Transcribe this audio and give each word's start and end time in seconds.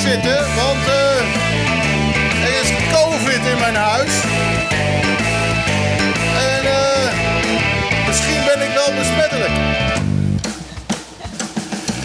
zitten, 0.00 0.36
want 0.56 0.86
eh, 0.86 2.44
er 2.44 2.60
is 2.62 2.70
COVID 2.92 3.40
in 3.52 3.58
mijn 3.60 3.74
huis. 3.74 4.12
En 6.36 6.64
eh, 6.64 7.12
misschien 8.06 8.40
ben 8.44 8.66
ik 8.66 8.74
wel 8.74 8.94
besmettelijk. 8.98 9.50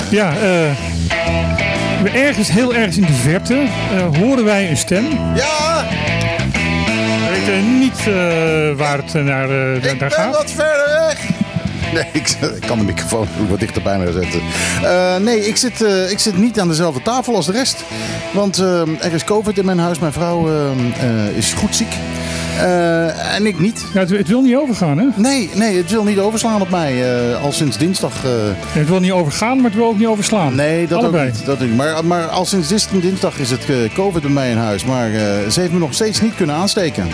Ja, 0.09 0.33
eh, 0.37 2.25
ergens 2.25 2.51
heel 2.51 2.75
ergens 2.75 2.97
in 2.97 3.05
de 3.05 3.13
verte 3.13 3.65
horen 4.19 4.45
wij 4.45 4.69
een 4.69 4.77
stem. 4.77 5.05
Ja, 5.35 5.85
We 7.27 7.29
weten 7.31 7.79
niet 7.79 8.03
waar 8.77 8.97
het 8.97 9.13
naar, 9.13 9.23
naar, 9.23 9.75
ik 9.75 9.83
naar 9.83 9.97
ben 9.97 10.11
gaat. 10.11 10.35
wat 10.35 10.53
weg. 10.53 10.74
Nee, 11.95 12.05
ik, 12.13 12.29
ik 12.61 12.67
kan 12.67 12.77
de 12.77 12.83
microfoon 12.83 13.27
wat 13.49 13.59
dichterbij 13.59 13.97
mij 13.97 14.11
zetten. 14.11 14.39
Eh, 14.83 15.15
nee, 15.17 15.47
ik 15.47 15.55
zit, 15.55 15.81
eh, 15.81 16.11
ik 16.11 16.19
zit 16.19 16.37
niet 16.37 16.59
aan 16.59 16.67
dezelfde 16.67 17.01
tafel 17.01 17.35
als 17.35 17.45
de 17.45 17.51
rest. 17.51 17.83
Want 18.33 18.57
eh, 18.57 18.81
er 18.81 19.13
is 19.13 19.23
COVID 19.23 19.57
in 19.57 19.65
mijn 19.65 19.79
huis. 19.79 19.99
Mijn 19.99 20.13
vrouw 20.13 20.47
is 21.35 21.53
goed 21.53 21.75
ziek. 21.75 21.93
Eh, 22.59 23.35
en 23.35 23.45
ik 23.45 23.59
niet. 23.59 23.85
Ja, 23.93 23.99
het, 23.99 24.09
het 24.09 24.27
wil 24.27 24.41
niet 24.41 24.55
overgaan, 24.55 24.97
hè? 24.97 25.05
Nee, 25.15 25.49
nee, 25.53 25.77
het 25.77 25.91
wil 25.91 26.03
niet 26.03 26.19
overslaan 26.19 26.61
op 26.61 26.69
mij. 26.69 27.17
eh, 27.33 27.43
al 27.43 27.51
sinds 27.51 27.77
dinsdag. 27.77 28.13
eh, 28.25 28.31
Het 28.79 28.87
wil 28.89 28.99
niet 28.99 29.11
overgaan, 29.11 29.55
maar 29.55 29.65
het 29.65 29.75
wil 29.75 29.87
ook 29.87 29.97
niet 29.97 30.07
overslaan. 30.07 30.55
nee, 30.55 30.87
dat 30.87 30.97
Allebei. 30.99 31.27
ook 31.27 31.33
niet. 31.33 31.45
Dat 31.45 31.55
ook 31.61 31.67
niet. 31.67 31.75
Maar, 31.75 32.05
maar 32.05 32.25
al 32.27 32.45
sinds 32.45 32.67
dinsdag 33.01 33.39
is 33.39 33.51
het 33.51 33.65
COVID 33.93 34.21
bij 34.21 34.31
mij 34.31 34.49
in 34.51 34.57
huis. 34.57 34.83
Maar 34.85 35.07
eh, 35.13 35.21
ze 35.49 35.59
heeft 35.59 35.71
me 35.71 35.79
nog 35.79 35.93
steeds 35.93 36.21
niet 36.21 36.35
kunnen 36.35 36.55
aansteken. 36.55 37.07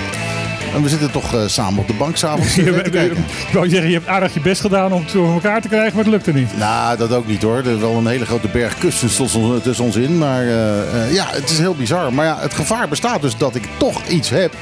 En 0.75 0.81
we 0.83 0.89
zitten 0.89 1.11
toch 1.11 1.33
eh, 1.35 1.41
samen 1.45 1.79
op 1.79 1.87
de 1.87 1.93
bank 1.93 2.17
s'avonds 2.17 2.55
Je, 2.55 2.63
te 2.63 2.71
hebt- 2.71 2.89
kijken. 2.89 3.17
ik 3.47 3.53
wou 3.53 3.69
zeggen, 3.69 3.87
je 3.89 3.93
hebt 3.95 4.07
aardig 4.07 4.33
je 4.33 4.39
best 4.39 4.61
gedaan 4.61 4.91
om 4.93 5.01
het 5.01 5.11
voor 5.11 5.33
elkaar 5.33 5.61
te 5.61 5.67
krijgen, 5.67 5.95
maar 5.95 6.03
het 6.03 6.13
lukte 6.13 6.33
niet. 6.33 6.57
Nou, 6.57 6.97
dat 6.97 7.13
ook 7.13 7.27
niet 7.27 7.41
hoor. 7.41 7.57
Er 7.57 7.65
is 7.71 7.79
wel 7.79 7.95
een 7.95 8.07
hele 8.07 8.25
grote 8.25 8.47
berg 8.47 8.77
kussens 8.77 9.15
tussen 9.15 9.39
ons, 9.41 9.63
tussen 9.63 9.85
ons 9.85 9.95
in. 9.95 10.17
Maar 10.17 10.41
eh, 10.43 10.79
eh, 11.05 11.13
ja, 11.13 11.25
het 11.29 11.49
is 11.49 11.57
heel 11.57 11.75
bizar. 11.75 12.13
Maar 12.13 12.25
ja, 12.25 12.37
het 12.39 12.53
gevaar 12.53 12.87
bestaat 12.87 13.21
dus 13.21 13.37
dat 13.37 13.55
ik 13.55 13.63
toch 13.77 14.07
iets 14.07 14.29
heb. 14.29 14.53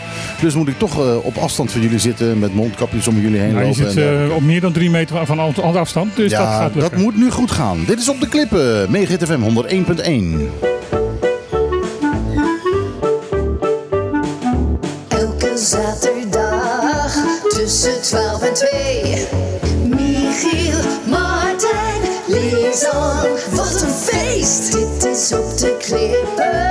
Dus 0.41 0.53
moet 0.53 0.67
ik 0.67 0.77
toch 0.79 0.99
eh, 0.99 1.15
op 1.25 1.37
afstand 1.37 1.71
van 1.71 1.81
jullie 1.81 1.99
zitten 1.99 2.39
met 2.39 2.53
mondkapjes 2.55 3.07
om 3.07 3.19
jullie 3.21 3.39
heen 3.39 3.53
Nou, 3.53 3.59
je 3.65 3.69
lopen. 3.69 3.75
zit 3.75 3.87
en 3.87 3.95
dergelijke. 3.95 4.29
eh, 4.29 4.35
op 4.35 4.41
meer 4.43 4.61
dan 4.61 4.71
drie 4.71 4.89
meter 4.89 5.25
van 5.25 5.39
af- 5.39 5.59
af- 5.59 5.75
afstand, 5.75 6.15
dus 6.15 6.31
dat 6.31 6.39
ja, 6.39 6.57
gaat 6.57 6.73
dat, 6.73 6.81
lukken. 6.81 7.01
moet 7.01 7.17
nu 7.17 7.31
goed 7.31 7.51
gaan. 7.51 7.83
Dit 7.87 7.99
is 7.99 8.09
op 8.09 8.19
de 8.19 8.27
klippen. 8.27 8.91
Megahit 8.91 9.23
FM 9.25 9.41
101.1. 9.41 10.49
zaterdag 15.59 17.13
tussen 17.49 18.01
12 18.01 18.41
en 18.41 18.53
2. 18.53 19.27
Michiel, 19.83 20.79
Martijn, 21.05 22.01
Lisan. 22.25 23.27
Wat 23.51 23.81
een 23.81 23.89
feest! 23.89 24.71
Dit 24.71 25.05
is 25.05 25.31
op 25.33 25.57
de 25.57 25.77
klippen. 25.77 26.68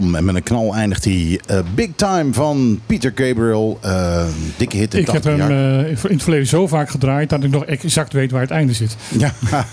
Bam, 0.00 0.14
en 0.14 0.24
met 0.24 0.34
een 0.34 0.42
knal 0.42 0.74
eindigt 0.74 1.04
hij 1.04 1.40
eh, 1.46 1.58
Big 1.74 1.88
Time 1.96 2.32
van 2.32 2.80
Peter 2.86 3.12
Gabriel. 3.14 3.78
Eh, 3.82 4.24
dikke 4.56 4.76
hit 4.76 4.94
in 4.94 5.00
Ik 5.00 5.06
heb 5.06 5.22
80 5.22 5.46
hem 5.46 5.50
eh, 5.50 5.88
in 5.88 5.96
het 6.14 6.22
verleden 6.22 6.46
zo 6.46 6.66
vaak 6.66 6.90
gedraaid 6.90 7.30
dat 7.30 7.44
ik 7.44 7.50
nog 7.50 7.64
exact 7.64 8.12
weet 8.12 8.30
waar 8.30 8.40
het 8.40 8.50
einde 8.50 8.72
zit. 8.72 8.96
Ja, 9.18 9.32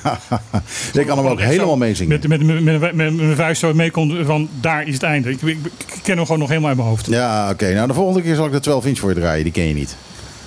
ik 0.94 1.06
kan 1.06 1.18
hem 1.18 1.28
ook 1.28 1.42
helemaal 1.42 1.78
meezingen. 1.78 2.20
Met, 2.28 2.64
met, 2.64 2.96
mijn 2.96 3.36
vuist 3.36 3.60
zo 3.60 3.74
mee 3.74 3.92
kon 3.92 4.26
van 4.26 4.50
daar 4.62 4.88
is 4.88 4.94
het 4.94 5.04
einde. 5.04 5.30
Ik, 5.30 5.42
ik, 5.42 5.58
ik 5.66 6.00
ken 6.04 6.16
hem 6.16 6.26
gewoon 6.26 6.40
nog 6.40 6.50
helemaal 6.50 6.70
uit 6.70 6.78
mijn 6.78 6.90
hoofd. 6.90 7.06
Ja, 7.06 7.50
oké. 7.50 7.74
Nou, 7.74 7.88
de 7.88 7.94
volgende 7.94 8.22
keer 8.22 8.36
zal 8.36 8.46
ik 8.46 8.52
de 8.52 8.60
12 8.60 8.86
inch 8.86 9.00
voor 9.00 9.10
je 9.10 9.16
draaien. 9.16 9.44
Die 9.44 9.54
ken 9.54 9.68
je 9.68 9.74
niet. 9.74 9.96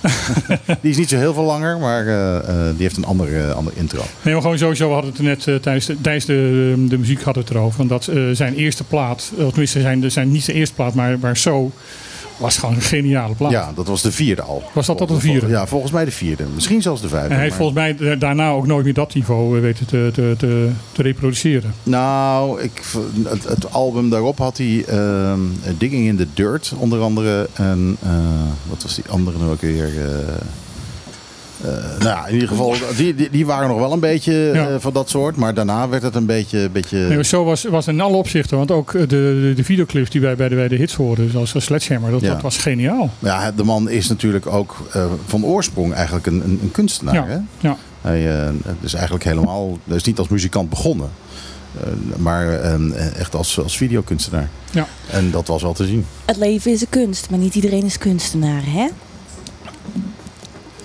die 0.81 0.91
is 0.91 0.97
niet 0.97 1.09
zo 1.09 1.17
heel 1.17 1.33
veel 1.33 1.43
langer, 1.43 1.77
maar 1.77 2.07
eh, 2.07 2.37
eh, 2.37 2.45
die 2.73 2.81
heeft 2.81 2.97
een 2.97 3.05
andere, 3.05 3.47
eh, 3.47 3.51
andere 3.51 3.75
intro. 3.75 4.01
Nee, 4.21 4.33
maar 4.33 4.41
gewoon 4.41 4.57
sowieso, 4.57 4.87
we 4.87 4.93
hadden 4.93 5.11
het 5.11 5.19
er 5.19 5.25
net 5.25 5.63
tijdens, 5.63 5.85
de, 5.85 6.01
tijdens 6.01 6.25
de, 6.25 6.85
de 6.89 6.97
muziek 6.97 7.21
hadden 7.21 7.43
het 7.43 7.51
erover. 7.51 7.77
Want 7.77 7.89
dat 7.89 8.09
zijn 8.37 8.55
eerste 8.55 8.83
plaat, 8.83 9.31
of 9.37 9.49
tenminste 9.49 9.81
zijn, 9.81 10.11
zijn 10.11 10.31
niet 10.31 10.43
zijn 10.43 10.57
eerste 10.57 10.75
plaat, 10.75 10.93
maar, 10.93 11.19
maar 11.19 11.37
zo 11.37 11.71
was 12.39 12.57
gewoon 12.57 12.75
een 12.75 12.81
geniale 12.81 13.35
plaat. 13.35 13.51
Ja, 13.51 13.71
dat 13.75 13.87
was 13.87 14.01
de 14.01 14.11
vierde 14.11 14.41
al. 14.41 14.63
Was 14.73 14.85
dat 14.85 14.97
tot 14.97 15.07
de 15.09 15.19
vierde? 15.19 15.47
Ja, 15.47 15.67
volgens 15.67 15.91
mij 15.91 16.05
de 16.05 16.11
vierde. 16.11 16.43
Misschien 16.53 16.81
zelfs 16.81 17.01
de 17.01 17.07
vijfde. 17.07 17.27
En 17.29 17.33
hij 17.35 17.43
heeft 17.43 17.59
maar- 17.59 17.71
volgens 17.71 17.97
mij 17.99 18.09
da- 18.09 18.15
daarna 18.15 18.49
ook 18.49 18.67
nooit 18.67 18.85
meer 18.85 18.93
dat 18.93 19.13
niveau 19.13 19.55
eh, 19.55 19.61
weten 19.61 19.85
te, 19.85 20.09
te, 20.13 20.33
te, 20.37 20.69
te 20.91 21.01
reproduceren. 21.01 21.73
Nou, 21.83 22.61
ik, 22.61 22.81
het, 23.27 23.43
het 23.47 23.71
album 23.73 24.09
daarop 24.09 24.37
had 24.37 24.57
hij 24.57 24.83
ehm, 24.87 25.39
Digging 25.77 26.07
in 26.07 26.17
the 26.17 26.27
Dirt 26.33 26.73
onder 26.77 27.01
andere. 27.01 27.49
En 27.53 27.97
eh, 28.03 28.09
wat 28.69 28.83
was 28.83 28.95
die 28.95 29.03
andere 29.09 29.37
nou 29.37 29.51
ook 29.51 29.61
weer? 29.61 30.01
eh, 30.01 30.07
eh, 31.63 31.69
nou 31.99 32.03
ja, 32.03 32.27
in 32.27 32.33
ieder 32.33 32.47
geval, 32.49 32.75
die, 32.97 33.15
die, 33.15 33.29
die 33.29 33.45
waren 33.45 33.69
nog 33.69 33.79
wel 33.79 33.91
een 33.93 33.99
beetje 33.99 34.33
Ja. 34.33 34.67
eh, 34.69 34.75
van 34.79 34.93
dat 34.93 35.09
soort. 35.09 35.35
Maar 35.35 35.53
daarna 35.53 35.89
werd 35.89 36.03
het 36.03 36.15
een 36.15 36.25
beetje... 36.25 36.69
beetje 36.69 36.97
Nee, 36.97 37.23
zo 37.23 37.43
was, 37.43 37.63
was 37.63 37.87
in 37.87 38.01
alle 38.01 38.15
opzichten, 38.15 38.57
want 38.57 38.71
ook 38.71 38.93
eh, 38.93 39.01
de, 39.01 39.07
de, 39.07 39.53
de 39.55 39.63
videoclips 39.63 40.09
die 40.09 40.21
wij 40.21 40.35
bij 40.35 40.49
de, 40.49 40.55
bij 40.55 40.67
de 40.67 40.75
hits 40.75 40.93
hoorden, 40.95 41.31
zoals 41.31 41.55
eh, 41.55 41.61
Sledgehammer, 41.61 42.11
dat, 42.11 42.21
Ja. 42.21 42.33
dat 42.33 42.41
was 42.41 42.57
geniaal. 42.57 43.09
ja, 43.19 43.51
de 43.51 43.63
man 43.63 43.89
is 43.89 44.07
natuurlijk 44.07 44.47
ook 44.47 44.75
eh, 44.91 45.05
van 45.25 45.45
oorsprong 45.45 45.93
eigenlijk 45.93 46.25
een, 46.27 46.41
een, 46.43 46.59
een 46.61 46.71
kunstenaar. 46.71 47.13
Ja, 47.15 47.25
Hè? 47.27 47.37
ja. 47.67 47.77
Hij 48.01 48.41
eh, 48.41 48.49
is 48.79 48.93
eigenlijk 48.93 49.23
helemaal... 49.23 49.77
Is 49.87 50.03
niet 50.03 50.17
als 50.19 50.27
muzikant 50.27 50.69
begonnen. 50.69 51.09
eh, 51.81 51.87
maar 52.17 52.59
eh, 52.59 53.15
echt 53.19 53.35
als, 53.35 53.59
als 53.59 53.77
videokunstenaar. 53.77 54.49
Ja. 54.71 54.87
En 55.11 55.31
dat 55.31 55.47
was 55.47 55.61
wel 55.61 55.73
te 55.73 55.85
zien. 55.85 56.05
Het 56.25 56.37
leven 56.37 56.71
is 56.71 56.81
een 56.81 56.89
kunst, 56.89 57.29
maar 57.29 57.39
niet 57.39 57.55
iedereen 57.55 57.83
is 57.85 57.97
kunstenaar, 57.97 58.61
hè? 58.65 58.87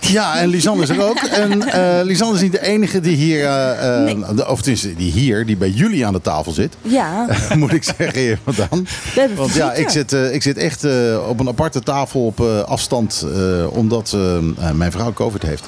Ja, 0.09 0.39
en 0.39 0.49
Lisanne 0.49 0.83
is 0.83 0.89
er 0.89 1.03
ook. 1.09 1.17
En 1.17 1.63
eh 1.63 2.05
Lisanne 2.05 2.35
is 2.35 2.41
niet 2.41 2.53
de 2.53 2.63
enige 2.63 3.01
die 3.01 3.17
hier, 3.17 3.45
eh, 3.45 3.97
eh, 3.99 4.05
Nee. 4.05 4.35
de- 4.35 4.49
of 4.49 4.59
tenminste 4.61 4.95
die 4.95 5.13
hier, 5.13 5.47
die 5.47 5.57
bij 5.57 5.69
jullie 5.71 6.07
aan 6.07 6.13
de 6.13 6.21
tafel 6.21 6.53
zit. 6.53 6.77
Ja, 6.83 7.27
Moet 7.59 7.73
ik 7.73 7.85
zeggen, 7.85 8.19
hier 8.21 8.39
vandaan. 8.45 8.85
we 9.15 9.21
hebben 9.21 9.37
Want 9.39 9.55
ja, 9.55 9.73
ik 9.73 9.89
zit, 9.89 10.13
eh, 10.13 10.35
ik 10.35 10.43
zit 10.43 10.57
echt 10.57 10.85
eh, 10.85 10.93
op 11.29 11.41
een 11.41 11.49
aparte 11.49 11.81
tafel 11.81 12.27
op 12.27 12.41
eh, 12.41 12.61
afstand, 12.61 13.27
eh, 13.35 13.77
omdat 13.77 14.17
mijn 14.75 14.93
vrouw 14.93 15.13
COVID 15.13 15.43
heeft. 15.43 15.65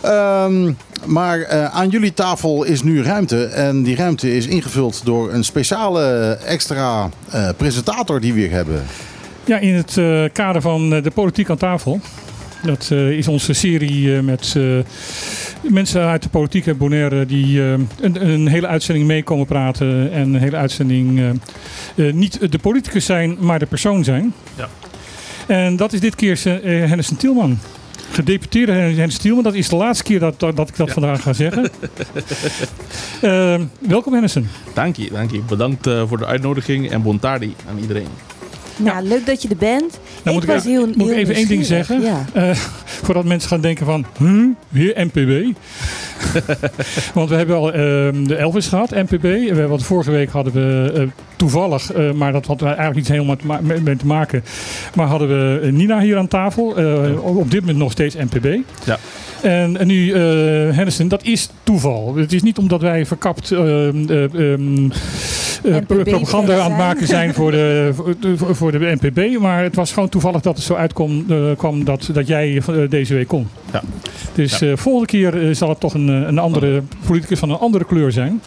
Ehm, 0.00 0.72
maar 1.04 1.40
eh, 1.40 1.64
aan 1.64 1.88
jullie 1.88 2.14
tafel 2.14 2.64
is 2.64 2.82
nu 2.82 3.02
ruimte. 3.02 3.44
En 3.44 3.82
die 3.82 3.96
ruimte 3.96 4.36
is 4.36 4.46
ingevuld 4.46 5.00
door 5.04 5.32
een 5.32 5.44
speciale 5.44 6.38
extra 6.46 7.08
eh, 7.30 7.48
presentator 7.56 8.20
die 8.20 8.32
we 8.32 8.40
hier 8.40 8.50
hebben. 8.50 8.82
Ja, 9.44 9.58
in 9.58 9.74
het 9.74 9.96
eh, 9.96 10.24
kader 10.32 10.60
van 10.62 10.88
de 10.90 11.10
politiek 11.14 11.50
aan 11.50 11.56
tafel. 11.56 12.00
Dat 12.62 12.88
eh, 12.92 13.10
is 13.10 13.28
onze 13.28 13.52
serie 13.52 14.16
eh, 14.16 14.20
met 14.22 14.54
eh, 14.56 14.62
mensen 15.72 16.02
uit 16.06 16.22
de 16.22 16.28
politiek 16.28 16.66
en 16.66 16.76
Bonaire 16.76 17.26
die 17.26 17.62
eh, 17.62 17.70
een, 18.00 18.28
een 18.28 18.46
hele 18.48 18.66
uitzending 18.66 19.06
mee 19.06 19.22
komen 19.22 19.46
praten. 19.46 20.12
En 20.12 20.34
een 20.34 20.40
hele 20.40 20.56
uitzending 20.56 21.18
eh, 21.18 21.28
eh, 22.08 22.14
niet 22.14 22.52
de 22.52 22.58
politicus 22.58 23.04
zijn, 23.04 23.36
maar 23.40 23.58
de 23.58 23.66
persoon 23.66 24.04
zijn. 24.04 24.32
Ja. 24.56 24.68
En 25.46 25.76
dat 25.76 25.92
is 25.92 26.00
dit 26.00 26.14
keer 26.14 26.40
uh, 26.46 26.86
Henderson 26.88 27.16
Tielman. 27.16 27.58
Gedeputeerde 28.10 28.72
Henderson 28.72 29.20
Tielman. 29.20 29.44
Dat 29.44 29.54
is 29.54 29.68
de 29.68 29.76
laatste 29.76 30.04
keer 30.04 30.18
dat, 30.20 30.40
dat, 30.40 30.56
dat 30.56 30.68
ik 30.68 30.76
dat 30.76 30.86
Ja. 30.86 30.92
vandaag 30.92 31.22
ga 31.22 31.32
zeggen. 31.32 31.70
Welkom 33.88 34.12
Henderson. 34.12 34.48
Dank 34.74 34.96
je, 34.96 35.08
dank 35.12 35.30
je. 35.30 35.40
Bedankt 35.48 35.86
eh, 35.86 36.02
voor 36.08 36.18
de 36.18 36.26
uitnodiging 36.26 36.90
en 36.90 37.02
bon 37.02 37.18
tardi 37.18 37.54
aan 37.68 37.78
iedereen. 37.78 38.06
Nou, 38.78 39.02
leuk 39.08 39.26
dat 39.26 39.42
je 39.42 39.48
er 39.48 39.56
bent. 39.56 39.98
Nou, 40.22 40.34
moet 40.36 40.42
ik 40.44 40.48
was 40.48 40.58
even- 40.58 40.70
heel, 40.70 40.86
moet 40.86 40.96
ik 40.96 41.02
heel 41.06 41.12
even 41.16 41.34
één 41.34 41.48
ding 41.48 41.64
zeggen? 41.64 42.00
Ja. 42.00 42.24
Eh, 42.32 42.50
voordat 42.84 43.24
mensen 43.24 43.48
gaan 43.48 43.60
denken 43.60 43.86
van, 43.86 44.06
huh, 44.18 44.44
weer 44.68 45.06
NPB. 45.12 45.56
Want 47.14 47.28
we 47.28 47.34
hebben 47.36 47.56
al 47.56 47.72
ehm, 47.72 48.24
de 48.24 48.36
Elvis 48.36 48.66
gehad, 48.66 48.90
NPB. 48.90 49.22
We 49.22 49.28
hebben, 49.46 49.68
wat 49.68 49.82
vorige 49.82 50.10
week 50.10 50.30
hadden 50.30 50.52
we 50.52 50.92
eh, 50.94 51.02
toevallig, 51.36 51.92
eh, 51.92 52.12
maar 52.12 52.32
dat 52.32 52.46
had 52.46 52.62
eigenlijk 52.62 52.94
niet 52.96 53.08
helemaal 53.08 53.36
mee, 53.62 53.80
mee 53.80 53.96
te 53.96 54.06
maken. 54.06 54.44
Maar 54.94 55.06
hadden 55.06 55.28
we 55.28 55.70
Nina 55.70 56.00
hier 56.00 56.16
aan 56.18 56.28
tafel. 56.28 56.76
Eh, 56.76 57.24
op- 57.36 57.50
dit 57.50 57.60
moment 57.60 57.78
nog 57.78 57.92
steeds 57.92 58.14
NPB. 58.14 58.56
Ja. 58.84 58.98
En, 59.42 59.76
en 59.76 59.86
nu 59.86 60.12
eh 60.12 60.20
Henderson, 60.76 61.08
dat 61.08 61.24
is 61.24 61.50
toeval. 61.62 62.16
Het 62.16 62.32
is 62.32 62.42
niet 62.42 62.58
omdat 62.58 62.80
wij 62.80 63.06
verkapt 63.06 63.50
ehm, 63.52 64.88
eh, 65.64 65.76
propaganda 65.86 66.58
aan 66.60 66.70
het 66.70 66.78
maken 66.78 67.06
zijn 67.06 67.34
voor 67.34 67.50
de, 67.50 67.90
voor 67.94 68.14
de, 68.20 68.36
voor 68.54 68.72
de 68.72 68.96
NPB. 69.00 69.38
Maar 69.40 69.62
het 69.62 69.74
was 69.74 69.92
gewoon 69.92 70.08
toevallig 70.08 70.40
dat 70.40 70.56
het 70.56 70.64
zo 70.64 70.74
uitkwam 70.74 71.24
eh, 71.28 71.36
kwam 71.56 71.84
dat, 71.84 72.08
dat 72.12 72.26
jij 72.26 72.56
eh, 72.56 72.74
deze 72.88 73.14
week 73.14 73.28
kon. 73.28 73.48
Ja. 73.72 73.82
Dus 74.34 74.58
Ja. 74.58 74.66
eh, 74.70 74.76
volgende 74.76 75.06
keer 75.06 75.54
zal 75.54 75.68
het 75.68 75.80
toch 75.80 75.94
een, 75.94 76.08
een 76.08 76.38
andere 76.38 76.82
politicus 77.06 77.38
van 77.38 77.50
een 77.50 77.58
andere 77.58 77.84
kleur 77.84 78.12
zijn. 78.12 78.40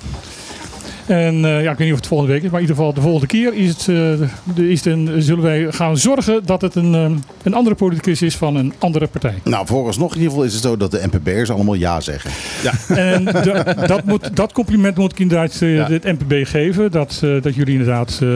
En 1.12 1.46
eh, 1.46 1.64
ja, 1.64 1.72
ik 1.72 1.78
weet 1.78 1.80
niet 1.80 1.92
of 1.92 1.98
het 1.98 2.08
volgende 2.08 2.34
week 2.34 2.44
is, 2.44 2.50
maar 2.50 2.60
in 2.62 2.68
ieder 2.68 2.76
geval 2.80 2.94
de 2.94 3.02
volgende 3.02 3.28
keer 3.28 3.54
is 3.54 3.70
het, 3.70 3.80
eh, 3.80 3.86
de, 4.56 4.70
is 4.70 4.84
het 4.84 4.94
een, 4.94 5.22
zullen 5.22 5.44
wij 5.44 5.68
gaan 5.72 5.98
zorgen 5.98 6.46
dat 6.46 6.62
het 6.62 6.76
een, 6.76 6.96
eh, 6.96 7.12
een 7.44 7.54
andere 7.54 7.76
politicus 7.76 8.22
is 8.22 8.36
van 8.38 8.56
een 8.56 8.74
andere 8.80 9.08
partij. 9.08 9.34
Nou, 9.44 9.66
vooralsnog 9.66 10.10
in 10.12 10.16
ieder 10.18 10.30
geval 10.32 10.46
is 10.46 10.54
het 10.54 10.62
zo 10.64 10.78
dat 10.78 10.92
de 10.92 11.02
NPB'ers 11.12 11.50
allemaal 11.50 11.74
ja 11.74 12.00
zeggen. 12.02 12.32
En 12.88 13.26
da- 13.26 13.74
dat, 13.74 14.04
moet, 14.06 14.36
dat 14.36 14.52
compliment 14.52 14.98
moet 14.98 15.12
ik 15.12 15.20
inderdaad 15.20 15.62
eh, 15.62 15.76
Ja. 15.76 15.88
het 15.90 16.04
NPB 16.04 16.48
geven. 16.48 16.92
Dat, 16.92 17.20
eh, 17.24 17.42
dat 17.42 17.56
jullie 17.56 17.72
inderdaad 17.74 18.20
eh, 18.22 18.30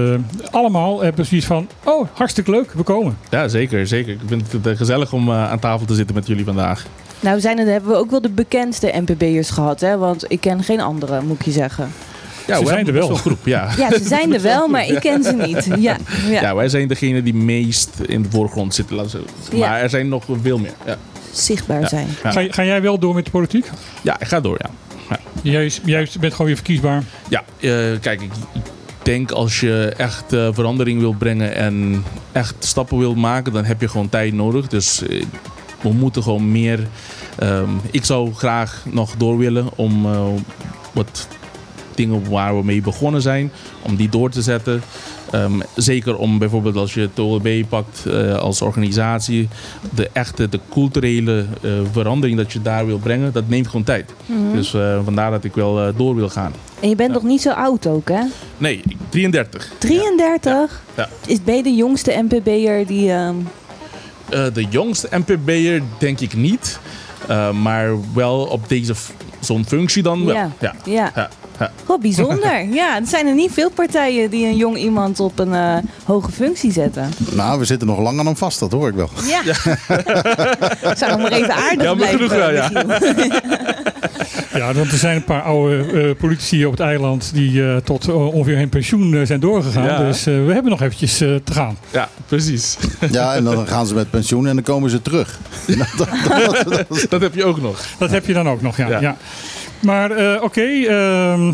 allemaal 0.51 1.01
hebben 1.01 1.25
zoiets 1.25 1.47
van, 1.47 1.67
oh, 1.83 2.07
hartstikke 2.13 2.51
leuk, 2.51 2.71
we 2.71 2.83
komen. 2.83 3.17
Ja, 3.29 3.47
zeker, 3.47 3.87
zeker. 3.87 4.13
Ik 4.13 4.19
vind 4.25 4.51
het 4.63 4.77
gezellig 4.77 5.13
om 5.13 5.31
aan 5.31 5.59
tafel 5.59 5.85
te 5.85 5.95
zitten 5.95 6.15
met 6.15 6.27
jullie 6.27 6.45
vandaag. 6.45 6.85
Nou, 7.19 7.39
zijn 7.39 7.59
er, 7.59 7.65
hebben 7.65 7.89
we 7.91 7.95
ook 7.97 8.11
wel 8.11 8.21
de 8.21 8.29
bekendste 8.29 8.93
NPB'ers 9.05 9.49
gehad, 9.49 9.79
hè? 9.79 9.97
Want 9.97 10.25
ik 10.27 10.39
ken 10.41 10.63
geen 10.63 10.79
andere, 10.81 11.21
moet 11.21 11.39
ik 11.39 11.45
je 11.45 11.51
zeggen. 11.51 11.89
Ja, 12.47 12.57
Ze 12.59 12.65
zijn 12.65 12.87
er 12.87 12.93
wel. 12.93 13.15
groep, 13.15 13.45
ja. 13.45 13.69
Ja, 13.77 13.89
ze 13.91 14.03
zijn 14.03 14.33
er 14.33 14.41
wel, 14.41 14.67
maar 14.67 14.87
ik 14.87 14.99
ken 14.99 15.23
ze 15.23 15.33
niet. 15.33 15.65
Ja, 15.65 15.97
ja. 16.29 16.41
Ja, 16.41 16.55
wij 16.55 16.69
zijn 16.69 16.87
degene 16.87 17.23
die 17.23 17.33
meest 17.33 17.89
in 18.05 18.21
de 18.21 18.29
voorgrond 18.29 18.73
zitten. 18.75 18.95
laten 18.95 19.19
we 19.21 19.27
zeggen. 19.39 19.57
Ja. 19.57 19.69
Maar 19.69 19.79
er 19.81 19.89
zijn 19.89 20.07
nog 20.09 20.23
veel 20.41 20.57
meer. 20.57 20.73
Ja, 20.85 20.97
zichtbaar 21.31 21.81
Ja. 21.81 21.87
zijn. 21.87 22.07
Ja. 22.23 22.31
Ga, 22.31 22.45
ga 22.49 22.63
jij 22.63 22.81
wel 22.81 22.99
door 22.99 23.15
met 23.15 23.25
de 23.25 23.31
politiek? 23.31 23.69
ja 24.01 24.19
ik 24.19 24.27
ga 24.27 24.39
door, 24.41 24.57
ja. 24.61 24.69
Jij, 25.41 25.71
jij 25.85 26.07
bent 26.19 26.31
gewoon 26.31 26.47
weer 26.47 26.55
verkiesbaar. 26.55 27.03
Ja, 27.27 27.43
eh, 27.59 27.69
kijk, 28.01 28.21
ik 28.21 28.31
denk 29.01 29.31
als 29.31 29.59
je 29.59 29.93
echt 29.97 30.33
eh, 30.33 30.47
verandering 30.51 30.99
wil 30.99 31.13
brengen 31.13 31.55
en 31.55 32.03
echt 32.31 32.55
stappen 32.59 32.97
wil 32.97 33.15
maken, 33.15 33.53
dan 33.53 33.65
heb 33.65 33.81
je 33.81 33.87
gewoon 33.87 34.09
tijd 34.09 34.33
nodig. 34.33 34.67
Dus 34.67 35.07
eh, 35.07 35.23
we 35.81 35.89
moeten 35.93 36.23
gewoon 36.23 36.51
meer. 36.51 36.87
ehm, 37.39 37.69
ik 37.91 38.05
zou 38.05 38.33
graag 38.33 38.83
nog 38.91 39.15
door 39.17 39.37
willen 39.37 39.67
om 39.75 40.05
eh, 40.05 40.21
wat 40.91 41.27
dingen 41.95 42.29
waar 42.29 42.57
we 42.57 42.63
mee 42.63 42.81
begonnen 42.81 43.21
zijn, 43.21 43.51
om 43.81 43.95
die 43.95 44.09
door 44.09 44.29
te 44.29 44.41
zetten. 44.41 44.81
Ehm, 45.31 45.59
zeker 45.75 46.17
om 46.17 46.37
bijvoorbeeld 46.37 46.75
als 46.75 46.93
je 46.93 47.01
het 47.01 47.19
OLB 47.19 47.47
pakt 47.69 48.05
eh, 48.05 48.35
als 48.37 48.61
organisatie, 48.61 49.47
de 49.95 50.09
echte, 50.13 50.49
de 50.49 50.59
culturele 50.71 51.45
eh, 51.61 51.71
verandering 51.91 52.37
dat 52.37 52.53
je 52.53 52.61
daar 52.61 52.85
wil 52.85 52.97
brengen, 52.97 53.31
dat 53.33 53.47
neemt 53.49 53.67
gewoon 53.67 53.83
tijd. 53.83 54.13
Mhm. 54.25 54.55
Dus 54.55 54.73
eh, 54.73 54.99
vandaar 55.03 55.31
dat 55.31 55.43
ik 55.43 55.53
wel 55.55 55.93
door 55.95 56.15
wil 56.15 56.29
gaan. 56.29 56.53
En 56.79 56.89
je 56.89 56.95
bent 56.95 57.13
nog 57.13 57.23
niet 57.23 57.41
zo 57.41 57.51
oud 57.51 57.87
ook, 57.87 58.09
hè? 58.09 58.21
Nee, 58.57 58.81
33. 59.09 59.71
33? 59.77 60.81
Ja. 60.97 61.09
Is, 61.25 61.43
ben 61.43 61.55
je 61.55 61.63
de 61.63 61.75
jongste 61.75 62.11
NPB'er 62.29 62.85
die... 62.87 63.11
ehm, 63.11 63.35
Eh, 64.29 64.45
de 64.53 64.65
jongste 64.69 65.07
MPB'er 65.11 65.81
denk 65.99 66.19
ik 66.19 66.35
niet. 66.35 66.79
Eh, 67.27 67.51
maar 67.51 67.89
wel 68.13 68.39
op 68.45 68.69
deze 68.69 68.93
zo'n 69.39 69.65
functie 69.67 70.03
dan 70.03 70.25
wel. 70.25 70.35
Ja. 70.35 70.51
Ja. 70.59 70.73
ja. 70.83 71.11
Ja, 71.15 71.29
ja. 71.59 71.71
Wat 71.85 71.99
bijzonder. 71.99 72.61
ja, 72.73 72.95
er 72.99 73.05
zijn 73.07 73.27
er 73.27 73.33
niet 73.33 73.51
veel 73.51 73.69
partijen 73.69 74.29
die 74.29 74.45
een 74.45 74.55
jong 74.55 74.77
iemand 74.77 75.19
op 75.19 75.39
een 75.39 75.53
eh, 75.53 75.77
hoge 76.03 76.31
functie 76.31 76.71
zetten. 76.71 77.09
Nou, 77.31 77.59
we 77.59 77.65
zitten 77.65 77.87
nog 77.87 77.99
lang 77.99 78.19
aan 78.19 78.25
hem 78.25 78.37
vast, 78.37 78.59
dat 78.59 78.71
hoor 78.71 78.87
ik 78.89 78.95
wel. 78.95 79.09
Ja. 79.27 79.39
Ik 80.91 80.97
zou 80.97 81.11
nog 81.11 81.21
maar 81.21 81.31
even 81.31 81.53
aardig 81.53 81.81
Ja, 81.83 81.93
maar 81.93 81.95
blijven. 81.95 82.17
genoeg 82.19 82.31
wel, 82.33 82.51
ja. 82.51 82.69
Ja, 84.65 84.73
want 84.73 84.91
er 84.91 84.97
zijn 84.97 85.15
een 85.15 85.23
paar 85.23 85.41
oude 85.41 85.83
eh, 85.91 86.15
politici 86.15 86.65
op 86.65 86.71
het 86.71 86.79
eiland 86.79 87.31
die 87.33 87.63
eh, 87.63 87.75
tot 87.77 88.07
eh, 88.07 88.33
ongeveer 88.33 88.57
hun 88.57 88.69
pensioen 88.69 89.25
zijn 89.25 89.39
doorgegaan. 89.39 89.83
Ja. 89.83 90.03
Dus 90.03 90.25
eh, 90.25 90.45
we 90.45 90.53
hebben 90.53 90.71
nog 90.71 90.81
eventjes 90.81 91.17
te 91.17 91.53
gaan. 91.53 91.77
ja, 91.91 92.09
precies. 92.27 92.77
Ja, 93.11 93.35
en 93.35 93.43
dan 93.43 93.67
gaan 93.73 93.87
ze 93.87 93.93
met 93.93 94.09
pensioen 94.09 94.47
en 94.47 94.55
dan 94.55 94.63
komen 94.63 94.89
ze 94.89 95.01
terug. 95.01 95.39
dat 97.09 97.21
heb 97.21 97.35
je 97.35 97.45
ook 97.45 97.61
nog. 97.61 97.85
Dat 97.97 98.11
heb 98.11 98.25
je 98.25 98.33
dan 98.33 98.49
ook 98.49 98.61
nog, 98.61 98.77
ja. 98.77 98.87
ja. 98.87 98.99
Ja. 98.99 99.17
Maar 99.79 100.11
eh, 100.11 100.43
oké, 100.43 100.61
ehm, 100.61 101.53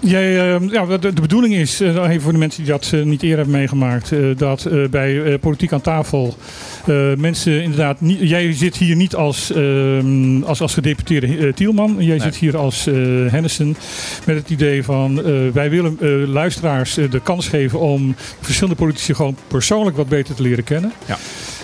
jij, 0.00 0.52
ehm, 0.52 0.68
ja, 0.68 0.86
de, 0.86 0.98
de 0.98 1.20
bedoeling 1.20 1.54
is, 1.54 1.80
even 1.80 2.20
voor 2.20 2.32
de 2.32 2.38
mensen 2.38 2.64
die 2.64 2.72
dat 2.72 2.92
niet 2.92 3.22
eerder 3.22 3.38
hebben 3.38 3.56
meegemaakt, 3.56 4.12
eh, 4.12 4.18
dat 4.36 4.64
eh, 4.64 4.88
bij 4.88 5.22
eh, 5.22 5.38
Politiek 5.40 5.72
aan 5.72 5.80
tafel 5.80 6.36
eh, 6.86 6.94
mensen 7.16 7.62
inderdaad, 7.62 8.00
niet, 8.00 8.18
jij 8.20 8.52
zit 8.52 8.76
hier 8.76 8.96
niet 8.96 9.14
als, 9.14 9.52
ehm, 9.52 10.42
als, 10.42 10.60
als 10.60 10.74
gedeputeerde 10.74 11.26
eh, 11.46 11.52
Tielman, 11.52 11.96
jij 11.98 12.18
zit 12.18 12.36
hier 12.36 12.56
als 12.56 12.86
eh 12.86 12.94
Hennissen 13.30 13.76
met 14.26 14.36
het 14.36 14.50
idee 14.50 14.84
van 14.84 15.24
eh, 15.24 15.32
wij 15.52 15.70
willen 15.70 15.96
eh, 16.00 16.08
luisteraars 16.28 16.94
de 16.94 17.20
kans 17.22 17.48
geven 17.48 17.78
om 17.80 18.14
verschillende 18.40 18.78
politici 18.78 19.14
gewoon 19.14 19.36
persoonlijk 19.48 19.96
wat 19.96 20.08
beter 20.08 20.34
te 20.34 20.42
leren 20.42 20.64
kennen. 20.64 20.92
Ja. 21.06 21.18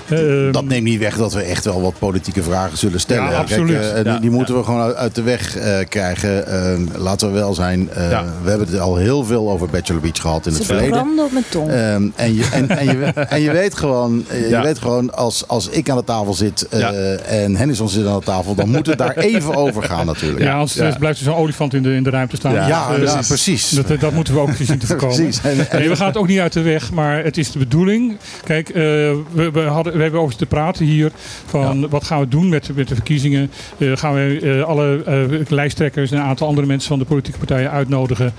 Ehm, 0.09 0.53
Dat 0.53 0.65
neemt 0.65 0.85
niet 0.85 0.99
weg 0.99 1.17
dat 1.17 1.33
we 1.35 1.41
echt 1.43 1.65
wel 1.65 1.81
wat 1.83 1.99
politieke 1.99 2.43
vragen 2.43 2.79
zullen 2.79 3.01
stellen. 3.01 3.23
Ja, 3.25 3.29
Kijk, 3.29 3.41
absoluut. 3.41 3.93
eh, 3.93 4.21
die, 4.21 4.31
moeten 4.31 4.55
ja. 4.55 4.61
we 4.61 4.67
gewoon 4.67 4.81
uit, 4.95 5.15
de 5.15 5.23
weg 5.23 5.57
eh, 5.57 5.79
krijgen. 5.89 6.47
Eh, 6.47 6.79
laten 6.97 7.29
we 7.33 7.39
wel 7.39 7.55
zijn. 7.55 7.91
eh, 7.91 8.11
Ja. 8.11 8.25
We 8.43 8.49
hebben 8.49 8.67
het 8.69 8.79
al 8.81 8.97
heel 8.97 9.25
veel 9.25 9.51
over 9.51 9.69
Bachelor 9.69 10.01
Beach 10.01 10.21
gehad 10.21 10.47
in 10.47 10.53
het 10.53 10.61
Ze 10.61 10.67
verleden. 10.67 10.91
branden 10.91 11.25
op 11.25 11.33
mijn 11.33 11.45
tong. 11.49 11.71
Ehm, 11.71 12.09
en, 12.17 12.35
je, 12.35 12.49
en, 12.53 12.69
en, 12.69 12.85
je, 12.99 13.05
en 13.29 13.41
je 13.41 13.51
weet 13.53 13.75
gewoon, 13.75 14.25
je 14.51 14.61
weet 14.63 14.79
gewoon 14.79 15.08
als, 15.15 15.49
als 15.49 15.69
ik 15.69 15.91
aan 15.91 15.97
de 15.97 16.05
tafel 16.05 16.35
zit 16.35 16.69
eh, 16.69 16.81
Ja. 16.81 16.93
en 17.17 17.57
Hennison 17.57 17.89
zit 17.89 18.07
aan 18.07 18.19
de 18.19 18.25
tafel, 18.25 18.55
dan 18.55 18.69
moet 18.71 18.87
het 18.87 18.99
daar 18.99 19.17
even 19.35 19.55
over 19.55 19.83
gaan 19.83 20.07
natuurlijk. 20.07 20.43
Ja, 20.43 20.53
anders 20.53 20.75
ja. 20.75 20.97
blijft 20.99 21.19
er 21.19 21.25
zo'n 21.25 21.35
olifant 21.35 21.75
in 21.75 21.83
de, 21.83 21.95
in 21.95 22.03
de 22.03 22.11
ruimte 22.11 22.37
staan. 22.37 22.53
Ja, 22.53 22.67
Ja, 22.69 22.97
Dus, 22.97 23.13
ja, 23.13 23.19
eh, 23.19 23.27
precies. 23.27 23.71
Dat, 23.71 24.01
dat 24.01 24.13
moeten 24.13 24.35
we 24.35 24.41
ook 24.41 24.51
zien 24.61 24.79
te 24.79 24.87
voorkomen. 24.87 25.17
Precies. 25.17 25.43
Nee, 25.73 25.89
we 25.89 25.97
gaan 25.97 26.07
het 26.07 26.17
ook 26.17 26.27
niet 26.29 26.39
uit 26.39 26.53
de 26.53 26.63
weg, 26.63 26.93
maar 26.93 27.25
het 27.25 27.37
is 27.39 27.51
de 27.53 27.59
bedoeling. 27.59 28.17
Kijk, 28.45 28.69
eh, 28.69 28.75
we, 28.75 29.51
we, 29.53 29.61
hadden, 29.61 29.97
we 29.97 30.03
hebben 30.03 30.21
over 30.21 30.37
te 30.37 30.47
praten 30.47 30.85
hier 30.85 31.11
van 31.47 31.89
wat 31.89 32.05
gaan 32.05 32.21
we 32.21 32.29
doen 32.29 32.49
met, 32.49 32.71
met 32.75 32.89
de 32.89 32.95
verkiezingen. 32.95 33.51
Eh, 33.79 33.93
gaan 33.97 34.15
we 34.15 34.41
eh, 34.43 34.63
alle 34.69 35.03
eh, 35.07 35.51
lijsttrekkers 35.51 36.11
en 36.11 36.17
een 36.19 36.23
aantal 36.25 36.49
andere 36.49 36.67
mensen 36.67 36.89
van 36.89 36.99
de 36.99 37.05
politieke 37.05 37.39
partijen 37.39 37.71
uitnodigen. 37.71 38.33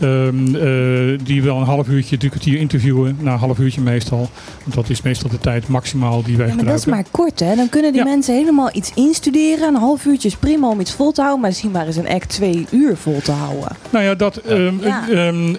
ehm, 0.00 0.54
eh, 0.54 1.18
die 1.24 1.42
wel 1.42 1.56
een 1.56 1.64
half 1.66 1.88
uurtje, 1.88 2.16
drie 2.16 2.30
kwartier 2.30 2.58
interviewen. 2.58 3.16
Na 3.20 3.32
een 3.32 3.38
half 3.38 3.58
uurtje 3.58 3.80
meestal. 3.80 4.30
Want 4.62 4.74
dat 4.74 4.90
is 4.90 5.02
meestal 5.02 5.30
de 5.30 5.38
tijd 5.38 5.68
maximaal 5.68 6.01
die 6.10 6.36
wij 6.36 6.46
Ja, 6.46 6.54
maar 6.54 6.64
dat 6.64 6.78
is 6.78 6.84
maar 6.84 7.04
kort, 7.10 7.40
hè? 7.40 7.54
Dan 7.56 7.68
kunnen 7.68 7.92
die 7.92 8.00
Ja. 8.04 8.06
mensen 8.08 8.34
helemaal 8.34 8.70
iets 8.72 8.90
instuderen. 8.94 9.68
Een 9.68 9.74
half 9.80 10.04
uurtje 10.04 10.28
is 10.28 10.36
prima 10.36 10.68
om 10.68 10.80
iets 10.80 10.92
vol 10.94 11.12
te 11.12 11.20
houden. 11.20 11.40
Maar 11.42 11.52
zien 11.52 11.70
maar 11.70 11.86
eens 11.86 11.96
een 11.96 12.08
act 12.08 12.28
twee 12.28 12.66
uur 12.70 12.96
vol 12.96 13.20
te 13.20 13.32
houden. 13.32 13.68
Nou 13.90 14.04
ja, 14.04 14.14
dat, 14.14 14.36
ehm, 14.36 14.74
Ja. 14.80 15.04
ehm, 15.10 15.54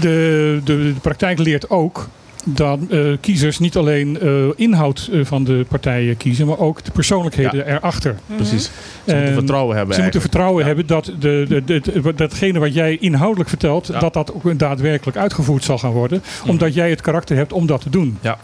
de, 0.00 0.60
de, 0.64 0.76
de 0.76 0.94
praktijk 1.02 1.38
leert 1.38 1.70
ook 1.70 2.08
dat 2.46 2.78
eh, 2.90 3.00
kiezers 3.20 3.58
niet 3.58 3.76
alleen 3.76 4.20
eh, 4.20 4.30
inhoud 4.56 5.08
eh, 5.12 5.20
van 5.24 5.44
de 5.44 5.64
partijen 5.68 6.16
kiezen, 6.16 6.46
maar 6.46 6.58
ook 6.58 6.84
de 6.84 6.90
persoonlijkheden 6.90 7.66
erachter. 7.68 8.16
Precies. 8.36 8.64
Ze 8.64 8.70
En 9.12 9.16
moeten 9.16 9.34
vertrouwen 9.34 9.76
hebben 9.76 9.94
Ze 9.94 10.02
moeten 10.02 10.20
vertrouwen 10.20 10.60
Ja. 10.60 10.66
hebben 10.66 10.86
dat 10.86 11.04
de, 11.18 11.44
de, 11.48 11.64
de, 11.64 11.80
de- 11.80 12.14
datgene 12.14 12.58
wat 12.58 12.74
jij 12.74 12.96
inhoudelijk 13.00 13.48
vertelt, 13.48 13.86
Ja. 13.86 13.98
dat 13.98 14.12
dat 14.12 14.32
ook 14.34 14.58
daadwerkelijk 14.58 15.16
uitgevoerd 15.16 15.64
zal 15.64 15.78
gaan 15.78 15.90
worden. 15.92 16.22
Omdat 16.46 16.74
jij 16.74 16.90
het 16.90 17.00
karakter 17.00 17.36
hebt 17.36 17.52
om 17.52 17.66
dat 17.66 17.80
te 17.80 17.90
doen. 17.90 18.18
Ja. 18.20 18.38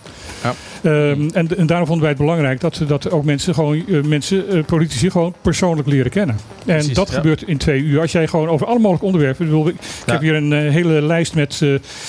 Ehm, 0.82 1.28
en, 1.32 1.56
en 1.58 1.66
daarom 1.66 1.86
vonden 1.86 2.00
wij 2.00 2.08
het 2.08 2.18
belangrijk 2.18 2.60
dat, 2.60 2.80
dat 2.86 3.10
ook 3.10 3.24
mensen, 3.24 3.54
gewoon, 3.54 3.86
eh, 3.88 4.02
mensen 4.02 4.48
eh, 4.48 4.64
politici, 4.64 5.10
gewoon 5.10 5.34
persoonlijk 5.42 5.88
leren 5.88 6.10
kennen. 6.10 6.36
En 6.66 6.74
Precies, 6.76 6.94
dat 6.94 7.08
ja. 7.08 7.14
gebeurt 7.14 7.42
in 7.42 7.56
twee 7.58 7.82
uur. 7.82 8.00
Als 8.00 8.12
jij 8.12 8.26
gewoon 8.26 8.48
over 8.48 8.66
alle 8.66 8.78
mogelijke 8.78 9.04
onderwerpen. 9.06 9.44
Ik, 9.44 9.50
bedoel, 9.50 9.68
ik 9.68 9.74
Ja. 10.06 10.12
heb 10.12 10.20
hier 10.20 10.34
een 10.34 10.52
eh, 10.52 10.58
hele 10.72 11.02
lijst 11.02 11.34
met 11.34 11.58
eh, 11.62 11.68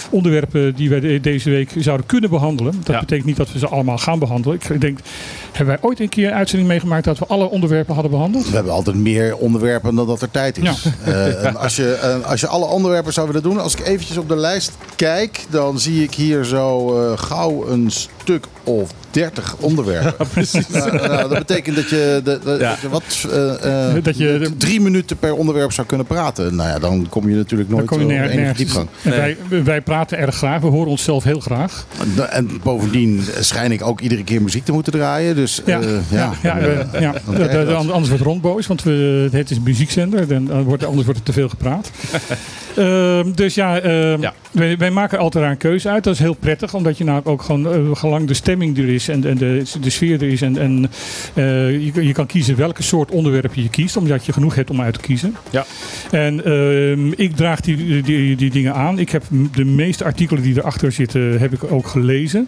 onderwerpen 0.09 0.75
die 0.75 0.89
wij 0.89 0.99
de- 0.99 1.19
deze 1.21 1.49
week 1.49 1.69
zouden 1.77 2.05
kunnen 2.05 2.29
behandelen. 2.29 2.73
Dat 2.83 2.93
Ja. 2.95 2.99
betekent 2.99 3.27
niet 3.27 3.37
dat 3.37 3.51
we 3.51 3.59
ze 3.59 3.67
allemaal 3.67 3.97
gaan 3.97 4.19
behandelen. 4.19 4.59
Ik 4.69 4.81
denk, 4.81 4.99
hebben 5.51 5.75
wij 5.75 5.89
ooit 5.89 5.99
een 5.99 6.09
keer 6.09 6.27
een 6.27 6.33
uitzending 6.33 6.69
meegemaakt 6.69 7.05
dat 7.05 7.19
we 7.19 7.25
alle 7.25 7.49
onderwerpen 7.49 7.93
hadden 7.93 8.11
behandeld? 8.11 8.49
We 8.49 8.55
hebben 8.55 8.73
altijd 8.73 8.95
meer 8.95 9.35
onderwerpen 9.37 9.95
dan 9.95 10.07
dat 10.07 10.21
er 10.21 10.31
tijd 10.31 10.57
is. 10.57 10.85
Eh, 11.05 11.45
en 11.45 11.55
als, 11.55 11.75
je, 11.75 12.19
als 12.25 12.41
je 12.41 12.47
alle 12.47 12.65
onderwerpen 12.65 13.13
zou 13.13 13.27
willen 13.27 13.43
doen, 13.43 13.59
als 13.59 13.75
ik 13.75 13.87
eventjes 13.87 14.17
op 14.17 14.27
de 14.29 14.35
lijst 14.35 14.71
kijk, 14.95 15.45
dan 15.49 15.79
zie 15.79 16.03
ik 16.03 16.13
hier 16.13 16.43
zo 16.43 16.97
eh, 17.01 17.17
gauw 17.17 17.67
een 17.67 17.91
of 18.67 19.00
30 19.11 19.55
onderwerpen. 19.59 20.27
Precies. 20.33 20.67
Nou, 20.67 20.91
nou, 20.95 21.29
dat 21.29 21.37
betekent 21.37 21.75
dat 21.75 21.89
je, 21.89 22.21
dat, 22.23 22.43
dat- 22.43 22.59
Ja. 22.59 22.69
dat 22.69 22.79
je 22.81 22.89
wat, 22.89 23.03
eh, 23.31 23.95
eh, 23.95 24.03
Dat 24.03 24.17
je- 24.17 24.51
drie 24.57 24.81
minuten 24.81 25.17
per 25.17 25.33
onderwerp 25.33 25.71
zou 25.71 25.87
kunnen 25.87 26.05
praten. 26.07 26.55
Nou 26.55 26.69
ja, 26.69 26.79
dan 26.79 27.05
kom 27.09 27.29
je 27.29 27.35
natuurlijk 27.35 27.69
Dan 27.69 27.77
nooit 27.77 27.89
kom 27.89 27.99
je 27.99 28.05
nergens. 28.05 28.57
diepgang. 28.57 28.87
En 29.03 29.11
wij, 29.11 29.37
wij 29.63 29.81
praten 29.81 30.17
erg 30.17 30.35
graag. 30.35 30.61
We 30.61 30.67
horen 30.67 30.89
onszelf 30.89 31.23
heel 31.23 31.39
graag. 31.39 31.85
En 32.29 32.49
bovendien 32.63 33.23
schijn 33.39 33.71
ik 33.71 33.85
ook 33.85 33.99
iedere 34.01 34.23
keer 34.23 34.41
muziek 34.41 34.65
te 34.65 34.71
moeten 34.71 34.91
draaien. 34.93 35.35
Dus 35.35 35.61
Ja, 35.65 35.79
eh, 35.81 35.87
ja, 36.09 36.31
ja, 36.43 36.57
ja, 36.99 37.13
we- 37.25 37.39
eh. 37.45 37.75
Anders 37.89 38.07
wordt 38.09 38.23
Ron 38.23 38.41
boos, 38.41 38.67
want 38.67 38.83
we, 38.83 39.27
het 39.31 39.51
is 39.51 39.57
een 39.57 39.63
muziekzender. 39.63 40.31
En 40.31 40.45
dan 40.45 40.63
wordt, 40.63 40.85
anders 40.85 41.05
wordt 41.05 41.19
er 41.19 41.25
te 41.25 41.33
veel 41.33 41.49
gepraat. 41.49 41.91
Ehm, 42.75 43.31
dus 43.35 43.55
ja, 43.55 43.79
ehm, 43.79 44.21
Ja. 44.21 44.33
Wij, 44.51 44.77
wij 44.77 44.91
maken 44.91 45.19
altijd 45.19 45.43
daar 45.43 45.51
een 45.53 45.57
keuze 45.57 45.89
uit. 45.89 46.03
Dat 46.03 46.13
is 46.13 46.19
heel 46.19 46.33
prettig, 46.33 46.73
omdat 46.73 46.97
je 46.97 47.03
nou 47.03 47.21
ook 47.23 47.41
gewoon, 47.41 47.73
eh, 47.73 47.95
gelang 47.95 48.27
de 48.27 48.33
stemming 48.33 48.77
er 48.77 48.89
is, 48.89 49.00
is 49.01 49.07
en, 49.07 49.25
en 49.25 49.37
de, 49.37 49.63
de 49.81 49.89
sfeer 49.89 50.21
er 50.21 50.27
is. 50.31 50.41
En, 50.41 50.57
en 50.57 50.89
eh, 51.33 51.71
je, 51.71 51.91
je 52.05 52.13
kan 52.13 52.25
kiezen 52.25 52.55
welke 52.55 52.83
soort 52.83 53.11
onderwerp 53.11 53.53
je 53.53 53.69
kiest, 53.69 53.97
omdat 53.97 54.25
je 54.25 54.33
genoeg 54.33 54.55
hebt 54.55 54.69
om 54.69 54.81
uit 54.81 54.93
te 54.93 54.99
kiezen. 54.99 55.35
Ja. 55.49 55.65
En 56.11 56.45
ehm, 56.45 57.11
ik 57.11 57.35
draag 57.35 57.59
die, 57.59 58.01
die, 58.01 58.35
die 58.35 58.49
dingen 58.49 58.73
aan. 58.73 58.99
Ik 58.99 59.09
heb 59.09 59.23
de 59.55 59.65
meeste 59.65 60.03
artikelen 60.03 60.43
die 60.43 60.57
erachter 60.57 60.91
zitten, 60.91 61.39
heb 61.39 61.53
ik 61.53 61.71
ook 61.71 61.87
gelezen. 61.87 62.47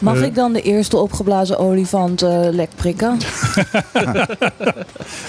Mag 0.00 0.16
Eh. 0.16 0.22
ik 0.26 0.34
dan 0.34 0.52
de 0.52 0.62
eerste 0.62 0.96
opgeblazen 0.96 1.58
olifant 1.58 2.22
eh, 2.22 2.40
lek 2.50 2.68
prikken? 2.76 3.18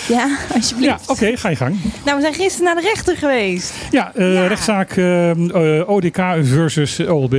ja, 0.07 0.37
alsjeblieft. 0.53 0.79
Ja, 0.81 0.99
oké, 1.07 1.37
ga 1.37 1.49
je 1.49 1.55
gang. 1.55 1.75
Nou, 2.05 2.15
we 2.17 2.21
zijn 2.21 2.33
gisteren 2.33 2.65
naar 2.65 2.75
de 2.75 2.81
rechter 2.93 3.17
geweest. 3.17 3.73
Ja, 3.91 4.11
eh, 4.15 4.33
Ja. 4.33 4.47
rechtszaak 4.47 4.91
ehm, 4.91 5.49
eh, 5.49 5.89
ODK 5.89 6.17
versus 6.41 6.99
OLB. 7.07 7.35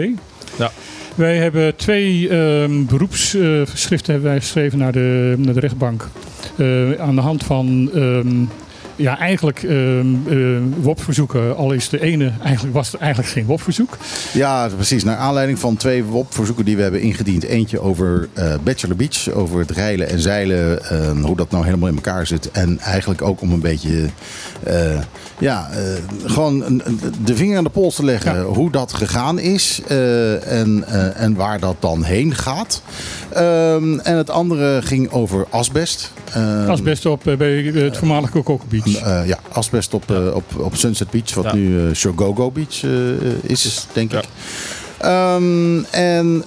Ja. 0.59 0.71
Wij 1.15 1.37
hebben 1.37 1.77
twee 1.77 2.29
ehm, 2.29 2.85
beroepsgeschriften 2.85 4.13
hebben 4.13 4.31
wij 4.31 4.41
geschreven 4.41 4.79
naar 4.79 4.93
de, 4.93 5.35
naar 5.39 5.55
de 5.55 5.61
rechtbank. 5.61 6.09
Eh, 6.57 6.93
aan 6.93 7.15
de 7.15 7.21
hand 7.21 7.45
van 7.45 7.91
ehm, 7.95 8.45
ja, 9.01 9.19
eigenlijk 9.19 9.63
ehm 9.63 10.07
eh, 10.29 10.37
WOP-verzoeken. 10.81 11.57
Al 11.57 11.73
is 11.73 11.89
de 11.89 12.01
ene, 12.01 12.33
eigenlijk 12.43 12.75
was 12.75 12.93
het 12.93 13.01
eigenlijk 13.01 13.33
geen 13.33 13.45
WOP-verzoek. 13.47 13.97
Ja, 14.33 14.69
precies. 14.69 15.05
Naar 15.05 15.17
aanleiding 15.17 15.59
van 15.59 15.77
twee 15.77 16.05
WOP-verzoeken 16.05 16.65
die 16.65 16.77
we 16.77 16.83
hebben 16.83 17.01
ingediend. 17.01 17.45
Eentje 17.45 17.81
over 17.81 18.29
eh, 18.33 18.55
Bachelor 18.65 18.97
Beach, 18.97 19.31
over 19.33 19.59
het 19.59 19.71
reilen 19.71 20.09
en 20.09 20.19
zeilen. 20.21 20.85
eh, 20.85 21.25
hoe 21.25 21.37
dat 21.37 21.51
nou 21.51 21.65
helemaal 21.65 21.89
in 21.89 21.95
elkaar 21.95 22.27
zit. 22.27 22.51
En 22.51 22.79
eigenlijk 22.79 23.23
ook 23.23 23.41
om 23.41 23.53
een 23.53 23.61
beetje, 23.61 24.07
eh, 24.63 24.99
ja, 25.39 25.69
eh, 25.71 25.79
gewoon 26.31 26.83
de 27.25 27.37
vinger 27.37 27.57
aan 27.59 27.65
de 27.65 27.71
pols 27.71 27.95
te 27.95 28.05
leggen. 28.05 28.35
Ja. 28.35 28.43
Hoe 28.43 28.71
dat 28.71 28.93
gegaan 28.93 29.39
is 29.39 29.81
en, 29.89 30.85
en 31.17 31.35
waar 31.35 31.61
dat 31.61 31.77
dan 31.79 32.03
heen 32.03 32.35
gaat. 32.35 32.83
Ehm, 33.33 33.99
en 33.99 34.17
het 34.17 34.31
andere 34.31 34.83
ging 34.83 35.11
over 35.11 35.47
asbest. 35.51 36.13
Ehm, 36.35 36.69
Asbest 36.71 37.07
op 37.07 37.23
bij 37.39 37.63
het 37.63 37.97
voormalige 37.97 38.33
Coco 38.33 38.61
Eh, 38.97 39.27
ja, 39.27 39.39
asbest 39.53 39.95
op, 39.95 40.11
eh, 40.11 40.35
op, 40.35 40.45
op 40.59 40.77
Sunset 40.77 41.11
Beach, 41.11 41.35
wat 41.35 41.45
Ja. 41.45 41.55
nu 41.55 41.89
eh 41.89 41.95
Shogogo 41.95 42.51
Beach 42.51 42.83
is, 43.43 43.87
denk 43.93 44.13
ik. 44.13 44.25
Ehm, 44.99 45.83
en 45.91 46.45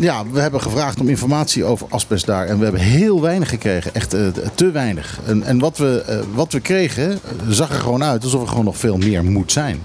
ja, 0.00 0.22
we 0.32 0.40
hebben 0.40 0.60
gevraagd 0.60 1.00
om 1.00 1.08
informatie 1.08 1.64
over 1.64 1.86
asbest 1.90 2.26
daar. 2.26 2.46
En 2.46 2.56
we 2.58 2.62
hebben 2.64 2.80
heel 2.82 3.20
weinig 3.20 3.48
gekregen. 3.48 3.94
Echt 3.94 4.10
te 4.54 4.70
weinig. 4.72 5.20
En, 5.26 5.42
en 5.42 5.58
wat, 5.58 5.76
we, 5.76 6.22
wat 6.34 6.52
we 6.52 6.60
kregen, 6.60 7.18
zag 7.48 7.70
er 7.70 7.80
gewoon 7.80 8.04
uit 8.04 8.24
alsof 8.24 8.42
er 8.42 8.48
gewoon 8.48 8.64
nog 8.64 8.76
veel 8.76 8.96
meer 8.96 9.24
moet 9.24 9.52
zijn. 9.52 9.82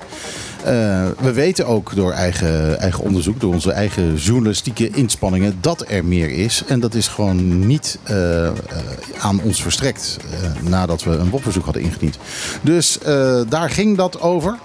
Eh, 0.64 1.08
we 1.20 1.34
weten 1.34 1.68
ook 1.68 1.96
door 1.96 2.12
eigen, 2.12 2.80
eigen 2.80 3.04
onderzoek, 3.04 3.40
door 3.40 3.54
onze 3.54 3.72
eigen 3.72 4.16
journalistieke 4.16 4.90
inspanningen, 4.90 5.58
dat 5.62 5.86
er 5.88 6.06
meer 6.06 6.30
is. 6.30 6.64
En 6.68 6.80
dat 6.80 6.94
is 6.94 7.08
gewoon 7.08 7.68
niet 7.68 8.00
eh, 8.04 8.48
eh, 8.48 8.54
aan 9.20 9.42
ons 9.42 9.62
verstrekt 9.62 10.18
nadat 10.62 11.04
we 11.04 11.12
een 11.12 11.30
WOP-verzoek 11.30 11.64
hadden 11.64 11.84
ingediend. 11.84 12.18
Dus 12.62 12.98
daar 13.50 13.70
ging 13.70 13.98
dat 13.98 14.22
over. 14.22 14.56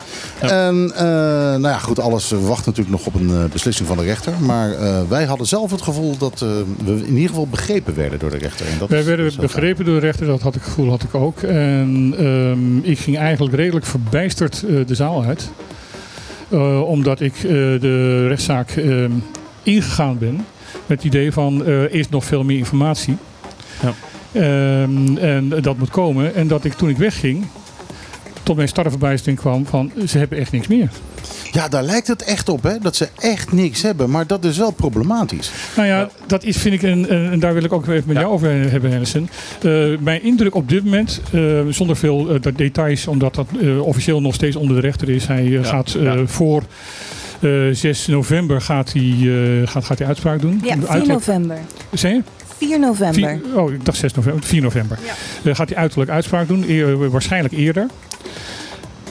En 0.40 0.86
nou 0.86 1.68
ja, 1.68 1.78
goed, 1.78 1.98
alles 1.98 2.30
wacht 2.30 2.66
natuurlijk 2.66 2.96
nog 2.96 3.06
op 3.06 3.14
een 3.14 3.48
beslissing 3.52 3.88
van 3.88 3.96
de 3.96 4.04
rechter. 4.04 4.32
Maar 4.40 4.70
wij 5.08 5.24
hadden 5.24 5.46
zelf 5.46 5.70
het 5.70 5.82
gevoel 5.82 6.16
dat 6.18 6.40
we 6.40 6.64
in 6.84 7.14
ieder 7.14 7.28
geval 7.28 7.46
begrepen 7.46 7.94
werden 7.94 8.18
door 8.18 8.30
de 8.30 8.38
rechter. 8.38 8.66
En 8.66 8.78
dat 8.78 8.88
Wij 8.88 9.04
werden 9.04 9.26
wel 9.26 9.36
begrepen 9.36 9.84
door 9.84 9.94
de 9.94 10.06
rechter, 10.06 10.26
dat 10.26 10.40
had 10.40 10.54
ik 10.54 10.62
gevoel 10.62 10.90
had 10.90 11.02
ik 11.02 11.14
ook. 11.14 11.42
En 11.42 12.14
ehm, 12.18 12.78
ik 12.78 12.98
ging 12.98 13.18
eigenlijk 13.18 13.54
redelijk 13.54 13.86
verbijsterd 13.86 14.64
de 14.86 14.94
zaal 14.94 15.24
uit. 15.24 15.50
Eh, 16.50 16.82
omdat 16.88 17.20
ik 17.20 17.34
eh, 17.34 17.42
de 17.42 18.26
rechtszaak 18.26 18.70
ehm, 18.70 19.10
ingegaan 19.62 20.18
ben 20.18 20.34
met 20.86 21.02
het 21.02 21.04
idee 21.04 21.32
van 21.32 21.64
eh, 21.64 21.82
er 21.82 21.92
is 21.92 22.08
nog 22.08 22.24
veel 22.24 22.44
meer 22.44 22.58
informatie. 22.58 23.16
Ja. 23.82 23.92
Ehm, 24.32 25.16
en 25.16 25.48
dat 25.48 25.78
moet 25.78 25.90
komen. 25.90 26.34
En 26.34 26.48
dat 26.48 26.64
ik 26.64 26.72
toen 26.72 26.88
ik 26.88 26.96
wegging, 26.96 27.46
tot 28.44 28.56
mijn 28.56 28.68
starre 28.68 28.90
verbijstering 28.90 29.38
kwam 29.38 29.66
van 29.66 29.92
ze 30.06 30.18
hebben 30.18 30.38
echt 30.38 30.52
niks 30.52 30.66
meer. 30.66 30.88
Ja, 31.52 31.68
daar 31.68 31.82
lijkt 31.82 32.06
het 32.06 32.22
echt 32.24 32.48
op, 32.48 32.62
hè? 32.62 32.78
Dat 32.78 32.96
ze 32.96 33.08
echt 33.20 33.52
niks 33.52 33.82
hebben. 33.82 34.10
Maar 34.10 34.26
dat 34.26 34.44
is 34.44 34.56
wel 34.58 34.70
problematisch. 34.70 35.50
Nou 35.76 35.88
ja, 35.88 36.08
dat 36.26 36.44
is, 36.44 36.56
vind 36.56 36.74
ik, 36.74 36.82
een, 36.82 37.14
een- 37.14 37.30
en 37.30 37.38
daar 37.40 37.54
wil 37.54 37.64
ik 37.64 37.72
ook 37.72 37.86
even 37.86 38.02
met 38.06 38.16
Ja. 38.16 38.22
jou 38.22 38.34
over 38.34 38.48
hebben, 38.70 38.90
Henderson. 38.90 39.28
Eh, 39.62 39.72
mijn 40.00 40.22
indruk 40.22 40.54
op 40.54 40.68
dit 40.68 40.84
moment, 40.84 41.20
eh, 41.32 41.40
zonder 41.70 41.96
veel 41.96 42.28
eh, 42.34 42.40
de- 42.40 42.52
details, 42.52 43.06
omdat 43.06 43.34
dat 43.34 43.46
eh, 43.60 43.80
officieel 43.86 44.20
nog 44.20 44.34
steeds 44.34 44.56
onder 44.56 44.74
de 44.76 44.82
rechter 44.82 45.08
is. 45.08 45.26
Hij 45.26 45.58
gaat 45.62 45.94
eh, 45.94 46.02
ja. 46.02 46.26
voor 46.26 46.62
eh, 47.40 47.50
6 47.72 48.06
november 48.06 48.60
gaat 48.60 48.92
hij, 48.92 49.16
eh, 49.20 49.68
gaat, 49.68 49.84
gaat 49.84 49.98
hij 49.98 50.06
uitspraak 50.06 50.40
doen. 50.40 50.60
Ja, 50.64 50.74
4 50.74 50.88
Uiterlijk- 50.88 51.08
november. 51.26 51.58
Zei 51.92 52.14
je? 52.14 52.22
4 52.66 52.78
november. 52.80 53.14
Vier- 53.42 53.58
oh, 53.60 53.72
ik 53.72 53.84
dacht 53.84 53.98
6 53.98 54.14
november. 54.14 54.42
4 54.44 54.62
november. 54.62 54.98
Eh, 55.44 55.54
gaat 55.54 55.68
hij 55.68 55.78
uiterlijk 55.78 56.10
uitspraak 56.10 56.48
doen, 56.48 56.64
eer- 56.68 57.10
waarschijnlijk 57.10 57.54
eerder. 57.54 57.86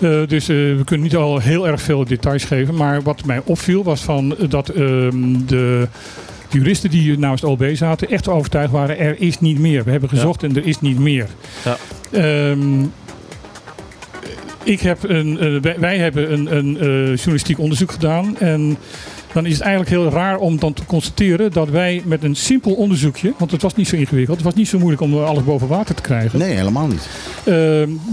Eh, 0.03 0.27
dus 0.27 0.49
eh, 0.49 0.55
we 0.55 0.81
kunnen 0.85 1.05
niet 1.05 1.15
al 1.15 1.39
heel 1.39 1.67
erg 1.67 1.81
veel 1.81 2.05
details 2.05 2.43
geven. 2.43 2.75
Maar 2.75 3.01
wat 3.01 3.25
mij 3.25 3.41
opviel 3.45 3.83
was 3.83 4.01
van, 4.01 4.37
eh, 4.37 4.49
dat 4.49 4.69
ehm, 4.69 5.45
de 5.45 5.87
juristen 6.49 6.89
die 6.89 7.17
namens 7.17 7.41
de 7.41 7.47
OLB 7.47 7.69
zaten 7.73 8.09
echt 8.09 8.27
overtuigd 8.27 8.71
waren. 8.71 8.99
Er 8.99 9.21
is 9.21 9.39
niet 9.39 9.59
meer. 9.59 9.83
We 9.83 9.91
hebben 9.91 10.09
gezocht 10.09 10.43
en 10.43 10.55
er 10.55 10.65
is 10.67 10.81
niet 10.81 10.99
meer. 10.99 11.27
Ja. 11.63 11.77
Ehm, 12.11 12.81
ik 14.63 14.79
heb 14.81 14.97
een, 15.09 15.61
wij, 15.61 15.75
wij 15.79 15.97
hebben 15.97 16.33
een, 16.33 16.55
een 16.57 16.77
eh, 16.79 17.15
journalistiek 17.15 17.59
onderzoek 17.59 17.91
gedaan. 17.91 18.37
En 18.37 18.77
dan 19.33 19.45
is 19.45 19.53
het 19.53 19.61
eigenlijk 19.61 19.91
heel 19.91 20.09
raar 20.09 20.37
om 20.37 20.59
dan 20.59 20.73
te 20.73 20.85
constateren 20.85 21.51
dat 21.51 21.69
wij 21.69 22.01
met 22.05 22.23
een 22.23 22.35
simpel 22.35 22.73
onderzoekje, 22.73 23.33
want 23.37 23.51
het 23.51 23.61
was 23.61 23.75
niet 23.75 23.87
zo 23.87 23.95
ingewikkeld, 23.95 24.37
het 24.37 24.45
was 24.45 24.55
niet 24.55 24.67
zo 24.67 24.77
moeilijk 24.77 25.01
om 25.01 25.17
alles 25.17 25.43
boven 25.43 25.67
water 25.67 25.95
te 25.95 26.01
krijgen, 26.01 26.39
Nee, 26.39 26.55
helemaal 26.55 26.87
niet. 26.87 27.07
eh, 27.43 27.55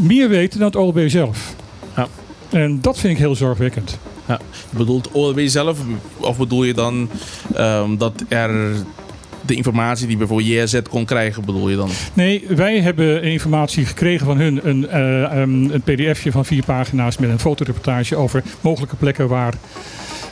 meer 0.08 0.28
weten 0.28 0.58
dan 0.58 0.68
het 0.68 0.76
OLB 0.76 1.08
zelf. 1.08 1.54
Ja. 1.96 2.08
En 2.50 2.80
dat 2.80 2.98
vind 2.98 3.12
ik 3.12 3.18
heel 3.18 3.34
zorgwekkend. 3.34 3.98
Ja. 4.28 4.40
Bedoelt 4.70 5.10
OLB 5.10 5.40
zelf? 5.44 5.78
Of 6.16 6.38
bedoel 6.38 6.64
je 6.64 6.74
dan 6.74 7.10
ehm, 7.54 7.96
dat 7.96 8.24
er 8.28 8.72
de 9.46 9.54
informatie 9.54 10.06
die 10.06 10.16
bijvoorbeeld 10.16 10.48
JZ 10.48 10.80
kon 10.90 11.04
krijgen, 11.04 11.44
bedoel 11.44 11.68
je 11.68 11.76
dan? 11.76 11.90
Nee, 12.12 12.44
wij 12.48 12.80
hebben 12.80 13.22
informatie 13.22 13.84
gekregen 13.84 14.26
van 14.26 14.38
hun, 14.38 14.68
een, 14.68 14.88
eh, 14.88 15.40
um, 15.40 15.70
een 15.70 15.82
pdfje 15.82 16.32
van 16.32 16.44
vier 16.44 16.64
pagina's 16.64 17.18
met 17.18 17.30
een 17.30 17.38
fotoreportage 17.38 18.16
over 18.16 18.42
mogelijke 18.60 18.96
plekken 18.96 19.28
waar, 19.28 19.54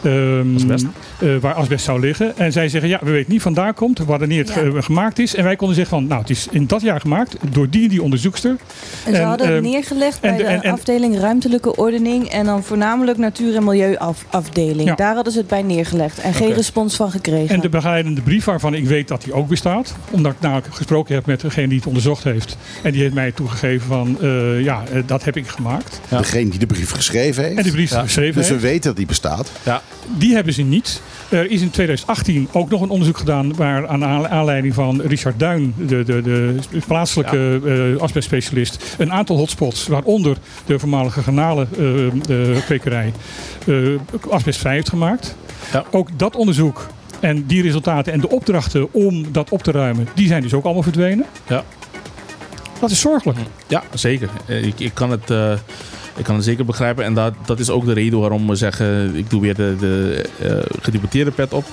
ehm, 0.03 0.55
Asbest? 0.55 0.87
eh, 1.19 1.29
waar 1.41 1.55
asbest 1.55 1.85
zou 1.85 2.01
liggen. 2.01 2.37
En 2.39 2.53
zij 2.53 2.69
zeggen, 2.69 2.91
ja, 2.91 2.99
we 3.03 3.11
weten 3.11 3.33
niet 3.33 3.43
vandaan 3.43 3.75
komt, 3.75 3.99
wanneer 3.99 4.39
het 4.39 4.49
Ja. 4.49 4.55
ge- 4.55 4.83
gemaakt 4.83 5.19
is. 5.19 5.35
En 5.35 5.45
wij 5.45 5.57
konden 5.57 5.77
zeggen 5.77 5.99
van, 5.99 6.07
nou, 6.07 6.21
het 6.21 6.31
is 6.31 6.47
in 6.51 6.67
dat 6.67 6.81
jaar 6.81 7.01
gemaakt 7.01 7.37
door 7.51 7.71
die 7.71 7.83
en 7.83 7.89
die 7.89 8.03
onderzoekster. 8.03 8.57
En 9.05 9.13
ze 9.15 9.21
En, 9.21 9.27
hadden 9.27 9.47
het 9.47 9.57
ehm, 9.57 9.65
neergelegd 9.71 10.21
bij 10.21 10.31
en 10.31 10.37
de- 10.37 10.43
de 10.43 10.49
en- 10.49 10.63
en- 10.63 10.73
afdeling 10.73 11.19
ruimtelijke 11.19 11.77
ordening 11.77 12.29
en 12.29 12.45
dan 12.45 12.63
voornamelijk 12.65 13.19
natuur- 13.19 13.57
en 13.57 13.65
milieuafdeling. 13.65 14.89
Ja. 14.89 14.95
Daar 14.95 15.15
hadden 15.15 15.33
ze 15.33 15.39
het 15.39 15.49
bij 15.49 15.63
neergelegd 15.63 16.19
en 16.19 16.35
geen 16.35 16.53
respons 16.53 16.97
van 16.97 17.11
gekregen. 17.11 17.55
En 17.55 17.61
de 17.61 17.69
begeleidende 17.69 18.21
brief 18.21 18.45
waarvan 18.45 18.75
ik 18.75 18.87
weet 18.87 19.09
dat 19.09 19.23
die 19.25 19.33
ook 19.33 19.49
bestaat. 19.49 19.95
Omdat 20.11 20.33
ik 20.33 20.41
namelijk 20.41 20.75
gesproken 20.75 21.15
heb 21.15 21.27
met 21.27 21.41
degene 21.41 21.69
die 21.69 21.77
het 21.79 21.87
onderzocht 21.87 22.25
heeft. 22.25 22.57
En 22.83 22.93
die 22.93 23.03
heeft 23.03 23.15
mij 23.15 23.33
toegegeven 23.33 23.87
van, 23.87 24.17
eh, 24.21 24.61
ja, 24.63 24.83
eh, 24.93 25.03
dat 25.07 25.25
heb 25.25 25.37
ik 25.37 25.47
gemaakt. 25.49 26.01
Ja. 26.09 26.19
Degene 26.19 26.51
die 26.51 26.59
de 26.59 26.67
brief 26.67 26.91
geschreven 26.91 27.45
heeft. 27.45 27.67
En 27.67 27.73
brief 27.73 27.91
Ja. 27.91 28.03
geschreven 28.03 28.35
dus 28.35 28.47
we 28.47 28.53
heeft. 28.53 28.65
weten 28.65 28.83
dat 28.83 28.97
die 28.97 29.07
bestaat. 29.07 29.51
Ja. 29.63 29.83
Die 30.17 30.35
hebben 30.35 30.53
ze 30.53 30.63
niet. 30.63 31.03
Er 31.29 31.51
is 31.51 31.61
in 31.61 31.71
2018 31.71 32.49
ook 32.53 32.71
nog 32.71 32.81
een 32.81 32.89
onderzoek 32.89 33.17
gedaan 33.19 33.55
waar 33.55 33.89
aan 33.89 34.05
aan- 34.05 34.29
aanleiding 34.29 34.75
van 34.75 35.01
Richard 35.01 35.39
Duin, 35.39 35.75
de, 35.77 36.03
de, 36.05 36.23
de 36.23 36.55
plaatselijke 36.87 37.61
eh, 37.97 38.03
asbestspecialist, 38.03 38.95
een 38.99 39.13
aantal 39.13 39.37
hotspots, 39.37 39.87
waaronder 39.87 40.37
de 40.67 40.79
voormalige 40.79 41.23
garnalen 41.23 41.69
eh, 42.29 42.57
kwekerij, 42.65 43.13
eh, 43.67 43.75
asbestvrij 44.31 44.75
heeft 44.75 44.89
gemaakt. 44.89 45.37
Ja. 45.73 45.85
Ook 45.91 46.19
dat 46.19 46.37
onderzoek 46.37 46.87
en 47.21 47.47
die 47.47 47.63
resultaten 47.63 48.13
en 48.13 48.21
de 48.21 48.29
opdrachten 48.31 48.93
om 48.93 49.33
dat 49.33 49.51
op 49.51 49.63
te 49.63 49.71
ruimen, 49.71 50.09
die 50.15 50.27
zijn 50.27 50.43
dus 50.43 50.55
ook 50.55 50.65
allemaal 50.65 50.83
verdwenen. 50.83 51.27
Ja. 51.49 51.65
Dat 52.81 52.91
is 52.91 53.01
zorgelijk. 53.01 53.39
Ja, 53.67 53.83
zeker. 53.95 54.29
Ik, 54.47 54.81
ik, 54.81 54.95
kan 54.95 55.11
het, 55.11 55.31
ik 56.19 56.25
kan 56.25 56.35
het 56.35 56.45
zeker 56.45 56.65
begrijpen. 56.65 57.05
En 57.05 57.15
dat, 57.15 57.35
dat 57.47 57.59
is 57.59 57.71
ook 57.71 57.85
de 57.85 57.93
reden 57.93 58.21
waarom 58.21 58.47
we 58.49 58.55
zeggen... 58.55 59.17
Ik 59.17 59.31
doe 59.31 59.41
weer 59.41 59.55
de, 59.55 59.77
de 59.81 60.25
eh, 60.41 60.77
gedeputeerde 60.83 61.31
pet 61.31 61.53
op. 61.53 61.65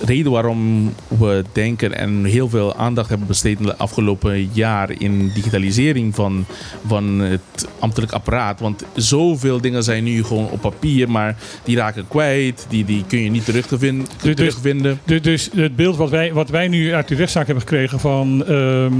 Reden 0.00 0.32
waarom 0.32 0.92
we 1.18 1.44
denken 1.52 1.94
en 1.98 2.24
heel 2.24 2.48
veel 2.48 2.76
aandacht 2.76 3.08
hebben 3.08 3.26
besteed... 3.26 3.58
in 3.58 3.64
de 3.66 3.76
afgelopen 3.76 4.48
jaar 4.52 4.90
in 4.98 5.30
digitalisering 5.34 6.14
van, 6.14 6.44
van 6.86 7.18
het 7.18 7.66
ambtelijk 7.78 8.12
apparaat. 8.12 8.60
Want 8.60 8.84
zoveel 8.94 9.60
dingen 9.60 9.82
zijn 9.84 10.04
nu 10.04 10.24
gewoon 10.24 10.50
op 10.50 10.60
papier... 10.60 11.10
maar 11.10 11.36
die 11.64 11.76
raken 11.76 12.08
kwijt. 12.08 12.66
Die, 12.68 12.84
die 12.84 13.04
kun 13.06 13.22
je 13.22 13.30
niet 13.30 13.44
terugvinden. 13.44 14.06
dus- 14.22 14.34
terugvinden. 14.34 15.00
Dus, 15.04 15.22
dus 15.22 15.50
het 15.54 15.76
beeld 15.76 15.96
wat 15.96 16.10
wij, 16.10 16.32
wat 16.32 16.48
wij 16.50 16.68
nu 16.68 16.94
uit 16.94 17.08
de 17.08 17.14
rechtszaak 17.14 17.46
hebben 17.46 17.64
gekregen 17.68 18.00
van 18.00 18.44
ehm, 18.46 18.94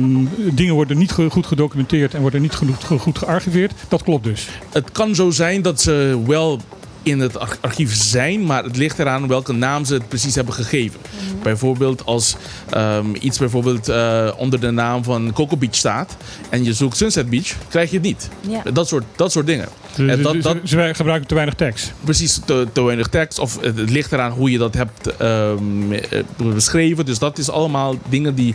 dingen 0.55 0.75
worden 0.75 0.99
niet 0.99 1.13
goed 1.13 1.47
gedocumenteerd 1.47 2.15
en 2.15 2.21
worden 2.21 2.43
niet 2.43 2.53
genoeg, 2.55 2.87
ge- 2.87 2.99
goed 2.99 3.19
gearchiveerd, 3.19 3.73
dat 3.89 4.03
klopt 4.03 4.25
dus. 4.25 4.49
Het 4.77 4.93
kan 4.93 5.15
zo 5.15 5.31
zijn 5.31 5.63
dat 5.63 5.81
ze 5.81 6.23
wel 6.27 6.61
in 7.03 7.21
het 7.21 7.39
ar- 7.39 7.59
archief 7.61 7.95
zijn, 7.95 8.45
maar 8.45 8.65
het 8.65 8.77
ligt 8.77 8.99
eraan 8.99 9.29
welke 9.29 9.53
naam 9.53 9.85
ze 9.85 9.95
het 9.95 10.09
precies 10.09 10.35
hebben 10.35 10.55
gegeven. 10.55 11.01
Bijvoorbeeld 11.43 12.05
als 12.05 12.37
ehm, 12.71 13.07
iets 13.21 13.39
bijvoorbeeld 13.39 13.89
eh, 13.89 14.33
onder 14.37 14.61
de 14.61 14.71
naam 14.71 15.05
van 15.05 15.33
Coco 15.33 15.57
Beach 15.57 15.75
staat 15.75 16.17
en 16.49 16.65
je 16.65 16.73
zoekt 16.73 16.97
Sunset 16.97 17.31
Beach, 17.31 17.53
krijg 17.69 17.91
je 17.91 17.97
het 17.97 18.05
niet. 18.07 18.29
Ja. 18.49 18.63
Dat, 18.73 18.89
soort, 18.89 19.05
dat 19.17 19.33
soort 19.33 19.47
dingen. 19.47 19.69
Dus- 19.97 20.11
En 20.11 20.23
dat, 20.23 20.33
dus- 20.33 20.43
dat, 20.43 20.57
Ze 20.65 20.91
gebruiken 20.95 21.29
te 21.29 21.35
weinig 21.35 21.55
tekst. 21.55 21.93
precies 22.05 22.41
te, 22.45 22.67
te 22.73 22.83
weinig 22.83 23.07
tekst 23.09 23.39
of 23.39 23.61
het, 23.61 23.79
het 23.79 23.91
ligt 23.91 24.13
eraan 24.13 24.31
hoe 24.33 24.51
je 24.51 24.59
dat 24.59 24.75
hebt 24.75 25.17
ehm, 25.17 25.93
eh, 25.93 26.23
beschreven. 26.37 27.05
Dus 27.07 27.19
dat 27.19 27.39
is 27.39 27.51
allemaal 27.51 27.95
dingen 28.09 28.35
die 28.35 28.55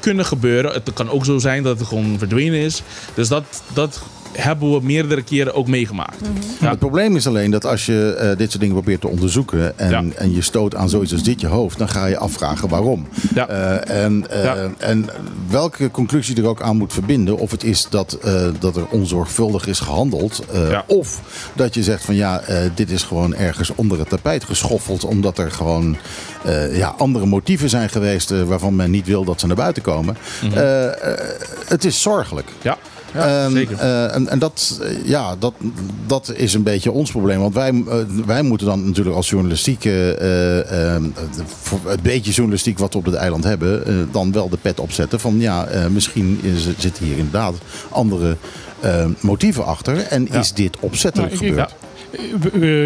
kunnen 0.00 0.24
gebeuren. 0.24 0.72
Het 0.72 0.92
kan 0.92 1.10
ook 1.10 1.24
zo 1.24 1.38
zijn 1.38 1.62
dat 1.62 1.78
het 1.78 1.88
gewoon 1.88 2.18
verdwenen 2.18 2.60
is. 2.60 2.82
Dus 3.14 3.28
dat, 3.28 3.44
dat 3.72 4.00
hebben 4.32 4.70
we 4.72 4.80
meerdere 4.82 5.22
keren 5.22 5.54
ook 5.54 5.66
meegemaakt. 5.66 6.16
Ja. 6.60 6.68
Het 6.70 6.78
probleem 6.78 7.16
is 7.16 7.26
alleen 7.26 7.50
dat 7.50 7.64
als 7.66 7.86
je 7.86 8.14
eh, 8.18 8.36
dit 8.36 8.48
soort 8.50 8.60
dingen 8.60 8.74
probeert 8.76 9.00
te 9.00 9.08
onderzoeken 9.08 9.78
en, 9.78 9.90
Ja. 9.90 10.04
en 10.16 10.34
je 10.34 10.42
stoot 10.42 10.74
aan 10.74 10.88
zoiets 10.88 11.12
als 11.12 11.22
dit 11.22 11.40
je 11.40 11.46
hoofd, 11.46 11.78
dan 11.78 11.88
ga 11.88 12.06
je 12.06 12.18
afvragen 12.18 12.68
waarom. 12.68 13.08
Ja. 13.34 13.48
Eh, 13.48 14.04
en, 14.04 14.26
eh, 14.30 14.44
Ja. 14.44 14.56
en 14.78 15.06
welke 15.48 15.90
conclusie 15.90 16.36
er 16.36 16.46
ook 16.48 16.62
aan 16.62 16.76
moet 16.76 16.92
verbinden. 16.92 17.38
Of 17.38 17.50
het 17.50 17.64
is 17.64 17.86
dat, 17.90 18.12
eh, 18.22 18.46
dat 18.58 18.76
er 18.76 18.86
onzorgvuldig 18.86 19.66
is 19.66 19.80
gehandeld. 19.80 20.44
eh, 20.52 20.70
Ja. 20.70 20.84
Of 20.86 21.20
dat 21.54 21.74
je 21.74 21.82
zegt 21.82 22.04
van 22.04 22.14
ja, 22.14 22.40
eh, 22.40 22.56
dit 22.74 22.90
is 22.90 23.02
gewoon 23.02 23.34
ergens 23.34 23.70
onder 23.74 23.98
het 23.98 24.08
tapijt 24.08 24.44
geschoffeld. 24.44 25.04
Omdat 25.04 25.38
er 25.38 25.50
gewoon 25.50 25.96
eh, 26.44 26.76
ja, 26.76 26.94
andere 26.98 27.26
motieven 27.26 27.68
zijn 27.68 27.88
geweest 27.88 28.30
waarvan 28.44 28.76
men 28.76 28.90
niet 28.90 29.06
wil 29.06 29.24
dat 29.24 29.40
ze 29.40 29.46
naar 29.46 29.56
buiten 29.56 29.82
komen. 29.82 30.16
Eh, 30.54 30.86
eh, 30.86 31.18
het 31.66 31.84
is 31.84 32.02
zorgelijk. 32.02 32.48
Ja, 32.62 32.76
ja 33.14 33.44
Ehm, 33.44 33.52
zeker. 33.52 33.78
eh, 33.78 34.14
en 34.14 34.28
en 34.28 34.38
dat, 34.38 34.80
eh, 34.82 35.06
ja, 35.08 35.36
dat, 35.38 35.54
dat 36.06 36.32
is 36.36 36.54
een 36.54 36.62
beetje 36.62 36.90
ons 36.90 37.10
probleem. 37.10 37.40
Want 37.40 37.54
wij, 37.54 37.68
eh, 37.88 37.96
wij 38.26 38.42
moeten 38.42 38.66
dan 38.66 38.86
natuurlijk 38.86 39.16
als 39.16 39.30
journalistieke, 39.30 40.14
eh, 40.14 40.94
eh, 40.96 41.02
voor 41.46 41.78
het 41.90 42.02
beetje 42.02 42.30
journalistiek 42.32 42.78
wat 42.78 42.92
we 42.92 42.98
op 42.98 43.04
het 43.04 43.14
eiland 43.14 43.44
hebben, 43.44 44.08
dan 44.12 44.32
wel 44.32 44.48
de 44.48 44.58
pet 44.62 44.80
opzetten 44.80 45.20
van 45.20 45.40
ja, 45.40 45.66
eh, 45.66 45.86
misschien 45.86 46.40
is, 46.42 46.68
zitten 46.78 47.04
hier 47.04 47.16
inderdaad 47.16 47.54
andere 47.90 48.36
motieven 49.20 49.64
achter. 49.64 49.98
En 49.98 50.28
Ja. 50.32 50.38
is 50.38 50.52
dit 50.52 50.76
opzettelijk 50.80 51.32
Nou, 51.32 51.44
ik- 51.44 51.50
gebeurd? 51.50 51.70
Eh, 51.70 51.88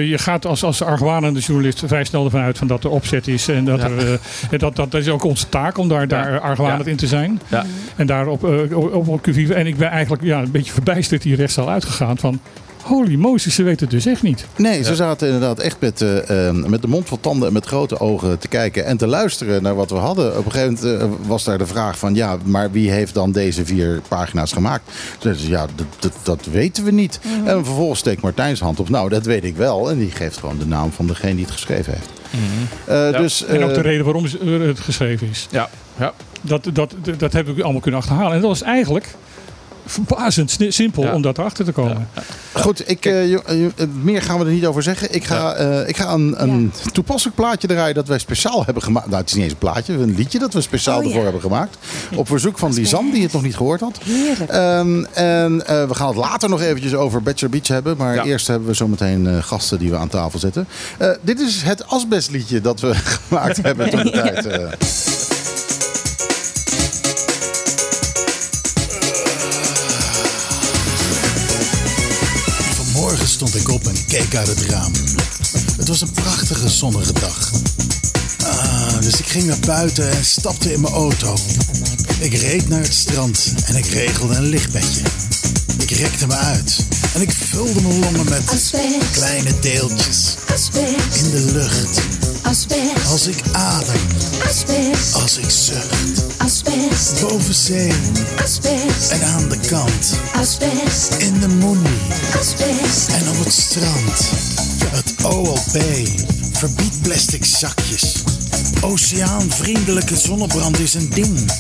Je 0.09 0.15
gaat 0.19 0.47
als, 0.47 0.65
als 0.65 0.83
argwanende 0.83 1.41
journalist 1.41 1.83
vrij 1.87 2.05
snel 2.05 2.25
ervan 2.25 2.41
uit 2.41 2.59
van 2.59 2.67
dat 2.67 2.85
er 2.85 2.91
opzet 2.91 3.29
is. 3.29 3.49
En 3.49 3.65
dat, 3.65 3.79
Ja. 3.81 3.89
er, 3.89 4.13
eh, 4.51 4.59
dat, 4.59 4.77
dat, 4.77 4.95
is 4.95 5.09
ook 5.09 5.25
onze 5.25 5.49
taak 5.49 5.79
om 5.79 5.89
daar, 5.89 6.09
daar 6.09 6.41
argwanend 6.41 6.85
Ja. 6.85 6.91
in 6.91 6.97
te 6.97 7.07
zijn. 7.07 7.41
Ja. 7.49 7.65
En 7.97 8.07
daarop 8.07 8.45
eh, 8.45 8.77
op, 8.79 9.09
op 9.09 9.21
Q4. 9.29 9.51
En 9.55 9.67
ik 9.67 9.77
ben 9.77 9.89
eigenlijk 9.89 10.23
ja, 10.23 10.41
een 10.43 10.51
beetje 10.51 10.73
verbijsterd 10.73 11.23
die 11.23 11.37
rechtszaal 11.37 11.71
uitgegaan 11.71 12.19
van... 12.19 12.41
Holy 12.85 13.15
Moses, 13.15 13.55
ze 13.55 13.63
weten 13.63 13.81
het 13.81 13.91
dus 13.91 14.07
echt 14.07 14.23
niet. 14.23 14.47
Nee, 14.57 14.83
ze 14.83 14.95
zaten 14.95 15.27
inderdaad 15.27 15.59
echt 15.59 15.77
met, 15.81 16.01
eh, 16.01 16.49
eh, 16.49 16.55
met 16.55 16.83
de 16.83 16.89
mond 16.89 17.09
vol 17.09 17.21
tanden 17.21 17.47
en 17.49 17.53
met 17.55 17.67
grote 17.67 18.01
ogen 18.01 18.39
te 18.39 18.49
kijken 18.49 18.85
en 18.85 18.97
te 18.97 19.07
luisteren 19.07 19.63
naar 19.63 19.75
wat 19.75 19.91
we 19.91 19.97
hadden. 19.97 20.39
Op 20.39 20.45
een 20.45 20.53
gegeven 20.53 20.75
moment 20.83 21.03
eh, 21.03 21.29
was 21.29 21.45
daar 21.45 21.59
de 21.59 21.67
vraag 21.67 21.99
van 21.99 22.15
ja, 22.15 22.37
maar 22.45 22.71
wie 22.71 22.91
heeft 22.91 23.15
dan 23.15 23.33
deze 23.33 23.65
vier 23.65 24.01
pagina's 24.09 24.53
gemaakt? 24.53 24.85
Toen 24.85 24.95
zeiden 25.19 25.43
ze 25.43 25.51
ja, 25.51 25.67
dat, 25.75 25.87
dat, 25.99 26.13
dat 26.23 26.47
weten 26.53 26.85
we 26.85 26.91
niet. 26.91 27.21
En 27.45 27.65
vervolgens 27.65 28.01
steekt 28.01 28.23
Martijn's 28.23 28.61
hand 28.61 28.81
op. 28.81 28.89
Nou, 28.89 29.09
dat 29.09 29.25
weet 29.25 29.45
ik 29.45 29.57
wel. 29.57 29.91
En 29.91 29.99
die 29.99 30.11
geeft 30.11 30.39
gewoon 30.39 30.59
de 30.59 30.67
naam 30.67 30.93
van 30.93 31.07
degene 31.07 31.35
die 31.35 31.45
het 31.45 31.55
geschreven 31.55 31.93
heeft. 31.93 32.11
Eh, 32.85 33.11
Ja. 33.11 33.19
Dus, 33.19 33.45
En 33.45 33.63
ook 33.63 33.69
eh, 33.69 33.75
de 33.75 33.81
reden 33.81 34.05
waarom 34.05 34.25
eh, 34.25 34.61
het 34.61 34.81
geschreven 34.81 35.29
is. 35.29 35.47
ja, 35.51 35.69
ja. 35.99 36.13
Dat, 36.41 36.65
dat, 36.73 36.95
dat, 37.03 37.19
dat 37.19 37.33
hebben 37.33 37.55
we 37.55 37.63
allemaal 37.63 37.81
kunnen 37.81 38.01
achterhalen. 38.01 38.33
En 38.37 38.41
dat 38.41 38.55
is 38.55 38.63
eigenlijk 38.63 39.15
verbazend 39.87 40.57
simpel 40.69 41.03
Ja. 41.03 41.13
om 41.15 41.23
daar 41.23 41.35
achter 41.35 41.65
te 41.65 41.73
komen. 41.73 42.09
Goed, 42.53 42.91
ik, 42.91 43.05
eh, 43.07 43.33
eh, 43.35 43.65
eh, 43.65 43.71
meer 44.03 44.23
gaan 44.23 44.39
we 44.39 44.45
er 44.45 44.51
niet 44.51 44.67
over 44.67 44.83
zeggen. 44.83 45.15
Ik 45.15 45.25
ga, 45.25 45.53
eh, 45.53 45.89
ik 45.89 45.97
ga 45.97 46.13
een, 46.13 46.35
een 46.43 46.73
toepasselijk 46.93 47.37
plaatje 47.37 47.69
draaien 47.69 47.95
dat 47.95 48.09
wij 48.09 48.19
speciaal 48.19 48.65
hebben 48.65 48.83
gemaakt. 48.83 49.07
Nou, 49.07 49.19
het 49.21 49.29
is 49.29 49.35
niet 49.35 49.43
eens 49.45 49.53
een 49.53 49.59
plaatje, 49.59 49.93
een 49.93 50.15
liedje 50.15 50.39
dat 50.39 50.53
we 50.53 50.61
speciaal 50.61 50.97
Oh, 50.99 51.03
ja. 51.03 51.09
ervoor 51.09 51.23
hebben 51.23 51.41
gemaakt. 51.41 51.77
Op 52.15 52.27
verzoek 52.27 52.59
van 52.59 52.73
Lisanne, 52.75 53.13
die 53.13 53.23
het 53.23 53.33
nog 53.33 53.43
niet 53.43 53.57
gehoord 53.57 53.81
had. 53.81 53.99
Heerlijk. 54.05 54.51
Ehm, 54.51 55.05
en 55.13 55.67
eh, 55.67 55.87
we 55.89 55.95
gaan 55.95 56.07
het 56.09 56.17
later 56.17 56.49
nog 56.49 56.61
eventjes 56.61 56.95
over 56.95 57.23
Bachelor 57.23 57.51
Beach 57.51 57.69
hebben. 57.69 57.97
Maar 57.97 58.15
Ja. 58.15 58.25
eerst 58.25 58.47
hebben 58.47 58.69
we 58.69 58.75
zometeen 58.75 59.27
eh, 59.27 59.43
gasten 59.43 59.79
die 59.79 59.91
we 59.91 59.97
aan 59.97 60.09
tafel 60.09 60.39
zetten. 60.39 60.67
Eh, 60.99 61.09
dit 61.21 61.41
is 61.41 61.63
het 61.63 61.87
asbestliedje 61.87 62.61
dat 62.61 62.81
we 62.81 62.95
gemaakt 63.29 63.63
hebben 63.63 63.91
toen 63.91 64.03
de 64.03 64.11
tijd. 64.23 65.34
Stond 73.49 73.69
ik 73.69 73.75
op 73.75 73.87
en 73.87 74.05
keek 74.07 74.35
uit 74.35 74.47
het 74.47 74.61
raam. 74.61 74.93
Het 75.77 75.89
was 75.89 76.01
een 76.01 76.11
prachtige 76.11 76.69
zonnige 76.69 77.13
dag. 77.13 77.51
Ah, 78.45 79.01
dus 79.01 79.19
ik 79.19 79.27
ging 79.27 79.45
naar 79.45 79.59
buiten 79.67 80.11
en 80.11 80.25
stapte 80.25 80.73
in 80.73 80.81
mijn 80.81 80.95
auto. 80.95 81.37
Ik 82.19 82.35
reed 82.35 82.69
naar 82.69 82.81
het 82.81 82.95
strand 82.95 83.55
en 83.65 83.77
ik 83.77 83.87
regelde 83.87 84.35
een 84.35 84.43
lichtbedje. 84.43 85.03
Ik 85.79 85.91
rekte 85.91 86.27
me 86.27 86.35
uit 86.35 86.77
en 87.15 87.21
ik 87.21 87.31
vulde 87.31 87.81
mijn 87.81 87.99
longen 87.99 88.25
met 88.25 88.43
Asbest. 88.47 89.11
kleine 89.13 89.61
deeltjes 89.61 90.35
Asbest, 90.53 91.25
in 91.25 91.31
de 91.31 91.53
lucht. 91.53 92.01
asbest, 92.43 93.11
Als 93.11 93.27
ik 93.27 93.43
adem, 93.53 94.01
als 95.13 95.39
ik 95.39 95.51
zucht. 95.51 96.23
Boven 97.21 97.55
zee 97.55 97.93
en 99.11 99.23
aan 99.23 99.49
de 99.49 99.59
kant. 99.69 100.15
In 101.19 101.41
de 101.41 101.49
moenie 101.49 102.01
En 103.13 103.29
op 103.29 103.45
het 103.45 103.53
strand, 103.53 104.31
het 104.89 105.25
OLP 105.25 105.83
verbiedt 106.53 107.03
plastic 107.03 107.45
zakjes. 107.45 108.23
Oceaanvriendelijke 108.81 110.17
zonnebrand 110.17 110.79
is 110.79 110.95
een 110.95 111.11
ding. 111.11 111.51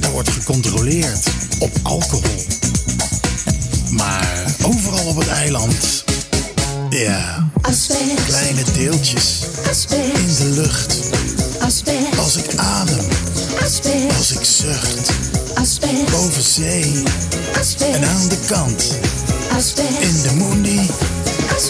Er 0.00 0.10
wordt 0.10 0.30
gecontroleerd 0.30 1.26
op 1.58 1.70
alcohol. 1.82 2.44
Maar 3.90 4.44
overal 4.62 5.06
op 5.06 5.16
het 5.16 5.28
eiland, 5.28 6.04
ja, 6.90 7.48
kleine 8.26 8.62
deeltjes 8.72 9.38
in 9.90 10.34
de 10.38 10.44
lucht. 10.54 10.96
Als 12.18 12.36
ik 12.36 12.54
adem, 12.56 13.06
als 14.18 14.32
ik 14.32 14.44
zucht, 14.44 15.12
boven 16.10 16.42
zee 16.42 17.02
en 17.92 18.08
aan 18.08 18.28
de 18.28 18.38
kant. 18.46 18.98
In 20.00 20.22
de 20.22 20.30
moenie 20.34 20.90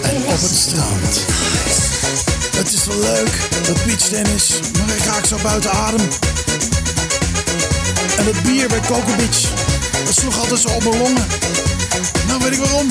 en 0.03 0.23
op 0.27 0.41
het 0.41 0.57
strand. 0.57 1.25
Het 2.57 2.73
is 2.73 2.85
wel 2.85 2.99
leuk, 2.99 3.49
dat 3.67 3.85
beachtennis, 3.85 4.51
maar 4.79 4.97
ik 4.97 5.05
raak 5.05 5.25
zo 5.25 5.37
buiten 5.43 5.71
adem. 5.71 6.09
En 8.19 8.25
dat 8.25 8.43
bier 8.43 8.69
bij 8.69 8.81
Coco 8.81 9.17
Beach, 9.17 9.41
dat 10.05 10.15
sloeg 10.15 10.39
altijd 10.39 10.61
zo 10.61 10.69
op 10.69 10.85
mijn 10.85 10.99
longen. 10.99 11.27
Nou 12.27 12.43
weet 12.43 12.53
ik 12.53 12.59
waarom. 12.59 12.89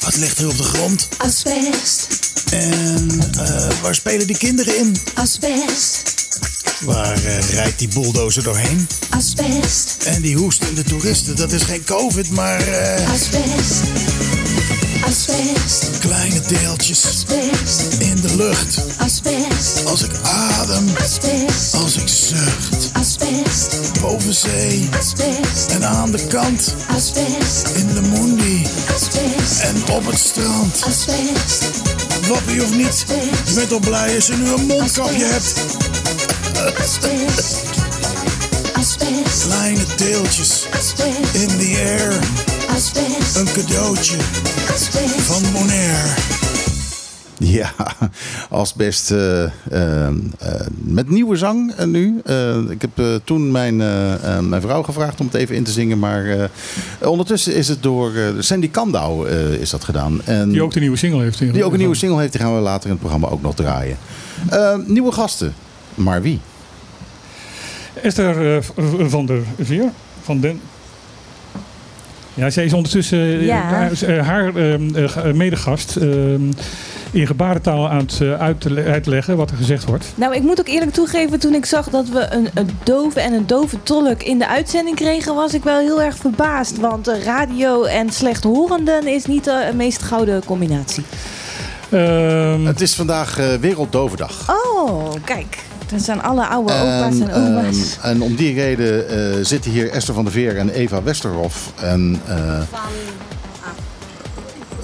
Wat 0.00 0.16
ligt 0.16 0.38
er 0.38 0.48
op 0.48 0.56
de 0.56 0.62
grond? 0.62 1.08
asbest, 1.16 2.06
En 2.50 3.08
eh, 3.38 3.66
waar 3.82 3.94
spelen 3.94 4.26
die 4.26 4.36
kinderen 4.38 4.76
in? 4.78 4.96
asbest, 5.14 6.02
Waar 6.80 7.24
eh, 7.24 7.38
rijdt 7.50 7.78
die 7.78 7.88
bulldozer 7.88 8.42
doorheen? 8.42 8.88
asbest, 9.10 9.96
En 10.04 10.22
die 10.22 10.36
hoestende 10.36 10.82
toeristen, 10.82 11.36
dat 11.36 11.52
is 11.52 11.62
geen 11.62 11.84
covid, 11.84 12.30
maar 12.30 12.60
eh, 12.60 13.10
asbest, 13.12 13.74
asbest, 15.08 15.98
kleine 16.00 16.40
deeltjes 16.40 17.06
asbest, 17.06 17.82
in 17.98 18.20
de 18.20 18.36
lucht. 18.36 18.78
asbest, 18.98 19.84
Als 19.84 20.02
ik 20.02 20.10
adem, 20.22 20.88
asbest, 21.02 21.74
als 21.74 21.96
ik 21.96 22.08
zucht, 22.08 22.90
asbest, 22.92 23.76
boven 24.00 24.34
zee 24.34 24.88
asbest, 24.98 25.70
en 25.70 25.84
aan 25.84 26.10
de 26.10 26.26
kant, 26.26 26.74
asbest, 26.96 27.68
in 27.74 27.86
de 27.94 28.00
moenie 28.00 28.66
asbest, 28.94 29.60
en 29.60 29.94
op 29.94 30.06
het 30.06 30.18
strand. 30.18 30.82
asbest, 30.86 31.64
Wappie 32.28 32.62
of 32.62 32.74
niet, 32.74 33.04
je 33.44 33.52
bent 33.54 33.72
al 33.72 33.78
blij 33.78 34.14
als 34.14 34.26
je 34.26 34.36
nu 34.36 34.48
een 34.52 34.66
mondkapje 34.66 35.24
hebt. 35.24 35.54
asbest, 36.82 37.56
asbest, 38.72 39.42
Kleine 39.46 39.84
deeltjes 39.96 40.66
asbest, 40.78 41.34
in 41.34 41.48
the 41.48 41.96
air, 41.98 42.18
asbest, 42.78 43.36
een 43.36 43.44
cadeautje 43.44 44.16
asbest, 44.74 45.20
van 45.20 45.42
Bonaire. 45.52 46.14
Ja, 47.38 47.70
asbest 48.50 49.10
eh, 49.10 49.44
eh, 49.44 49.50
eh, 50.06 50.12
met 50.78 51.10
nieuwe 51.10 51.36
zang 51.36 51.72
eh, 51.76 51.86
nu. 51.86 52.20
Eh, 52.24 52.56
ik 52.70 52.80
heb 52.80 52.90
eh, 52.98 53.04
toen 53.24 53.50
mijn, 53.50 53.76
mijn 54.48 54.60
vrouw 54.60 54.82
gevraagd 54.82 55.20
om 55.20 55.26
het 55.26 55.34
even 55.34 55.54
in 55.54 55.64
te 55.64 55.70
zingen. 55.70 55.98
Maar 55.98 56.26
eh, 56.26 57.08
ondertussen 57.08 57.54
is 57.54 57.68
het 57.68 57.82
door 57.82 58.14
eh, 58.14 58.22
Sandy 58.38 58.70
Kandau 58.70 59.28
eh, 59.28 59.52
is 59.52 59.70
dat 59.70 59.84
gedaan. 59.84 60.20
En 60.24 60.50
Die 60.50 60.62
ook 60.62 60.72
de 60.72 60.80
nieuwe 60.80 60.96
single 60.96 61.22
heeft. 61.22 61.38
die 61.38 61.64
ook 61.64 61.72
een 61.72 61.78
nieuwe 61.78 61.94
single 61.96 62.20
heeft. 62.20 62.32
Die 62.32 62.40
gaan 62.40 62.54
we 62.54 62.60
later 62.60 62.84
in 62.84 62.90
het 62.90 63.00
programma 63.00 63.28
ook 63.28 63.42
nog 63.42 63.54
draaien. 63.54 63.96
Eh, 64.48 64.74
nieuwe 64.86 65.12
gasten. 65.12 65.54
Maar 65.94 66.22
wie? 66.22 66.40
Esther 68.02 68.56
eh, 68.56 68.62
van 69.08 69.26
der 69.26 69.40
Veer. 69.60 69.90
Van 70.22 70.40
den... 70.40 70.60
Ja, 72.38 72.50
zij 72.50 72.64
is 72.64 72.72
ondertussen 72.72 73.18
eh, 73.18 73.46
Ja. 73.46 73.60
haar- 73.60 74.54
eh, 74.56 74.72
ehm, 74.72 74.94
eh, 74.96 75.32
medegast 75.32 75.96
ehm, 75.96 76.40
in 77.10 77.26
gebarentaal 77.26 77.88
aan 77.88 77.98
het 77.98 78.18
eh, 78.20 78.40
uit 78.40 78.60
te, 78.60 78.82
uitleggen 78.86 79.36
wat 79.36 79.50
er 79.50 79.56
gezegd 79.56 79.84
wordt. 79.84 80.12
Nou, 80.14 80.34
ik 80.34 80.42
moet 80.42 80.60
ook 80.60 80.68
eerlijk 80.68 80.92
toegeven, 80.92 81.38
toen 81.40 81.54
ik 81.54 81.64
zag 81.66 81.88
dat 81.88 82.08
we 82.08 82.26
een, 82.30 82.48
een 82.54 82.68
dove 82.84 83.20
en 83.20 83.32
een 83.32 83.46
dove 83.46 83.76
tolk 83.82 84.22
in 84.22 84.38
de 84.38 84.48
uitzending 84.48 84.96
kregen, 84.96 85.34
was 85.34 85.54
ik 85.54 85.62
wel 85.64 85.78
heel 85.78 86.02
erg 86.02 86.16
verbaasd. 86.16 86.76
Want 86.78 87.08
eh, 87.08 87.22
radio 87.24 87.84
en 87.84 88.10
slechthorenden 88.10 89.06
is 89.06 89.24
niet 89.26 89.44
de 89.44 89.70
meest 89.74 90.02
gouden 90.02 90.44
combinatie. 90.44 91.04
Ehm, 91.90 92.64
Het 92.66 92.80
is 92.80 92.94
vandaag 92.94 93.38
eh 93.38 93.54
Werelddovendag. 93.60 94.50
Oh, 94.50 95.12
kijk. 95.24 95.58
Dat 95.90 96.02
zijn 96.02 96.22
alle 96.22 96.46
oude 96.46 96.72
opa's 96.72 97.20
en 97.20 97.32
oma's. 97.32 97.96
ehm, 98.00 98.10
en 98.10 98.22
om 98.22 98.36
die 98.36 98.54
reden 98.54 99.08
eh, 99.08 99.44
zitten 99.44 99.70
hier 99.70 99.90
Esther 99.90 100.14
van 100.14 100.24
der 100.24 100.32
Veer 100.32 100.56
en 100.56 100.70
Eva 100.70 101.02
Westerhof. 101.02 101.72
En, 101.80 102.20
eh, 102.26 102.60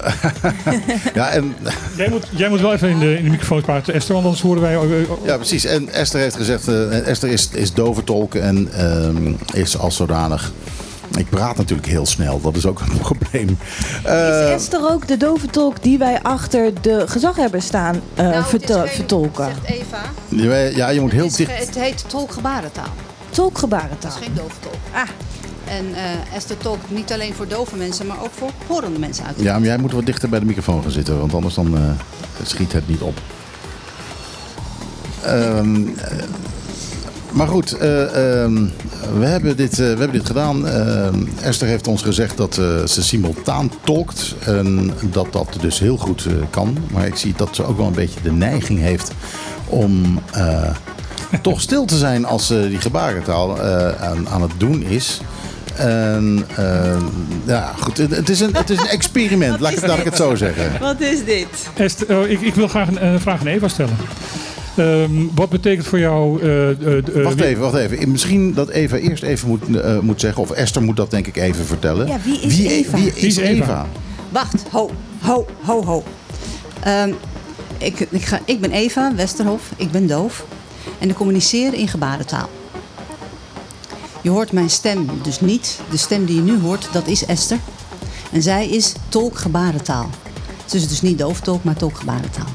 ja, 1.13 1.29
en, 1.29 1.55
jij, 1.97 2.09
moet, 2.09 2.27
jij 2.29 2.49
moet 2.49 2.61
wel 2.61 2.73
even 2.73 2.89
in 2.89 2.99
de, 2.99 3.17
in 3.17 3.23
de 3.23 3.29
microfoon 3.29 3.61
praten, 3.61 3.93
Esther, 3.93 4.13
want 4.13 4.25
anders 4.25 4.43
horen 4.43 4.61
wij... 4.61 4.77
eh, 4.91 5.25
ja, 5.25 5.35
precies. 5.35 5.65
En 5.65 5.89
Esther 5.89 6.19
heeft 6.19 6.35
gezegd, 6.35 6.67
eh, 6.67 7.07
Esther 7.07 7.29
is, 7.29 7.49
is 7.51 7.73
en 8.35 8.69
ehm, 8.73 9.33
is 9.53 9.77
als 9.77 9.95
zodanig. 9.95 10.51
Ik 11.17 11.29
praat 11.29 11.57
natuurlijk 11.57 11.87
heel 11.87 12.05
snel, 12.05 12.41
dat 12.41 12.55
is 12.55 12.65
ook 12.65 12.79
een 12.79 12.97
probleem. 13.09 13.57
Eh, 14.03 14.41
is 14.43 14.49
Esther 14.49 14.89
ook 14.91 15.07
de 15.07 15.17
dove 15.17 15.47
tolk 15.47 15.83
die 15.83 15.97
wij 15.97 16.21
achter 16.21 16.81
de 16.81 17.03
gezaghebber 17.07 17.61
staan 17.61 18.01
eh, 18.13 18.25
Nou, 18.29 18.43
geen- 18.43 18.87
vertolken? 18.87 19.45
Zegt 19.45 19.79
Eva. 19.79 20.69
ja, 20.75 20.89
je 20.89 21.01
moet 21.01 21.11
heel 21.11 21.25
het, 21.25 21.35
dicht. 21.35 21.51
ge- 21.51 21.65
het 21.65 21.75
heet 21.75 22.03
tolkgebarentaal. 22.09 22.89
Tolkgebarentaal. 23.29 23.97
Dat 24.11 24.19
is 24.19 24.25
geen 24.25 24.35
dove 24.35 24.55
tolk. 24.59 24.75
Ah. 24.93 25.01
En 25.67 25.85
eh, 25.95 26.35
Esther 26.35 26.57
tolkt 26.57 26.91
niet 26.91 27.13
alleen 27.13 27.33
voor 27.33 27.47
dove 27.47 27.75
mensen, 27.75 28.07
maar 28.07 28.21
ook 28.23 28.31
voor 28.37 28.49
horende 28.67 28.99
mensen 28.99 29.25
uit. 29.25 29.35
Ja, 29.39 29.53
maar 29.53 29.67
jij 29.67 29.77
moet 29.77 29.91
wat 29.91 30.05
dichter 30.05 30.29
bij 30.29 30.39
de 30.39 30.45
microfoon 30.45 30.81
gaan 30.81 30.91
zitten, 30.91 31.19
want 31.19 31.33
anders 31.33 31.53
dan, 31.53 31.77
eh, 31.77 31.81
schiet 32.47 32.73
het 32.73 32.87
niet 32.87 33.01
op. 33.01 33.17
Ehm, 35.23 35.75
eh, 35.97 36.17
maar 37.35 37.47
goed, 37.47 37.77
eh, 37.77 38.43
ehm, 38.43 38.65
we, 39.17 39.25
hebben 39.25 39.57
dit, 39.57 39.71
eh, 39.71 39.77
we 39.77 39.83
hebben 39.85 40.11
dit 40.11 40.25
gedaan. 40.25 40.67
Ehm, 40.67 41.23
Esther 41.41 41.67
heeft 41.67 41.87
ons 41.87 42.01
gezegd 42.01 42.37
dat 42.37 42.57
eh, 42.57 42.85
ze 42.85 43.03
simultaan 43.03 43.71
tolkt. 43.83 44.35
En 44.45 44.93
dat 45.11 45.27
dat 45.31 45.57
dus 45.61 45.79
heel 45.79 45.97
goed 45.97 46.25
eh, 46.25 46.33
kan. 46.49 46.77
Maar 46.91 47.05
ik 47.05 47.15
zie 47.15 47.33
dat 47.37 47.55
ze 47.55 47.63
ook 47.63 47.77
wel 47.77 47.87
een 47.87 47.93
beetje 47.93 48.21
de 48.21 48.31
neiging 48.31 48.79
heeft 48.79 49.11
om 49.65 50.21
eh, 50.31 50.69
toch 51.41 51.61
stil 51.61 51.85
te 51.85 51.97
zijn 51.97 52.25
als 52.25 52.47
ze 52.47 52.67
die 52.69 52.81
gebarentaal 52.81 53.61
eh, 53.61 54.03
aan, 54.03 54.29
aan 54.29 54.41
het 54.41 54.51
doen 54.57 54.83
is. 54.83 55.21
En 55.75 56.45
ehm, 56.55 57.03
ja, 57.45 57.73
goed, 57.79 57.97
het, 57.97 58.15
het 58.15 58.29
is 58.29 58.39
een, 58.39 58.55
het 58.55 58.69
is 58.69 58.79
een 58.79 58.87
experiment, 58.87 59.59
laat, 59.61 59.71
ik, 59.71 59.87
laat 59.87 59.97
ik 59.97 60.03
het 60.03 60.15
zo 60.15 60.35
zeggen. 60.35 60.79
Wat 60.79 61.01
is 61.01 61.25
dit? 61.25 61.47
Esther, 61.73 62.17
oh, 62.17 62.29
ik, 62.29 62.41
ik 62.41 62.55
wil 62.55 62.67
graag 62.67 62.87
een, 62.87 63.05
een 63.05 63.19
vraag 63.19 63.39
aan 63.39 63.47
Eva 63.47 63.67
stellen. 63.67 63.97
Ehm, 64.75 65.11
wat 65.35 65.49
betekent 65.49 65.87
voor 65.87 65.99
jou... 65.99 66.41
eh, 66.41 66.69
eh, 66.69 66.97
eh, 66.97 67.23
Wacht 67.23 67.35
wie- 67.35 67.45
even, 67.45 67.61
wacht 67.61 67.75
even. 67.75 68.11
Misschien 68.11 68.53
dat 68.53 68.69
Eva 68.69 68.95
eerst 68.97 69.23
even 69.23 69.47
moet, 69.47 69.77
eh, 69.77 69.99
moet 69.99 70.19
zeggen, 70.21 70.41
of 70.41 70.51
Esther 70.51 70.81
moet 70.83 70.95
dat 70.97 71.11
denk 71.11 71.27
ik 71.27 71.35
even 71.37 71.65
vertellen. 71.65 72.07
Ja, 72.07 72.17
wie 72.23 72.39
is 72.41 72.57
Eva? 72.59 72.97
Wie 72.97 73.07
is, 73.07 73.13
Wie 73.13 73.25
is 73.27 73.37
Eva? 73.37 73.49
Eva? 73.63 73.87
Wacht, 74.29 74.63
ho, 74.71 74.91
ho, 75.21 75.45
ho, 75.61 75.83
ho. 75.85 76.03
Ehm, 76.83 77.11
ik, 77.77 77.99
ik, 78.09 78.25
ga, 78.25 78.39
ik 78.45 78.61
ben 78.61 78.71
Eva 78.71 79.15
Westerhof, 79.15 79.61
ik 79.75 79.91
ben 79.91 80.07
doof. 80.07 80.45
En 80.99 81.09
ik 81.09 81.15
communiceer 81.15 81.73
in 81.73 81.87
gebarentaal. 81.87 82.49
Je 84.21 84.29
hoort 84.29 84.51
mijn 84.51 84.69
stem 84.69 85.07
dus 85.21 85.39
niet. 85.41 85.79
De 85.89 85.97
stem 85.97 86.25
die 86.25 86.35
je 86.35 86.41
nu 86.41 86.59
hoort, 86.59 86.87
dat 86.91 87.07
is 87.07 87.25
Esther. 87.25 87.57
En 88.31 88.41
zij 88.41 88.67
is 88.67 88.93
tolk 89.09 89.37
gebarentaal. 89.37 90.09
Ze 90.65 90.75
is 90.77 90.87
dus 90.87 91.01
niet 91.01 91.17
dooftolk, 91.19 91.63
maar 91.63 91.75
tolk 91.75 91.97
gebarentaal. 91.97 92.47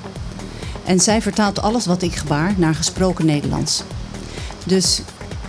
En 0.91 1.01
zij 1.01 1.23
vertaalt 1.23 1.63
alles 1.63 1.87
wat 1.87 2.03
ik 2.03 2.15
gebaar 2.15 2.55
naar 2.57 2.75
gesproken 2.75 3.27
Nederlands. 3.27 3.83
Dus 4.67 5.01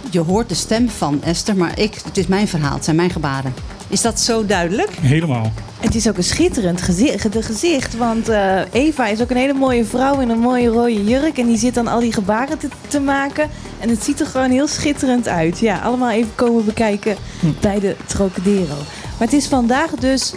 je 0.09 0.19
hoort 0.19 0.49
de 0.49 0.55
stem 0.55 0.89
van 0.89 1.23
Esther, 1.23 1.55
maar 1.55 1.79
ik, 1.79 2.01
het 2.03 2.17
is 2.17 2.27
mijn 2.27 2.47
verhaal, 2.47 2.73
het 2.73 2.83
zijn 2.83 2.95
mijn 2.95 3.09
gebaren. 3.09 3.53
Is 3.87 4.01
dat 4.01 4.19
zo 4.19 4.45
duidelijk? 4.45 4.91
Helemaal. 4.91 5.51
Het 5.79 5.95
is 5.95 6.09
ook 6.09 6.17
een 6.17 6.23
schitterend 6.23 6.81
gezicht, 6.81 7.97
want 7.97 8.29
eh, 8.29 8.61
Eva 8.71 9.07
is 9.07 9.21
ook 9.21 9.29
een 9.29 9.37
hele 9.37 9.53
mooie 9.53 9.85
vrouw 9.85 10.19
in 10.19 10.29
een 10.29 10.39
mooie 10.39 10.67
rode 10.67 11.03
jurk. 11.03 11.37
En 11.37 11.45
die 11.45 11.57
zit 11.57 11.73
dan 11.73 11.87
al 11.87 11.99
die 11.99 12.13
gebaren 12.13 12.57
te, 12.57 12.67
te 12.87 12.99
maken. 12.99 13.49
En 13.79 13.89
het 13.89 14.03
ziet 14.03 14.19
er 14.19 14.25
gewoon 14.25 14.51
heel 14.51 14.67
schitterend 14.67 15.27
uit. 15.27 15.59
Ja, 15.59 15.79
allemaal 15.79 16.11
even 16.11 16.35
komen 16.35 16.65
bekijken 16.65 17.15
bij 17.61 17.79
de 17.79 17.95
Trocadero. 18.05 18.75
Maar 19.17 19.27
het 19.27 19.33
is 19.33 19.47
vandaag 19.47 19.91
dus 19.91 20.33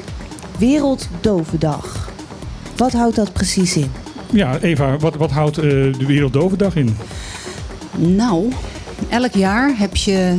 Werelddovendag. 0.59 2.11
Wat 2.77 2.93
houdt 2.93 3.17
dat 3.17 3.33
precies 3.33 3.77
in? 3.77 4.04
Ja, 4.33 4.59
Eva, 4.61 4.97
wat, 4.97 5.15
wat 5.15 5.31
houdt 5.31 5.59
eh, 5.59 5.63
de 5.65 6.07
Werelddovendag 6.07 6.77
in? 6.77 6.97
Nou, 7.97 8.53
elk 9.09 9.33
jaar 9.33 9.73
heb 9.77 9.97
je, 9.97 10.37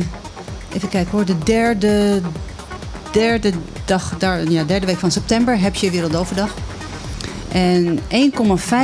even 0.74 0.88
kijken 0.88 1.10
hoor, 1.10 1.24
de 1.24 1.38
derde, 1.44 2.20
derde, 3.12 3.52
dag, 3.84 4.14
daar, 4.18 4.50
ja, 4.50 4.64
derde 4.64 4.86
week 4.86 4.98
van 4.98 5.10
september 5.10 5.60
heb 5.60 5.74
je 5.74 5.90
Wereldoverdag. 5.90 6.54
En 7.52 7.98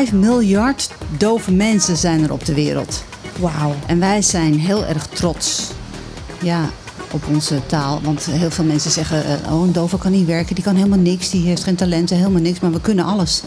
1,5 0.08 0.14
miljard 0.14 0.90
dove 1.16 1.52
mensen 1.52 1.96
zijn 1.96 2.22
er 2.22 2.32
op 2.32 2.44
de 2.44 2.54
wereld. 2.54 3.04
Wauw. 3.38 3.74
En 3.86 4.00
wij 4.00 4.22
zijn 4.22 4.58
heel 4.58 4.84
erg 4.84 5.06
trots 5.06 5.70
ja, 6.42 6.70
op 7.10 7.22
onze 7.28 7.60
taal. 7.66 8.00
Want 8.02 8.24
heel 8.24 8.50
veel 8.50 8.64
mensen 8.64 8.90
zeggen, 8.90 9.24
eh, 9.24 9.52
oh 9.52 9.62
een 9.62 9.72
dove 9.72 9.98
kan 9.98 10.12
niet 10.12 10.26
werken, 10.26 10.54
die 10.54 10.64
kan 10.64 10.76
helemaal 10.76 10.98
niks, 10.98 11.30
die 11.30 11.46
heeft 11.46 11.62
geen 11.62 11.74
talenten, 11.74 12.16
helemaal 12.16 12.40
niks. 12.40 12.60
Maar 12.60 12.72
we 12.72 12.80
kunnen 12.80 13.04
alles. 13.04 13.42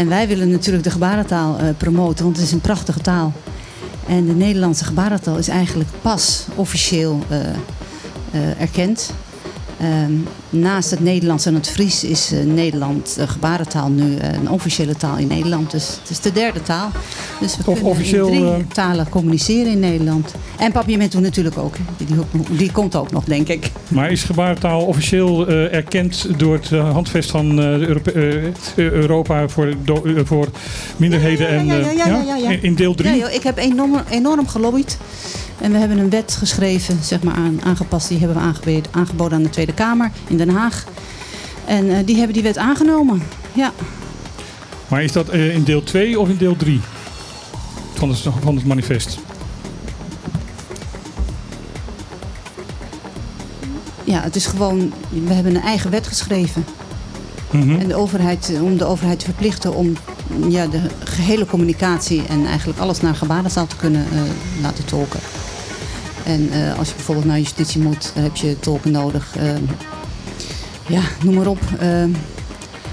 En 0.00 0.08
wij 0.08 0.28
willen 0.28 0.50
natuurlijk 0.50 0.84
de 0.84 0.90
gebarentaal 0.90 1.58
eh, 1.58 1.68
promoten, 1.76 2.24
want 2.24 2.36
het 2.36 2.46
is 2.46 2.52
een 2.52 2.60
prachtige 2.60 3.00
taal. 3.00 3.32
En 4.06 4.26
de 4.26 4.32
Nederlandse 4.32 4.84
gebarentaal 4.84 5.36
is 5.38 5.48
eigenlijk 5.48 5.88
pas 6.02 6.46
officieel 6.54 7.18
eh, 7.28 7.40
eh, 7.40 8.60
erkend. 8.60 9.12
Ehm, 9.80 10.12
naast 10.50 10.90
het 10.90 11.00
Nederlands 11.00 11.46
en 11.46 11.54
het 11.54 11.68
Fries 11.68 12.04
is 12.04 12.32
eh, 12.32 12.44
Nederland 12.44 13.14
de 13.14 13.26
gebarentaal 13.26 13.88
nu 13.88 14.16
eh, 14.16 14.32
een 14.32 14.50
officiële 14.50 14.96
taal 14.96 15.16
in 15.16 15.26
Nederland. 15.26 15.70
Dus 15.70 15.98
het 16.00 16.10
is 16.10 16.20
de 16.20 16.32
derde 16.32 16.62
taal. 16.62 16.90
Dus 17.40 17.56
we 17.56 17.62
Of 17.66 17.74
kunnen 17.74 17.84
officieel, 17.92 18.26
in 18.28 18.32
drie 18.40 18.50
eh, 18.52 18.58
talen 18.72 19.08
communiceren 19.08 19.72
in 19.72 19.78
Nederland. 19.78 20.34
En 20.58 20.72
Papiamento 20.72 21.20
natuurlijk 21.20 21.58
ook. 21.58 21.74
Die, 21.96 22.06
die, 22.50 22.72
komt 22.72 22.96
ook 22.96 23.10
nog, 23.10 23.24
denk 23.24 23.48
ik. 23.48 23.70
Maar 23.88 24.10
is 24.10 24.22
gebarentaal 24.22 24.80
officieel 24.84 25.46
eh, 25.46 25.74
erkend 25.74 26.26
door 26.36 26.54
het 26.54 26.72
eh, 26.72 26.92
handvest 26.92 27.30
van 27.30 27.58
eh, 27.58 27.64
Europe- 27.78 28.12
eh, 28.12 28.46
eh, 28.46 28.52
Europa 28.76 29.48
voor, 29.48 29.74
do- 29.84 30.02
eh, 30.04 30.20
voor 30.24 30.48
minderheden? 30.96 31.66
Ja, 31.66 31.74
ja, 31.74 31.90
ja, 31.90 32.36
en, 32.36 32.44
eh. 32.44 32.62
In- 32.62 32.74
deel 32.74 32.94
3? 32.94 33.10
Ja, 33.10 33.16
joh, 33.16 33.32
ik 33.34 33.42
heb 33.42 33.58
enorm, 33.58 33.92
enorm 34.10 34.46
gelobbyd. 34.48 34.98
En 35.60 35.72
we 35.72 35.78
hebben 35.78 35.98
een 35.98 36.10
wet 36.10 36.36
geschreven, 36.38 36.98
zeg 37.02 37.22
maar, 37.22 37.34
aan, 37.34 37.60
aangepast. 37.64 38.08
Die 38.08 38.18
hebben 38.18 38.36
we 38.36 38.42
aangeboden, 38.42 38.90
aangeboden 38.90 39.36
aan 39.36 39.42
de 39.42 39.50
Tweede 39.50 39.74
Kamer 39.74 40.10
in 40.26 40.36
Den 40.36 40.48
Haag. 40.48 40.84
En 41.64 41.90
eh, 41.90 42.06
die 42.06 42.16
hebben 42.16 42.34
die 42.34 42.42
wet 42.42 42.58
aangenomen. 42.58 43.22
Ja. 43.52 43.72
Maar 44.88 45.02
is 45.02 45.12
dat 45.12 45.28
eh, 45.28 45.54
in 45.54 45.64
deel 45.64 45.82
2 45.82 46.20
of 46.20 46.28
in 46.28 46.36
deel 46.36 46.56
3 46.56 46.80
van 47.94 48.08
het, 48.08 48.18
van 48.42 48.56
het 48.56 48.64
manifest? 48.64 49.18
ja, 54.10 54.22
het 54.22 54.36
is 54.36 54.46
gewoon... 54.46 54.92
We 55.08 55.32
hebben 55.32 55.54
een 55.54 55.62
eigen 55.62 55.90
wet 55.90 56.06
geschreven. 56.06 56.64
Mhm. 57.50 57.80
En 57.80 57.88
de 57.88 57.94
overheid, 57.94 58.52
om 58.62 58.76
de 58.76 58.84
overheid 58.84 59.18
te 59.18 59.24
verplichten 59.24 59.74
om 59.74 59.96
ja, 60.48 60.66
de 60.66 60.80
gehele 61.04 61.46
communicatie 61.46 62.22
en 62.26 62.46
eigenlijk 62.46 62.78
alles 62.78 63.00
naar 63.00 63.14
gebarentaal 63.14 63.66
te 63.66 63.76
kunnen 63.76 64.06
eh, 64.12 64.20
laten 64.62 64.84
tolken. 64.84 65.20
En 66.30 66.48
eh, 66.52 66.78
als 66.78 66.88
je 66.88 66.94
bijvoorbeeld 66.94 67.26
naar 67.26 67.38
justitie 67.38 67.80
moet, 67.82 68.10
dan 68.14 68.22
heb 68.22 68.36
je 68.36 68.58
tolken 68.60 68.90
nodig. 68.90 69.36
Eh, 69.36 69.48
ja, 70.88 71.00
noem 71.24 71.34
maar 71.34 71.46
op. 71.46 71.58
eh, 71.78 72.04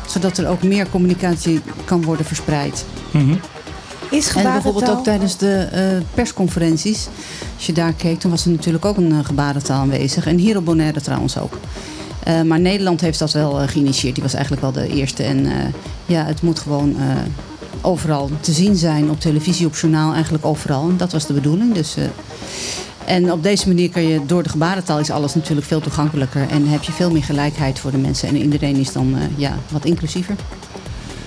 zodat 0.08 0.38
er 0.38 0.47
ook 0.47 0.63
meer 0.63 0.89
communicatie 0.89 1.62
kan 1.86 2.04
worden 2.04 2.26
verspreid. 2.26 2.86
Mhm. 3.12 3.34
Is 4.12 4.34
En 4.34 4.43
bijvoorbeeld 4.43 4.89
ook 4.89 5.04
tijdens 5.04 5.38
de 5.38 5.54
eh, 5.71 5.82
persconferenties. 6.13 7.08
Als 7.56 7.65
je 7.65 7.73
daar 7.73 7.93
keek, 7.93 8.19
toen 8.19 8.32
was 8.32 8.45
er 8.45 8.52
natuurlijk 8.52 8.86
ook 8.86 8.97
een 8.97 9.12
eh, 9.12 9.26
gebarentaal 9.26 9.82
aanwezig. 9.82 10.26
En 10.28 10.38
hier 10.38 10.58
op 10.58 10.65
Bonaire 10.65 11.02
trouwens 11.02 11.38
ook. 11.38 11.58
Eh, 12.23 12.41
maar 12.41 12.60
Nederland 12.60 13.02
heeft 13.02 13.19
dat 13.19 13.32
wel 13.32 13.62
eh, 13.62 13.67
geïnitieerd. 13.67 14.13
Die 14.15 14.23
was 14.23 14.34
eigenlijk 14.34 14.62
wel 14.63 14.71
de 14.71 14.88
eerste. 14.93 15.23
En 15.23 15.45
eh, 15.45 15.52
ja, 16.06 16.26
het 16.26 16.41
moet 16.41 16.60
gewoon 16.60 16.95
eh, 17.00 17.06
overal 17.82 18.30
te 18.39 18.52
zien 18.52 18.76
zijn. 18.76 19.10
Op 19.10 19.19
televisie, 19.19 19.65
op 19.65 19.76
journaal, 19.76 20.13
eigenlijk 20.13 20.45
overal. 20.45 20.89
En 20.89 20.97
dat 20.97 21.12
was 21.12 21.26
de 21.28 21.34
bedoeling. 21.34 21.73
Dus, 21.73 21.95
eh, 21.97 22.04
en 23.08 23.32
op 23.32 23.43
deze 23.43 23.67
manier 23.67 23.89
kan 23.89 24.04
je, 24.04 24.26
door 24.26 24.43
de 24.43 24.50
gebarentaal 24.50 25.00
is 25.00 25.10
alles 25.10 25.36
natuurlijk 25.36 25.67
veel 25.67 25.80
toegankelijker. 25.80 26.50
En 26.50 26.67
heb 26.67 26.84
je 26.84 26.91
veel 26.91 27.12
meer 27.12 27.24
gelijkheid 27.24 27.80
voor 27.80 27.91
de 27.91 27.98
mensen. 27.98 28.28
En 28.28 28.36
iedereen 28.36 28.76
is 28.76 28.91
dan 28.91 29.15
eh, 29.15 29.22
ja, 29.36 29.58
wat 29.72 29.86
inclusiever. 29.86 30.36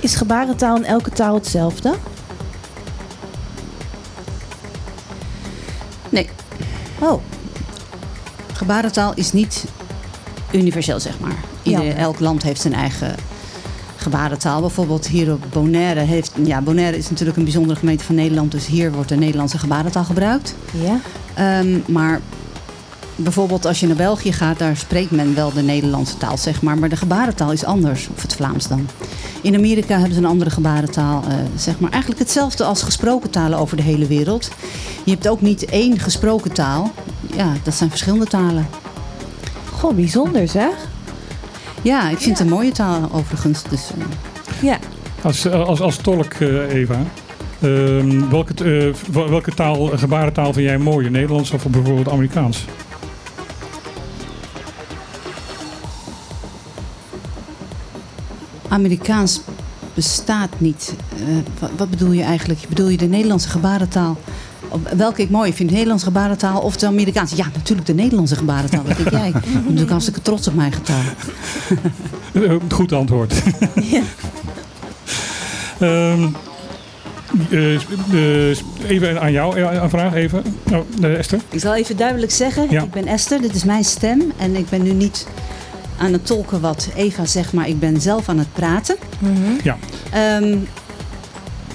Is 0.00 0.14
gebarentaal 0.14 0.76
in 0.76 0.84
elke 0.84 1.10
taal 1.10 1.34
hetzelfde? 1.34 1.94
Nee. 6.08 6.28
Oh, 6.98 7.22
Gebarentaal 8.60 9.12
is 9.14 9.32
niet 9.32 9.64
universeel, 10.52 11.00
zeg 11.00 11.20
maar. 11.20 11.36
Ieder, 11.62 11.84
Ja. 11.84 11.94
Elk 11.94 12.20
land 12.20 12.42
heeft 12.42 12.60
zijn 12.60 12.74
eigen 12.74 13.14
gebarentaal. 13.96 14.60
Bijvoorbeeld 14.60 15.08
hier 15.08 15.32
op 15.32 15.44
Bonaire 15.52 16.00
heeft... 16.00 16.32
Ja, 16.44 16.60
Bonaire 16.60 16.96
is 16.96 17.10
natuurlijk 17.10 17.36
een 17.36 17.44
bijzondere 17.44 17.78
gemeente 17.78 18.04
van 18.04 18.14
Nederland. 18.14 18.50
Dus 18.50 18.66
hier 18.66 18.92
wordt 18.92 19.08
de 19.08 19.16
Nederlandse 19.16 19.58
gebarentaal 19.58 20.04
gebruikt. 20.04 20.54
Ja. 20.82 21.00
Ehm, 21.40 21.78
maar 21.86 22.20
bijvoorbeeld 23.16 23.66
als 23.66 23.80
je 23.80 23.86
naar 23.86 23.96
België 23.96 24.32
gaat, 24.32 24.58
daar 24.58 24.76
spreekt 24.76 25.10
men 25.10 25.34
wel 25.34 25.52
de 25.52 25.62
Nederlandse 25.62 26.16
taal, 26.16 26.36
zeg 26.38 26.62
maar. 26.62 26.78
Maar 26.78 26.88
de 26.88 26.96
gebarentaal 26.96 27.52
is 27.52 27.64
anders, 27.64 28.08
of 28.14 28.22
het 28.22 28.34
Vlaams 28.34 28.68
dan. 28.68 28.88
In 29.42 29.54
Amerika 29.54 29.94
hebben 29.94 30.12
ze 30.12 30.18
een 30.18 30.26
andere 30.26 30.50
gebarentaal, 30.50 31.22
eh, 31.28 31.34
zeg 31.56 31.80
maar. 31.80 31.90
Eigenlijk 31.90 32.20
hetzelfde 32.22 32.64
als 32.64 32.82
gesproken 32.82 33.30
talen 33.30 33.58
over 33.58 33.76
de 33.76 33.82
hele 33.82 34.06
wereld. 34.06 34.50
Je 35.04 35.10
hebt 35.10 35.28
ook 35.28 35.40
niet 35.40 35.64
één 35.64 35.98
gesproken 35.98 36.52
taal. 36.52 36.92
Ja, 37.36 37.52
dat 37.62 37.74
zijn 37.74 37.90
verschillende 37.90 38.26
talen. 38.26 38.68
Goh, 39.72 39.94
bijzonder 39.94 40.48
zeg. 40.48 40.72
Ja, 41.82 42.08
ik 42.10 42.18
vind 42.18 42.38
het 42.38 42.46
een 42.46 42.54
mooie 42.54 42.72
taal 42.72 43.08
overigens. 43.12 43.62
Dus, 43.62 43.90
eh, 43.98 44.04
Ja. 44.62 44.78
Als, 45.22 45.50
als, 45.50 45.80
als 45.80 45.96
tolk, 45.96 46.32
eh, 46.32 46.74
Eva, 46.74 47.02
ehm, 47.60 48.28
welke, 48.30 48.64
eh, 48.64 48.94
welke 49.28 49.54
taal, 49.54 49.86
gebarentaal 49.86 50.52
vind 50.52 50.66
jij 50.66 50.78
mooier? 50.78 51.10
Nederlands 51.10 51.50
of 51.50 51.66
bijvoorbeeld 51.66 52.08
Amerikaans? 52.08 52.64
Amerikaans 58.68 59.40
bestaat 59.94 60.50
niet. 60.58 60.94
Eh, 61.16 61.26
wat, 61.58 61.70
wat 61.76 61.90
bedoel 61.90 62.12
je 62.12 62.22
eigenlijk? 62.22 62.60
Bedoel 62.68 62.88
je 62.88 62.96
de 62.96 63.06
Nederlandse 63.06 63.48
gebarentaal? 63.48 64.16
Welke 64.96 65.22
ik 65.22 65.30
mooi 65.30 65.52
vind, 65.52 65.68
de 65.68 65.74
Nederlandse 65.74 66.06
gebarentaal 66.06 66.60
of 66.60 66.76
de 66.76 66.86
Amerikaanse? 66.86 67.36
Ja, 67.36 67.46
natuurlijk 67.54 67.86
de 67.86 67.94
Nederlandse 67.94 68.36
gebarentaal. 68.36 68.82
Wat 68.84 68.96
denk 68.96 69.10
jij? 69.10 69.28
Ik 69.34 69.40
ben 69.40 69.62
natuurlijk 69.62 69.90
hartstikke 69.90 70.22
trots 70.22 70.48
op 70.48 70.54
mijn 70.54 70.72
taal. 70.82 71.02
Eh, 72.32 72.54
goed 72.68 72.92
antwoord. 72.92 73.34
Ehm, 75.80 75.88
eh, 75.88 76.22
eh, 76.22 76.28
even 78.88 79.20
aan 79.20 79.32
jou 79.32 79.56
eh, 79.60 79.82
een 79.82 79.90
vraag, 79.90 80.14
even. 80.14 80.42
Oh, 80.72 80.78
eh, 81.02 81.18
Esther. 81.18 81.38
Ik 81.50 81.60
zal 81.60 81.74
even 81.74 81.96
duidelijk 81.96 82.32
zeggen, 82.32 82.66
Ja. 82.70 82.82
ik 82.82 82.90
ben 82.90 83.06
Esther, 83.06 83.40
dit 83.40 83.54
is 83.54 83.64
mijn 83.64 83.84
stem. 83.84 84.32
En 84.36 84.56
ik 84.56 84.68
ben 84.68 84.82
nu 84.82 84.92
niet 84.92 85.26
aan 85.98 86.12
het 86.12 86.26
tolken 86.26 86.60
wat 86.60 86.88
Eva 86.96 87.24
zegt, 87.26 87.52
maar 87.52 87.68
ik 87.68 87.78
ben 87.78 88.00
zelf 88.00 88.28
aan 88.28 88.38
het 88.38 88.52
praten. 88.52 88.96
Ja. 89.62 89.76
Ehm, 90.12 90.56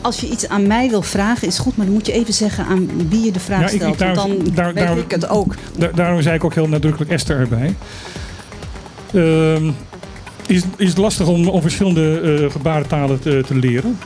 als 0.01 0.19
je 0.19 0.29
iets 0.29 0.47
aan 0.49 0.67
mij 0.67 0.89
wil 0.89 1.01
vragen, 1.01 1.47
is 1.47 1.57
goed, 1.59 1.77
maar 1.77 1.85
dan 1.85 1.95
moet 1.95 2.05
je 2.05 2.11
even 2.13 2.33
zeggen 2.33 2.65
aan 2.65 2.89
wie 3.09 3.23
je 3.25 3.31
de 3.31 3.39
vraag 3.39 3.59
Ja, 3.59 3.65
ik- 3.65 3.73
ik- 3.73 3.79
stelt. 3.81 3.97
daar- 3.99 4.15
want 4.15 4.45
dan 4.45 4.53
daar- 4.53 4.73
weet 4.73 4.87
daar- 4.87 4.97
ik 4.97 5.11
het 5.11 5.29
ook. 5.29 5.55
Da- 5.77 5.91
daarom 5.95 6.21
zei 6.21 6.35
ik 6.35 6.43
ook 6.43 6.53
heel 6.53 6.67
nadrukkelijk 6.67 7.11
Esther 7.11 7.39
erbij. 7.39 7.75
Ehm, 9.13 9.71
is, 10.47 10.61
is 10.77 10.89
het 10.89 10.97
lastig 10.97 11.27
om, 11.27 11.47
om 11.47 11.61
verschillende 11.61 12.19
eh, 12.43 12.51
gebarentalen 12.51 13.19
te, 13.19 13.43
te 13.47 13.55
leren? 13.55 13.97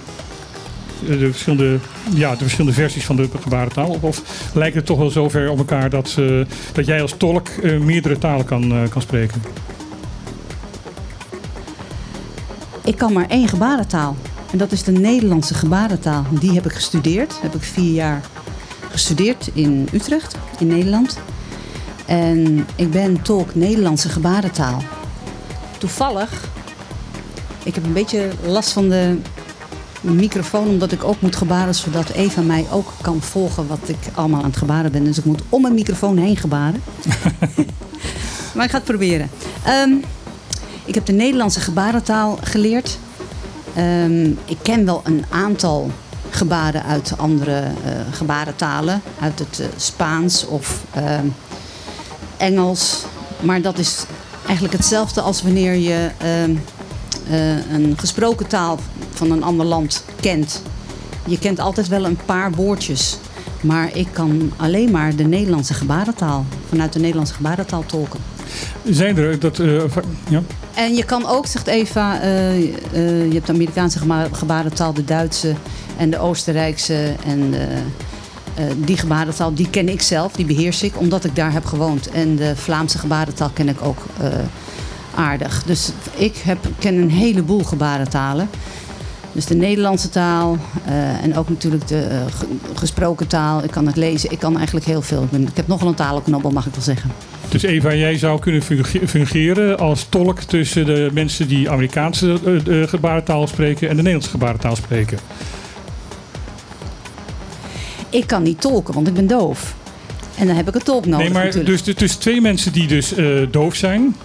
De 1.07 1.31
verschillende, 1.31 1.77
ja, 2.13 2.31
de 2.31 2.37
verschillende 2.37 2.73
versies 2.73 3.05
van 3.05 3.15
de 3.15 3.29
gebarentaal? 3.41 3.89
Of, 3.89 4.03
of 4.03 4.21
lijkt 4.53 4.75
het 4.75 4.85
toch 4.85 4.97
wel 4.97 5.09
zover 5.09 5.49
op 5.49 5.57
elkaar 5.57 5.89
dat, 5.89 6.15
eh, 6.19 6.45
dat 6.73 6.85
jij 6.85 7.01
als 7.01 7.13
tolk 7.17 7.47
eh, 7.47 7.79
meerdere 7.79 8.17
talen 8.17 8.45
kan, 8.45 8.71
eh, 8.71 8.89
kan 8.89 9.01
spreken? 9.01 9.41
Ik 12.83 12.97
kan 12.97 13.13
maar 13.13 13.27
één 13.27 13.47
gebarentaal. 13.47 14.15
En 14.51 14.57
dat 14.57 14.71
is 14.71 14.83
de 14.83 14.91
Nederlandse 14.91 15.53
gebarentaal. 15.53 16.25
Die 16.39 16.51
heb 16.51 16.65
ik 16.65 16.71
gestudeerd. 16.71 17.41
Heb 17.41 17.55
ik 17.55 17.63
vier 17.63 17.93
jaar 17.93 18.21
gestudeerd 18.91 19.49
in 19.53 19.87
Utrecht, 19.93 20.37
in 20.59 20.67
Nederland. 20.67 21.19
En 22.05 22.67
ik 22.75 22.91
ben 22.91 23.21
tolk 23.21 23.55
Nederlandse 23.55 24.09
gebarentaal. 24.09 24.83
Toevallig, 25.77 26.49
ik 27.63 27.75
heb 27.75 27.83
een 27.83 27.93
beetje 27.93 28.29
last 28.45 28.71
van 28.71 28.89
de 28.89 29.17
microfoon, 30.01 30.67
omdat 30.67 30.91
ik 30.91 31.03
ook 31.03 31.21
moet 31.21 31.35
gebaren, 31.35 31.75
zodat 31.75 32.09
Eva 32.09 32.41
mij 32.41 32.65
ook 32.71 32.91
kan 33.01 33.21
volgen 33.21 33.67
wat 33.67 33.79
ik 33.85 33.97
allemaal 34.13 34.39
aan 34.39 34.49
het 34.49 34.57
gebaren 34.57 34.91
ben. 34.91 35.03
Dus 35.03 35.17
ik 35.17 35.25
moet 35.25 35.41
om 35.49 35.61
mijn 35.61 35.73
microfoon 35.73 36.17
heen 36.17 36.37
gebaren. 36.37 36.83
maar 38.55 38.65
ik 38.65 38.71
ga 38.71 38.77
het 38.77 38.83
proberen. 38.83 39.29
Ehm, 39.63 39.91
ik 40.85 40.95
heb 40.95 41.05
de 41.05 41.13
Nederlandse 41.13 41.59
gebarentaal 41.59 42.37
geleerd. 42.41 42.97
Ehm, 43.75 44.25
ik 44.45 44.57
ken 44.61 44.85
wel 44.85 45.01
een 45.03 45.25
aantal 45.29 45.91
gebaren 46.29 46.83
uit 46.83 47.13
andere 47.17 47.59
eh, 47.59 47.91
gebarentalen. 48.11 49.01
Uit 49.21 49.39
het 49.39 49.59
eh, 49.59 49.67
Spaans 49.75 50.45
of 50.45 50.83
ehm, 50.93 51.25
Engels. 52.37 53.05
Maar 53.39 53.61
dat 53.61 53.77
is 53.77 54.05
eigenlijk 54.45 54.77
hetzelfde 54.77 55.21
als 55.21 55.41
wanneer 55.41 55.73
je 55.73 56.09
eh, 56.17 56.43
een 57.73 57.95
gesproken 57.97 58.47
taal 58.47 58.79
van 59.19 59.31
een 59.31 59.43
ander 59.43 59.65
land 59.65 60.03
kent. 60.19 60.61
Je 61.25 61.39
kent 61.39 61.59
altijd 61.59 61.87
wel 61.87 62.05
een 62.05 62.19
paar 62.25 62.51
woordjes. 62.51 63.17
Maar 63.61 63.95
ik 63.95 64.07
kan 64.11 64.51
alleen 64.57 64.91
maar 64.91 65.15
de 65.15 65.23
Nederlandse 65.23 65.73
gebarentaal, 65.73 66.45
vanuit 66.69 66.93
de 66.93 66.99
Nederlandse 66.99 67.33
gebarentaal 67.33 67.83
tolken. 67.85 68.19
Zijn 68.89 69.17
er 69.17 69.39
dat. 69.39 69.59
eh, 69.59 69.81
ja? 70.29 70.41
En 70.73 70.95
je 70.95 71.03
kan 71.03 71.25
ook, 71.27 71.45
zegt 71.45 71.67
Eva, 71.67 72.21
eh, 72.21 72.57
eh, 72.57 72.67
je 73.25 73.33
hebt 73.33 73.45
de 73.45 73.53
Amerikaanse 73.53 73.99
gebarentaal, 74.31 74.93
de 74.93 75.05
Duitse 75.05 75.53
en 75.97 76.09
de 76.09 76.19
Oostenrijkse. 76.19 77.15
En 77.25 77.53
die 78.77 78.97
gebarentaal, 78.97 79.53
die 79.53 79.69
ken 79.69 79.89
ik 79.89 80.01
zelf, 80.01 80.31
die 80.31 80.45
beheers 80.45 80.83
ik, 80.83 80.99
omdat 80.99 81.23
ik 81.23 81.35
daar 81.35 81.51
heb 81.51 81.65
gewoond. 81.65 82.09
En 82.09 82.35
de 82.35 82.55
Vlaamse 82.55 82.97
gebarentaal 82.97 83.49
ken 83.53 83.69
ik 83.69 83.81
ook 83.81 84.05
aardig. 85.15 85.63
Dus 85.63 85.91
ik 86.15 86.35
heb, 86.37 86.57
ken 86.79 86.95
een 86.95 87.11
heleboel 87.11 87.63
gebarentalen. 87.63 88.49
Dus 89.31 89.45
de 89.45 89.55
Nederlandse 89.55 90.09
taal 90.09 90.57
eh, 90.85 91.23
en 91.23 91.35
ook 91.37 91.49
natuurlijk 91.49 91.87
de 91.87 92.01
eh, 92.01 92.17
ge- 92.37 92.47
gesproken 92.75 93.27
taal. 93.27 93.63
Ik 93.63 93.71
kan 93.71 93.85
het 93.85 93.95
lezen, 93.95 94.31
ik 94.31 94.39
kan 94.39 94.55
eigenlijk 94.57 94.85
heel 94.85 95.01
veel. 95.01 95.23
Ik, 95.23 95.29
ben, 95.29 95.41
ik 95.41 95.55
heb 95.57 95.67
nogal 95.67 95.87
een 95.87 95.93
talenknobbel, 95.93 96.51
mag 96.51 96.65
ik 96.65 96.73
wel 96.73 96.83
zeggen. 96.83 97.11
Dus 97.49 97.61
Eva, 97.63 97.93
jij 97.93 98.17
zou 98.17 98.39
kunnen 98.39 98.61
funge- 98.61 99.07
fungeren 99.07 99.77
als 99.79 100.05
tolk 100.09 100.39
tussen 100.41 100.85
de 100.85 101.09
mensen 101.13 101.47
die 101.47 101.69
Amerikaanse 101.69 102.39
eh, 102.67 102.87
gebarentaal 102.87 103.47
spreken 103.47 103.81
en 103.89 103.95
de 103.95 104.01
Nederlandse 104.01 104.29
gebarentaal 104.29 104.75
spreken. 104.75 105.17
Ik 108.09 108.27
kan 108.27 108.43
niet 108.43 108.61
tolken, 108.61 108.93
want 108.93 109.07
ik 109.07 109.13
ben 109.13 109.27
doof. 109.27 109.73
En 110.37 110.47
dan 110.47 110.55
heb 110.55 110.67
ik 110.67 110.75
een 110.75 110.83
tolk 110.83 111.05
nodig 111.05 111.19
nee, 111.25 111.33
maar 111.33 111.45
natuurlijk. 111.45 111.83
dus 111.85 111.95
tussen 111.95 112.19
twee 112.19 112.41
mensen 112.41 112.71
die 112.73 112.87
dus 112.87 113.13
doof 113.51 113.75
zijn. 113.75 114.15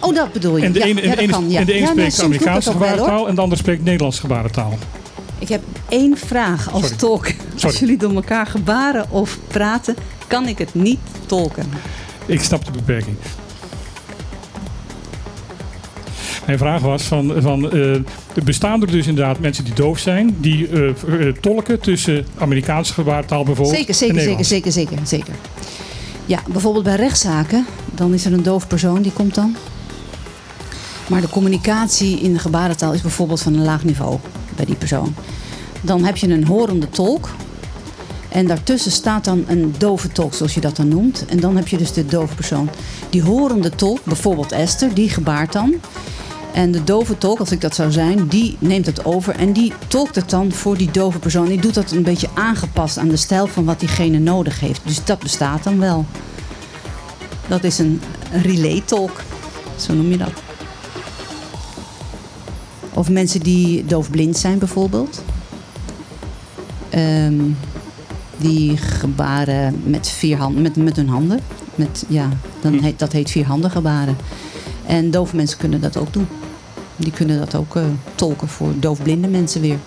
Oh, 0.00 0.14
dat 0.14 0.32
bedoel 0.32 0.56
je. 0.56 0.64
En 0.64 0.72
de 0.72 0.78
ja, 0.78 0.84
ene, 0.84 1.02
ja, 1.02 1.02
en 1.02 1.10
de 1.10 1.16
dat 1.16 1.24
ene, 1.24 1.32
kan, 1.32 1.50
ja. 1.50 1.60
en 1.60 1.66
de 1.66 1.72
ene 1.72 1.84
nee, 1.84 1.92
spreekt 1.92 2.18
ik 2.18 2.24
Amerikaanse 2.24 2.78
wel, 2.78 2.88
gebarentaal 2.88 3.28
en 3.28 3.34
de 3.34 3.40
ander 3.40 3.58
spreekt 3.58 3.84
Nederlandse 3.84 4.20
gebarentaal. 4.20 4.78
Ik 5.38 5.48
heb 5.48 5.62
één 5.88 6.16
vraag 6.16 6.70
als 6.72 6.82
Sorry. 6.82 6.96
tolk. 6.96 7.26
Sorry. 7.26 7.36
Als 7.62 7.78
jullie 7.78 7.96
door 7.96 8.14
elkaar 8.14 8.46
gebaren 8.46 9.10
of 9.10 9.38
praten, 9.48 9.96
kan 10.26 10.48
ik 10.48 10.58
het 10.58 10.74
niet 10.74 10.98
tolken. 11.26 11.66
Ik 12.26 12.42
snap 12.42 12.64
de 12.64 12.70
beperking. 12.70 13.16
Mijn 16.46 16.58
vraag 16.58 16.80
was 16.82 17.02
van, 17.02 17.34
van 17.38 17.72
eh, 17.72 17.96
bestaan 18.44 18.80
er 18.80 18.90
dus 18.90 19.06
inderdaad 19.06 19.38
mensen 19.38 19.64
die 19.64 19.74
doof 19.74 19.98
zijn, 19.98 20.36
die 20.40 20.68
eh, 20.68 21.28
tolken 21.40 21.80
tussen 21.80 22.26
Amerikaanse 22.38 22.92
gebarentaal 22.92 23.44
bijvoorbeeld 23.44 23.76
Zeker, 23.76 23.88
en 23.88 23.94
zeker, 23.94 24.14
zeker, 24.14 24.36
Nederlands? 24.36 24.48
zeker, 24.48 24.72
zeker, 24.72 25.06
zeker. 25.06 25.34
Ja, 26.26 26.40
bijvoorbeeld 26.48 26.84
bij 26.84 26.96
rechtszaken, 26.96 27.66
dan 27.94 28.14
is 28.14 28.24
er 28.24 28.32
een 28.32 28.42
doof 28.42 28.66
persoon 28.66 29.02
die 29.02 29.12
komt 29.12 29.34
dan. 29.34 29.56
Maar 31.10 31.20
de 31.20 31.28
communicatie 31.28 32.20
in 32.20 32.32
de 32.32 32.38
gebarentaal 32.38 32.92
is 32.92 33.00
bijvoorbeeld 33.00 33.40
van 33.40 33.54
een 33.54 33.64
laag 33.64 33.84
niveau 33.84 34.18
bij 34.56 34.64
die 34.64 34.74
persoon. 34.74 35.14
Dan 35.80 36.04
heb 36.04 36.16
je 36.16 36.28
een 36.28 36.46
horende 36.46 36.88
tolk. 36.88 37.28
En 38.28 38.46
daartussen 38.46 38.90
staat 38.90 39.24
dan 39.24 39.44
een 39.46 39.74
dove 39.78 40.08
tolk, 40.08 40.34
zoals 40.34 40.54
je 40.54 40.60
dat 40.60 40.76
dan 40.76 40.88
noemt. 40.88 41.24
En 41.26 41.40
dan 41.40 41.56
heb 41.56 41.68
je 41.68 41.76
dus 41.76 41.92
de 41.92 42.06
dove 42.06 42.34
persoon. 42.34 42.70
Die 43.10 43.22
horende 43.22 43.70
tolk, 43.70 44.04
bijvoorbeeld 44.04 44.52
Esther, 44.52 44.94
die 44.94 45.08
gebaart 45.08 45.52
dan. 45.52 45.74
En 46.52 46.72
de 46.72 46.84
dove 46.84 47.18
tolk, 47.18 47.38
als 47.38 47.50
ik 47.50 47.60
dat 47.60 47.74
zou 47.74 47.92
zijn, 47.92 48.26
die 48.26 48.56
neemt 48.58 48.86
het 48.86 49.04
over. 49.04 49.34
En 49.34 49.52
die 49.52 49.72
tolkt 49.86 50.14
het 50.14 50.30
dan 50.30 50.52
voor 50.52 50.76
die 50.76 50.90
dove 50.90 51.18
persoon. 51.18 51.46
Die 51.46 51.60
doet 51.60 51.74
dat 51.74 51.90
een 51.90 52.02
beetje 52.02 52.28
aangepast 52.34 52.98
aan 52.98 53.08
de 53.08 53.16
stijl 53.16 53.46
van 53.46 53.64
wat 53.64 53.80
diegene 53.80 54.18
nodig 54.18 54.60
heeft. 54.60 54.80
Dus 54.84 55.04
dat 55.04 55.18
bestaat 55.18 55.64
dan 55.64 55.78
wel. 55.78 56.04
Dat 57.48 57.64
is 57.64 57.78
een 57.78 58.00
relay-tolk. 58.42 59.22
Zo 59.76 59.94
noem 59.94 60.10
je 60.10 60.16
dat. 60.16 60.49
Of 63.00 63.10
mensen 63.10 63.40
die 63.40 63.84
doofblind 63.84 64.36
zijn 64.36 64.58
bijvoorbeeld. 64.58 65.22
Ehm, 66.90 67.34
die 68.36 68.76
gebaren 68.76 69.82
met, 69.84 70.08
vier 70.08 70.36
hand, 70.36 70.58
met, 70.62 70.76
met 70.76 70.96
hun 70.96 71.08
handen. 71.08 71.40
Met, 71.74 72.04
ja, 72.08 72.28
dan 72.60 72.72
Hm. 72.72 72.82
heet, 72.82 72.98
dat 72.98 73.12
heet 73.12 73.30
vierhanden 73.30 73.70
gebaren. 73.70 74.16
En 74.86 75.10
dove 75.10 75.36
mensen 75.36 75.58
kunnen 75.58 75.80
dat 75.80 75.96
ook 75.96 76.12
doen. 76.12 76.26
Die 76.96 77.12
kunnen 77.12 77.38
dat 77.38 77.54
ook 77.54 77.76
eh, 77.76 77.82
tolken 78.14 78.48
voor 78.48 78.72
doofblinde 78.76 79.28
mensen 79.28 79.60
weer. 79.60 79.78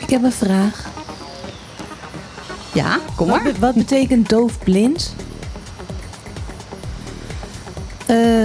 Ik 0.00 0.10
heb 0.10 0.22
een 0.22 0.32
vraag. 0.32 0.90
Ja, 2.74 2.98
kom 3.16 3.28
Wat, 3.28 3.42
maar. 3.42 3.52
be- 3.52 3.58
wat 3.58 3.74
betekent 3.74 4.28
doofblind? 4.28 5.14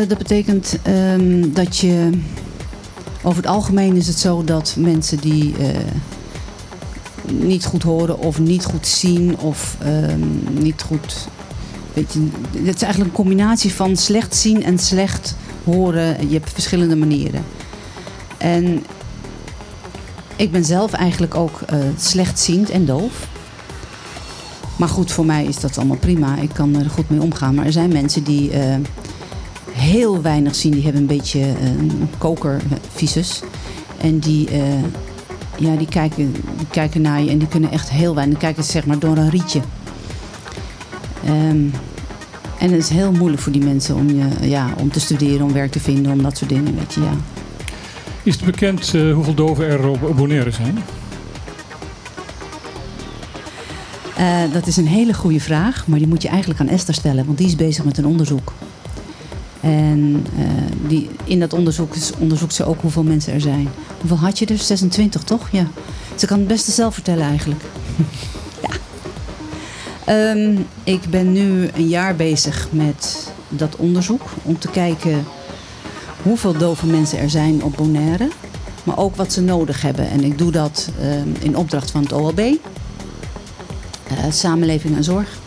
dat 0.08 0.18
betekent 0.18 0.78
ehm, 0.84 1.52
dat 1.54 1.78
je... 1.78 2.10
Over 3.22 3.42
het 3.44 3.52
algemeen 3.52 3.96
is 3.96 4.08
het 4.08 4.18
zo 4.18 4.44
dat 4.44 4.76
mensen 4.78 5.18
die 5.18 5.58
eh, 5.58 5.78
niet 7.32 7.66
goed 7.66 7.84
horen 7.84 8.20
of 8.20 8.40
niet 8.40 8.66
goed 8.66 8.88
zien 8.88 9.38
of 9.38 9.78
ehm, 9.80 10.28
niet 10.52 10.82
goed... 10.82 11.28
Weet 11.94 12.14
je, 12.14 12.28
het 12.66 12.76
is 12.76 12.82
eigenlijk 12.82 13.12
een 13.12 13.24
combinatie 13.24 13.74
van 13.74 13.98
slecht 13.98 14.36
zien 14.36 14.64
en 14.64 14.80
slecht 14.80 15.36
horen. 15.64 16.30
Je 16.30 16.34
hebt 16.34 16.54
verschillende 16.54 16.96
manieren. 16.96 17.44
En 18.38 18.84
ik 20.36 20.52
ben 20.52 20.66
zelf 20.66 20.94
eigenlijk 20.94 21.36
ook 21.36 21.62
eh, 21.62 21.80
slechtziend 21.98 22.70
en 22.70 22.86
doof. 22.86 23.28
Maar 24.76 24.90
goed, 24.90 25.12
voor 25.12 25.26
mij 25.26 25.46
is 25.46 25.60
dat 25.60 25.78
allemaal 25.78 25.98
prima. 25.98 26.38
Ik 26.38 26.54
kan 26.54 26.76
er 26.76 26.90
goed 26.90 27.10
mee 27.10 27.22
omgaan. 27.22 27.56
Maar 27.56 27.66
er 27.66 27.72
zijn 27.72 27.92
mensen 27.92 28.24
die 28.24 28.52
eh, 28.52 28.76
heel 29.80 30.22
weinig 30.22 30.56
zien. 30.56 30.72
Die 30.72 30.84
hebben 30.84 31.02
een 31.02 31.08
beetje 31.08 31.40
eh, 31.40 31.66
een 31.66 32.10
kokervisus. 32.18 33.42
En 34.02 34.20
die, 34.20 34.50
eh, 34.50 34.84
ja, 35.58 35.76
die, 35.76 35.88
kijken, 35.88 36.32
die 36.58 36.68
kijken 36.70 37.02
naar 37.02 37.22
je 37.22 37.30
en 37.30 37.38
die 37.38 37.48
kunnen 37.48 37.72
echt 37.72 37.90
heel 37.90 38.16
weinig. 38.16 38.38
Die 38.38 38.48
kijken 38.48 38.64
zeg 38.64 38.86
maar 38.86 39.00
door 39.00 39.18
een 39.18 39.30
rietje. 39.30 39.62
Ehm, 41.26 41.66
en 42.60 42.72
het 42.72 42.82
is 42.82 42.90
heel 42.90 43.12
moeilijk 43.12 43.42
voor 43.42 43.52
die 43.52 43.64
mensen 43.64 43.96
om, 43.96 44.10
je, 44.10 44.28
ja, 44.42 44.74
om 44.78 44.92
te 44.92 45.00
studeren, 45.00 45.46
om 45.46 45.54
werk 45.54 45.72
te 45.72 45.80
vinden, 45.80 46.12
om 46.12 46.22
dat 46.22 46.38
soort 46.38 46.50
dingen. 46.50 46.76
Weet 46.76 46.94
je, 46.94 47.02
ja. 47.02 47.14
Is 48.24 48.36
het 48.36 48.46
bekend 48.46 48.94
eh, 48.94 49.14
hoeveel 49.14 49.34
doven 49.34 49.66
er 49.66 49.88
op 49.88 50.14
Bonaire 50.16 50.52
zijn? 50.52 50.78
Eh, 54.18 54.54
dat 54.54 54.68
is 54.68 54.78
een 54.78 54.88
hele 54.88 55.14
goede 55.14 55.40
vraag, 55.40 55.88
maar 55.88 56.00
die 56.00 56.08
moet 56.08 56.22
je 56.22 56.28
eigenlijk 56.28 56.60
aan 56.60 56.68
Esther 56.68 56.94
stellen, 56.94 57.26
want 57.26 57.38
die 57.38 57.48
is 57.48 57.56
bezig 57.56 57.84
met 57.84 57.98
een 57.98 58.06
onderzoek. 58.06 58.54
En 59.62 60.26
eh, 60.38 60.46
die, 60.88 61.10
in 61.24 61.40
dat 61.40 61.54
onderzoek 61.54 61.94
onderzoekt 62.18 62.54
ze 62.54 62.66
ook 62.66 62.82
hoeveel 62.82 63.04
mensen 63.04 63.34
er 63.34 63.42
zijn. 63.42 63.70
Hoeveel 64.00 64.18
had 64.18 64.40
je 64.40 64.46
er? 64.46 64.58
26, 64.58 65.24
toch? 65.24 65.50
Ja. 65.52 65.68
Ze 66.16 66.26
kan 66.26 66.40
het 66.40 66.48
beste 66.48 66.72
zelf 66.72 66.94
vertellen 66.94 67.26
eigenlijk. 67.26 67.62
ja. 68.68 68.70
Ehm, 70.06 70.56
ik 70.84 71.02
ben 71.10 71.32
nu 71.32 71.70
een 71.76 71.88
jaar 71.88 72.16
bezig 72.16 72.68
met 72.72 73.32
dat 73.50 73.76
onderzoek 73.76 74.22
om 74.44 74.60
te 74.60 74.68
kijken 74.68 75.26
hoeveel 76.24 76.58
dove 76.58 76.86
mensen 76.86 77.20
er 77.20 77.30
zijn 77.30 77.64
op 77.64 77.76
Bonaire. 77.76 78.30
Maar 78.84 78.98
ook 78.98 79.16
wat 79.16 79.34
ze 79.34 79.42
nodig 79.42 79.82
hebben. 79.82 80.10
En 80.10 80.24
ik 80.24 80.38
doe 80.38 80.52
dat 80.52 80.90
ehm, 81.00 81.30
in 81.40 81.58
opdracht 81.58 81.92
van 81.92 82.02
het 82.02 82.12
OLB. 82.12 82.40
eh, 82.40 82.56
samenleving 84.30 84.96
en 84.96 85.04
zorg. 85.04 85.38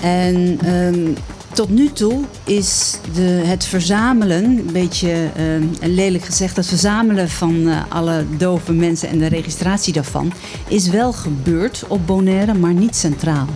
En 0.00 0.58
ehm, 0.62 1.10
tot 1.54 1.68
nu 1.68 1.92
toe 1.92 2.24
is 2.44 2.98
de, 3.14 3.22
het 3.22 3.64
verzamelen, 3.64 4.44
een 4.44 4.68
beetje 4.72 5.30
ehm, 5.36 5.92
lelijk 5.92 6.24
gezegd, 6.24 6.56
het 6.56 6.66
verzamelen 6.66 7.28
van 7.28 7.68
eh, 7.68 7.82
alle 7.88 8.24
dove 8.36 8.72
mensen 8.72 9.08
en 9.08 9.18
de 9.18 9.26
registratie 9.26 9.92
daarvan, 9.92 10.32
is 10.68 10.88
wel 10.88 11.12
gebeurd 11.12 11.84
op 11.88 12.06
Bonaire, 12.06 12.54
maar 12.54 12.72
niet 12.72 12.96
centraal. 12.96 13.46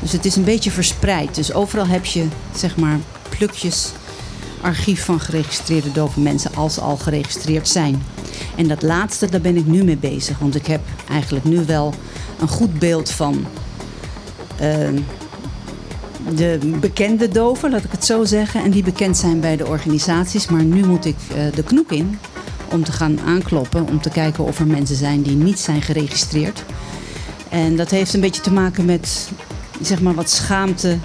Dus 0.00 0.12
het 0.12 0.24
is 0.24 0.36
een 0.36 0.44
beetje 0.44 0.70
verspreid. 0.70 1.34
Dus 1.34 1.52
overal 1.52 1.86
heb 1.86 2.04
je, 2.04 2.24
zeg 2.56 2.76
maar, 2.76 2.98
plukjes 3.28 3.92
archief 4.60 5.04
van 5.04 5.20
geregistreerde 5.20 5.92
dove 5.92 6.20
mensen 6.20 6.54
als 6.54 6.78
al 6.78 6.96
geregistreerd 6.96 7.68
zijn. 7.68 8.02
En 8.56 8.68
dat 8.68 8.82
laatste, 8.82 9.30
daar 9.30 9.40
ben 9.40 9.56
ik 9.56 9.66
nu 9.66 9.84
mee 9.84 9.96
bezig. 9.96 10.38
Want 10.38 10.54
ik 10.54 10.66
heb 10.66 10.80
eigenlijk 11.10 11.44
nu 11.44 11.64
wel 11.64 11.94
een 12.40 12.48
goed 12.48 12.78
beeld 12.78 13.10
van 13.10 13.46
ehm, 14.58 14.98
de 16.34 16.58
bekende 16.80 17.28
doven, 17.28 17.70
laat 17.70 17.84
ik 17.84 17.90
het 17.90 18.04
zo 18.04 18.24
zeggen. 18.24 18.62
En 18.62 18.70
die 18.70 18.82
bekend 18.82 19.16
zijn 19.16 19.40
bij 19.40 19.56
de 19.56 19.66
organisaties. 19.66 20.46
Maar 20.48 20.64
nu 20.64 20.86
moet 20.86 21.04
ik 21.04 21.16
eh, 21.34 21.54
de 21.54 21.62
knoek 21.62 21.92
in 21.92 22.18
om 22.70 22.84
te 22.84 22.92
gaan 22.92 23.20
aankloppen. 23.20 23.88
Om 23.88 24.00
te 24.00 24.10
kijken 24.10 24.44
of 24.44 24.58
er 24.58 24.66
mensen 24.66 24.96
zijn 24.96 25.22
die 25.22 25.36
niet 25.36 25.58
zijn 25.58 25.82
geregistreerd. 25.82 26.64
En 27.48 27.76
dat 27.76 27.90
heeft 27.90 28.14
een 28.14 28.20
beetje 28.20 28.42
te 28.42 28.52
maken 28.52 28.84
met 28.84 29.30
zeg 29.80 30.00
maar, 30.00 30.14
wat 30.14 30.30
schaamte 30.30 30.98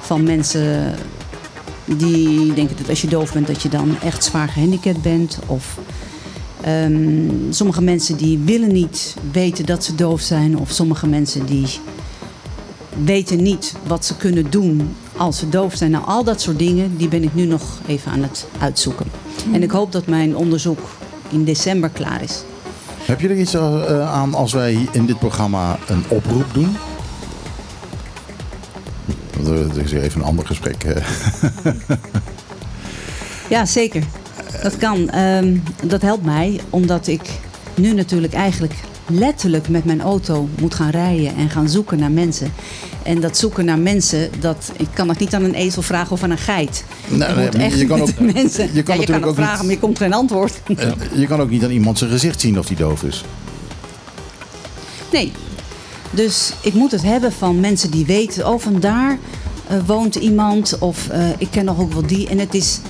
van 0.00 0.22
mensen 0.22 0.94
die 1.84 2.54
denken 2.54 2.76
dat 2.76 2.88
als 2.88 3.00
je 3.00 3.08
doof 3.08 3.32
bent 3.32 3.46
dat 3.46 3.62
je 3.62 3.68
dan 3.68 3.96
echt 4.00 4.24
zwaar 4.24 4.48
gehandicapt 4.48 5.02
bent. 5.02 5.38
Of 5.46 5.78
ehm, 6.60 7.30
sommige 7.50 7.82
mensen 7.82 8.16
die 8.16 8.38
willen 8.38 8.72
niet 8.72 9.16
weten 9.32 9.66
dat 9.66 9.84
ze 9.84 9.94
doof 9.94 10.20
zijn. 10.20 10.58
Of 10.58 10.70
sommige 10.70 11.06
mensen 11.06 11.46
die 11.46 11.66
weten 13.04 13.42
niet 13.42 13.74
wat 13.86 14.04
ze 14.04 14.16
kunnen 14.16 14.50
doen 14.50 14.94
als 15.16 15.38
ze 15.38 15.48
doof 15.48 15.74
zijn. 15.74 15.90
Nou, 15.90 16.04
al 16.06 16.24
dat 16.24 16.40
soort 16.40 16.58
dingen, 16.58 16.96
die 16.96 17.08
ben 17.08 17.22
ik 17.22 17.34
nu 17.34 17.44
nog 17.44 17.62
even 17.86 18.12
aan 18.12 18.22
het 18.22 18.46
uitzoeken. 18.60 19.06
En 19.52 19.62
ik 19.62 19.70
hoop 19.70 19.92
dat 19.92 20.06
mijn 20.06 20.36
onderzoek 20.36 20.78
in 21.28 21.44
december 21.44 21.88
klaar 21.90 22.22
is. 22.22 22.42
Heb 22.98 23.20
je 23.20 23.28
er 23.28 23.36
iets 23.38 23.54
eh, 23.54 24.12
aan 24.12 24.34
als 24.34 24.52
wij 24.52 24.88
in 24.92 25.06
dit 25.06 25.18
programma 25.18 25.78
een 25.86 26.04
oproep 26.08 26.54
doen? 26.54 26.76
Want, 29.36 29.76
eh, 29.76 29.84
is 29.84 29.92
even 29.92 30.20
een 30.20 30.26
ander 30.26 30.46
gesprek. 30.46 30.84
eh. 30.84 31.04
Ja, 33.48 33.64
zeker. 33.66 34.02
Dat 34.62 34.76
kan. 34.76 35.10
Ehm, 35.10 35.56
dat 35.84 36.02
helpt 36.02 36.24
mij, 36.24 36.60
omdat 36.70 37.06
ik 37.06 37.22
nu 37.74 37.92
natuurlijk 37.92 38.32
eigenlijk 38.32 38.74
letterlijk 39.06 39.68
met 39.68 39.84
mijn 39.84 40.00
auto 40.00 40.48
moet 40.60 40.74
gaan 40.74 40.90
rijden 40.90 41.36
en 41.36 41.50
gaan 41.50 41.68
zoeken 41.68 41.98
naar 41.98 42.10
mensen. 42.10 42.52
En 43.02 43.20
dat 43.20 43.36
zoeken 43.36 43.64
naar 43.64 43.78
mensen, 43.78 44.30
dat, 44.40 44.72
ik 44.76 44.88
kan 44.94 45.06
dat 45.06 45.18
niet 45.18 45.34
aan 45.34 45.42
een 45.44 45.54
ezel 45.54 45.82
vragen 45.82 46.12
of 46.12 46.22
aan 46.22 46.30
een 46.30 46.38
geit. 46.38 46.84
Nee, 47.08 47.18
je 47.28 47.34
nee, 47.34 47.44
moet 47.44 47.52
maar 47.56 47.62
echt 47.66 47.78
je 47.78 47.86
kan 47.86 48.00
ook- 48.00 48.18
mensen. 48.34 48.34
je 48.42 48.46
kan 48.46 48.64
ja, 48.64 48.70
je 48.72 48.82
kan 48.82 48.96
natuurlijk 48.96 49.08
ook 49.08 49.30
ook 49.30 49.36
niet- 49.36 49.44
vragen, 49.46 49.64
maar 49.64 49.74
je 49.74 49.80
komt 49.80 49.98
geen 49.98 50.12
antwoord. 50.12 50.60
Eh, 50.76 50.90
je 51.14 51.26
kan 51.26 51.40
ook 51.40 51.50
niet 51.50 51.64
aan 51.64 51.70
iemand 51.70 51.98
zijn 51.98 52.10
gezicht 52.10 52.40
zien 52.40 52.58
of 52.58 52.66
die 52.66 52.76
doof 52.76 53.02
is. 53.02 53.24
Nee. 55.12 55.32
Dus 56.10 56.52
ik 56.62 56.74
moet 56.74 56.90
het 56.90 57.02
hebben 57.02 57.32
van 57.32 57.60
mensen 57.60 57.90
die 57.90 58.06
weten, 58.06 58.48
oh 58.48 58.60
vandaar 58.60 59.18
eh, 59.66 59.76
woont 59.86 60.14
iemand 60.14 60.78
of 60.78 61.08
eh, 61.08 61.28
ik 61.38 61.48
ken 61.50 61.64
nog 61.64 61.78
ook 61.80 61.92
wel 61.92 62.06
die. 62.06 62.28
En 62.28 62.38
het 62.38 62.54
is, 62.54 62.80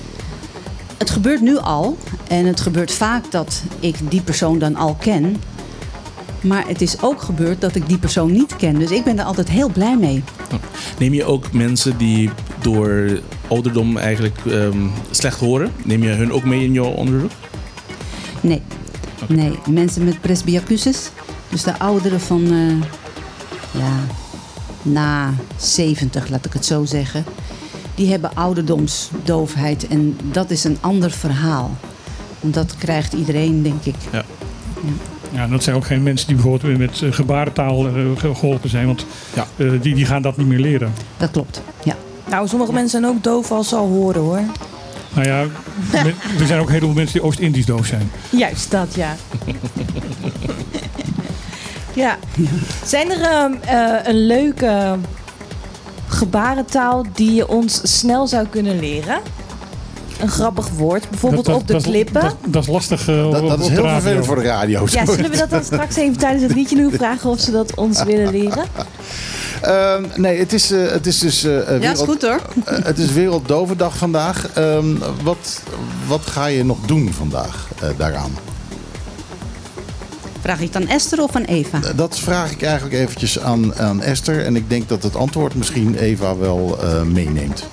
het 0.97 1.09
gebeurt 1.09 1.41
nu 1.41 1.57
al 1.57 1.97
en 2.27 2.45
het 2.45 2.59
gebeurt 2.61 2.91
vaak 2.91 3.31
dat 3.31 3.61
ik 3.79 3.95
die 4.09 4.21
persoon 4.21 4.59
dan 4.59 4.75
al 4.75 4.95
ken. 4.99 5.35
Maar 6.41 6.67
het 6.67 6.81
is 6.81 7.01
ook 7.01 7.21
gebeurd 7.21 7.61
dat 7.61 7.75
ik 7.75 7.87
die 7.87 7.97
persoon 7.97 8.31
niet 8.31 8.55
ken. 8.55 8.79
Dus 8.79 8.91
ik 8.91 9.03
ben 9.03 9.19
er 9.19 9.25
altijd 9.25 9.49
heel 9.49 9.69
blij 9.69 9.97
mee. 9.97 10.23
Neem 10.99 11.13
je 11.13 11.23
ook 11.23 11.51
mensen 11.51 11.97
die 11.97 12.29
door 12.61 13.19
ouderdom 13.47 13.97
eigenlijk 13.97 14.37
ehm, 14.45 14.87
slecht 15.11 15.39
horen? 15.39 15.71
Neem 15.83 16.03
je 16.03 16.09
hun 16.09 16.31
ook 16.31 16.43
mee 16.43 16.63
in 16.63 16.73
jouw 16.73 16.91
onderzoek? 16.91 17.31
Nee. 18.41 18.61
Nee, 19.27 19.59
mensen 19.69 20.03
met 20.03 20.21
presbyacusis. 20.21 21.09
Dus 21.49 21.63
de 21.63 21.79
ouderen 21.79 22.19
van, 22.19 22.43
eh, 22.43 22.89
ja, 23.81 23.93
na 24.81 25.33
70, 25.57 26.29
laat 26.29 26.45
ik 26.45 26.53
het 26.53 26.65
zo 26.65 26.85
zeggen. 26.85 27.25
Die 27.95 28.09
hebben 28.09 28.35
ouderdomsdoofheid. 28.35 29.87
En 29.87 30.17
dat 30.31 30.49
is 30.49 30.63
een 30.63 30.77
ander 30.81 31.11
verhaal. 31.11 31.77
Want 32.39 32.53
dat 32.53 32.75
krijgt 32.77 33.13
iedereen, 33.13 33.63
denk 33.63 33.85
ik. 33.85 33.95
Ja. 34.11 34.25
Ja, 34.83 34.91
en 35.33 35.49
dat 35.49 35.63
zijn 35.63 35.75
ook 35.75 35.85
geen 35.85 36.03
mensen 36.03 36.27
die 36.27 36.35
bijvoorbeeld 36.35 36.77
met 36.77 37.01
eh, 37.01 37.11
gebarentaal 37.11 37.87
eh, 37.87 37.93
ge- 38.17 38.35
geholpen 38.35 38.69
zijn. 38.69 38.85
Want 38.85 39.05
Ja. 39.33 39.45
eh, 39.57 39.71
die, 39.81 39.95
die 39.95 40.05
gaan 40.05 40.21
dat 40.21 40.37
niet 40.37 40.47
meer 40.47 40.59
leren. 40.59 40.93
Dat 41.17 41.31
klopt, 41.31 41.61
ja. 41.83 41.95
Nou, 42.29 42.47
sommige 42.47 42.71
mensen 42.73 42.99
zijn 43.01 43.11
ook 43.15 43.23
doof 43.23 43.51
als 43.51 43.69
ze 43.69 43.75
al 43.75 43.87
horen 43.87 44.21
hoor. 44.21 44.39
Nou 45.13 45.27
ja, 45.27 45.39
er 46.39 46.45
zijn 46.47 46.59
ook 46.59 46.69
heel 46.69 46.79
veel 46.79 46.93
mensen 46.93 47.13
die 47.13 47.23
Oost-Indisch 47.23 47.65
doof 47.65 47.85
zijn. 47.85 48.11
Juist 48.29 48.71
dat, 48.71 48.95
ja. 48.95 49.15
ja. 51.93 52.17
Zijn 52.85 53.11
er 53.11 53.21
ehm, 53.21 53.53
eh, 53.61 53.93
een 54.03 54.25
leuke 54.25 54.95
gebarentaal 56.07 57.03
die 57.13 57.33
je 57.33 57.47
ons 57.47 57.99
snel 57.99 58.27
zou 58.27 58.47
kunnen 58.47 58.79
leren? 58.79 59.19
Een 60.19 60.29
grappig 60.29 60.69
woord, 60.69 61.09
bijvoorbeeld 61.09 61.45
Dat- 61.45 61.55
op 61.55 61.67
de 61.67 61.73
dat, 61.73 61.83
klippen. 61.83 62.21
Dat, 62.21 62.35
dat 62.47 62.61
is 62.63 62.69
lastig 62.69 63.07
eh, 63.07 63.25
op, 63.25 63.31
Dat, 63.31 63.41
op 63.43 63.59
is 63.59 63.67
heel 63.67 63.83
vervelend 63.87 64.25
voor 64.25 64.35
de 64.35 64.41
radio. 64.41 64.85
ja, 64.89 65.05
zullen 65.05 65.31
we 65.31 65.37
dat 65.37 65.49
dan 65.49 65.63
straks 65.63 65.95
even 65.95 66.17
tijdens 66.17 66.43
het 66.43 66.53
liedje 66.55 66.75
doen 66.75 66.91
vragen 66.91 67.29
of 67.29 67.39
ze 67.39 67.51
dat 67.51 67.75
ons 67.75 68.03
willen 68.09 68.31
leren? 68.31 68.63
Ehm, 69.61 70.03
nee, 70.15 70.39
het 70.39 70.53
is, 70.53 70.71
eh, 70.71 70.91
het 70.91 71.07
is 71.07 71.19
dus... 71.19 71.43
eh, 71.43 71.51
Ja, 71.53 71.61
is 71.61 71.77
wereld- 71.79 71.99
goed 72.09 72.21
hoor. 72.21 72.41
het 72.65 72.97
is 72.97 73.11
Werelddovendag 73.11 73.97
vandaag. 73.97 74.49
Ehm, 74.53 74.85
wat, 75.23 75.61
wat 76.07 76.21
ga 76.25 76.45
je 76.45 76.63
nog 76.65 76.77
doen 76.85 77.13
vandaag 77.13 77.67
eh, 77.81 77.89
daaraan? 77.97 78.31
Vraag 80.41 80.59
ik 80.61 80.75
aan 80.75 80.87
Esther 80.87 81.21
of 81.23 81.35
aan 81.35 81.43
Eva? 81.43 81.79
Dat 81.95 82.19
vraag 82.19 82.51
ik 82.51 82.61
eigenlijk 82.61 82.95
eventjes 82.95 83.39
aan, 83.39 83.75
aan 83.75 84.01
Esther. 84.01 84.45
En 84.45 84.55
ik 84.55 84.69
denk 84.69 84.89
dat 84.89 85.03
het 85.03 85.15
antwoord 85.15 85.55
misschien 85.55 85.95
Eva 85.95 86.37
wel 86.37 86.77
eh, 86.81 87.01
meeneemt. 87.01 87.63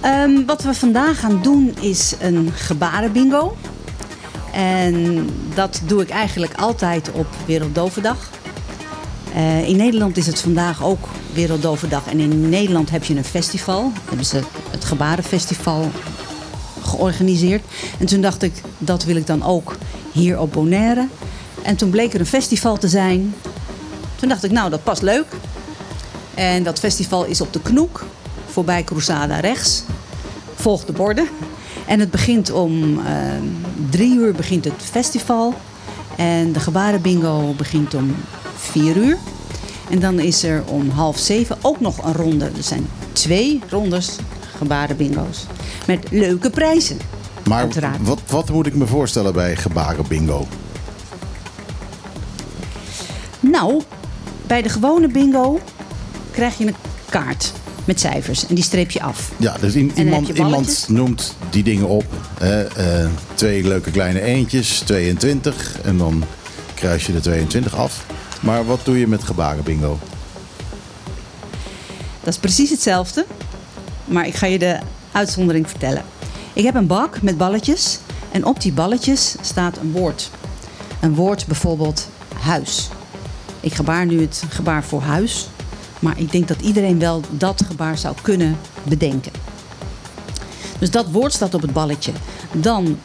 Ehm, 0.00 0.44
wat 0.46 0.62
we 0.62 0.74
vandaag 0.74 1.20
gaan 1.20 1.42
doen 1.42 1.76
is 1.80 2.14
een 2.20 2.52
gebarenbingo. 2.52 3.56
En 4.52 5.28
dat 5.54 5.80
doe 5.86 6.02
ik 6.02 6.08
eigenlijk 6.08 6.54
altijd 6.54 7.10
op 7.12 7.26
Werelddovendag. 7.46 8.30
Eh, 9.34 9.68
in 9.68 9.76
Nederland 9.76 10.16
is 10.16 10.26
het 10.26 10.40
vandaag 10.40 10.84
ook 10.84 11.08
Wereldoverdag. 11.32 12.06
En 12.06 12.18
in 12.20 12.48
Nederland 12.48 12.90
heb 12.90 13.04
je 13.04 13.16
een 13.16 13.24
festival. 13.24 13.92
Hebben 14.08 14.26
ze 14.26 14.40
het 14.70 14.84
Gebarenfestival 14.84 15.90
georganiseerd. 16.82 17.64
En 17.98 18.06
toen 18.06 18.20
dacht 18.20 18.42
ik, 18.42 18.52
dat 18.78 19.04
wil 19.04 19.16
ik 19.16 19.26
dan 19.26 19.42
ook 19.42 19.76
hier 20.12 20.38
op 20.38 20.52
Bonaire. 20.52 21.06
En 21.62 21.76
toen 21.76 21.90
bleek 21.90 22.14
er 22.14 22.20
een 22.20 22.26
festival 22.26 22.76
te 22.76 22.88
zijn. 22.88 23.34
Toen 24.16 24.28
dacht 24.28 24.44
ik, 24.44 24.50
nou, 24.50 24.70
dat 24.70 24.84
past 24.84 25.02
leuk. 25.02 25.26
En 26.34 26.62
dat 26.62 26.78
festival 26.78 27.24
is 27.24 27.40
op 27.40 27.52
de 27.52 27.60
Knoek, 27.60 28.04
voorbij 28.50 28.84
Cruzada 28.84 29.40
rechts. 29.40 29.82
Volg 30.54 30.84
de 30.84 30.92
borden. 30.92 31.28
En 31.86 32.00
het 32.00 32.10
begint 32.10 32.50
om 32.50 32.98
eh, 32.98 33.12
drie 33.90 34.14
uur 34.14 34.32
begint 34.32 34.64
het 34.64 34.82
festival. 34.90 35.54
En 36.16 36.52
de 36.52 36.60
gebarenbingo 36.60 37.54
begint 37.56 37.94
om 37.94 38.14
vier 38.56 38.96
uur. 38.96 39.16
En 39.90 39.98
dan 39.98 40.18
is 40.18 40.42
er 40.42 40.62
om 40.66 40.90
half 40.90 41.18
zeven 41.18 41.56
ook 41.60 41.80
nog 41.80 42.04
een 42.04 42.12
ronde. 42.12 42.44
Er 42.44 42.62
zijn 42.62 42.88
twee 43.12 43.60
rondes 43.68 44.16
gebarenbingo's. 44.56 45.46
Met 45.86 46.10
leuke 46.10 46.50
prijzen. 46.50 46.98
Maar 47.44 47.60
Uiteraard. 47.60 47.96
wat, 48.02 48.20
wat 48.26 48.50
moet 48.50 48.66
ik 48.66 48.74
me 48.74 48.86
voorstellen 48.86 49.32
bij 49.32 49.56
gebaren 49.56 50.04
bingo? 50.08 50.46
Nou, 53.40 53.82
bij 54.46 54.62
de 54.62 54.68
gewone 54.68 55.08
bingo 55.08 55.60
krijg 56.30 56.58
je 56.58 56.66
een 56.66 56.74
kaart 57.08 57.52
met 57.88 58.00
cijfers. 58.00 58.46
En 58.46 58.54
die 58.54 58.64
streep 58.64 58.90
je 58.90 59.02
af. 59.02 59.30
Ja, 59.36 59.56
dus 59.60 59.74
iemand, 59.74 60.28
iemand 60.28 60.86
noemt 60.88 61.36
die 61.50 61.62
dingen 61.62 61.88
op. 61.88 62.04
Hè, 62.38 62.62
eh, 62.64 63.08
twee 63.34 63.62
leuke 63.62 63.90
kleine 63.90 64.20
eentjes, 64.20 64.78
22. 64.78 65.80
En 65.82 65.98
dan 65.98 66.24
kruis 66.74 67.06
je 67.06 67.12
de 67.12 67.20
22 67.20 67.76
af. 67.76 68.06
Maar 68.40 68.66
wat 68.66 68.80
doe 68.84 68.98
je 68.98 69.06
met 69.06 69.24
gebaren 69.24 69.64
bingo? 69.64 69.98
Dat 72.22 72.32
is 72.32 72.38
precies 72.38 72.70
hetzelfde. 72.70 73.26
Maar 74.04 74.26
ik 74.26 74.34
ga 74.34 74.46
je 74.46 74.58
de 74.58 74.78
uitzondering 75.12 75.68
vertellen. 75.68 76.02
Ik 76.52 76.64
heb 76.64 76.74
een 76.74 76.86
bak 76.86 77.22
met 77.22 77.36
balletjes. 77.36 77.98
En 78.32 78.44
op 78.44 78.60
die 78.60 78.72
balletjes 78.72 79.34
staat 79.40 79.76
een 79.76 79.92
woord. 79.92 80.30
Een 81.00 81.14
woord 81.14 81.46
bijvoorbeeld 81.46 82.08
huis. 82.40 82.88
Ik 83.60 83.74
gebaar 83.74 84.06
nu 84.06 84.20
het 84.20 84.42
gebaar 84.48 84.84
voor 84.84 85.00
huis. 85.00 85.48
Maar 86.00 86.18
ik 86.18 86.32
denk 86.32 86.48
dat 86.48 86.60
iedereen 86.60 86.98
wel 86.98 87.22
dat 87.30 87.62
gebaar 87.66 87.98
zou 87.98 88.14
kunnen 88.22 88.56
bedenken. 88.82 89.32
Dus 90.78 90.90
dat 90.90 91.10
woord 91.10 91.32
staat 91.32 91.54
op 91.54 91.62
het 91.62 91.72
balletje. 91.72 92.12
Dan 92.52 92.98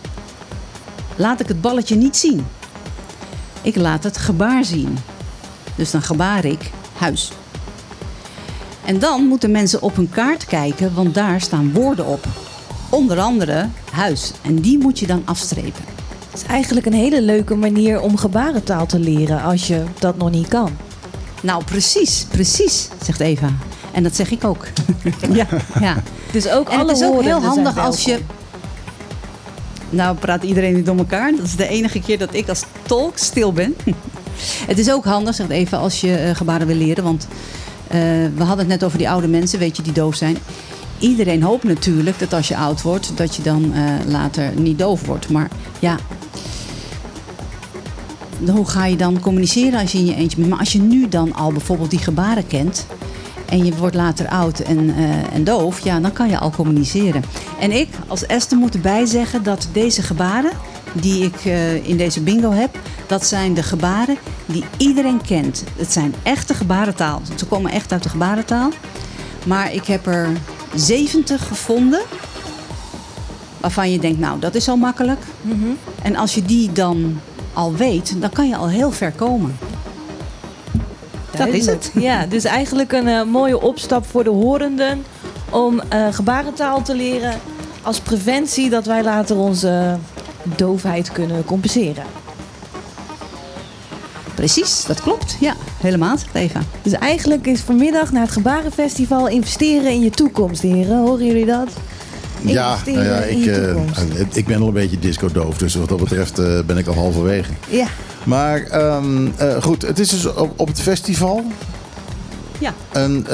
laat 1.15 1.39
ik 1.39 1.47
het 1.47 1.61
balletje 1.61 1.95
niet 1.95 2.17
zien. 2.17 2.45
Ik 3.61 3.75
laat 3.75 4.03
het 4.03 4.17
gebaar 4.17 4.65
zien. 4.65 4.97
Dus 5.75 5.91
dan 5.91 6.01
gebaar 6.01 6.45
ik 6.45 6.71
huis. 6.97 7.31
En 8.85 8.99
dan 8.99 9.25
moeten 9.25 9.51
mensen 9.51 9.81
op 9.81 9.95
hun 9.95 10.09
kaart 10.09 10.45
kijken, 10.45 10.93
want 10.93 11.13
daar 11.13 11.41
staan 11.41 11.73
woorden 11.73 12.05
op. 12.05 12.25
Onder 12.89 13.19
andere 13.19 13.67
huis. 13.91 14.31
En 14.41 14.55
die 14.55 14.77
moet 14.77 14.99
je 14.99 15.07
dan 15.07 15.21
afstrepen. 15.25 15.83
Het 16.29 16.41
is 16.41 16.47
eigenlijk 16.47 16.85
een 16.85 16.93
hele 16.93 17.21
leuke 17.21 17.55
manier 17.55 18.01
om 18.01 18.17
gebarentaal 18.17 18.85
te 18.85 18.99
leren 18.99 19.41
als 19.41 19.67
je 19.67 19.83
dat 19.99 20.17
nog 20.17 20.31
niet 20.31 20.47
kan. 20.47 20.69
Nou, 21.43 21.63
precies, 21.63 22.25
precies, 22.29 22.89
zegt 23.03 23.19
Eva. 23.19 23.49
En 23.91 24.03
dat 24.03 24.15
zeg 24.15 24.31
ik 24.31 24.43
ook. 24.43 24.67
ja, 25.33 25.47
ja. 25.79 26.03
Dus 26.31 26.49
ook 26.49 26.69
En 26.69 26.79
alle 26.79 26.91
het 26.91 27.01
is 27.01 27.07
ook 27.07 27.21
heel 27.21 27.41
handig 27.41 27.77
als 27.77 28.03
je. 28.03 28.19
Nou, 29.89 30.17
praat 30.17 30.43
iedereen 30.43 30.73
nu 30.73 30.83
door 30.83 30.97
elkaar. 30.97 31.31
Dat 31.35 31.45
is 31.45 31.55
de 31.55 31.67
enige 31.67 31.99
keer 31.99 32.17
dat 32.17 32.33
ik 32.33 32.49
als 32.49 32.63
tolk 32.81 33.17
stil 33.17 33.53
ben. 33.53 33.75
het 34.71 34.79
is 34.79 34.91
ook 34.91 35.05
handig, 35.05 35.35
zegt 35.35 35.49
Eva, 35.49 35.77
als 35.77 36.01
je 36.01 36.15
eh, 36.15 36.35
gebaren 36.35 36.67
wil 36.67 36.75
leren. 36.75 37.03
Want 37.03 37.27
eh, 37.87 37.99
we 38.35 38.43
hadden 38.43 38.57
het 38.57 38.67
net 38.67 38.83
over 38.83 38.97
die 38.97 39.09
oude 39.09 39.27
mensen, 39.27 39.59
weet 39.59 39.77
je, 39.77 39.83
die 39.83 39.93
doof 39.93 40.15
zijn. 40.15 40.37
Iedereen 40.99 41.43
hoopt 41.43 41.63
natuurlijk 41.63 42.19
dat 42.19 42.33
als 42.33 42.47
je 42.47 42.57
oud 42.57 42.81
wordt, 42.81 43.11
dat 43.17 43.35
je 43.35 43.41
dan 43.41 43.73
eh, 43.73 43.81
later 44.07 44.51
niet 44.55 44.79
doof 44.79 45.05
wordt. 45.05 45.29
Maar 45.29 45.49
ja, 45.79 45.97
hoe 48.49 48.65
ga 48.65 48.85
je 48.85 48.95
dan 48.95 49.19
communiceren 49.19 49.79
als 49.79 49.91
je 49.91 49.97
in 49.97 50.05
je 50.05 50.15
eentje 50.15 50.37
bent? 50.37 50.49
Maar 50.49 50.59
als 50.59 50.71
je 50.71 50.79
nu 50.79 51.09
dan 51.09 51.33
al 51.33 51.51
bijvoorbeeld 51.51 51.89
die 51.89 51.99
gebaren 51.99 52.47
kent 52.47 52.85
en 53.45 53.65
je 53.65 53.75
wordt 53.75 53.95
later 53.95 54.27
oud 54.27 54.59
en, 54.59 54.95
eh, 54.95 55.33
en 55.33 55.43
doof, 55.43 55.79
ja, 55.79 55.99
dan 55.99 56.13
kan 56.13 56.29
je 56.29 56.37
al 56.37 56.49
communiceren. 56.49 57.23
En 57.59 57.71
ik 57.71 57.89
als 58.07 58.25
Esther 58.25 58.57
moet 58.57 58.75
erbij 58.75 59.05
zeggen 59.05 59.43
dat 59.43 59.67
deze 59.71 60.01
gebaren 60.01 60.51
die 60.93 61.23
ik 61.23 61.45
eh, 61.45 61.87
in 61.87 61.97
deze 61.97 62.21
bingo 62.21 62.51
heb, 62.51 62.77
dat 63.07 63.25
zijn 63.25 63.53
de 63.53 63.63
gebaren 63.63 64.17
die 64.45 64.63
iedereen 64.77 65.21
kent. 65.21 65.63
Het 65.77 65.91
zijn 65.91 66.13
echte 66.23 66.53
gebarentaal. 66.53 67.21
Ze 67.35 67.45
komen 67.45 67.71
echt 67.71 67.91
uit 67.91 68.03
de 68.03 68.09
gebarentaal. 68.09 68.69
Maar 69.45 69.73
ik 69.73 69.85
heb 69.85 70.07
er 70.07 70.29
70 70.75 71.47
gevonden 71.47 72.01
waarvan 73.59 73.91
je 73.91 73.99
denkt, 73.99 74.19
nou, 74.19 74.39
dat 74.39 74.55
is 74.55 74.69
al 74.69 74.77
makkelijk. 74.77 75.21
En 76.01 76.15
als 76.15 76.35
je 76.35 76.41
die 76.41 76.71
dan 76.71 77.19
al 77.53 77.75
weet, 77.75 78.21
dan 78.21 78.29
kan 78.29 78.47
je 78.47 78.55
al 78.55 78.69
heel 78.69 78.91
ver 78.91 79.11
komen. 79.11 79.57
Dat 81.37 81.47
is 81.47 81.65
het. 81.65 81.91
Ja, 81.93 82.25
dus 82.25 82.43
eigenlijk 82.43 82.91
een 82.91 83.07
eh, 83.07 83.23
mooie 83.23 83.61
opstap 83.61 84.05
voor 84.05 84.23
de 84.23 84.29
horenden 84.29 85.03
om 85.49 85.79
eh, 85.79 86.07
gebarentaal 86.11 86.81
te 86.81 86.95
leren 86.95 87.39
als 87.81 87.99
preventie 87.99 88.69
dat 88.69 88.85
wij 88.85 89.03
later 89.03 89.37
onze 89.37 89.97
doofheid 90.55 91.11
kunnen 91.11 91.45
compenseren. 91.45 92.03
Precies, 94.35 94.85
dat 94.85 95.01
klopt. 95.01 95.37
Ja, 95.39 95.55
helemaal, 95.81 96.17
Eva. 96.33 96.59
Dus 96.81 96.93
eigenlijk 96.93 97.47
is 97.47 97.61
vanmiddag 97.61 98.11
naar 98.11 98.21
het 98.21 98.31
Gebarenfestival 98.31 99.27
investeren 99.27 99.91
in 99.91 100.01
je 100.01 100.09
toekomst, 100.09 100.61
heren. 100.61 100.97
Horen 100.97 101.25
jullie 101.25 101.45
dat? 101.45 101.69
Ja, 102.45 102.77
nou 102.85 103.03
ja 103.03 103.21
in 103.21 103.41
ik, 103.41 103.47
eh, 103.47 103.75
ik 104.33 104.45
ben 104.45 104.61
al 104.61 104.67
een 104.67 104.73
beetje 104.73 104.99
disco-doof. 104.99 105.57
Dus 105.57 105.75
wat 105.75 105.89
dat 105.89 105.99
betreft 105.99 106.39
eh, 106.39 106.59
ben 106.65 106.77
ik 106.77 106.87
al 106.87 106.93
halverwege. 106.93 107.51
Ja. 107.69 107.87
Maar 108.23 108.61
ehm, 108.61 109.27
eh, 109.37 109.61
goed, 109.61 109.81
het 109.81 109.99
is 109.99 110.09
dus 110.09 110.25
op, 110.25 110.53
op 110.55 110.67
het 110.67 110.81
festival. 110.81 111.43
Ja. 112.59 112.73
En 112.91 113.25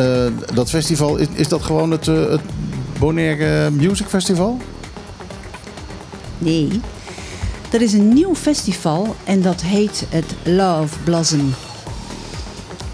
dat 0.53 0.69
festival, 0.69 1.17
is, 1.17 1.27
is 1.33 1.47
dat 1.47 1.61
gewoon 1.61 1.91
het, 1.91 2.05
het 2.05 2.41
Bonaire 2.99 3.69
Music 3.71 4.07
Festival? 4.07 4.57
Nee. 6.37 6.81
Er 7.71 7.81
is 7.81 7.93
een 7.93 8.13
nieuw 8.13 8.35
festival 8.35 9.15
en 9.23 9.41
dat 9.41 9.61
heet 9.61 10.05
het 10.09 10.35
Love 10.43 10.95
Blossom 11.03 11.53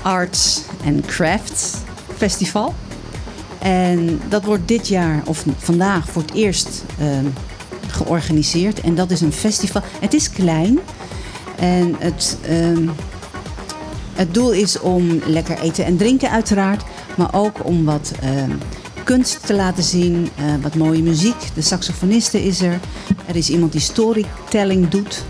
Arts 0.02 0.62
and 0.86 1.06
Crafts 1.06 1.74
Festival. 2.18 2.74
En 3.66 4.22
dat 4.30 4.44
wordt 4.44 4.68
dit 4.68 4.88
jaar, 4.88 5.22
of 5.26 5.46
vandaag, 5.58 6.10
voor 6.10 6.22
het 6.22 6.34
eerst 6.34 6.84
ehm, 7.00 7.26
georganiseerd. 7.88 8.82
En 8.82 8.96
dat 8.96 9.12
is 9.12 9.22
een 9.22 9.32
festival. 9.32 9.82
Het 10.00 10.14
is 10.14 10.30
klein. 10.30 10.80
En 11.60 11.96
het, 12.00 12.38
ehm, 12.42 12.88
het 14.14 14.34
doel 14.34 14.52
is 14.52 14.80
om 14.80 15.22
lekker 15.26 15.60
eten 15.60 15.86
en 15.86 15.98
drinken 15.98 16.30
uiteraard. 16.32 16.84
Maar 17.16 17.34
ook 17.34 17.66
om 17.66 17.86
wat 17.86 18.12
ehm, 18.22 18.52
kunst 19.04 19.46
te 19.46 19.54
laten 19.54 19.84
zien. 19.84 20.30
eh, 20.36 20.44
wat 20.62 20.76
mooie 20.76 21.04
muziek. 21.04 21.50
De 21.54 21.62
saxofoniste 21.62 22.46
is 22.46 22.62
er. 22.62 22.80
Er 23.26 23.36
is 23.36 23.50
iemand 23.50 23.72
die 23.72 23.82
storytelling 23.82 24.90
doet. 24.90 25.24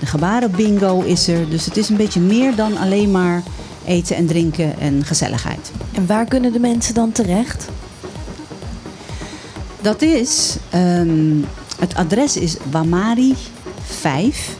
De 0.00 0.06
gebarenbingo 0.06 1.00
is 1.00 1.28
er. 1.28 1.50
Dus 1.50 1.64
het 1.64 1.76
is 1.76 1.88
een 1.88 1.96
beetje 1.96 2.20
meer 2.20 2.54
dan 2.54 2.76
alleen 2.76 3.10
maar 3.10 3.42
eten 3.86 4.16
en 4.16 4.26
drinken 4.26 4.80
en 4.80 5.04
gezelligheid. 5.04 5.70
En 5.92 6.06
waar 6.06 6.24
kunnen 6.24 6.52
de 6.52 6.60
mensen 6.60 6.94
dan 6.94 7.12
terecht? 7.12 7.68
Dat 9.80 10.02
is, 10.02 10.56
ehm, 10.70 11.40
het 11.78 11.94
adres 11.94 12.36
is 12.36 12.56
Wamari 12.70 13.34
5. 13.82 14.56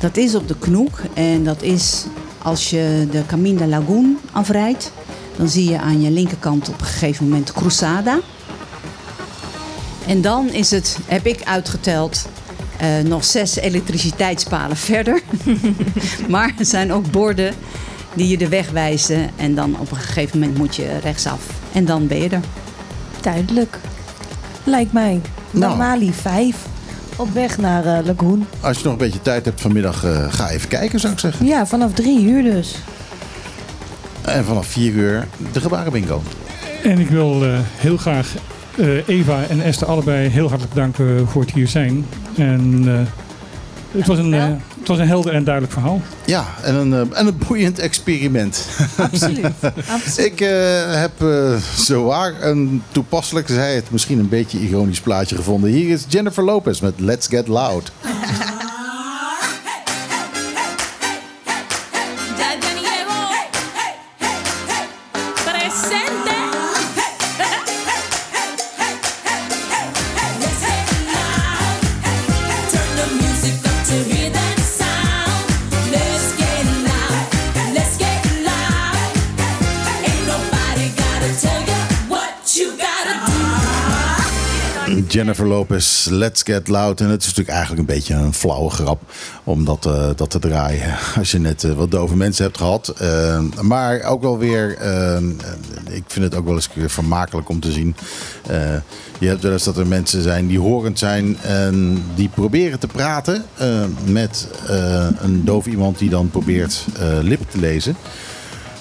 Dat 0.00 0.16
is 0.16 0.34
op 0.34 0.48
de 0.48 0.58
Knoek 0.58 1.00
en 1.14 1.44
dat 1.44 1.62
is 1.62 2.04
als 2.42 2.70
je 2.70 3.08
de 3.10 3.26
Camino 3.26 3.66
Lagoon 3.66 4.18
afrijdt. 4.32 4.92
Dan 5.36 5.48
zie 5.48 5.70
je 5.70 5.78
aan 5.78 6.00
je 6.00 6.10
linkerkant 6.10 6.68
op 6.68 6.80
een 6.80 6.86
gegeven 6.86 7.28
moment 7.28 7.52
Cruzada. 7.52 8.18
En 10.06 10.20
dan 10.20 10.48
is 10.48 10.70
het, 10.70 10.98
heb 11.06 11.26
ik 11.26 11.42
uitgeteld, 11.44 12.28
eh, 12.76 12.98
nog 13.04 13.24
zes 13.24 13.56
elektriciteitspalen 13.56 14.76
verder. 14.90 15.22
maar 16.28 16.54
er 16.58 16.64
zijn 16.64 16.92
ook 16.92 17.10
borden 17.10 17.54
die 18.14 18.28
je 18.28 18.38
de 18.38 18.48
weg 18.48 18.70
wijzen. 18.70 19.30
En 19.36 19.54
dan 19.54 19.76
op 19.78 19.90
een 19.90 19.96
gegeven 19.96 20.38
moment 20.38 20.58
moet 20.58 20.76
je 20.76 20.98
rechtsaf. 21.02 21.40
En 21.72 21.84
dan 21.84 22.06
ben 22.06 22.22
je 22.22 22.28
er. 22.28 22.40
Duidelijk. 23.20 23.78
Lijkt 24.64 24.92
mij. 24.92 25.20
Nou. 25.50 25.76
Mali 25.76 26.12
5. 26.12 26.56
Op 27.16 27.32
weg 27.32 27.58
naar 27.58 27.84
eh, 27.84 28.04
Lagoon. 28.06 28.46
Als 28.60 28.76
je 28.78 28.84
nog 28.84 28.92
een 28.92 28.98
beetje 28.98 29.22
tijd 29.22 29.44
hebt 29.44 29.60
vanmiddag, 29.60 30.04
eh, 30.04 30.32
ga 30.32 30.50
even 30.50 30.68
kijken 30.68 31.00
zou 31.00 31.12
ik 31.12 31.18
zeggen. 31.18 31.46
Ja, 31.46 31.66
vanaf 31.66 31.92
drie 31.92 32.24
uur 32.24 32.42
dus. 32.42 32.76
En 34.22 34.44
vanaf 34.44 34.66
4 34.66 34.92
uur 34.92 35.26
de 35.52 35.60
gebarenbingo. 35.60 36.22
En 36.82 36.98
ik 36.98 37.08
wil 37.08 37.44
eh, 37.44 37.58
heel 37.76 37.96
graag 37.96 38.34
eh, 38.76 39.08
Eva 39.08 39.42
en 39.48 39.62
Esther 39.62 39.88
allebei 39.88 40.28
heel 40.28 40.48
hartelijk 40.48 40.74
bedanken 40.74 41.28
voor 41.28 41.42
het 41.42 41.50
hier 41.50 41.68
zijn. 41.68 42.06
En 42.36 42.82
eh, 42.86 43.00
het, 43.90 44.06
was 44.06 44.18
een, 44.18 44.34
eh, 44.34 44.48
het 44.78 44.88
was 44.88 44.98
een 44.98 45.06
helder 45.06 45.34
en 45.34 45.44
duidelijk 45.44 45.74
verhaal. 45.74 46.00
Ja, 46.26 46.44
en 46.62 46.74
een, 46.74 46.92
eh, 46.92 47.18
en 47.18 47.26
een 47.26 47.40
boeiend 47.48 47.78
experiment. 47.78 48.66
Absoluut. 48.96 49.46
Absoluut. 49.88 50.32
Ik 50.32 50.40
eh, 50.40 50.48
heb 51.00 51.22
eh 51.22 51.56
zowaar 51.76 52.42
een 52.42 52.82
toepasselijk, 52.90 53.48
zei 53.48 53.74
het 53.74 53.90
misschien 53.90 54.18
een 54.18 54.28
beetje 54.28 54.58
ironisch 54.58 55.00
plaatje 55.00 55.36
gevonden. 55.36 55.70
Hier 55.70 55.88
is 55.88 56.04
Jennifer 56.08 56.44
Lopez 56.44 56.80
met 56.80 57.00
Let's 57.00 57.26
Get 57.26 57.48
Loud. 57.48 57.92
Jennifer 85.30 85.56
Lopez, 85.58 86.06
Let's 86.06 86.42
Get 86.42 86.68
Loud. 86.68 87.00
En 87.00 87.08
het 87.08 87.20
is 87.20 87.26
natuurlijk 87.26 87.56
eigenlijk 87.56 87.88
een 87.88 87.94
beetje 87.94 88.14
een 88.14 88.34
flauwe 88.34 88.70
grap 88.70 89.02
om 89.44 89.64
dat, 89.64 89.86
eh, 89.86 90.08
dat 90.16 90.30
te 90.30 90.38
draaien. 90.38 90.96
Als 91.18 91.30
je 91.30 91.38
net 91.38 91.64
eh, 91.64 91.72
wat 91.72 91.90
dove 91.90 92.16
mensen 92.16 92.44
hebt 92.44 92.56
gehad. 92.56 92.88
Eh, 92.88 93.40
maar 93.60 94.02
ook 94.02 94.22
wel 94.22 94.38
weer, 94.38 94.70
ik 95.90 96.04
vind 96.06 96.24
het 96.24 96.34
ook 96.34 96.44
wel 96.44 96.54
eens 96.54 96.68
vermakelijk 96.86 97.48
om 97.48 97.60
te 97.60 97.72
zien. 97.72 97.96
Je 99.18 99.26
hebt 99.28 99.42
wel 99.42 99.52
eens 99.52 99.64
dat 99.64 99.76
er 99.76 99.86
mensen 99.86 100.22
zijn 100.22 100.46
die 100.46 100.58
horend 100.58 100.98
zijn 100.98 101.38
en 101.40 102.02
die 102.14 102.28
proberen 102.28 102.78
te 102.78 102.86
praten 102.86 103.44
met 104.04 104.48
een 105.20 105.44
doof 105.44 105.66
iemand 105.66 105.98
die 105.98 106.10
dan 106.10 106.30
probeert 106.30 106.84
lippen 107.22 107.48
te 107.48 107.58
lezen. 107.58 107.96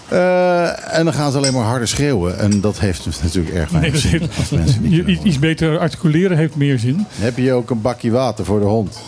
Eh, 0.10 0.98
en 0.98 1.04
dan 1.06 1.14
gaan 1.14 1.32
ze 1.32 1.38
alleen 1.38 1.54
maar 1.54 1.64
harder 1.66 1.88
schreeuwen. 1.88 2.40
En 2.40 2.62
dat 2.62 2.80
heeft 2.80 3.06
natuurlijk 3.24 3.56
erg 3.56 3.70
weinig 3.70 3.98
zin 4.00 4.22
als 4.38 4.50
mensen 4.50 4.82
niet 4.82 5.08
iets- 5.08 5.24
iets 5.24 5.40
beter 5.40 5.80
articuleren 5.80 6.38
heeft 6.38 6.56
meer 6.56 6.80
zin. 6.80 7.06
heb 7.16 7.38
je 7.38 7.54
ook 7.54 7.70
een 7.70 7.82
bakje 7.82 8.12
water 8.12 8.46
voor 8.46 8.60
de 8.60 8.66
hond? 8.66 9.00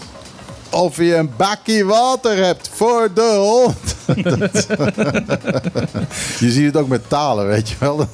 Of 0.69 0.97
je 0.97 1.15
een 1.15 1.29
bakje 1.37 1.85
water 1.85 2.37
hebt 2.45 2.69
voor 2.73 3.09
de 3.13 3.35
hond. 3.37 3.95
Dat- 4.23 4.67
je 6.39 6.51
ziet 6.51 6.65
het 6.65 6.77
ook 6.77 6.87
met 6.87 7.09
talen, 7.09 7.47
weet 7.47 7.69
je 7.69 7.75
wel. 7.79 7.97
Dat, 7.97 8.07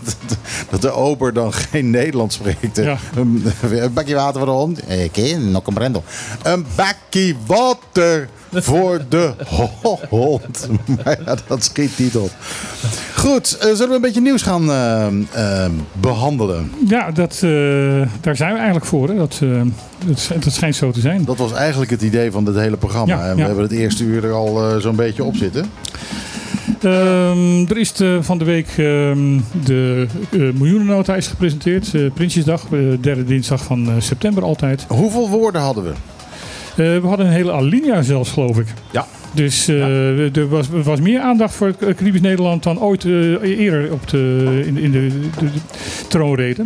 dat 0.70 0.82
de 0.82 0.92
ober 0.92 1.34
dan 1.34 1.54
geen 1.54 1.90
Nederlands 1.90 2.36
spreekt. 2.36 2.76
Ja. 2.78 2.98
Een, 3.16 3.46
een 3.72 3.94
bakje 3.94 4.16
water 4.16 4.38
voor 4.38 4.46
de 4.46 4.52
hond? 4.56 4.82
Oké, 5.06 5.38
no 5.38 5.62
comprendo. 5.62 6.04
Een 6.44 6.66
bakje 6.76 7.36
water 7.46 8.30
voor 8.64 9.02
de 9.10 9.32
hond. 10.10 10.68
Maar 11.04 11.20
ja, 11.26 11.36
dat 11.48 11.64
schiet 11.64 11.98
niet 11.98 12.16
op. 12.16 12.32
Goed, 13.16 13.58
eh, 13.58 13.68
zullen 13.68 13.90
we 13.90 13.96
een 13.96 14.02
beetje 14.02 14.22
nieuws 14.22 14.42
gaan 14.42 14.72
eh, 14.72 15.08
eh, 15.66 15.72
behandelen? 15.94 16.72
Ja, 16.88 17.12
dat, 17.12 17.40
daar 18.22 18.36
zijn 18.36 18.52
we 18.52 18.58
eigenlijk 18.58 18.86
voor. 18.86 19.08
Hè. 19.08 19.16
Dat, 19.16 19.40
dat, 20.06 20.32
dat 20.44 20.54
schijnt 20.54 20.76
zo 20.76 20.92
te 20.92 21.00
zijn. 21.00 21.26
Dat 21.26 21.38
was 21.38 21.54
eigenlijk 21.54 21.92
het 21.92 22.02
idee 22.02 22.32
van 22.32 22.46
dit 22.46 22.56
hele 22.56 22.78
programma. 22.78 23.14
Ja, 23.16 23.24
en 23.30 23.36
we 23.36 23.42
ja. 23.42 23.46
hebben 23.46 23.64
het 23.64 23.74
eerste 23.74 24.04
uur 24.04 24.24
er 24.24 24.32
al 24.34 24.80
zo'n 24.82 24.96
beetje 24.96 25.24
op 25.24 25.36
zitten. 25.36 25.66
Ehm, 26.82 27.66
er 27.70 27.78
is 27.78 27.94
de- 27.94 28.20
van 28.22 28.38
de 28.38 28.46
week 28.46 28.68
ehm, 28.68 29.40
de 29.64 30.08
miljoenennota 30.30 31.16
is 31.16 31.28
gepresenteerd. 31.28 32.14
Prinsjesdag, 32.14 32.64
eh, 32.72 32.80
derde 33.02 33.24
dinsdag 33.24 33.64
van 33.64 33.90
september 33.98 34.44
altijd. 34.44 34.86
Hoeveel 34.88 35.30
woorden 35.30 35.62
hadden 35.62 35.84
we? 35.84 35.92
Eh, 36.78 37.02
we 37.02 37.08
hadden 37.08 37.26
een 37.26 37.32
hele 37.32 37.52
alinea 37.52 38.02
zelfs, 38.02 38.32
geloof 38.32 38.58
ik. 38.60 38.68
Ja. 38.92 39.06
Dus 39.34 39.68
eh, 39.68 40.36
er 40.38 40.48
was, 40.50 40.68
was 40.84 41.00
meer 41.00 41.20
aandacht 41.22 41.54
voor 41.54 41.68
het 41.80 41.96
Caribisch 41.96 42.22
Nederland 42.22 42.64
dan 42.64 42.80
ooit 42.80 43.06
eh, 43.06 43.42
eerder 43.42 43.92
op 43.92 44.08
de, 44.08 44.64
in, 44.66 44.74
de- 44.74 44.82
in 44.82 44.92
de, 44.92 45.08
de, 45.40 45.46
de 45.46 45.50
troonrede. 46.08 46.64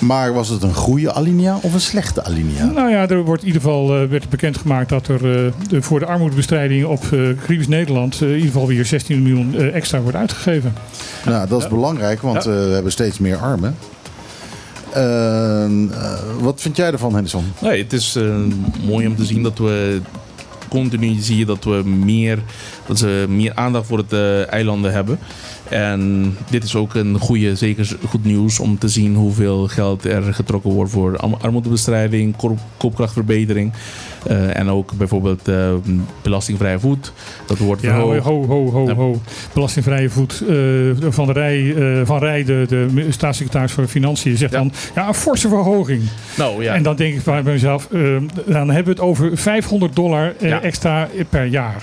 Maar 0.00 0.32
was 0.32 0.48
het 0.48 0.62
een 0.62 0.74
goede 0.74 1.12
alinea 1.12 1.58
of 1.62 1.74
een 1.74 1.80
slechte 1.80 2.24
alinea? 2.24 2.64
Nou 2.64 2.90
ja, 2.90 3.08
er 3.08 3.24
wordt 3.24 3.40
in 3.42 3.46
ieder 3.46 3.62
geval 3.62 4.08
werd 4.08 4.28
bekendgemaakt 4.28 4.88
dat 4.88 5.08
er 5.08 5.52
voor 5.70 5.98
de 5.98 6.06
armoedebestrijding 6.06 6.84
op 6.84 7.02
eh 7.02 7.18
Caribisch 7.40 7.68
Nederland 7.68 8.20
in 8.20 8.28
ieder 8.28 8.42
geval 8.46 8.66
weer 8.66 8.84
16 8.84 9.22
miljoen 9.22 9.54
extra 9.72 10.00
wordt 10.00 10.16
uitgegeven. 10.16 10.72
Nou, 11.26 11.48
dat 11.48 11.62
is 11.62 11.68
belangrijk, 11.68 12.22
want 12.22 12.44
Ja. 12.44 12.50
we 12.50 12.56
hebben 12.56 12.92
steeds 12.92 13.18
meer 13.18 13.36
armen. 13.36 13.74
Ehm, 14.94 15.90
eh, 15.92 16.18
wat 16.40 16.60
vind 16.60 16.76
jij 16.76 16.92
ervan, 16.92 17.12
Henderson? 17.12 17.44
Nee, 17.60 17.82
het 17.82 17.92
is 17.92 18.16
eh, 18.16 18.34
mooi 18.86 19.06
om 19.06 19.16
te 19.16 19.24
zien 19.24 19.42
dat 19.42 19.58
we 19.58 20.00
continu 20.68 21.14
zien 21.14 21.46
dat 21.46 21.64
we 21.64 21.82
meer, 21.84 22.38
dat 22.86 22.98
ze 22.98 23.26
meer 23.28 23.54
aandacht 23.54 23.86
voor 23.86 24.06
de 24.08 24.46
eilanden 24.50 24.92
hebben. 24.92 25.18
En 25.68 26.34
dit 26.50 26.64
is 26.64 26.74
ook 26.76 26.94
een 26.94 27.18
goede, 27.18 27.56
zeker 27.56 27.96
goed 28.08 28.24
nieuws 28.24 28.58
om 28.60 28.78
te 28.78 28.88
zien 28.88 29.14
hoeveel 29.14 29.68
geld 29.68 30.04
er 30.04 30.34
getrokken 30.34 30.70
wordt 30.70 30.90
voor 30.90 31.16
arm- 31.16 31.36
armoedebestrijding, 31.40 32.36
koop- 32.36 32.58
koopkrachtverbetering. 32.76 33.72
Eh, 34.26 34.56
en 34.58 34.68
ook 34.68 34.92
bijvoorbeeld 34.92 35.48
eh, 35.48 35.72
belastingvrije 36.22 36.78
voet. 36.78 37.12
Dat 37.46 37.58
wordt 37.58 37.82
Ja, 37.82 37.88
verhoogd. 37.88 38.18
ho, 38.24 38.46
ho, 38.46 38.70
ho, 38.70 38.86
Ja. 38.86 38.94
ho. 38.94 39.20
Belastingvrije 39.52 40.10
voet 40.10 40.42
eh, 40.48 40.56
van, 41.12 41.26
de 41.26 41.32
Rij, 41.32 41.74
van 42.06 42.18
Rij, 42.18 42.44
de, 42.44 42.64
de 42.68 43.06
staatssecretaris 43.10 43.72
voor 43.72 43.86
Financiën, 43.86 44.36
zegt 44.36 44.52
Ja. 44.52 44.58
dan 44.58 44.72
ja, 44.94 45.08
een 45.08 45.14
forse 45.14 45.48
verhoging. 45.48 46.02
Nou 46.36 46.62
ja, 46.62 46.74
En 46.74 46.82
dan 46.82 46.96
denk 46.96 47.14
ik 47.14 47.22
bij 47.24 47.42
mezelf, 47.42 47.88
dan 48.46 48.70
hebben 48.70 48.84
we 48.84 48.90
het 48.90 49.00
over 49.00 49.36
500 49.38 49.96
dollar 49.96 50.34
Ja. 50.40 50.60
extra 50.62 51.08
per 51.28 51.44
jaar. 51.46 51.82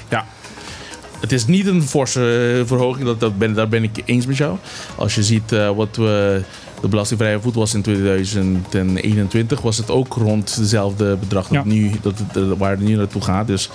Het 1.21 1.31
is 1.31 1.45
niet 1.45 1.67
een 1.67 1.81
forse 1.83 2.55
eh, 2.59 2.67
verhoging, 2.67 3.05
dat, 3.05 3.19
dat 3.19 3.37
ben, 3.37 3.53
daar 3.53 3.67
ben 3.69 3.83
ik 3.83 3.91
eens 4.05 4.25
met 4.25 4.37
jou. 4.37 4.57
Als 4.95 5.15
je 5.15 5.23
ziet 5.23 5.51
eh, 5.51 5.69
wat 5.75 5.95
we, 5.95 6.41
de 6.81 6.87
belastingvrije 6.87 7.39
voet 7.39 7.55
was 7.55 7.73
in 7.73 7.81
2021, 7.81 9.61
was 9.61 9.77
het 9.77 9.89
ook 9.91 10.13
rond 10.13 10.57
dezelfde 10.57 11.15
bedrag 11.15 11.47
dat 11.47 11.63
Ja. 11.65 11.71
nu, 11.71 11.91
dat, 12.01 12.13
eh, 12.35 12.43
waar 12.57 12.71
het 12.71 12.79
nu 12.79 12.95
naartoe 12.95 13.21
gaat. 13.21 13.47
Dus 13.47 13.69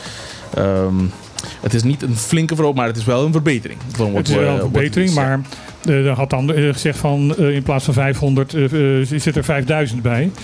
ehm, 0.55 0.95
het 1.61 1.75
is 1.75 1.83
niet 1.83 2.03
een 2.03 2.17
flinke 2.17 2.55
verhoging, 2.55 2.81
maar 2.81 2.89
het 2.89 2.97
is 2.97 3.05
wel 3.05 3.25
een 3.27 3.33
verbetering. 3.33 3.79
Van 3.93 4.07
wat 4.07 4.17
Het 4.19 4.29
is 4.29 4.35
we- 4.35 4.41
wel 4.41 4.55
een 4.55 4.61
verbetering, 4.61 5.09
is, 5.09 5.15
maar 5.15 5.41
er 5.87 6.09
had 6.09 6.31
dan 6.31 6.51
gezegd 6.55 6.99
van 6.99 7.37
in 7.37 7.63
plaats 7.63 7.85
van 7.85 7.95
500 7.95 8.55
eh, 8.55 9.01
eh, 9.01 9.07
zit 9.07 9.37
er 9.37 9.45
5000 9.45 10.03
bij. 10.03 10.31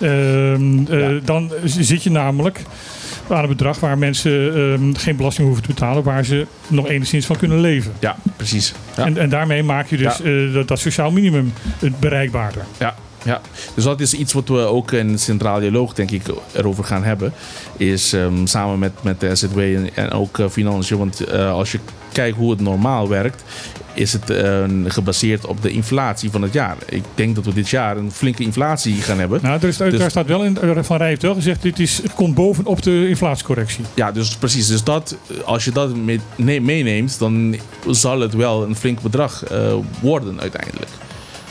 Ehm, 0.00 0.86
eh. 0.90 1.08
Dan 1.24 1.50
zit 1.64 2.02
je 2.02 2.10
namelijk 2.10 2.62
aan 3.28 3.42
een 3.42 3.48
bedrag 3.48 3.80
waar 3.80 3.98
mensen 3.98 4.54
ehm, 4.54 4.94
geen 4.94 5.16
belasting 5.16 5.46
hoeven 5.46 5.66
te 5.66 5.72
betalen, 5.74 6.02
waar 6.02 6.24
ze 6.24 6.46
nog 6.68 6.88
enigszins 6.88 7.26
van 7.26 7.36
kunnen 7.36 7.60
leven. 7.60 7.92
Ja, 7.98 8.16
precies. 8.36 8.74
Ja. 8.96 9.04
En, 9.04 9.18
en 9.18 9.28
daarmee 9.28 9.62
maak 9.62 9.86
je 9.86 9.96
dus 9.96 10.16
Ja. 10.16 10.24
eh, 10.24 10.52
dat, 10.52 10.68
dat 10.68 10.78
sociaal 10.78 11.10
minimum 11.10 11.52
bereikbaarder. 12.00 12.64
Ja, 12.78 12.94
ja, 13.24 13.40
dus 13.74 13.84
dat 13.84 14.00
is 14.00 14.12
iets 14.14 14.32
wat 14.32 14.48
we 14.48 14.58
ook 14.58 14.92
in 14.92 15.18
Centraal 15.18 15.60
Dialoog 15.60 15.92
denk 15.94 16.10
ik 16.10 16.22
erover 16.52 16.84
gaan 16.84 17.04
hebben. 17.04 17.32
Is 17.76 18.12
ehm, 18.12 18.46
samen 18.46 18.78
met, 18.78 18.92
met 19.02 19.20
de 19.20 19.34
SZW 19.36 19.58
en, 19.58 19.88
en 19.94 20.10
ook 20.10 20.38
eh, 20.38 20.48
financiën. 20.48 20.98
Want 20.98 21.20
eh, 21.20 21.50
als 21.52 21.72
je 21.72 21.78
kijkt 22.12 22.36
hoe 22.36 22.50
het 22.50 22.60
normaal 22.60 23.08
werkt, 23.08 23.44
is 23.96 24.12
het 24.12 24.30
eh, 24.30 24.64
gebaseerd 24.86 25.46
op 25.46 25.62
de 25.62 25.70
inflatie 25.70 26.30
van 26.30 26.42
het 26.42 26.52
jaar. 26.52 26.76
Ik 26.88 27.04
denk 27.14 27.34
dat 27.34 27.44
we 27.44 27.54
dit 27.54 27.68
jaar 27.68 27.96
een 27.96 28.12
flinke 28.12 28.42
inflatie 28.42 28.94
gaan 28.94 29.18
hebben. 29.18 29.40
Nou, 29.42 29.58
er 29.62 29.68
is, 29.68 29.76
Dus- 29.76 29.98
daar 29.98 30.10
staat 30.10 30.26
wel 30.26 30.44
in, 30.44 30.60
eh, 30.60 30.78
Van 30.82 30.96
Rij 30.96 31.08
heeft 31.08 31.22
wel 31.22 31.34
gezegd, 31.34 31.62
dit 31.62 31.78
is, 31.78 32.00
komt 32.14 32.34
bovenop 32.34 32.82
de 32.82 33.08
inflatiecorrectie. 33.08 33.84
Ja, 33.94 34.12
dus 34.12 34.36
precies. 34.36 34.66
Dus 34.66 34.84
dat, 34.84 35.16
als 35.44 35.64
je 35.64 35.72
dat 35.72 35.96
mee- 35.96 36.20
nee- 36.36 36.60
meeneemt, 36.60 37.18
dan 37.18 37.56
zal 37.90 38.20
het 38.20 38.34
wel 38.34 38.62
een 38.62 38.76
flink 38.76 39.00
bedrag 39.00 39.44
eh, 39.44 39.74
worden 40.00 40.40
uiteindelijk. 40.40 40.90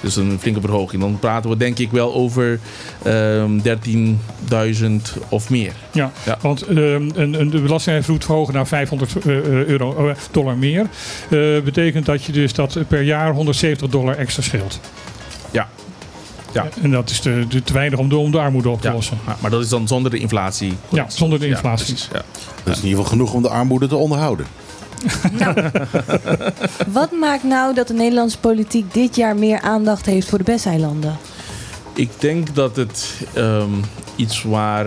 Dus 0.02 0.16
een 0.16 0.38
flinke 0.40 0.62
verhoging. 0.62 1.02
Dan 1.02 1.20
praten 1.20 1.50
we 1.50 1.58
denk 1.58 1.78
ik 1.80 1.92
wel 1.92 2.14
over 2.14 2.60
ehm 3.04 3.60
13.000 3.60 4.86
of 5.30 5.50
meer. 5.50 5.74
Ja, 5.92 6.12
Ja. 6.26 6.38
want 6.42 6.62
ehm, 6.62 6.76
een, 7.14 7.40
een, 7.40 7.50
de 7.50 7.60
belastingvloed 7.62 8.26
verhogen 8.26 8.54
naar 8.54 8.68
500 8.68 9.16
eh, 9.16 9.26
euro, 9.46 10.08
eh, 10.10 10.16
dollar 10.32 10.58
meer. 10.58 10.82
eh, 10.82 11.62
betekent 11.64 12.06
dat 12.06 12.24
je 12.24 12.32
dus 12.32 12.54
dat 12.54 12.78
per 12.88 13.02
jaar 13.02 13.34
170 13.34 13.90
dollar 13.90 14.18
extra 14.18 14.42
scheelt. 14.44 14.80
Ja. 15.52 15.68
Ja. 16.52 16.68
En 16.82 16.92
dat 16.92 17.10
is 17.10 17.20
te, 17.20 17.46
weinig 17.74 18.00
om 18.00 18.10
de, 18.10 18.18
om 18.18 18.32
de 18.32 18.40
armoede 18.40 18.70
op 18.70 18.82
te 18.82 18.88
Ja, 18.88 18.94
lossen. 18.94 19.18
maar, 19.26 19.36
maar 19.40 19.52
dat 19.52 19.64
is 19.64 19.70
dan 19.70 19.88
zonder 19.88 20.12
de 20.12 20.18
inflatie. 20.18 20.74
Ja, 20.90 21.06
zonder 21.10 21.40
de 21.40 21.48
inflatie. 21.48 21.96
ja. 22.14 22.22
Dat 22.64 22.74
is 22.76 22.82
in 22.82 22.88
ieder 22.88 23.04
geval 23.04 23.04
genoeg 23.18 23.34
om 23.34 23.42
de 23.42 23.50
armoede 23.50 23.88
te 23.88 23.96
onderhouden. 23.96 24.46
Wat 26.94 27.12
maakt 27.12 27.44
nou 27.44 27.74
dat 27.74 27.88
de 27.88 27.94
Nederlandse 27.94 28.40
politiek 28.40 28.94
dit 28.94 29.16
jaar 29.16 29.36
meer 29.36 29.62
aandacht 29.62 30.06
heeft 30.06 30.30
voor 30.30 30.38
de 30.38 30.44
Besseilanden? 30.44 31.18
Ik 31.94 32.10
denk 32.20 32.56
dat 32.56 32.76
het 32.76 33.22
ehm, 33.34 33.72
iets 34.16 34.44
waar 34.44 34.86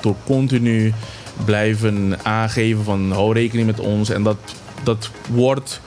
door 0.00 0.16
continu 0.24 0.92
blijven 1.44 2.18
aangeven 2.22 2.84
van 2.84 3.12
hou 3.12 3.34
rekening 3.34 3.66
met 3.66 3.80
ons 3.80 4.10
en 4.10 4.22
dat, 4.22 4.36
dat 4.82 5.10
wordt 5.30 5.80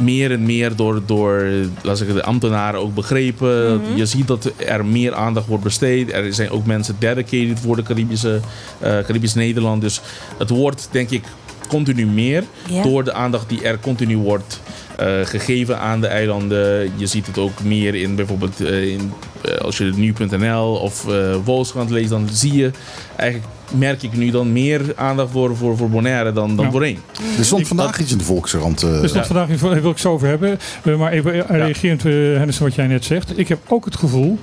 meer 0.00 0.30
en 0.32 0.42
meer 0.42 0.76
door, 0.76 1.02
door 1.06 1.42
laat 1.82 1.92
ik 1.92 1.96
zeggen, 1.96 2.14
de 2.14 2.22
ambtenaren 2.22 2.80
ook 2.80 2.94
begrepen. 2.94 3.80
Je 3.94 4.06
ziet 4.06 4.26
dat 4.26 4.52
er 4.56 4.84
meer 4.84 5.14
aandacht 5.14 5.46
wordt 5.46 5.64
besteed. 5.64 6.12
Er 6.12 6.34
zijn 6.34 6.50
ook 6.50 6.66
mensen 6.66 6.96
dedicated 6.98 7.60
voor 7.60 7.76
de 7.76 7.82
Caribische, 7.82 8.40
eh 8.78 8.98
Caribisch 8.98 9.34
Nederland. 9.34 9.80
Dus 9.80 10.00
het 10.38 10.50
wordt 10.50 10.88
denk 10.90 11.10
ik 11.10 11.22
continu 11.70 12.06
meer 12.06 12.44
door 12.82 13.04
de 13.04 13.12
aandacht 13.12 13.48
die 13.48 13.62
er 13.62 13.78
continu 13.78 14.16
wordt 14.16 14.60
eh, 14.96 15.06
gegeven 15.22 15.78
aan 15.78 16.00
de 16.00 16.06
eilanden. 16.06 16.90
Je 16.96 17.06
ziet 17.06 17.26
het 17.26 17.38
ook 17.38 17.62
meer 17.62 17.94
in 17.94 18.14
bijvoorbeeld 18.14 18.60
eh, 18.60 18.92
in, 18.92 19.12
eh, 19.44 19.54
als 19.56 19.78
je 19.78 19.84
nu.nl 19.96 20.74
of 20.74 21.08
eh 21.08 21.34
Volkskrant 21.44 21.90
leest, 21.90 22.08
dan 22.10 22.28
zie 22.32 22.52
je 22.54 22.70
eigenlijk 23.16 23.50
merk 23.78 24.02
ik 24.02 24.16
nu 24.16 24.30
dan 24.30 24.52
meer 24.52 24.80
aandacht 24.96 25.30
voor, 25.30 25.56
voor, 25.56 25.76
voor 25.76 25.90
Bonaire 25.90 26.32
dan, 26.32 26.56
dan 26.56 26.64
Ja. 26.64 26.70
voorheen. 26.70 26.98
Er 27.38 27.44
stond 27.44 27.68
vandaag 27.68 28.00
iets 28.00 28.12
in 28.12 28.18
de 28.18 28.24
Volkskrant. 28.24 28.82
eh, 28.82 29.00
Dus 29.00 29.12
dat 29.12 29.26
vandaag 29.26 29.60
wil 29.60 29.72
ik 29.72 29.82
het 29.84 30.00
zo 30.00 30.12
over 30.12 30.28
hebben. 30.28 30.58
Maar 30.98 31.12
even 31.12 31.48
eh, 31.48 31.56
reagerend, 31.56 32.04
uh, 32.04 32.36
Henderson, 32.36 32.66
wat 32.66 32.74
jij 32.74 32.86
net 32.86 33.04
zegt. 33.04 33.38
Ik 33.38 33.48
heb 33.48 33.58
ook 33.68 33.84
het 33.84 33.96
gevoel 33.96 34.38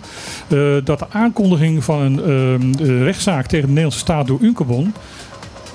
eh, 0.48 0.58
dat 0.84 1.00
de 1.00 1.06
aankondiging 1.10 1.84
van 1.84 2.02
een 2.02 2.20
ehm, 2.24 2.84
eh, 2.90 3.04
rechtszaak 3.04 3.46
tegen 3.46 3.62
de 3.62 3.68
Nederlandse 3.68 4.00
staat 4.00 4.28
door 4.28 4.40
Uncabon 4.42 4.94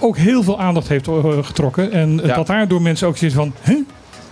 ook 0.02 0.16
heel 0.16 0.42
veel 0.42 0.60
aandacht 0.60 0.88
heeft 0.88 1.08
eh, 1.08 1.24
getrokken. 1.42 1.92
En 1.92 2.20
Ja. 2.24 2.34
dat 2.34 2.46
daardoor 2.46 2.82
mensen 2.82 3.08
ook 3.08 3.16
zitten 3.16 3.38
van? 3.38 3.52
Wat 3.64 3.76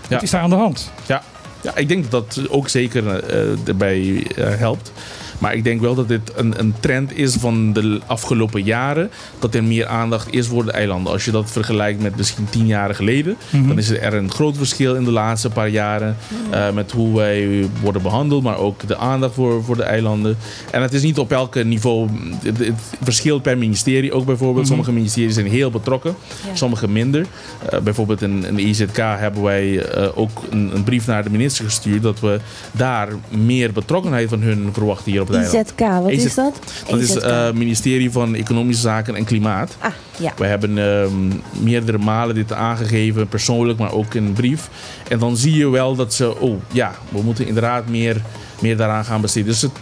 Ja. 0.09 0.21
is 0.21 0.31
daar 0.31 0.41
aan 0.43 0.51
de 0.51 0.57
hand? 0.57 0.93
Ja, 1.07 1.23
ja 1.63 1.77
ik 1.77 1.89
denk 1.89 2.11
dat 2.11 2.35
dat 2.35 2.49
ook 2.51 2.69
zeker 2.69 3.25
eh, 3.25 3.69
erbij 3.69 4.27
eh, 4.37 4.45
helpt. 4.59 4.93
Maar 5.41 5.55
ik 5.55 5.65
denk 5.65 5.81
wel 5.81 5.95
dat 5.95 6.09
dit 6.09 6.33
een, 6.37 6.55
een 6.59 6.75
trend 6.81 7.17
is 7.17 7.35
van 7.35 7.73
de 7.73 8.01
afgelopen 8.07 8.63
jaren. 8.63 9.11
Dat 9.39 9.55
er 9.55 9.65
meer 9.65 9.87
aandacht 9.87 10.33
is 10.33 10.47
voor 10.47 10.65
de 10.65 10.71
eilanden. 10.71 11.13
Als 11.13 11.25
je 11.25 11.31
dat 11.31 11.51
vergelijkt 11.51 12.03
met 12.03 12.17
misschien 12.17 12.47
tien 12.51 12.67
jaar 12.67 12.95
geleden. 12.95 13.37
Mhm. 13.51 13.69
Dan 13.69 13.79
is 13.79 13.91
er 13.91 14.15
een 14.15 14.31
groot 14.31 14.57
verschil 14.57 14.95
in 14.95 15.05
de 15.05 15.11
laatste 15.11 15.51
paar 15.51 15.69
jaren. 15.69 16.17
eh, 16.51 16.71
met 16.71 16.93
hoe 16.93 17.17
wij 17.17 17.69
worden 17.83 18.03
behandeld. 18.03 18.43
Maar 18.43 18.59
ook 18.59 18.87
de 18.87 18.97
aandacht 18.97 19.35
voor, 19.35 19.65
voor 19.65 19.77
de 19.77 19.83
eilanden. 19.83 20.37
En 20.71 20.83
het 20.83 20.93
is 20.93 21.03
niet 21.03 21.19
op 21.19 21.33
elk 21.33 21.65
niveau. 21.65 22.09
Het, 22.43 22.59
het 22.59 22.75
verschilt 23.03 23.43
per 23.43 23.59
ministerie 23.59 24.13
ook 24.13 24.25
bijvoorbeeld. 24.25 24.59
Mhm. 24.59 24.67
Sommige 24.67 24.93
ministeries 24.93 25.35
zijn 25.35 25.47
heel 25.47 25.71
betrokken. 25.71 26.15
Ja. 26.47 26.55
Sommige 26.55 26.89
minder. 26.89 27.27
Eh, 27.71 27.79
bijvoorbeeld 27.81 28.23
in, 28.23 28.45
in 28.45 28.55
de 28.55 28.63
IZK 28.63 28.97
hebben 28.97 29.43
wij 29.43 29.83
eh, 29.85 30.19
ook 30.19 30.43
een, 30.51 30.71
een 30.75 30.85
brief 30.85 31.07
naar 31.07 31.23
de 31.23 31.31
minister 31.31 31.65
gestuurd. 31.65 32.03
Dat 32.03 32.21
we 32.21 32.41
daar 32.73 33.09
meer 33.29 33.73
betrokkenheid 33.73 34.29
van 34.29 34.41
hun 34.41 34.69
verwachten 34.73 35.13
hier 35.13 35.21
op 35.21 35.30
IZK, 35.33 35.81
wat 35.81 36.11
is 36.11 36.35
dat? 36.35 36.59
Dat 36.89 37.01
is 37.01 37.15
het 37.15 37.55
ministerie 37.55 38.11
van 38.11 38.35
Economische 38.35 38.83
Zaken 38.83 39.15
en 39.15 39.25
Klimaat. 39.25 39.77
Ah, 39.79 39.93
ja. 40.19 40.33
We 40.37 40.47
hebben 40.47 40.79
ehm, 40.79 41.63
meerdere 41.63 41.99
malen 41.99 42.35
dit 42.35 42.53
aangegeven, 42.53 43.29
persoonlijk, 43.29 43.79
maar 43.79 43.93
ook 43.93 44.15
in 44.15 44.25
een 44.25 44.33
brief. 44.33 44.69
En 45.09 45.19
dan 45.19 45.37
zie 45.37 45.57
je 45.57 45.69
wel 45.69 45.95
dat 45.95 46.15
ze, 46.15 46.39
oh 46.39 46.63
ja, 46.73 46.93
we 47.09 47.23
moeten 47.23 47.47
inderdaad 47.47 47.89
meer, 47.89 48.23
meer 48.61 48.77
daaraan 48.77 49.05
gaan 49.05 49.21
besteden. 49.21 49.49
Dus 49.49 49.63
het 49.63 49.73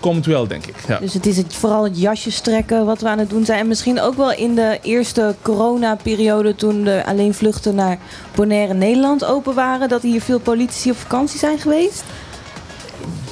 komt 0.00 0.26
wel, 0.26 0.46
denk 0.46 0.66
ik. 0.66 0.74
Ja. 0.88 0.98
Dus 0.98 1.14
het 1.14 1.26
is 1.26 1.36
het, 1.36 1.54
vooral 1.54 1.84
het 1.84 2.00
jasje 2.00 2.30
strekken 2.30 2.86
wat 2.86 3.00
we 3.00 3.08
aan 3.08 3.18
het 3.18 3.30
doen 3.30 3.44
zijn. 3.44 3.58
En 3.58 3.68
misschien 3.68 4.00
ook 4.00 4.14
wel 4.14 4.32
in 4.32 4.54
de 4.54 4.78
eerste 4.82 5.34
coronaperiode 5.42 6.54
toen 6.54 6.84
de 6.84 7.02
alleen 7.06 7.34
vluchten 7.34 7.74
naar 7.74 7.98
Bonaire 8.34 8.74
Nederland 8.74 9.24
open 9.24 9.54
waren. 9.54 9.88
Dat 9.88 10.02
hier 10.02 10.20
veel 10.20 10.40
politici 10.40 10.90
op 10.90 10.96
vakantie 10.96 11.38
zijn 11.38 11.58
geweest. 11.58 12.04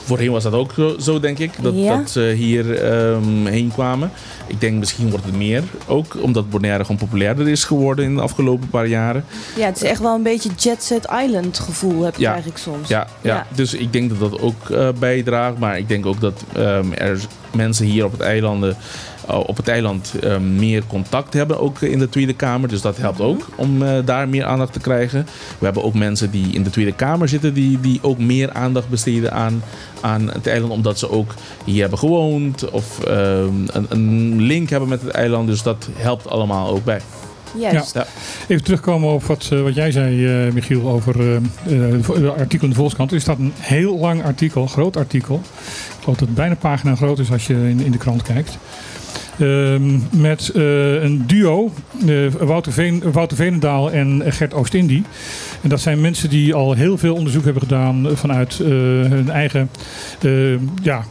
Voorheen 0.07 0.31
was 0.31 0.43
dat 0.43 0.53
ook 0.53 0.75
zo, 1.01 1.21
denk 1.21 1.39
ik, 1.39 1.51
dat, 1.63 1.73
Ja. 1.77 1.97
dat 1.97 2.11
ze 2.11 2.21
hier 2.37 2.75
ehm, 2.83 3.45
heen 3.47 3.71
kwamen. 3.73 4.11
Ik 4.47 4.61
denk 4.61 4.79
misschien 4.79 5.11
wordt 5.11 5.25
het 5.25 5.37
meer, 5.37 5.63
ook 5.87 6.17
omdat 6.23 6.51
Bonaire 6.51 6.83
gewoon 6.85 6.97
populairder 6.97 7.49
is 7.49 7.65
geworden 7.65 8.05
in 8.05 8.15
de 8.15 8.21
afgelopen 8.21 8.69
paar 8.69 8.87
jaren. 8.87 9.25
Ja, 9.57 9.67
het 9.67 9.77
is 9.77 9.83
echt 9.83 10.01
wel 10.01 10.15
een 10.15 10.23
beetje 10.23 10.51
Jet 10.57 10.83
Set 10.83 11.09
Island 11.25 11.59
gevoel 11.59 12.03
heb 12.03 12.15
je 12.17 12.23
Ja. 12.23 12.29
eigenlijk 12.31 12.59
soms. 12.61 12.89
Ja, 12.89 13.07
ja. 13.21 13.35
Ja. 13.35 13.47
dus 13.55 13.75
ik 13.75 13.93
denk 13.93 14.11
dat 14.19 14.31
dat 14.31 14.41
ook 14.41 14.71
eh, 14.71 14.89
bijdraagt. 14.99 15.59
Maar 15.59 15.79
ik 15.79 15.89
denk 15.89 16.07
ook 16.07 16.21
dat 16.21 16.45
ehm, 16.53 16.93
er 16.93 17.21
mensen 17.55 17.87
hier 17.87 18.05
op 18.05 18.13
het, 18.13 18.21
eilanden, 18.21 18.77
eh, 19.27 19.39
op 19.39 19.57
het 19.57 19.68
eiland 19.68 20.14
ehm, 20.20 20.57
meer 20.57 20.83
contact 20.87 21.35
hebben, 21.35 21.61
ook 21.61 21.81
in 21.81 21.99
de 21.99 22.09
Tweede 22.09 22.35
Kamer. 22.35 22.68
Dus 22.68 22.81
dat 22.81 22.97
helpt 22.97 23.20
ook 23.20 23.49
om 23.57 23.83
eh, 23.83 23.99
daar 24.05 24.29
meer 24.29 24.45
aandacht 24.45 24.72
te 24.72 24.81
krijgen. 24.81 25.27
We 25.59 25.64
hebben 25.64 25.85
ook 25.85 25.95
mensen 25.95 26.31
die 26.31 26.53
in 26.53 26.62
de 26.62 26.70
Tweede 26.70 26.93
Kamer 26.93 27.29
zitten, 27.29 27.55
die, 27.55 27.81
die 27.81 27.99
ook 28.03 28.18
meer 28.18 28.53
aandacht 28.53 28.89
besteden 28.89 29.33
aan, 29.33 29.62
aan 30.01 30.31
het 30.31 30.47
eiland, 30.47 30.72
omdat 30.72 30.99
ze 30.99 31.11
ook 31.11 31.35
hier 31.64 31.81
hebben 31.81 31.99
gewoond 31.99 32.70
of 32.70 33.05
ehm, 33.05 33.55
een, 33.66 33.87
een 33.89 34.43
link 34.43 34.70
hebben 34.70 34.89
met 34.89 35.03
het 35.03 35.11
eiland. 35.11 35.49
Dus 35.49 35.62
dat 35.62 35.89
helpt 35.97 36.29
allemaal 36.29 36.68
ook 36.68 36.85
bij. 36.85 37.01
Juist. 37.59 37.95
Ja. 37.95 38.07
Even 38.49 38.64
terugkomen 38.64 39.12
op 39.12 39.24
wat, 39.24 39.49
eh, 39.53 39.62
wat 39.62 39.74
jij 39.74 39.91
zei, 39.91 40.27
eh, 40.47 40.53
Michiel, 40.53 40.89
over 40.89 41.20
eh, 41.20 41.37
eh, 41.37 41.93
het 41.93 42.39
artikel 42.39 42.64
in 42.64 42.70
de 42.70 42.74
Volkskrant. 42.74 43.12
Er 43.12 43.20
staat 43.20 43.39
een 43.39 43.53
heel 43.57 43.99
lang 43.99 44.24
artikel, 44.24 44.66
groot 44.66 44.97
artikel. 44.97 45.35
Ik 45.35 46.03
geloof 46.03 46.18
dat 46.18 46.29
het 46.29 46.35
bijna 46.35 46.55
pagina 46.55 46.95
groot 46.95 47.18
is 47.18 47.31
als 47.31 47.47
je 47.47 47.55
in, 47.55 47.81
in 47.81 47.91
de 47.91 47.99
krant 47.99 48.22
kijkt. 48.22 48.59
Ehm, 49.39 49.99
met 50.20 50.49
eh, 50.55 51.03
een 51.03 51.24
duo, 51.26 51.72
eh, 52.07 52.26
Wouter, 52.41 52.72
Veen, 52.72 53.03
Wouter 53.12 53.37
Veenendaal 53.37 53.91
en 53.91 54.22
Gert 54.26 54.55
Oost-Indie. 54.55 55.03
En 55.62 55.68
dat 55.68 55.80
zijn 55.80 56.01
mensen 56.01 56.28
die 56.30 56.55
al 56.55 56.72
heel 56.72 56.99
veel 56.99 57.14
onderzoek 57.14 57.45
hebben 57.45 57.62
gedaan 57.62 58.07
vanuit 58.14 58.61
eh, 58.61 58.68
hun 58.68 59.30
eigen 59.30 59.70
ja, 60.82 61.05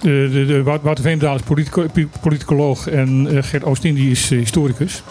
de, 0.00 0.28
de, 0.32 0.44
de, 0.46 0.62
Wout- 0.62 0.82
Wouter 0.82 1.04
Veenendaal 1.04 1.34
is 1.34 1.42
politico- 1.42 1.86
politicoloog 2.20 2.88
en 2.88 3.28
Gert 3.44 3.64
Oost-Indie 3.64 4.10
is 4.10 4.28
historicus. 4.28 5.02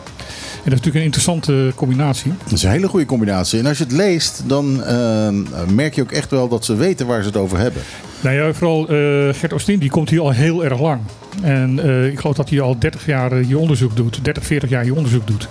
Dat 0.65 0.73
is 0.73 0.79
natuurlijk 0.79 0.95
een 0.95 1.11
interessante 1.11 1.71
combinatie. 1.75 2.33
Dat 2.43 2.51
is 2.51 2.63
een 2.63 2.69
hele 2.69 2.87
goede 2.87 3.05
combinatie. 3.05 3.59
En 3.59 3.65
als 3.65 3.77
je 3.77 3.83
het 3.83 3.93
leest, 3.93 4.43
dan 4.45 4.83
ehm, 4.83 5.43
merk 5.75 5.95
je 5.95 6.01
ook 6.01 6.11
echt 6.11 6.31
wel 6.31 6.47
dat 6.47 6.65
ze 6.65 6.75
weten 6.75 7.07
waar 7.07 7.21
ze 7.21 7.27
het 7.27 7.37
over 7.37 7.57
hebben. 7.57 7.81
Nou 8.21 8.35
ja, 8.35 8.53
vooral 8.53 8.81
eh, 8.87 8.95
Gert 9.33 9.53
Oostin, 9.53 9.79
die 9.79 9.89
komt 9.89 10.09
hier 10.09 10.19
al 10.21 10.31
heel 10.31 10.63
erg 10.65 10.79
lang. 10.79 11.01
En 11.41 11.79
eh, 11.83 12.05
ik 12.07 12.19
geloof 12.19 12.35
dat 12.35 12.49
hij 12.49 12.61
al 12.61 12.79
30 12.79 13.05
jaar 13.05 13.31
eh, 13.31 13.45
hier 13.45 13.57
onderzoek 13.57 13.95
doet. 13.95 14.19
30, 14.23 14.45
40 14.45 14.69
jaar 14.69 14.83
hier 14.83 14.95
onderzoek 14.95 15.27
doet. 15.27 15.47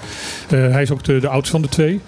Eh, 0.51 0.59
hij 0.71 0.83
is 0.83 0.91
ook 0.91 1.05
de, 1.05 1.19
de 1.21 1.29
oudste 1.29 1.53
van 1.53 1.63
de 1.63 1.69
twee. 1.69 2.01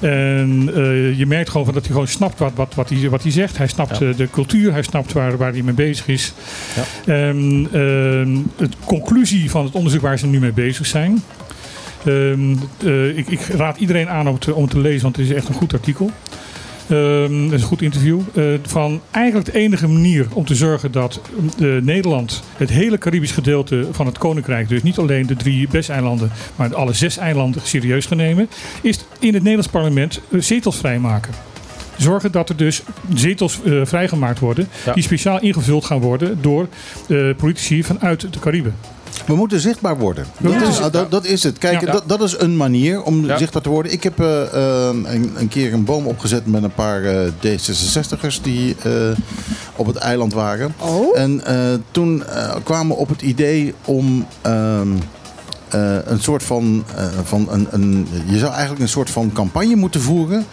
En 0.00 0.70
eh, 0.74 1.18
je 1.18 1.26
merkt 1.26 1.50
gewoon 1.50 1.64
van 1.64 1.74
dat 1.74 1.82
hij 1.82 1.92
gewoon 1.92 2.08
snapt 2.08 2.38
wat, 2.38 2.52
wat, 2.54 2.74
wat, 2.74 2.88
hij, 2.88 3.08
wat 3.08 3.22
hij 3.22 3.32
zegt. 3.32 3.58
Hij 3.58 3.66
snapt 3.66 3.98
Ja. 3.98 4.06
eh, 4.08 4.16
de 4.16 4.30
cultuur, 4.30 4.72
hij 4.72 4.82
snapt 4.82 5.12
waar, 5.12 5.36
waar 5.36 5.52
hij 5.52 5.62
mee 5.62 5.74
bezig 5.74 6.06
is. 6.08 6.32
Ja. 6.76 7.12
En 7.12 7.68
ehm, 7.72 8.36
de 8.56 8.68
conclusie 8.84 9.50
van 9.50 9.64
het 9.64 9.74
onderzoek 9.74 10.00
waar 10.00 10.18
ze 10.18 10.26
nu 10.26 10.38
mee 10.38 10.52
bezig 10.52 10.86
zijn. 10.86 11.22
Ehm, 12.04 12.54
eh, 12.84 13.16
ik, 13.18 13.28
ik 13.28 13.40
raad 13.40 13.76
iedereen 13.76 14.08
aan 14.08 14.28
om 14.28 14.34
het 14.62 14.70
te 14.70 14.78
lezen, 14.78 15.02
want 15.02 15.16
het 15.16 15.26
is 15.26 15.32
echt 15.32 15.48
een 15.48 15.54
goed 15.54 15.72
artikel. 15.72 16.10
Ehm, 16.88 17.42
het 17.42 17.52
is 17.52 17.60
een 17.60 17.68
goed 17.68 17.82
interview. 17.82 18.20
Eh, 18.34 18.44
van 18.62 19.00
eigenlijk 19.10 19.52
de 19.52 19.58
enige 19.58 19.88
manier 19.88 20.26
om 20.32 20.44
te 20.44 20.54
zorgen 20.54 20.92
dat 20.92 21.20
eh, 21.60 21.66
Nederland 21.82 22.42
het 22.56 22.70
hele 22.70 22.98
Caribisch 22.98 23.32
gedeelte 23.32 23.86
van 23.90 24.06
het 24.06 24.18
Koninkrijk, 24.18 24.68
dus 24.68 24.82
niet 24.82 24.98
alleen 24.98 25.26
de 25.26 25.36
drie 25.36 25.68
BES-eilanden, 25.68 26.30
maar 26.56 26.74
alle 26.74 26.92
zes 26.92 27.16
eilanden 27.16 27.62
serieus 27.64 28.06
gaan 28.06 28.16
nemen, 28.16 28.48
is 28.82 29.04
in 29.18 29.34
het 29.34 29.42
Nederlands 29.42 29.68
parlement 29.68 30.20
zetels 30.38 30.76
vrijmaken. 30.76 31.32
Zorgen 31.96 32.32
dat 32.32 32.48
er 32.48 32.56
dus 32.56 32.82
zetels 33.14 33.60
vrijgemaakt 33.82 34.38
worden, 34.38 34.68
Ja. 34.84 34.92
die 34.92 35.02
speciaal 35.02 35.40
ingevuld 35.40 35.84
gaan 35.84 36.00
worden 36.00 36.38
door 36.40 36.68
politici 37.36 37.84
vanuit 37.84 38.32
de 38.32 38.38
Cariben. 38.38 38.74
We 39.26 39.34
moeten 39.34 39.60
zichtbaar 39.60 39.98
worden. 39.98 40.26
Dat, 40.40 40.52
Ja. 40.52 40.62
is, 40.68 40.80
dat, 40.90 41.10
dat 41.10 41.24
is 41.24 41.42
het. 41.42 41.58
Kijk, 41.58 41.80
Ja. 41.80 41.92
dat, 41.92 42.02
dat 42.06 42.22
is 42.22 42.38
een 42.38 42.56
manier 42.56 43.02
om 43.02 43.24
Ja. 43.26 43.38
zichtbaar 43.38 43.62
te 43.62 43.68
worden. 43.68 43.92
Ik 43.92 44.02
heb 44.02 44.20
eh, 44.20 44.42
eh, 44.42 44.94
een, 45.04 45.32
een 45.36 45.48
keer 45.48 45.72
een 45.72 45.84
boom 45.84 46.06
opgezet 46.06 46.46
met 46.46 46.62
een 46.62 46.74
paar 46.74 47.02
eh, 47.04 47.28
D66'ers 47.46 48.40
die 48.42 48.76
eh, 48.82 48.92
op 49.76 49.86
het 49.86 49.96
eiland 49.96 50.32
waren. 50.32 50.74
Oh? 50.78 51.18
En 51.18 51.44
eh, 51.46 51.56
toen 51.90 52.22
kwamen 52.62 52.88
we 52.96 53.00
op 53.02 53.08
het 53.08 53.22
idee 53.22 53.74
om 53.84 54.26
ehm, 54.42 54.88
eh, 55.68 55.96
een 56.04 56.20
soort 56.20 56.42
van, 56.42 56.84
eh, 56.96 57.06
van 57.24 57.48
een, 57.50 57.66
een, 57.70 58.06
je 58.26 58.38
zou 58.38 58.50
eigenlijk 58.52 58.80
een 58.82 58.88
soort 58.88 59.10
van 59.10 59.32
campagne 59.32 59.76
moeten 59.76 60.00
voeren. 60.00 60.46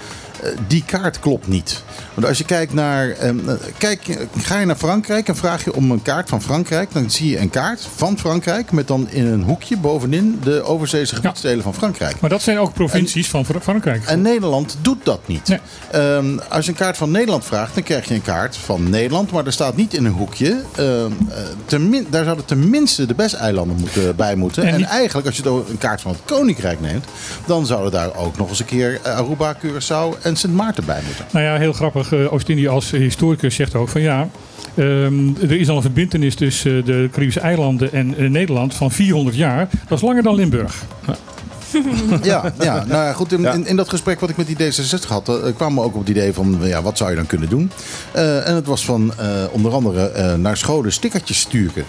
Die 0.67 0.83
kaart 0.85 1.19
klopt 1.19 1.47
niet. 1.47 1.83
Want 2.13 2.27
als 2.27 2.37
je 2.37 2.43
kijkt 2.45 2.73
naar, 2.73 3.09
ehm, 3.09 3.49
eh, 3.49 3.55
kijk, 3.77 4.17
ga 4.37 4.59
je 4.59 4.65
naar 4.65 4.75
Frankrijk 4.75 5.27
en 5.27 5.35
vraag 5.35 5.63
je 5.63 5.75
om 5.75 5.91
een 5.91 6.01
kaart 6.01 6.29
van 6.29 6.41
Frankrijk, 6.41 6.89
dan 6.93 7.09
zie 7.09 7.29
je 7.29 7.39
een 7.39 7.49
kaart 7.49 7.87
van 7.95 8.17
Frankrijk 8.19 8.71
met 8.71 8.87
dan 8.87 9.07
in 9.09 9.25
een 9.25 9.43
hoekje 9.43 9.77
bovenin 9.77 10.39
de 10.43 10.63
overzeese 10.63 11.15
gebiedsdelen 11.15 11.63
van 11.63 11.73
Frankrijk. 11.73 12.19
Maar 12.19 12.29
dat 12.29 12.41
zijn 12.41 12.59
ook 12.59 12.73
provincies 12.73 13.29
van 13.29 13.45
Fr- 13.45 13.57
Frankrijk. 13.61 14.05
En 14.05 14.21
Nederland 14.21 14.77
doet 14.81 15.05
dat 15.05 15.27
niet. 15.27 15.47
Nee. 15.47 15.59
Ehm, 15.91 16.37
als 16.49 16.65
je 16.65 16.71
een 16.71 16.77
kaart 16.77 16.97
van 16.97 17.11
Nederland 17.11 17.45
vraagt, 17.45 17.73
dan 17.73 17.83
krijg 17.83 18.07
je 18.07 18.13
een 18.13 18.21
kaart 18.21 18.57
van 18.57 18.89
Nederland. 18.89 19.31
Maar 19.31 19.45
er 19.45 19.53
staat 19.53 19.75
niet 19.75 19.93
in 19.93 20.05
een 20.05 20.11
hoekje. 20.11 20.61
ehm, 20.75 20.87
eh, 21.29 21.37
tenmin- 21.65 22.07
daar 22.09 22.23
zouden 22.23 22.45
tenminste 22.45 23.05
de 23.05 23.13
BES-eilanden 23.13 23.77
moeten, 23.77 24.15
bij 24.15 24.35
moeten. 24.35 24.63
En 24.63 24.73
En, 24.73 24.83
eigenlijk, 24.83 25.27
als 25.27 25.37
je 25.37 25.63
een 25.69 25.77
kaart 25.77 26.01
van 26.01 26.11
het 26.11 26.19
Koninkrijk 26.25 26.81
neemt... 26.81 27.05
dan 27.45 27.65
zouden 27.65 27.91
daar 27.91 28.15
ook 28.15 28.37
nog 28.37 28.49
eens 28.49 28.59
een 28.59 28.65
keer 28.65 28.99
eh, 29.03 29.15
Aruba, 29.15 29.55
Curaçao 29.55 30.21
en 30.21 30.35
Sint 30.35 30.53
Maarten 30.53 30.85
bij 30.85 30.99
moeten. 31.05 31.25
Nou 31.31 31.45
ja, 31.45 31.57
heel 31.57 31.73
grappig. 31.73 32.00
Eh, 32.09 32.33
Oost-Indie 32.33 32.69
als 32.69 32.91
historicus 32.91 33.55
zegt 33.55 33.75
ook 33.75 33.89
van 33.89 34.01
ja. 34.01 34.29
ehm, 34.75 35.27
er 35.41 35.51
is 35.51 35.69
al 35.69 35.75
een 35.75 35.81
verbindenis 35.81 36.35
tussen 36.35 36.77
eh, 36.77 36.85
de 36.85 37.09
Caribische 37.11 37.39
eilanden 37.39 37.91
en 37.93 38.17
eh, 38.17 38.29
Nederland 38.29 38.73
van 38.73 38.91
400 38.91 39.35
jaar. 39.35 39.69
Dat 39.87 39.97
is 39.97 40.03
langer 40.03 40.23
dan 40.23 40.35
Limburg. 40.35 40.83
Ja, 42.21 42.53
ja, 42.59 42.83
nou 42.87 43.05
ja, 43.05 43.13
goed. 43.13 43.31
In, 43.31 43.45
in, 43.45 43.65
in 43.65 43.75
dat 43.75 43.89
gesprek 43.89 44.19
wat 44.19 44.29
ik 44.29 44.37
met 44.37 44.47
die 44.47 44.57
D66 44.57 45.07
had, 45.07 45.29
eh, 45.29 45.55
kwamen 45.55 45.77
we 45.77 45.83
ook 45.83 45.93
op 45.93 45.99
het 45.99 46.09
idee 46.09 46.33
van, 46.33 46.57
ja, 46.61 46.81
wat 46.81 46.97
zou 46.97 47.09
je 47.09 47.15
dan 47.15 47.25
kunnen 47.25 47.49
doen? 47.49 47.71
Eh, 48.11 48.47
en 48.47 48.55
het 48.55 48.65
was 48.65 48.85
van 48.85 49.13
eh, 49.17 49.27
onder 49.51 49.71
andere 49.71 50.09
eh, 50.09 50.35
naar 50.35 50.57
scholen 50.57 50.91
stickertjes 50.91 51.39
sturen. 51.39 51.85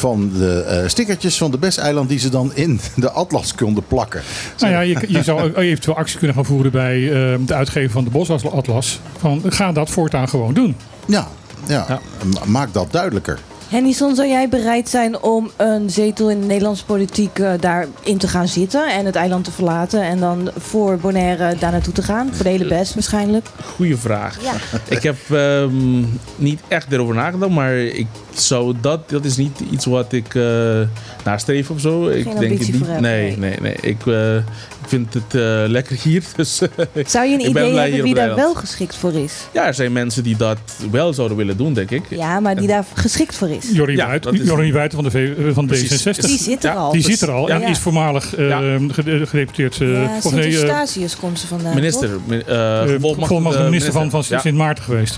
Van 0.00 0.30
de 0.32 0.62
eh, 0.62 0.88
stickertjes 0.88 1.38
van 1.38 1.50
de 1.50 1.58
Best-eiland 1.58 2.08
die 2.08 2.18
ze 2.18 2.28
dan 2.28 2.50
in 2.54 2.80
de 2.96 3.10
atlas 3.10 3.54
konden 3.54 3.84
plakken. 3.88 4.22
Nou 4.58 4.72
ja, 4.72 4.80
je, 4.80 5.04
je 5.08 5.22
zou 5.22 5.52
eventueel 5.54 5.96
actie 5.96 6.18
kunnen 6.18 6.36
gaan 6.36 6.44
voeren 6.44 6.70
bij 6.72 7.04
eh, 7.04 7.38
de 7.46 7.54
uitgever 7.54 7.90
van 7.90 8.04
de 8.04 8.10
Bosatlas. 8.10 9.00
Van, 9.18 9.42
ga 9.46 9.72
dat 9.72 9.90
voortaan 9.90 10.28
gewoon 10.28 10.54
doen. 10.54 10.76
Ja, 11.06 11.28
ja. 11.66 11.84
Ja. 11.88 12.00
Ma- 12.34 12.44
maak 12.46 12.72
dat 12.72 12.92
duidelijker. 12.92 13.38
Hennison, 13.70 14.14
zou 14.14 14.28
jij 14.28 14.48
bereid 14.48 14.88
zijn 14.88 15.22
om 15.22 15.50
een 15.56 15.90
zetel 15.90 16.30
in 16.30 16.40
de 16.40 16.46
Nederlandse 16.46 16.84
politiek 16.84 17.38
eh, 17.38 17.52
daarin 17.60 18.18
te 18.18 18.28
gaan 18.28 18.48
zitten 18.48 18.92
en 18.92 19.06
het 19.06 19.14
eiland 19.14 19.44
te 19.44 19.50
verlaten 19.50 20.02
en 20.02 20.20
dan 20.20 20.50
voor 20.56 20.98
Bonaire 20.98 21.56
daar 21.58 21.70
naartoe 21.70 21.92
te 21.92 22.02
gaan? 22.02 22.34
Voor 22.34 22.44
de 22.44 22.50
hele 22.50 22.68
best 22.68 22.94
waarschijnlijk. 22.94 23.46
Goeie 23.76 23.96
vraag. 23.96 24.42
Ja. 24.42 24.52
Ik 24.96 25.02
heb 25.02 25.16
ehm, 25.30 26.04
niet 26.36 26.60
echt 26.68 26.92
erover 26.92 27.14
nagedacht, 27.14 27.52
maar 27.52 27.76
ik 27.76 28.06
zou 28.34 28.74
dat, 28.80 29.10
dat 29.10 29.24
is 29.24 29.36
niet 29.36 29.60
iets 29.70 29.84
wat 29.84 30.12
ik 30.12 30.34
eh 30.34 30.80
nastreef 31.24 31.70
of 31.70 31.80
zo. 31.80 32.08
ik 32.08 32.26
het 32.28 32.48
niet. 32.48 33.00
nee, 33.00 33.36
nee, 33.38 33.56
nee. 33.60 33.74
Ik, 33.80 34.06
eh, 34.06 34.36
ik 34.36 34.79
vind 34.90 35.14
het 35.14 35.34
eh, 35.34 35.40
lekker 35.66 35.96
hier. 36.02 36.22
Dus 36.36 36.60
eh, 36.60 36.68
Zou 37.06 37.26
je 37.26 37.34
een 37.34 37.48
idee 37.48 37.74
hebben 37.78 38.02
wie 38.02 38.14
daar 38.14 38.34
wel 38.34 38.54
geschikt 38.54 38.96
voor 38.96 39.12
is? 39.12 39.32
ja, 39.52 39.66
er 39.66 39.74
zijn 39.74 39.92
mensen 39.92 40.22
die 40.22 40.36
dat 40.36 40.58
wel 40.90 41.12
zouden 41.12 41.36
willen 41.36 41.56
doen, 41.56 41.72
denk 41.74 41.90
ik. 41.90 42.02
Ja, 42.08 42.40
maar 42.40 42.56
die 42.56 42.68
daar 42.68 42.84
geschikt 42.94 43.34
voor 43.36 43.48
is. 43.50 43.70
Ja, 43.72 44.06
Wuit, 44.06 44.22
dat 44.22 44.34
is- 44.34 44.70
Wuiten 44.72 45.02
van 45.02 45.04
de, 45.04 45.10
v, 45.10 45.54
van 45.54 45.66
de 45.66 45.72
Precies. 45.78 46.06
D66. 46.08 46.24
Die 46.26 46.38
zit 46.38 46.64
er 46.64 46.70
Ja, 46.70 46.76
al. 46.76 46.92
Die 46.92 47.02
zit 47.02 47.20
er 47.20 47.30
al 47.30 47.48
en 47.50 47.60
Ja. 47.60 47.68
is 47.68 47.78
voormalig 47.78 48.34
eh, 48.36 48.48
Ja. 48.48 48.78
gede- 48.88 49.26
gedeputeerd. 49.26 49.80
eh, 49.80 49.92
Ja, 49.92 50.16
of 50.22 50.32
nee, 50.32 50.42
eh, 50.44 50.50
Sint-Eustatius 50.50 51.16
komt 51.16 51.38
ze 51.38 51.46
vandaan. 51.46 51.74
Minister, 51.74 52.08
eh, 52.28 52.38
eh, 52.38 52.88
gevolgmachtigde 52.88 53.26
volmacht 53.26 53.58
minister 53.64 53.92
van, 53.92 54.10
van 54.10 54.24
Ja. 54.28 54.38
Sint 54.38 54.56
Maarten 54.56 54.84
geweest. 54.84 55.16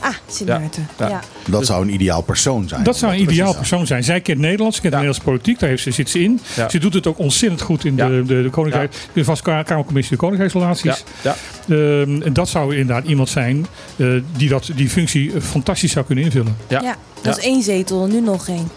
Ah, 0.00 0.14
Sint 0.26 0.48
Ja. 0.48 0.58
Maarten. 0.58 0.88
Ja. 0.98 1.08
Ja. 1.08 1.20
Dat 1.48 1.66
zou 1.66 1.82
een 1.82 1.92
ideaal 1.94 2.22
persoon 2.22 2.68
zijn. 2.68 2.82
Dat 2.82 2.96
zou 2.96 3.12
een 3.12 3.20
ideaal 3.20 3.54
persoon 3.54 3.86
zijn. 3.86 4.04
Zij 4.04 4.20
kent 4.20 4.38
Nederlands, 4.38 4.76
ze 4.76 4.82
kent 4.82 4.94
Ja. 4.94 5.00
de 5.00 5.06
Nederlandse 5.06 5.30
politiek, 5.40 5.58
daar 5.60 5.68
heeft 5.68 5.82
ze, 5.82 5.90
zit 5.90 6.10
ze 6.10 6.22
in. 6.22 6.40
Ja. 6.56 6.68
Ze 6.68 6.78
doet 6.78 6.94
het 6.94 7.06
ook 7.06 7.18
ontzettend 7.18 7.60
goed 7.60 7.84
in 7.84 7.96
Ja. 7.96 8.08
de, 8.08 8.22
de, 8.26 8.42
de 8.42 8.50
Koninkrijk. 8.50 8.94
De 9.12 9.24
vast 9.24 9.42
Kamercommissie 9.42 10.12
de 10.16 10.22
Koninkrijksrelaties. 10.22 10.82
Ja, 10.84 10.96
ja, 11.22 11.36
Ehm, 11.68 12.22
en 12.22 12.32
dat 12.32 12.48
zou 12.48 12.76
inderdaad 12.76 13.04
iemand 13.04 13.28
zijn 13.28 13.66
eh, 13.96 14.06
die 14.36 14.48
dat, 14.48 14.70
die 14.74 14.88
functie 14.88 15.32
eh, 15.32 15.40
fantastisch 15.40 15.92
zou 15.92 16.04
kunnen 16.06 16.24
invullen. 16.24 16.56
Ja. 16.68 16.82
Ja, 16.82 16.96
dat 17.22 17.38
is 17.38 17.44
één 17.44 17.62
zetel, 17.62 18.06
nu 18.06 18.20
nog 18.20 18.44
geen. 18.44 18.68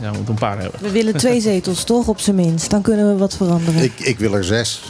Ja, 0.00 0.10
we 0.10 0.16
moeten 0.16 0.34
een 0.34 0.40
paar 0.40 0.58
hebben. 0.60 0.80
We 0.82 0.90
willen 0.90 1.16
twee 1.16 1.40
zetels, 1.50 1.84
toch? 1.84 2.08
Op 2.08 2.20
zijn 2.20 2.36
minst. 2.36 2.70
Dan 2.70 2.82
kunnen 2.82 3.08
we 3.12 3.16
wat 3.16 3.36
veranderen. 3.36 3.82
Ik, 3.82 3.92
ik 4.00 4.18
wil 4.18 4.34
er 4.34 4.44
zes. 4.44 4.82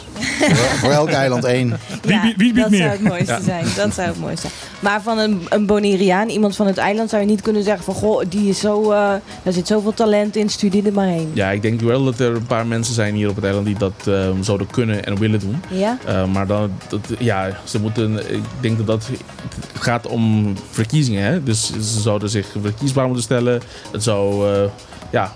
voor, 0.78 0.90
elk 0.90 1.08
eiland 1.10 1.44
één. 1.44 1.68
Wie- 2.02 2.20
wie- 2.20 2.34
wie 2.36 2.52
biedt 2.52 2.56
dat 2.56 2.70
meer? 2.70 2.78
zou 2.80 2.90
het 2.90 3.00
mooiste 3.00 3.32
Ja. 3.32 3.40
zijn. 3.42 3.64
Dat 3.76 3.94
zou 3.94 4.08
het 4.08 4.18
mooiste 4.20 4.40
zijn. 4.48 4.52
Maar 4.80 5.02
van 5.02 5.18
een, 5.18 5.46
een 5.48 5.66
Bonaireaan, 5.66 6.28
iemand 6.28 6.56
van 6.56 6.66
het 6.66 6.76
eiland, 6.78 7.10
zou 7.10 7.22
je 7.22 7.28
niet 7.28 7.40
kunnen 7.40 7.62
zeggen 7.62 7.84
van... 7.84 7.94
Goh, 7.94 8.22
die 8.28 8.48
is 8.48 8.58
zo, 8.60 8.82
eh, 8.82 8.98
daar 9.42 9.52
zit 9.52 9.66
zoveel 9.66 9.94
talent 9.94 10.36
in, 10.36 10.48
studie 10.48 10.86
er 10.86 10.92
maar 10.92 11.06
heen. 11.06 11.30
Ja, 11.32 11.50
ik 11.50 11.62
denk 11.62 11.80
wel 11.80 12.04
dat 12.04 12.18
er 12.20 12.34
een 12.34 12.46
paar 12.46 12.66
mensen 12.66 12.94
zijn 12.94 13.14
hier 13.14 13.28
op 13.28 13.34
het 13.36 13.44
eiland 13.44 13.66
die 13.66 13.78
dat 13.78 13.92
ehm, 14.06 14.42
zouden 14.42 14.66
kunnen 14.70 15.04
en 15.04 15.18
willen 15.18 15.40
doen. 15.40 15.56
Ja? 15.70 15.98
Eh, 16.06 16.26
maar 16.26 16.46
dan, 16.46 16.70
dat, 16.88 17.00
ja, 17.18 17.50
ze 17.64 17.80
moeten, 17.80 18.34
ik 18.34 18.42
denk 18.60 18.76
dat 18.76 18.86
dat, 18.86 19.06
het 19.72 19.82
gaat 19.82 20.06
om 20.06 20.54
verkiezingen. 20.70 21.22
Hè? 21.24 21.42
Dus 21.42 21.66
ze 21.72 22.00
zouden 22.00 22.30
zich 22.30 22.46
verkiesbaar 22.62 23.04
moeten 23.06 23.22
stellen. 23.24 23.60
Het 23.92 24.02
zou, 24.02 24.52
eh, 24.54 24.62
ja, 25.10 25.32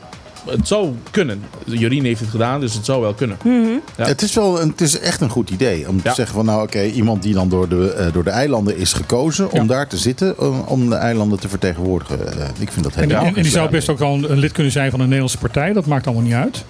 het 0.50 0.68
zou 0.68 0.90
kunnen. 1.10 1.42
Jorien 1.64 2.04
heeft 2.04 2.20
het 2.20 2.28
gedaan, 2.28 2.60
dus 2.60 2.74
het 2.74 2.84
zou 2.84 3.00
wel 3.00 3.14
kunnen. 3.14 3.36
Mhm. 3.44 3.68
Ja. 3.96 4.06
Het, 4.06 4.22
is 4.22 4.34
wel 4.34 4.60
een, 4.60 4.68
het 4.68 4.80
is 4.80 4.98
echt 4.98 5.20
een 5.20 5.28
goed 5.28 5.50
idee 5.50 5.88
om 5.88 5.96
te 6.02 6.08
Ja. 6.08 6.14
zeggen 6.14 6.34
van 6.34 6.44
nou 6.44 6.62
oké, 6.62 6.82
iemand 6.84 7.22
die 7.22 7.34
dan 7.34 7.48
door 7.48 7.68
de, 7.68 7.92
eh, 7.92 8.12
door 8.12 8.24
de 8.24 8.30
eilanden 8.30 8.76
is 8.76 8.92
gekozen 8.92 9.50
om 9.50 9.60
Ja. 9.60 9.66
daar 9.66 9.86
te 9.88 9.96
zitten, 9.98 10.38
om, 10.38 10.60
om 10.66 10.88
de 10.88 10.94
eilanden 10.94 11.40
te 11.40 11.48
vertegenwoordigen. 11.48 12.32
Eh, 12.38 12.48
ik 12.58 12.72
vind 12.72 12.84
dat 12.84 12.94
En, 12.94 13.00
helemaal 13.00 13.22
en, 13.24 13.36
en 13.36 13.42
die 13.42 13.50
zou 13.52 13.70
best 13.70 13.88
ook 13.88 13.98
wel 13.98 14.14
een, 14.14 14.30
een 14.32 14.38
lid 14.38 14.52
kunnen 14.52 14.72
zijn 14.72 14.90
van 14.90 14.98
een 15.00 15.04
Nederlandse 15.06 15.38
partij. 15.38 15.72
Dat 15.72 15.86
maakt 15.86 16.06
allemaal 16.06 16.24
niet 16.24 16.34
uit. 16.34 16.64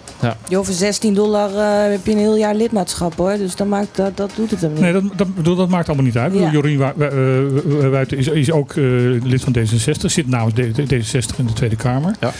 Jo, 0.48 0.62
voor 0.62 0.74
16 0.74 1.14
dollar 1.14 1.50
eh, 1.54 1.90
heb 1.90 2.06
je 2.06 2.12
een 2.12 2.18
heel 2.18 2.36
jaar 2.36 2.54
lidmaatschap 2.54 3.16
hoor. 3.16 3.36
Dus 3.36 3.56
dat, 3.56 3.66
maakt, 3.66 3.96
dat, 3.96 4.16
dat 4.16 4.30
doet 4.36 4.50
het 4.50 4.60
hem 4.60 4.72
niet. 4.72 4.80
Nee, 4.80 4.92
dat, 4.92 5.02
dat, 5.16 5.34
bedoel, 5.34 5.56
dat 5.56 5.68
maakt 5.68 5.86
allemaal 5.86 6.06
niet 6.06 6.16
uit. 6.16 6.32
Ik 6.34 6.38
bedoel, 6.38 6.46
Ja. 6.46 6.52
Jorien 6.52 7.82
eh, 7.82 7.90
Wuiten 7.90 8.16
is, 8.18 8.26
is 8.28 8.50
ook 8.52 8.70
eh, 8.70 8.82
lid 9.22 9.42
van 9.42 9.56
D66. 9.58 10.06
Zit 10.06 10.28
namens 10.28 10.54
D- 10.54 10.78
D66 10.92 11.36
in 11.36 11.46
de 11.46 11.52
Tweede 11.52 11.76
Kamer. 11.76 12.14
Ja. 12.20 12.32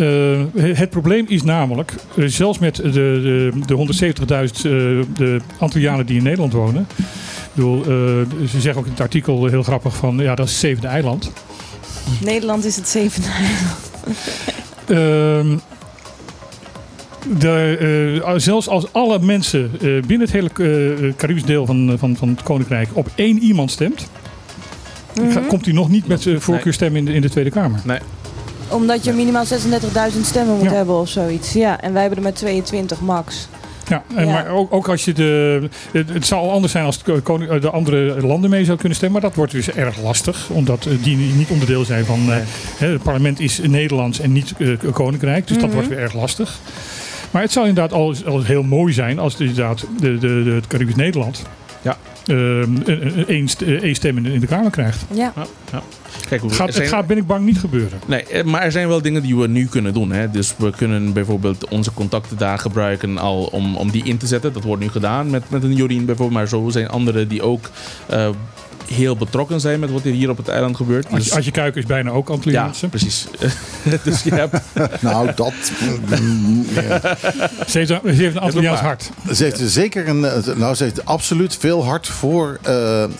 Eh, 0.00 0.76
het 0.76 0.90
probleem 0.90 1.24
is 1.28 1.42
namelijk, 1.42 1.94
eh, 2.16 2.24
zelfs 2.26 2.58
met 2.58 2.76
de, 2.76 2.90
de, 2.92 3.50
de 3.66 3.74
170.000 3.74 4.56
eh, 4.56 4.70
de 5.16 5.40
Antillianen 5.58 6.06
die 6.06 6.16
in 6.16 6.22
Nederland 6.22 6.52
wonen. 6.52 6.86
Ik 6.96 7.04
bedoel, 7.52 7.80
eh, 7.82 7.88
ze 8.48 8.60
zeggen 8.60 8.76
ook 8.80 8.84
in 8.86 8.92
het 8.92 9.00
artikel 9.00 9.46
heel 9.46 9.62
grappig 9.62 9.96
van, 9.96 10.18
ja, 10.18 10.34
dat 10.34 10.46
is 10.46 10.52
het 10.52 10.60
zevende 10.60 10.88
eiland. 10.88 11.32
Nederland 12.20 12.64
is 12.64 12.76
het 12.76 12.88
zevende 12.88 13.28
eiland. 13.28 13.78
Ehm, 14.86 15.56
de, 17.38 18.22
eh, 18.24 18.32
zelfs 18.36 18.68
als 18.68 18.92
alle 18.92 19.18
mensen 19.18 19.70
eh, 19.74 19.80
binnen 19.80 20.20
het 20.20 20.32
hele 20.32 20.48
eh, 20.48 21.12
Caribisch 21.16 21.44
deel 21.44 21.66
van, 21.66 21.94
van, 21.98 22.16
van 22.16 22.28
het 22.28 22.42
Koninkrijk 22.42 22.88
op 22.92 23.08
één 23.14 23.38
iemand 23.38 23.70
stemt, 23.70 24.08
Mhm. 25.14 25.46
komt 25.46 25.64
hij 25.64 25.74
nog 25.74 25.88
niet 25.88 26.06
met 26.06 26.22
zijn 26.22 26.40
voorkeurstem 26.40 26.96
in 26.96 27.04
de, 27.04 27.12
in 27.12 27.20
de 27.20 27.30
Tweede 27.30 27.50
Kamer. 27.50 27.80
Nee. 27.84 27.98
Omdat 28.70 29.04
je 29.04 29.12
minimaal 29.12 29.44
36.000 29.46 30.20
stemmen 30.24 30.56
moet 30.56 30.64
Ja. 30.70 30.72
hebben 30.76 30.94
of 31.00 31.08
zoiets. 31.08 31.52
Ja, 31.52 31.80
en 31.80 31.92
wij 31.92 32.00
hebben 32.00 32.18
er 32.18 32.24
maar 32.24 32.32
22 32.34 33.00
max. 33.00 33.48
Ja, 33.88 34.02
en 34.14 34.26
Ja. 34.26 34.32
maar 34.32 34.48
ook, 34.48 34.72
ook 34.74 34.88
als 34.88 35.04
je 35.04 35.12
de. 35.12 35.68
Het, 35.92 36.08
het 36.12 36.26
zou 36.26 36.40
al 36.40 36.50
anders 36.50 36.72
zijn 36.72 36.84
als 36.84 37.02
de, 37.02 37.20
koning- 37.20 37.50
eh, 37.50 37.60
de 37.60 37.70
andere 37.70 38.26
landen 38.26 38.50
mee 38.50 38.58
zouden 38.58 38.78
kunnen 38.78 38.96
stemmen, 38.96 39.20
maar 39.20 39.28
dat 39.30 39.38
wordt 39.38 39.52
dus 39.52 39.70
erg 39.70 40.02
lastig, 40.02 40.48
omdat 40.50 40.86
eh, 40.86 40.92
die 41.02 41.16
niet 41.16 41.50
onderdeel 41.50 41.84
zijn 41.84 42.04
van. 42.04 42.20
eh, 42.32 42.36
hè, 42.76 42.86
het 42.92 43.02
parlement 43.02 43.40
is 43.40 43.58
Nederlands 43.62 44.20
en 44.20 44.32
niet 44.32 44.52
eh, 44.58 44.68
Koninkrijk, 44.92 45.46
dus 45.46 45.56
dat 45.56 45.66
Mhm. 45.66 45.74
wordt 45.74 45.88
weer 45.88 45.98
erg 45.98 46.14
lastig. 46.14 46.58
Maar 47.30 47.42
het 47.42 47.52
zou 47.52 47.68
inderdaad 47.68 47.92
al, 47.92 48.14
al 48.26 48.42
heel 48.42 48.62
mooi 48.62 48.92
zijn 48.92 49.18
als 49.18 49.36
de, 49.36 49.44
inderdaad 49.44 49.84
de, 50.00 50.18
de, 50.18 50.42
de, 50.44 50.50
het 50.50 50.66
Caribisch 50.66 50.94
Nederland. 50.94 51.42
Één 53.26 53.48
st- 53.48 53.62
eh, 53.62 53.82
één 53.82 53.94
stem 53.94 54.16
in 54.16 54.22
de, 54.22 54.32
in 54.32 54.40
de 54.40 54.46
Kamer 54.46 54.70
krijgt. 54.70 55.04
Ja. 55.14 55.32
Ja, 55.36 55.46
ja. 55.72 55.82
Kijk, 56.28 56.40
hoe- 56.40 56.50
Het 56.50 56.58
gaat, 56.58 56.72
zijn- 56.72 56.84
het 56.84 56.94
gaat, 56.94 57.06
ben 57.06 57.16
ik 57.16 57.26
bang, 57.26 57.44
niet 57.46 57.58
gebeuren. 57.58 57.98
Nee, 58.06 58.24
eh, 58.24 58.44
maar 58.44 58.62
er 58.62 58.72
zijn 58.72 58.88
wel 58.88 59.02
dingen 59.02 59.22
die 59.22 59.36
we 59.36 59.46
nu 59.48 59.66
kunnen 59.66 59.94
doen. 59.94 60.12
Hè? 60.12 60.30
Dus 60.30 60.54
we 60.58 60.70
kunnen 60.70 61.12
bijvoorbeeld 61.12 61.68
onze 61.68 61.92
contacten 61.92 62.36
daar 62.36 62.58
gebruiken 62.58 63.18
al 63.18 63.44
om, 63.44 63.76
om 63.76 63.90
die 63.90 64.04
in 64.04 64.16
te 64.16 64.26
zetten. 64.26 64.52
Dat 64.52 64.62
wordt 64.64 64.82
nu 64.82 64.88
gedaan 64.88 65.30
met, 65.30 65.50
met 65.50 65.62
een 65.62 65.74
Jorien 65.74 66.04
bijvoorbeeld. 66.04 66.38
Maar 66.38 66.48
zo 66.48 66.68
zijn 66.68 66.88
anderen 66.88 67.28
die 67.28 67.42
ook 67.42 67.70
eh, 68.06 68.28
heel 68.94 69.16
betrokken 69.16 69.60
zijn 69.60 69.80
met 69.80 69.90
wat 69.90 70.04
er 70.04 70.10
hier 70.12 70.30
op 70.30 70.36
het 70.36 70.48
eiland 70.48 70.76
gebeurt. 70.76 71.04
Als, 71.06 71.14
Dus- 71.14 71.26
je, 71.28 71.34
als 71.34 71.44
je 71.44 71.50
kuiken 71.50 71.80
is 71.80 71.86
bijna 71.86 72.10
ook 72.10 72.28
ja, 72.28 72.34
Antilliaanse. 72.34 72.88
precies. 72.88 73.26
dus 74.04 74.22
je 74.22 74.34
hebt, 74.34 74.56
Nou, 75.02 75.30
dat. 75.34 75.52
ja. 76.74 77.00
Ze 77.68 77.78
heeft, 77.78 77.88
ze 77.88 78.00
heeft 78.04 78.34
een 78.36 78.40
Antilliaans 78.40 78.80
hart. 78.80 79.10
Ze 79.32 79.44
heeft 79.44 79.60
zeker 79.64 80.08
een. 80.08 80.24
eh, 80.24 80.54
Nou, 80.56 80.74
ze 80.74 80.84
heeft 80.84 81.04
absoluut 81.04 81.56
veel 81.60 81.84
hart 81.84 82.06
voor 82.06 82.58
eh, 82.62 83.02
eh, 83.02 83.10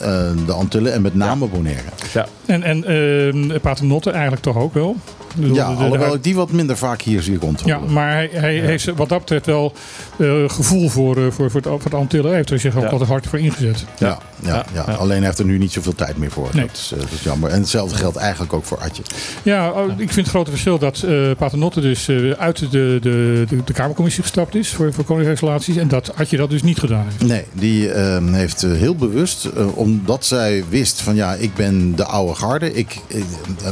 de 0.46 0.52
Antillen 0.52 0.92
en 0.92 1.02
met 1.02 1.14
name 1.14 1.46
Bonaire. 1.46 1.82
ja, 2.12 2.26
En, 2.50 2.62
en 2.62 2.84
ehm 2.84 3.60
Paternotte 3.60 4.10
eigenlijk 4.10 4.42
toch 4.42 4.56
ook 4.56 4.74
wel. 4.74 4.96
Bedoel, 5.34 5.54
Ja, 5.54 5.68
de- 5.70 5.76
de- 5.76 5.82
alhoewel 5.82 6.14
ik 6.14 6.22
die 6.24 6.34
wat 6.34 6.50
minder 6.52 6.76
vaak 6.76 7.02
hier 7.02 7.22
zie 7.22 7.32
Ja, 7.32 7.38
rondwandelen. 7.40 7.92
maar 7.92 8.12
hij, 8.12 8.28
hij 8.32 8.54
heeft 8.58 8.84
wat 8.96 9.08
dat 9.08 9.18
betreft 9.18 9.46
wel 9.46 9.72
eh, 10.18 10.28
gevoel 10.46 10.88
voor, 10.88 11.16
eh, 11.16 11.22
voor, 11.30 11.50
voor, 11.50 11.60
het, 11.60 11.70
voor 11.82 11.90
de 11.90 11.96
Antillen. 11.96 12.26
Hij 12.26 12.36
heeft 12.36 12.50
er 12.50 12.58
zich 12.58 12.76
ook 12.76 12.82
Ja. 12.82 12.88
altijd 12.88 13.08
hard 13.10 13.26
voor 13.26 13.38
ingezet. 13.38 13.84
Ja, 13.98 14.06
ja, 14.08 14.18
ja, 14.48 14.64
Ja, 14.74 14.84
ja. 14.86 14.92
alleen 14.92 15.16
hij 15.16 15.26
heeft 15.26 15.38
er 15.38 15.44
nu 15.44 15.58
niet 15.58 15.72
zoveel 15.72 15.94
tijd 15.94 16.16
meer 16.16 16.30
voor. 16.30 16.48
Nee. 16.52 16.66
Dat, 16.66 16.76
is, 16.76 16.92
eh, 16.92 16.98
dat 16.98 17.08
is 17.12 17.22
jammer. 17.22 17.50
En 17.50 17.60
hetzelfde 17.60 17.96
geldt 17.96 18.16
eigenlijk 18.16 18.52
ook 18.52 18.64
voor 18.64 18.78
Atje. 18.78 19.02
Ja, 19.42 19.70
oh, 19.70 19.88
ik 19.90 19.96
vind 20.12 20.14
het 20.14 20.28
grote 20.28 20.50
verschil 20.50 20.78
dat 20.78 21.02
eh 21.02 21.30
Paternotte 21.38 21.80
dus 21.80 22.08
eh, 22.08 22.30
uit 22.30 22.58
de, 22.58 22.66
de, 22.70 23.44
de, 23.48 23.64
de 23.64 23.72
Kamercommissie 23.72 24.22
gestapt 24.22 24.54
is 24.54 24.68
voor, 24.68 24.92
voor 24.92 25.04
Koninkrijksrelaties. 25.04 25.76
En 25.76 25.88
dat 25.88 26.12
had 26.14 26.30
je 26.30 26.36
dat 26.36 26.50
dus 26.50 26.62
niet 26.62 26.78
gedaan 26.78 27.04
heeft. 27.08 27.26
Nee, 27.32 27.44
die 27.52 27.90
eh, 27.92 28.18
heeft 28.32 28.62
heel 28.62 28.94
bewust, 28.94 29.44
eh, 29.44 29.76
omdat 29.76 30.24
zij 30.24 30.64
wist 30.68 31.00
van 31.00 31.14
ja, 31.14 31.34
ik 31.34 31.54
ben 31.54 31.96
de 31.96 32.04
oude 32.04 32.34
garde. 32.40 32.72
Ik, 32.72 33.00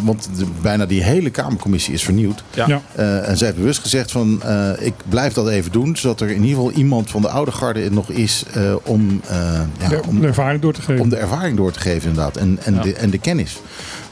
want 0.02 0.28
de- 0.36 0.46
bijna 0.62 0.86
die 0.86 1.02
hele 1.02 1.30
Kamercommissie 1.30 1.94
is 1.94 2.02
vernieuwd. 2.04 2.42
Ja. 2.54 2.66
Ja. 2.66 2.82
Eh, 2.94 3.28
en 3.28 3.36
zij 3.36 3.46
heeft 3.46 3.58
bewust 3.58 3.80
gezegd 3.80 4.10
van 4.10 4.42
eh, 4.42 4.70
ik 4.78 4.94
blijf 5.08 5.32
dat 5.32 5.48
even 5.48 5.72
doen. 5.72 5.96
Zodat 5.96 6.20
er 6.20 6.28
in 6.28 6.42
ieder 6.44 6.56
geval 6.56 6.70
iemand 6.70 7.10
van 7.10 7.22
de 7.22 7.28
oude 7.28 7.50
garde 7.52 7.90
nog 7.90 8.10
is 8.10 8.44
eh, 8.52 8.74
om, 8.82 9.20
eh, 9.26 9.60
ja, 9.80 9.88
De, 9.88 10.00
om, 10.08 10.20
de 10.20 10.26
ervaring 10.26 10.60
door 10.62 10.72
te 10.72 10.82
geven. 10.82 11.02
om 11.02 11.08
de 11.08 11.16
ervaring 11.16 11.56
door 11.56 11.72
te 11.72 11.80
geven 11.80 12.08
inderdaad. 12.08 12.36
En, 12.36 12.58
en, 12.64 12.74
Ja. 12.74 12.80
de, 12.82 12.94
en 12.94 13.10
de 13.10 13.18
kennis. 13.18 13.60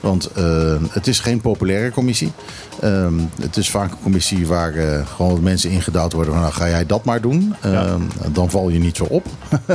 Want 0.07 0.33
eh, 0.33 0.75
het 0.91 1.07
is 1.07 1.21
geen 1.21 1.41
populaire 1.41 1.91
commissie. 1.91 2.33
Ehm, 2.81 3.15
het 3.41 3.57
is 3.57 3.71
vaak 3.71 3.91
een 3.91 4.03
commissie 4.03 4.47
waar 4.47 4.75
eh, 4.75 5.07
gewoon 5.07 5.43
mensen 5.43 5.71
ingedouwd 5.71 6.13
worden 6.13 6.33
van 6.33 6.43
nou, 6.43 6.55
ga 6.55 6.69
jij 6.69 6.87
dat 6.87 7.05
maar 7.05 7.21
doen. 7.21 7.55
Ehm, 7.61 8.01
Dan 8.33 8.51
val 8.51 8.69
je 8.69 8.79
niet 8.79 8.97
zo 8.97 9.05
op. 9.05 9.27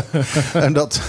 en 0.53 0.73
dat, 0.73 1.01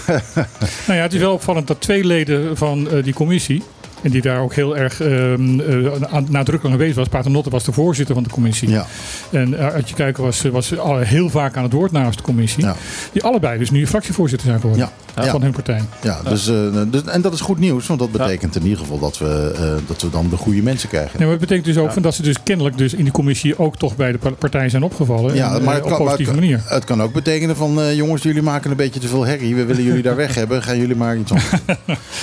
Nou 0.87 0.99
ja, 0.99 1.03
het 1.03 1.13
is 1.13 1.21
wel 1.21 1.33
opvallend 1.33 1.67
dat 1.67 1.81
twee 1.81 2.05
leden 2.05 2.57
van 2.57 2.91
eh, 2.91 3.05
die 3.05 3.15
commissie 3.15 3.63
En 4.03 4.11
die 4.11 4.23
daar 4.23 4.41
ook 4.41 4.55
heel 4.55 4.77
erg 4.77 5.01
ehm, 5.01 5.61
eh, 5.61 5.93
nadrukkelijk 6.29 6.65
aanwezig 6.75 6.97
was. 6.97 7.09
Paternotte 7.09 7.51
was 7.51 7.65
de 7.65 7.73
voorzitter 7.73 8.15
van 8.15 8.25
de 8.25 8.31
commissie. 8.31 8.69
Ja. 8.71 8.87
En 9.31 9.49
uh, 9.53 9.61
Artje 9.75 9.95
Kuiken 9.95 10.23
was, 10.23 10.43
was 10.43 10.79
al 10.79 10.99
heel 10.99 11.29
vaak 11.29 11.57
aan 11.57 11.63
het 11.63 11.73
woord 11.73 11.93
namens 11.93 12.17
de 12.17 12.23
commissie. 12.23 12.65
Ja. 12.65 12.77
Die 13.13 13.23
allebei 13.23 13.59
dus 13.59 13.71
nu 13.71 13.87
fractievoorzitter 13.87 14.49
zijn 14.49 14.61
geworden. 14.61 14.89
Ja. 15.17 15.31
Van 15.31 15.43
hun 15.43 15.53
partij. 15.53 15.81
Ja, 16.03 16.21
dus, 16.29 16.49
eh, 16.49 16.55
dus, 16.91 17.03
en 17.05 17.21
dat 17.21 17.33
is 17.33 17.41
goed 17.41 17.59
nieuws, 17.59 17.87
want 17.87 18.01
dat 18.01 18.13
betekent 18.13 18.57
in 18.57 18.63
ieder 18.63 18.79
geval 18.79 18.99
dat 18.99 19.19
we, 19.19 19.53
eh, 19.57 19.63
dat 19.89 20.03
we 20.03 20.11
dan 20.11 20.27
de 20.31 20.37
goede 20.37 20.63
mensen 20.63 20.89
krijgen. 20.89 21.11
Nee, 21.13 21.21
maar 21.29 21.31
het 21.39 21.41
betekent 21.41 21.67
dus 21.67 21.77
ook 21.79 21.93
van 21.93 22.03
dat 22.03 22.15
ze 22.15 22.23
dus 22.23 22.43
kennelijk 22.43 22.79
dus 22.79 22.95
in 22.95 23.03
die 23.05 23.13
commissie 23.13 23.59
ook 23.59 23.77
toch 23.77 23.97
bij 23.97 24.13
de 24.13 24.19
pa- 24.19 24.31
partij 24.31 24.69
zijn 24.69 24.83
opgevallen. 24.83 25.35
Ja, 25.35 25.55
En, 25.55 25.63
maar 25.65 25.75
eh, 25.75 25.75
het 25.75 25.83
op 25.83 25.89
kan, 25.91 25.91
maar 25.91 26.01
positieve 26.01 26.31
het, 26.31 26.41
manier. 26.41 26.61
het 26.65 26.85
kan 26.85 27.03
ook 27.03 27.13
betekenen 27.13 27.57
van 27.57 27.81
eh, 27.81 27.95
jongens, 27.95 28.23
jullie 28.23 28.43
maken 28.43 28.71
een 28.71 28.77
beetje 28.77 29.01
te 29.01 29.09
veel 29.09 29.27
herrie. 29.27 29.55
We 29.55 29.65
willen 29.65 29.83
jullie 29.83 30.03
daar 30.03 30.17
weg 30.17 30.35
hebben. 30.43 30.63
Gaan 30.63 30.79
jullie 30.79 30.97
maar 30.97 31.17
iets 31.17 31.31
anders. 31.31 31.51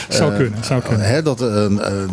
zou 0.09 0.31
Eh, 0.31 0.37
kunnen, 0.37 0.63
zou 0.63 0.81
kunnen. 0.81 1.07
Hè, 1.07 1.21
dat, 1.21 1.39
eh, 1.77 2.03
eh, 2.03 2.09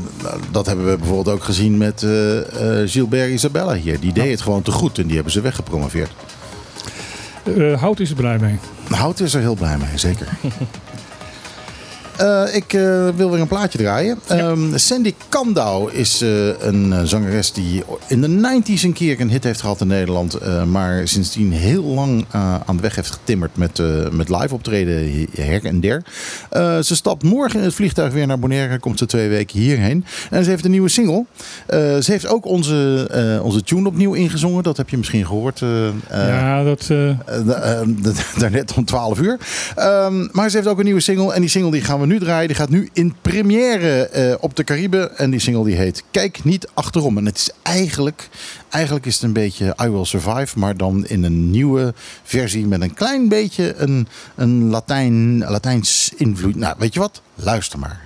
dat 0.51 0.67
hebben 0.67 0.91
we 0.91 0.97
bijvoorbeeld 0.97 1.37
ook 1.37 1.45
gezien 1.45 1.77
met 1.77 2.03
eh 2.03 2.81
eh, 2.83 2.89
Gilbert 2.89 3.31
Isabella 3.31 3.75
hier. 3.75 4.01
Die 4.01 4.13
deed 4.13 4.31
het 4.31 4.41
gewoon 4.41 4.63
te 4.63 4.71
goed 4.71 4.99
en 4.99 5.07
die 5.07 5.15
hebben 5.15 5.33
ze 5.33 5.41
weggepromoveerd. 5.41 6.11
Hout 7.77 8.01
is 8.01 8.11
er 8.11 8.17
blij 8.17 8.39
mee. 8.39 8.59
Hout 8.89 9.21
is 9.21 9.35
er 9.35 9.41
heel 9.41 9.55
blij 9.55 9.77
mee, 9.77 9.99
zeker. 9.99 10.29
Eh, 12.17 12.43
ik 12.55 12.73
eh, 12.73 13.09
wil 13.17 13.31
weer 13.31 13.41
een 13.41 13.47
plaatje 13.47 13.79
draaien. 13.79 14.19
Ehm, 14.27 14.77
Sandy 14.77 15.15
Kandau 15.29 15.93
is 15.93 16.21
eh, 16.23 16.61
een 16.61 17.09
zangeres 17.09 17.53
die 17.53 17.83
in 18.07 18.21
de 18.21 18.29
90s 18.29 18.83
een 18.83 18.93
keer 18.93 19.21
een 19.21 19.31
hit 19.31 19.45
heeft 19.45 19.61
gehad 19.61 19.81
in 19.81 19.87
Nederland. 19.87 20.39
maar 20.67 21.09
sindsdien 21.09 21.53
heel 21.53 21.83
lang 21.85 22.25
aan 22.67 22.77
de 22.77 22.83
weg 22.83 22.95
heeft 22.95 23.11
getimmerd 23.11 23.57
met, 23.57 23.83
met 24.13 24.29
live 24.29 24.55
optreden 24.55 25.27
her 25.35 25.65
en 25.65 25.81
der. 25.81 26.03
Ze 26.83 26.95
stapt 26.97 27.23
morgen 27.23 27.59
in 27.59 27.65
het 27.65 27.75
vliegtuig 27.75 28.13
weer 28.13 28.27
naar 28.27 28.39
Bonaire. 28.39 28.79
Komt 28.79 28.99
ze 28.99 29.07
twee 29.07 29.29
weken 29.29 29.59
hierheen. 29.59 30.05
En 30.31 30.45
ze 30.45 30.51
heeft 30.51 30.65
een 30.65 30.71
nieuwe 30.71 30.89
single. 30.89 31.25
Ze 32.03 32.05
heeft 32.07 32.27
ook 32.27 32.47
onze, 32.47 33.41
onze 33.43 33.63
tune 33.63 33.89
opnieuw 33.89 34.13
ingezongen. 34.15 34.63
Dat 34.63 34.77
heb 34.77 34.89
je 34.89 34.97
misschien 34.97 35.27
gehoord. 35.27 35.63
eh, 35.63 35.87
eh, 35.89 35.93
ja, 36.09 36.65
dat... 36.65 36.87
da- 36.87 37.45
da- 37.47 38.13
daarnet 38.39 38.75
om 38.75 38.85
12 38.85 39.21
uur. 39.21 39.39
Ehm, 39.77 40.29
maar 40.33 40.51
ze 40.51 40.57
heeft 40.57 40.69
ook 40.69 40.79
een 40.79 40.85
nieuwe 40.85 41.01
single. 41.01 41.33
En 41.33 41.41
die 41.41 41.51
single 41.51 41.71
die 41.71 41.81
gaan 41.83 42.01
we 42.01 42.06
nu 42.07 42.19
draaien. 42.19 42.47
Die 42.47 42.57
gaat 42.57 42.69
nu 42.69 42.89
in 42.93 43.15
première 43.23 44.09
eh, 44.09 44.35
op 44.41 44.57
de 44.57 44.65
Cariben. 44.65 45.19
En 45.19 45.31
die 45.31 45.41
single 45.41 45.65
die 45.65 45.77
heet 45.77 46.03
Kijk 46.11 46.45
niet 46.45 46.69
achterom. 46.75 47.19
En 47.19 47.27
het 47.27 47.37
is 47.37 47.51
eigenlijk, 47.63 48.29
eigenlijk 48.69 49.07
is 49.07 49.15
het 49.15 49.23
een 49.23 49.33
beetje 49.33 49.77
I 49.83 49.89
Will 49.89 50.05
Survive. 50.05 50.59
Maar 50.59 50.77
dan 50.77 51.07
in 51.07 51.25
een 51.25 51.51
nieuwe 51.51 51.95
versie 52.23 52.67
met 52.67 52.81
een 52.81 52.95
klein 52.95 53.29
beetje 53.29 53.75
een, 53.77 54.09
een 54.35 54.71
Latijn, 54.71 55.39
Latijns 55.39 56.13
invloed. 56.17 56.57
Nou, 56.57 56.75
weet 56.79 56.95
je 56.95 57.01
wat? 57.01 57.23
Luister 57.35 57.79
maar. 57.79 58.03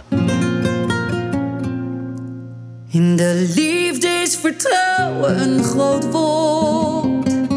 In 2.92 3.16
de 3.16 3.52
liefde 3.54 4.08
is 4.08 4.36
vertrouwen 4.36 5.40
een 5.42 5.64
groot 5.64 6.10
woord. 6.10 7.48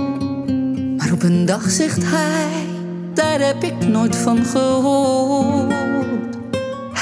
Maar 0.98 1.12
op 1.12 1.24
een 1.24 1.46
dag 1.46 1.70
zegt 1.70 2.04
hij, 2.04 2.66
daar 3.14 3.40
heb 3.40 3.64
ik 3.64 3.88
nooit 3.88 4.16
van 4.16 4.46
gehoord. 4.46 6.33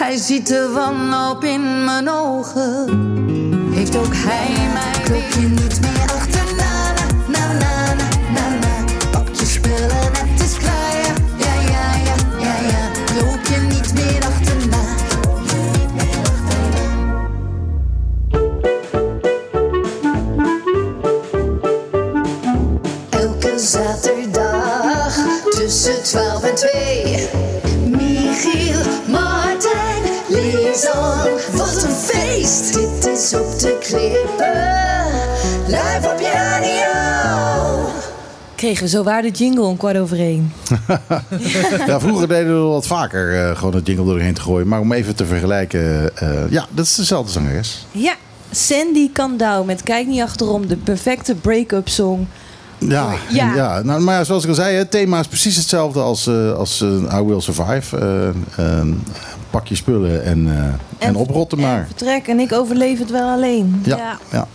Hij 0.01 0.17
ziet 0.17 0.47
de 0.47 0.69
wanhoop 0.73 1.43
in 1.43 1.83
mijn 1.83 2.09
ogen. 2.09 2.89
Heeft 3.73 3.97
ook 3.97 4.13
hij 4.15 4.49
mij 4.73 4.91
Loop 5.11 5.31
je 5.33 5.47
niet 5.47 5.81
meer 5.81 6.11
achterna, 6.13 6.93
na, 6.93 7.07
na, 7.27 7.53
na, 7.53 7.93
na, 7.93 8.07
na, 8.33 8.49
na. 8.59 9.09
Pak 9.11 9.27
je 9.33 9.45
spullen, 9.45 10.11
het 10.13 10.41
is 10.41 10.57
klaar, 10.57 11.15
ja, 11.37 11.53
ja, 11.71 11.95
ja, 11.95 11.95
ja, 12.03 12.15
ja, 12.39 12.67
ja. 12.69 12.89
Loop 13.19 13.45
je 13.45 13.61
niet 13.61 13.93
meer 13.93 14.25
achterna. 14.25 14.83
Elke 23.09 23.59
zaterdag 23.59 25.15
tussen 25.49 26.03
12 26.03 26.43
en 26.43 26.55
2. 26.55 27.40
Feest! 32.51 32.73
Dit 32.73 33.05
is 33.13 33.33
op 33.33 33.59
de 33.59 33.77
klippen, 33.79 34.53
live 35.67 36.09
op 36.13 36.19
je 36.19 36.31
radio. 36.33 37.89
Kregen 38.55 38.83
we 38.83 38.89
zo 38.89 39.03
waar 39.03 39.21
de 39.21 39.29
jingle 39.29 39.63
om 39.63 39.77
kwart 39.77 39.97
over 39.97 40.19
één. 40.19 40.53
ja, 41.87 41.99
vroeger 41.99 42.27
deden 42.27 42.53
we 42.63 42.67
wat 42.67 42.87
vaker 42.87 43.49
eh, 43.49 43.57
gewoon 43.57 43.75
het 43.75 43.87
jingle 43.87 44.05
doorheen 44.05 44.33
te 44.33 44.41
gooien. 44.41 44.67
Maar 44.67 44.79
om 44.79 44.91
even 44.91 45.15
te 45.15 45.25
vergelijken. 45.25 46.17
eh, 46.17 46.49
ja, 46.49 46.65
dat 46.71 46.85
is 46.85 46.95
dezelfde 46.95 47.31
zangeres. 47.31 47.85
Ja, 47.91 48.13
Sandy 48.51 49.11
Kandau 49.11 49.65
met 49.65 49.83
Kijk 49.83 50.07
niet 50.07 50.21
achterom, 50.21 50.67
de 50.67 50.77
perfecte 50.77 51.35
break-up 51.35 51.89
song. 51.89 52.27
Ja, 52.77 53.13
Ja. 53.29 53.55
ja. 53.55 53.81
nou, 53.81 54.01
maar 54.01 54.15
ja, 54.15 54.23
zoals 54.23 54.43
ik 54.43 54.49
al 54.49 54.55
zei, 54.55 54.75
het 54.75 54.91
thema 54.91 55.19
is 55.19 55.27
precies 55.27 55.55
hetzelfde 55.55 55.99
als, 55.99 56.27
eh, 56.27 56.53
als 56.53 56.81
I 57.13 57.21
Will 57.25 57.41
Survive. 57.41 57.97
Eh, 57.97 58.27
eh, 58.79 58.87
pak 59.51 59.67
je 59.67 59.75
spullen 59.75 60.23
en, 60.23 60.47
eh, 60.47 60.63
en, 60.63 60.77
En- 60.97 61.15
oprotten 61.15 61.59
maar. 61.59 61.85
Vertrek 61.87 62.27
en 62.27 62.39
ik 62.39 62.51
overleef 62.53 62.99
het 62.99 63.09
wel 63.11 63.29
alleen. 63.29 63.81
Ja, 63.85 64.17
ja. 64.31 64.47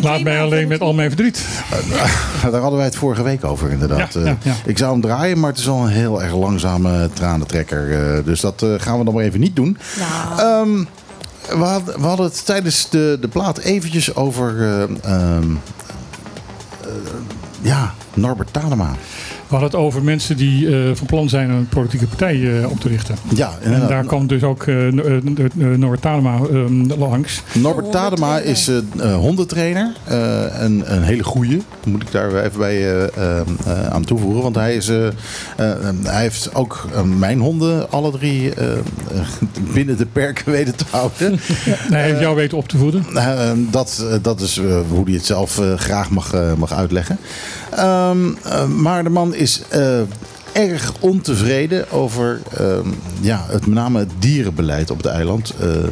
Laat 0.00 0.22
mij 0.22 0.40
alleen 0.42 0.68
met 0.68 0.80
al 0.80 0.94
mijn 0.94 1.08
verdriet. 1.10 1.46
Daar 2.50 2.60
hadden 2.60 2.76
wij 2.76 2.84
het 2.84 2.96
vorige 2.96 3.22
week 3.22 3.44
over 3.44 3.70
inderdaad. 3.70 4.12
Ja, 4.14 4.20
Eh, 4.20 4.26
ja, 4.26 4.36
ja. 4.42 4.54
Ik 4.64 4.78
zou 4.78 4.92
hem 4.92 5.00
draaien, 5.00 5.40
maar 5.40 5.50
het 5.50 5.58
is 5.58 5.68
al 5.68 5.82
een 5.82 5.88
heel 5.92 6.22
erg 6.22 6.34
langzame 6.34 7.10
tranentrekker. 7.12 8.14
eh, 8.16 8.24
dus 8.24 8.40
dat 8.40 8.62
eh, 8.62 8.68
gaan 8.78 8.98
we 8.98 9.04
dan 9.04 9.14
maar 9.14 9.24
even 9.24 9.40
niet 9.40 9.56
doen. 9.56 9.78
Nou, 9.98 10.40
Ehm, 10.40 10.84
we, 11.58 11.64
hadden, 11.64 12.00
we 12.00 12.06
hadden 12.06 12.26
het 12.26 12.46
tijdens 12.46 12.88
de, 12.90 13.18
de 13.20 13.28
plaat 13.28 13.58
eventjes 13.58 14.14
over... 14.14 14.60
eh, 14.62 14.82
ehm, 14.82 15.50
eh, 16.80 16.88
ja, 17.60 17.94
Norbert 18.14 18.52
Tadema. 18.52 18.90
We 19.48 19.54
hadden 19.54 19.70
het 19.70 19.86
over 19.86 20.02
mensen 20.02 20.36
die 20.36 20.66
eh, 20.76 20.90
van 20.94 21.06
plan 21.06 21.28
zijn 21.28 21.50
een 21.50 21.68
politieke 21.68 22.06
partij 22.06 22.60
eh, 22.60 22.70
op 22.70 22.80
te 22.80 22.88
richten. 22.88 23.16
Ja, 23.34 23.50
En 23.62 23.86
daar 23.88 24.04
kwam 24.04 24.26
dus 24.26 24.42
ook 24.42 24.62
eh 24.66 24.74
Norbert 25.54 26.00
Talema 26.02 26.34
eh, 26.52 26.98
langs. 26.98 27.42
Norbert 27.54 27.92
Tadema 27.92 28.38
is 28.38 28.70
hondentrainer. 29.00 29.92
eh, 30.04 30.62
en 30.62 30.82
een 30.94 31.02
hele 31.02 31.22
goeie. 31.24 31.62
Moet 31.84 32.02
ik 32.02 32.12
daar 32.12 32.44
even 32.44 32.58
bij 32.58 32.76
eh, 32.76 33.04
eh, 33.16 33.40
eh, 33.66 33.86
aan 33.86 34.04
toevoegen. 34.04 34.42
Want 34.42 34.54
hij, 34.54 34.74
is, 34.76 34.88
eh, 34.88 35.06
eh, 35.06 35.12
hij 36.02 36.20
heeft 36.22 36.54
ook 36.54 36.88
mijn 37.18 37.38
honden 37.38 37.90
alle 37.90 38.10
drie 38.10 38.52
binnen 39.74 39.96
de 39.96 40.06
perken 40.06 40.52
weten 40.52 40.76
te 40.76 40.84
houden. 40.90 41.38
hij 41.94 42.02
heeft 42.02 42.20
jou 42.20 42.36
weten 42.36 42.58
op 42.58 42.68
te 42.68 42.76
voeden. 42.78 43.04
Eh, 43.14 43.50
dat, 43.70 44.04
dat 44.22 44.40
is 44.40 44.58
eh, 44.58 44.80
hoe 44.90 45.04
hij 45.04 45.14
het 45.14 45.26
zelf 45.26 45.58
eh, 45.58 45.74
graag 45.74 46.10
mag, 46.10 46.34
mag 46.58 46.72
uitleggen. 46.72 47.18
Eh, 47.70 48.66
maar 48.66 49.04
de 49.04 49.10
man 49.10 49.34
is 49.34 49.62
eh, 49.68 50.00
erg 50.58 50.92
ontevreden 51.00 51.90
over 51.90 52.40
ehm, 52.56 52.88
ja, 53.20 53.44
het, 53.48 53.66
met 53.66 53.74
name 53.74 53.98
het 53.98 54.10
dierenbeleid 54.18 54.90
op 54.90 54.96
het 54.96 55.06
eiland. 55.06 55.54
Eh, 55.60 55.84
eh, 55.84 55.90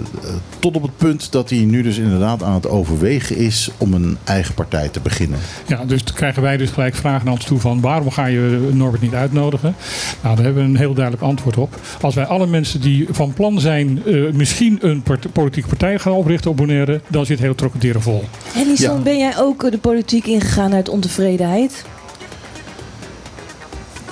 tot 0.58 0.76
op 0.76 0.82
het 0.82 0.96
punt 0.96 1.32
dat 1.32 1.50
hij 1.50 1.58
nu 1.58 1.82
dus 1.82 1.98
inderdaad 1.98 2.42
aan 2.42 2.54
het 2.54 2.68
overwegen 2.68 3.36
is 3.36 3.70
om 3.78 3.94
een 3.94 4.16
eigen 4.24 4.54
partij 4.54 4.88
te 4.88 5.00
beginnen. 5.00 5.38
Ja, 5.66 5.84
dus 5.84 6.04
dan 6.04 6.14
krijgen 6.14 6.42
wij 6.42 6.56
dus 6.56 6.70
gelijk 6.70 6.94
vragen 6.94 7.24
naar 7.24 7.34
ons 7.34 7.44
toe 7.44 7.58
van 7.60 7.80
waarom 7.80 8.10
ga 8.10 8.26
je 8.26 8.68
Norbert 8.72 9.02
niet 9.02 9.14
uitnodigen? 9.14 9.74
Nou, 10.22 10.36
daar 10.36 10.44
hebben 10.44 10.62
we 10.62 10.68
een 10.68 10.76
heel 10.76 10.94
duidelijk 10.94 11.24
antwoord 11.24 11.56
op. 11.56 11.80
Als 12.00 12.14
wij 12.14 12.24
alle 12.26 12.46
mensen 12.46 12.80
die 12.80 13.06
van 13.10 13.32
plan 13.32 13.60
zijn 13.60 14.02
eh, 14.06 14.32
misschien 14.32 14.78
een 14.80 15.02
part- 15.02 15.32
politieke 15.32 15.68
partij 15.68 15.98
gaan 15.98 16.12
oprichten 16.12 16.50
op 16.50 16.56
Bonaire, 16.56 17.00
dan 17.08 17.26
zit 17.26 17.38
heel 17.38 17.54
Trocadero 17.54 18.00
vol. 18.00 18.24
Ellison, 18.54 18.96
Ja. 18.96 19.02
ben 19.02 19.18
jij 19.18 19.38
ook 19.38 19.70
de 19.70 19.78
politiek 19.78 20.26
ingegaan 20.26 20.74
uit 20.74 20.88
ontevredenheid? 20.88 21.84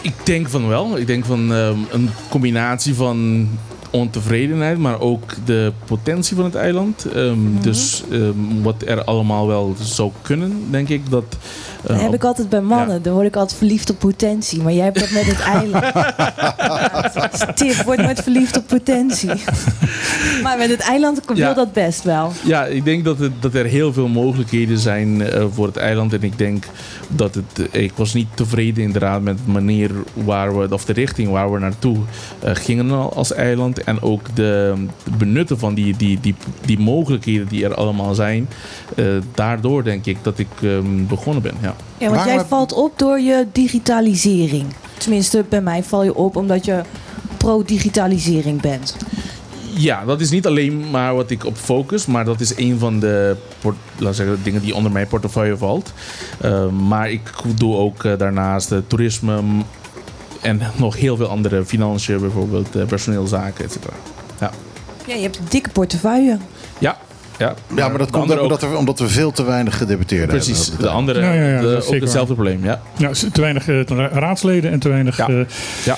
Ik 0.05 0.15
denk 0.27 0.49
van 0.49 0.69
wel. 0.69 0.99
Ik 0.99 1.07
denk 1.07 1.25
van 1.25 1.53
ehm, 1.53 1.79
een 1.91 2.11
combinatie 2.29 2.95
van 2.95 3.49
ontevredenheid, 3.91 4.79
maar 4.79 5.01
ook 5.01 5.35
de 5.45 5.73
potentie 5.85 6.37
van 6.37 6.45
het 6.45 6.55
eiland. 6.55 7.05
Ehm, 7.05 7.39
Dus 7.61 8.03
ehm, 8.11 8.63
wat 8.63 8.83
er 8.87 9.05
allemaal 9.05 9.47
wel 9.47 9.77
zou 9.81 10.11
kunnen, 10.23 10.63
denk 10.71 10.89
ik. 10.89 11.11
Dat, 11.11 11.37
Dat 11.87 11.99
heb 12.01 12.09
op- 12.09 12.15
ik 12.15 12.25
altijd 12.25 12.49
bij 12.49 12.61
mannen. 12.61 13.03
Dan 13.03 13.13
word 13.13 13.27
ik 13.27 13.37
altijd 13.37 13.59
verliefd 13.59 13.91
op 13.91 13.99
potentie. 13.99 14.63
Maar 14.63 14.73
jij 14.73 14.85
hebt 14.85 15.01
dat 15.01 15.11
met 15.11 15.25
het 15.27 15.41
eiland. 15.55 15.85
Tip, 17.57 17.75
word 17.85 17.99
nooit 17.99 18.23
verliefd 18.23 18.57
op 18.57 18.67
potentie. 18.67 19.31
maar 20.43 20.59
met 20.59 20.71
het 20.71 20.81
eiland 20.81 21.21
wil 21.35 21.55
dat 21.55 21.73
best 21.73 22.03
wel. 22.03 22.33
Ja, 22.45 22.65
ik 22.65 22.85
denk 22.85 23.05
dat, 23.05 23.19
het, 23.19 23.33
dat 23.41 23.55
er 23.55 23.65
heel 23.65 23.93
veel 23.93 24.09
mogelijkheden 24.09 24.79
zijn 24.79 25.23
eh, 25.23 25.45
voor 25.53 25.67
het 25.67 25.77
eiland. 25.77 26.13
En 26.13 26.23
ik 26.23 26.39
denk 26.39 26.65
dat 27.09 27.35
het. 27.35 27.71
eh, 27.73 27.83
ik 27.83 27.93
was 27.97 28.15
niet 28.15 28.29
tevreden 28.35 28.83
inderdaad 28.85 29.23
met 29.23 29.39
de 29.45 29.51
manier 29.53 29.91
waar 30.15 30.59
we, 30.59 30.73
of 30.73 30.85
de 30.85 30.93
richting 30.93 31.31
waar 31.31 31.53
we 31.53 31.59
naartoe 31.59 31.97
eh, 32.39 32.51
gingen 32.55 32.91
al 32.91 33.15
als 33.15 33.33
eiland. 33.33 33.85
En 33.85 34.03
ook 34.03 34.27
de, 34.35 34.75
de 35.05 35.11
benutten 35.19 35.59
van 35.59 35.75
die, 35.75 35.97
die, 35.97 36.19
die, 36.21 36.35
die 36.65 36.79
mogelijkheden 36.79 37.49
die 37.49 37.65
er 37.65 37.75
allemaal 37.75 38.15
zijn. 38.15 38.49
Eh, 38.97 39.05
daardoor 39.35 39.85
denk 39.85 40.07
ik 40.07 40.17
dat 40.23 40.39
ik 40.39 40.49
ehm, 40.63 41.07
begonnen 41.09 41.43
ben. 41.43 41.55
Ja. 41.63 41.74
Ja, 41.99 42.11
want 42.11 42.25
jij 42.25 42.45
valt 42.45 42.73
op 42.73 42.99
door 42.99 43.21
je 43.21 43.47
digitalisering. 43.53 44.65
Tenminste, 44.99 45.45
bij 45.49 45.61
mij 45.61 45.83
val 45.83 46.05
je 46.05 46.15
op 46.15 46.37
omdat 46.37 46.65
je 46.65 46.81
pro-digitalisering 47.37 48.61
bent. 48.61 48.97
Ja, 49.77 50.05
dat 50.05 50.21
is 50.21 50.31
niet 50.31 50.47
alleen 50.47 50.91
maar 50.91 51.15
wat 51.15 51.31
ik 51.31 51.45
op 51.45 51.57
focus, 51.57 52.07
maar 52.07 52.25
dat 52.25 52.41
is 52.41 52.57
een 52.57 52.79
van 52.79 53.01
de 53.01 53.37
port- 53.61 53.77
laat 53.99 54.11
ik 54.11 54.17
zeggen, 54.17 54.41
dingen 54.43 54.61
die 54.63 54.75
onder 54.75 54.93
mijn 54.93 55.07
portefeuille 55.07 55.57
valt. 55.57 55.93
Uh, 56.45 56.69
maar 56.69 57.11
ik 57.11 57.31
doe 57.57 57.77
ook 57.77 58.05
eh, 58.05 58.19
daarnaast 58.19 58.73
eh, 58.73 58.79
toerisme 58.87 59.43
m- 59.43 59.63
en 60.41 60.61
nog 60.77 60.97
heel 60.97 61.17
veel 61.17 61.27
andere 61.27 61.65
financiën, 61.65 62.21
bijvoorbeeld 62.21 62.77
eh, 62.77 62.85
personeelzaken, 62.87 63.65
et 63.65 63.73
cetera. 63.73 63.95
Ja. 64.41 64.51
Ja, 65.07 65.15
je 65.15 65.23
hebt 65.23 65.39
een 65.39 65.45
dikke 65.49 65.71
portefeuille. 65.71 66.39
Ja, 66.79 66.99
ja. 67.45 67.55
Ja, 67.77 67.89
maar 67.89 67.99
dat 67.99 68.11
komt 68.11 68.33
ook 68.33 68.41
omdat, 68.43 68.63
er, 68.63 68.77
omdat 68.77 68.99
we 68.99 69.09
veel 69.09 69.31
te 69.33 69.45
weinig 69.45 69.77
gedeputeerden 69.77 70.29
Precies, 70.29 70.67
hebben. 70.67 70.87
de 70.87 70.93
andere, 70.93 71.21
Ja, 71.21 71.33
ja, 71.33 71.49
ja, 71.49 71.61
de- 71.61 71.77
ook 71.77 71.83
zeker 71.83 72.01
hetzelfde 72.01 72.35
probleem, 72.35 72.65
ja. 72.65 72.81
Ja, 72.97 73.11
te 73.33 73.41
weinig 73.41 73.69
eh, 73.69 73.81
te- 73.81 73.95
raadsleden 74.13 74.71
en 74.73 74.79
te 74.79 74.89
weinig... 74.89 75.17
Ja. 75.17 75.29
eh, 75.29 75.35
Ja. 75.85 75.97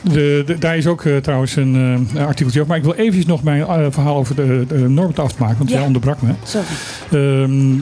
de, 0.00 0.42
de- 0.46 0.58
daar 0.58 0.76
is 0.76 0.86
ook 0.86 1.04
eh, 1.04 1.16
trouwens 1.16 1.56
een 1.56 2.06
eh, 2.14 2.26
artikeltje 2.26 2.60
over. 2.60 2.66
Maar 2.66 2.76
ik 2.78 2.84
wil 2.84 2.94
eventjes 2.94 3.26
nog 3.26 3.42
mijn 3.42 3.92
verhaal 3.92 4.16
over 4.16 4.34
de, 4.34 4.64
de 4.68 4.74
Norbert 4.88 5.18
afmaken. 5.18 5.58
Want 5.58 5.70
Ja. 5.70 5.76
jij 5.76 5.86
onderbrak 5.86 6.22
me. 6.22 6.32
Sorry. 6.42 6.66
Ehm, 7.10 7.74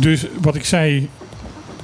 dus 0.00 0.26
wat 0.40 0.54
ik 0.54 0.64
zei, 0.64 1.08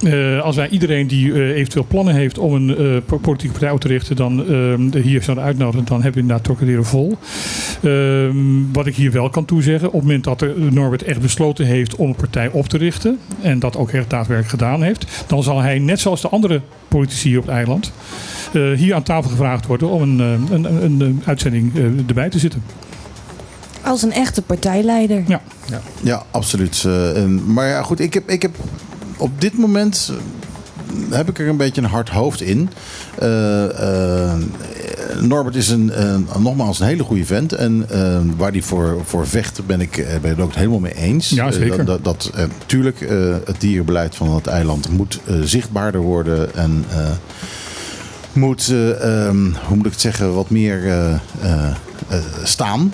eh, 0.03 0.41
als 0.43 0.57
wij 0.57 0.69
iedereen 0.69 1.07
die 1.07 1.33
eh, 1.33 1.39
eventueel 1.57 1.85
plannen 1.89 2.15
heeft 2.15 2.39
om 2.39 2.55
een 2.55 2.77
eh, 2.77 2.97
po- 3.07 3.19
politieke 3.19 3.53
partij 3.53 3.71
op 3.75 3.81
te 3.81 3.89
richten, 3.89 4.17
dan 4.17 4.47
ehm, 4.49 4.91
de 4.91 5.01
hier 5.01 5.23
zouden 5.23 5.45
uitnodigen, 5.45 5.85
dan 5.87 5.97
hebben 6.03 6.15
we 6.15 6.21
inderdaad 6.21 6.45
Trocadero 6.45 6.83
vol. 6.83 7.19
Ehm, 7.83 8.37
wat 8.73 8.87
ik 8.87 8.95
hier 8.97 9.13
wel 9.13 9.31
kan 9.31 9.45
toezeggen, 9.45 9.87
op 9.89 9.93
het 9.95 10.03
moment 10.03 10.25
dat 10.25 10.41
er 10.43 10.55
Norbert 10.73 11.03
echt 11.03 11.21
besloten 11.21 11.67
heeft 11.67 11.97
om 11.97 12.09
een 12.09 12.15
partij 12.15 12.49
op 12.51 12.69
te 12.69 12.77
richten, 12.79 13.19
en 13.41 13.59
dat 13.59 13.77
ook 13.77 13.91
echt 13.91 14.11
daadwerkelijk 14.11 14.49
gedaan 14.63 14.83
heeft, 14.83 15.25
dan 15.27 15.43
zal 15.43 15.61
hij, 15.61 15.79
net 15.79 16.01
zoals 16.01 16.21
de 16.21 16.29
andere 16.29 16.61
politici 16.89 17.29
hier 17.29 17.39
op 17.39 17.45
het 17.47 17.55
eiland, 17.55 17.93
eh, 18.53 18.71
hier 18.73 18.95
aan 18.95 19.03
tafel 19.03 19.31
gevraagd 19.31 19.67
worden 19.67 19.89
om 19.91 20.03
een, 20.03 20.19
een, 20.51 20.65
een, 20.85 21.01
een 21.01 21.23
uitzending 21.25 21.73
erbij 22.09 22.29
te 22.29 22.39
zitten. 22.39 22.63
Als 23.83 24.03
een 24.03 24.13
echte 24.13 24.43
partijleider. 24.43 25.23
Ja. 25.27 25.41
Ja, 26.03 26.23
absoluut. 26.31 26.83
Eh, 26.87 27.23
en- 27.23 27.53
maar 27.53 27.69
ja, 27.69 27.83
goed, 27.83 28.01
ik 28.01 28.15
heb, 28.15 28.29
ik 28.31 28.43
heb 28.43 28.51
op 29.21 29.41
dit 29.41 29.59
moment 29.59 30.13
eh, 31.11 31.17
heb 31.17 31.29
ik 31.29 31.39
er 31.39 31.49
een 31.49 31.57
beetje 31.57 31.83
een 31.83 31.89
hard 31.89 32.09
hoofd 32.09 32.41
in. 32.41 32.71
Eh, 33.19 34.31
eh, 34.31 34.39
Norbert 35.21 35.57
is 35.57 35.69
een, 35.69 35.93
nogmaals 36.39 36.81
een 36.81 36.87
hele 36.87 37.03
goede 37.03 37.25
vent. 37.25 37.53
En 37.53 37.87
waar 38.37 38.51
hij 38.51 38.63
voor, 38.63 39.03
voor 39.05 39.27
vecht 39.27 39.67
ben 39.67 39.81
ik, 39.81 40.07
ben 40.21 40.31
het 40.31 40.41
ook 40.41 40.55
helemaal 40.55 40.79
mee 40.79 40.95
eens. 40.95 41.29
Ja, 41.29 41.51
zeker. 41.51 42.03
dat, 42.03 42.33
tuurlijk, 42.67 43.07
het 43.45 43.61
dierenbeleid 43.61 44.15
van 44.15 44.35
het 44.35 44.47
eiland 44.47 44.89
moet 44.91 45.21
zichtbaarder 45.43 46.01
worden. 46.01 46.55
En 46.55 46.85
moet, 48.33 48.69
eh, 48.69 49.27
ehm, 49.27 49.45
hoe 49.67 49.77
moet 49.77 49.87
ik 49.87 49.93
het 49.93 50.01
zeggen, 50.01 50.35
wat 50.35 50.51
meer 50.51 50.81
staan. 52.43 52.93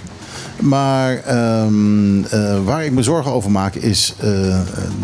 Maar 0.61 1.17
ehm, 1.17 2.25
eh, 2.25 2.65
waar 2.65 2.85
ik 2.85 2.93
me 2.93 3.03
zorgen 3.03 3.33
over 3.33 3.51
maak 3.51 3.75
is 3.75 4.15
eh, 4.21 4.61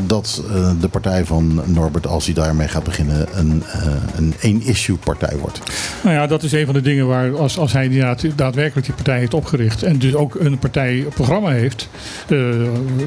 dat 0.06 0.42
eh, 0.54 0.70
de 0.80 0.88
partij 0.88 1.24
van 1.24 1.62
Norbert, 1.66 2.06
als 2.06 2.24
hij 2.24 2.34
daarmee 2.34 2.68
gaat 2.68 2.84
beginnen, 2.84 3.26
een, 3.32 3.62
een 4.16 4.34
één-issue 4.40 4.96
partij 4.96 5.36
wordt. 5.40 5.60
Nou 6.02 6.14
ja, 6.16 6.26
dat 6.26 6.42
is 6.42 6.52
een 6.52 6.64
van 6.64 6.74
de 6.74 6.80
dingen 6.80 7.06
waar 7.06 7.36
als, 7.36 7.58
als 7.58 7.72
hij 7.72 7.84
inderdaad 7.84 8.24
daadwerkelijk 8.36 8.86
die 8.86 8.94
partij 8.94 9.18
heeft 9.18 9.34
opgericht 9.34 9.82
en 9.82 9.98
dus 9.98 10.14
ook 10.14 10.34
een 10.34 10.58
partijprogramma 10.58 11.50
heeft, 11.50 11.88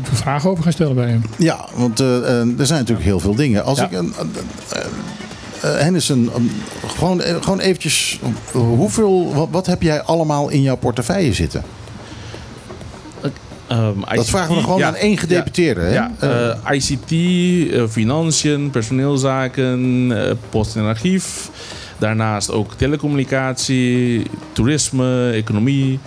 vragen 0.03 0.49
over 0.49 0.63
gaan 0.63 0.71
stellen 0.71 0.95
bij 0.95 1.09
hem. 1.09 1.21
Ja, 1.37 1.67
want 1.75 1.99
er 1.99 2.65
zijn 2.65 2.79
natuurlijk 2.79 3.07
heel 3.07 3.19
veel 3.19 3.35
dingen. 3.35 3.63
Als 3.63 3.77
Ja. 3.77 3.85
ik 3.85 3.91
een. 3.91 4.13
um, 6.09 6.51
gewoon, 6.87 7.21
gewoon 7.21 7.59
eventjes. 7.59 8.19
hoeveel, 8.51 9.33
wat, 9.33 9.47
wat 9.51 9.65
heb 9.65 9.81
jij 9.81 10.01
allemaal 10.01 10.49
in 10.49 10.61
jouw 10.61 10.75
portefeuille 10.77 11.33
zitten? 11.33 11.63
Ehm, 13.67 14.15
Dat 14.15 14.27
vragen 14.29 14.55
we 14.55 14.61
gewoon 14.61 14.77
ja, 14.79 14.87
aan 14.87 14.95
één 14.95 15.17
gedeputeerde. 15.17 15.81
Ja, 15.81 16.11
Eh, 16.19 16.49
eh, 16.49 16.57
ICT, 16.71 17.11
eh, 17.73 17.83
financiën, 17.89 18.69
personeelzaken, 18.69 20.07
eh, 20.11 20.31
post 20.49 20.75
en 20.75 20.83
archief. 20.83 21.49
Daarnaast 21.97 22.51
ook 22.51 22.73
telecommunicatie, 22.73 24.23
toerisme, 24.51 25.31
economie. 25.31 25.99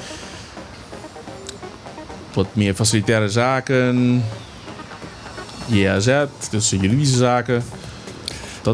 Wat 2.34 2.46
meer 2.52 2.74
facilitaire 2.74 3.28
zaken. 3.28 4.22
JAZ, 5.66 6.24
dus 6.50 6.70
juridische 6.70 7.16
zaken. 7.16 7.62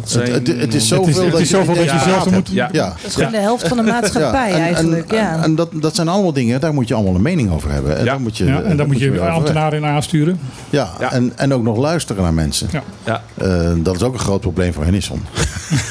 Dat 0.00 0.10
zijn... 0.10 0.32
het, 0.32 0.46
het, 0.46 0.46
het 0.46 0.56
is 0.56 0.62
Het 0.64 0.74
is, 0.74 0.88
zoveel 0.88 1.22
het 1.22 1.30
dat 1.32 1.40
is 1.40 1.48
zoveel 1.48 1.74
dat 1.74 1.84
je 1.84 1.98
zelf 1.98 2.30
moet... 2.30 2.48
ja. 2.52 2.68
Ja. 2.72 2.86
Dat 2.88 2.96
is 3.06 3.14
gewoon 3.14 3.30
de 3.32 3.38
helft 3.38 3.68
van 3.68 3.76
de 3.76 3.82
maatschappij 3.82 4.52
en- 4.52 4.60
eigenlijk. 4.60 5.12
En, 5.12 5.16
ja. 5.16 5.32
en, 5.36 5.42
en 5.42 5.54
dat, 5.54 5.68
dat 5.72 5.94
zijn 5.94 6.08
allemaal 6.08 6.32
dingen, 6.32 6.60
daar 6.60 6.74
moet 6.74 6.88
je 6.88 6.94
allemaal 6.94 7.14
een 7.14 7.22
mening 7.22 7.50
over 7.52 7.70
hebben. 7.70 7.92
En 7.98 8.04
Ja. 8.04 8.10
daar 8.10 8.20
moet 8.20 8.36
je, 8.36 8.44
Ja, 8.44 8.62
en 8.62 8.76
dan 8.76 8.86
moet 8.86 8.98
je 8.98 9.20
ambtenaren 9.20 9.78
in 9.78 9.84
aansturen. 9.84 10.38
Ja, 10.70 10.90
Ja. 11.00 11.12
En, 11.12 11.32
en 11.36 11.54
ook 11.54 11.62
nog 11.62 11.76
luisteren 11.76 12.22
naar 12.22 12.34
mensen. 12.34 12.68
Ja. 12.72 12.82
Ja. 13.04 13.22
Eh, 13.34 13.70
dat 13.76 13.94
is 13.96 14.02
ook 14.02 14.12
een 14.12 14.18
groot 14.18 14.40
probleem 14.40 14.72
voor 14.72 14.84
Hennisson. 14.84 15.22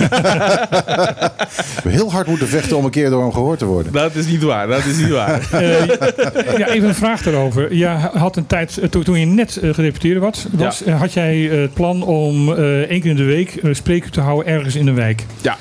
We 0.04 1.90
hebben 1.90 1.92
heel 1.92 2.12
hard 2.12 2.28
moeten 2.28 2.48
vechten 2.48 2.78
om 2.78 2.86
een 2.86 2.92
keer 2.92 3.10
door 3.10 3.22
hem 3.22 3.32
gehoord 3.34 3.60
te 3.60 3.66
worden. 3.66 3.92
Dat 3.92 4.16
is 4.16 4.26
niet 4.28 4.44
waar, 4.44 4.68
dat 4.68 4.86
is 4.86 4.98
niet 4.98 5.10
waar. 5.10 5.42
Eh, 5.54 5.86
ja, 6.58 6.68
even 6.68 6.88
een 6.88 6.96
vraag 6.96 7.22
daarover. 7.24 7.74
Je 7.76 7.86
had 8.14 8.36
een 8.36 8.48
tijd, 8.48 8.78
eh, 8.78 8.90
toen 8.90 9.04
toen 9.04 9.20
je 9.20 9.26
net 9.26 9.60
gedeputeerde 9.62 10.20
was, 10.20 10.46
was 10.52 10.84
had 10.98 11.14
jij 11.14 11.38
het 11.38 11.74
plan 11.74 12.04
om 12.04 12.54
eh, 12.54 12.80
één 12.80 13.02
keer 13.02 13.10
in 13.10 13.16
de 13.16 13.24
week 13.24 13.58
een 13.62 13.76
spreekuur 13.94 14.24
te 14.24 14.30
houden 14.30 14.54
ergens 14.54 14.76
in 14.76 14.88
een 14.88 14.96
wijk. 14.96 15.26
Ja. 15.42 15.58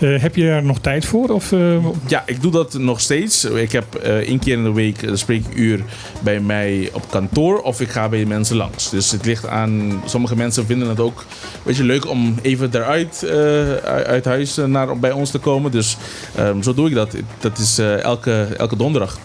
Eh, 0.00 0.20
heb 0.20 0.36
je 0.36 0.44
daar 0.46 0.62
nog 0.64 0.78
tijd 0.78 1.04
voor? 1.04 1.28
Of, 1.28 1.52
eh, 1.52 1.84
Ja, 2.06 2.22
ik 2.26 2.42
doe 2.42 2.52
dat 2.52 2.74
nog 2.78 3.00
steeds. 3.00 3.44
Ik 3.44 3.72
heb 3.72 3.94
eh 3.94 4.16
één 4.16 4.38
keer 4.38 4.56
in 4.56 4.64
de 4.64 4.72
week 4.72 5.02
een 5.02 5.18
spreekuur 5.18 5.84
bij 6.20 6.40
mij 6.40 6.88
op 6.92 7.10
kantoor 7.10 7.58
of 7.58 7.80
ik 7.80 7.88
ga 7.88 8.08
bij 8.08 8.24
mensen 8.24 8.56
langs. 8.56 8.90
Dus 8.90 9.10
het 9.10 9.24
ligt 9.24 9.46
aan, 9.46 10.02
sommige 10.06 10.36
mensen 10.36 10.66
vinden 10.66 10.88
het 10.88 11.00
ook 11.00 11.18
een 11.18 11.60
beetje 11.64 11.84
leuk 11.84 12.08
om 12.08 12.34
even 12.42 12.68
eruit 12.72 13.22
eh, 13.22 13.74
uit 13.86 14.24
huis 14.24 14.56
naar, 14.66 14.98
bij 14.98 15.12
ons 15.12 15.30
te 15.30 15.38
komen. 15.38 15.70
Dus 15.70 15.96
ehm, 16.34 16.62
zo 16.62 16.74
doe 16.74 16.88
ik 16.88 16.94
dat. 16.94 17.16
Dat 17.40 17.58
is 17.58 17.78
elke, 17.78 18.48
elke 18.56 18.76
donderdag. 18.76 19.18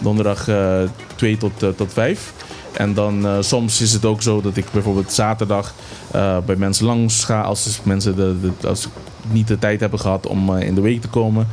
Donderdag 0.00 0.48
eh 0.48 0.82
2 1.16 1.36
tot, 1.36 1.76
tot 1.76 1.92
5. 1.92 2.32
En 2.76 2.94
dan 2.94 3.26
eh, 3.26 3.36
soms 3.40 3.80
is 3.80 3.92
het 3.92 4.04
ook 4.04 4.22
zo 4.22 4.40
dat 4.40 4.56
ik 4.56 4.64
bijvoorbeeld 4.72 5.12
zaterdag 5.12 5.74
eh, 6.10 6.38
bij 6.46 6.56
mensen 6.56 6.86
langs 6.86 7.24
ga 7.24 7.40
als 7.40 7.64
dus 7.64 7.80
mensen 7.82 8.16
de, 8.16 8.36
de, 8.40 8.68
als 8.68 8.88
niet 9.30 9.48
de 9.48 9.58
tijd 9.58 9.80
hebben 9.80 10.00
gehad 10.00 10.26
om 10.26 10.56
eh, 10.56 10.66
in 10.66 10.74
de 10.74 10.80
week 10.80 11.00
te 11.00 11.08
komen. 11.08 11.46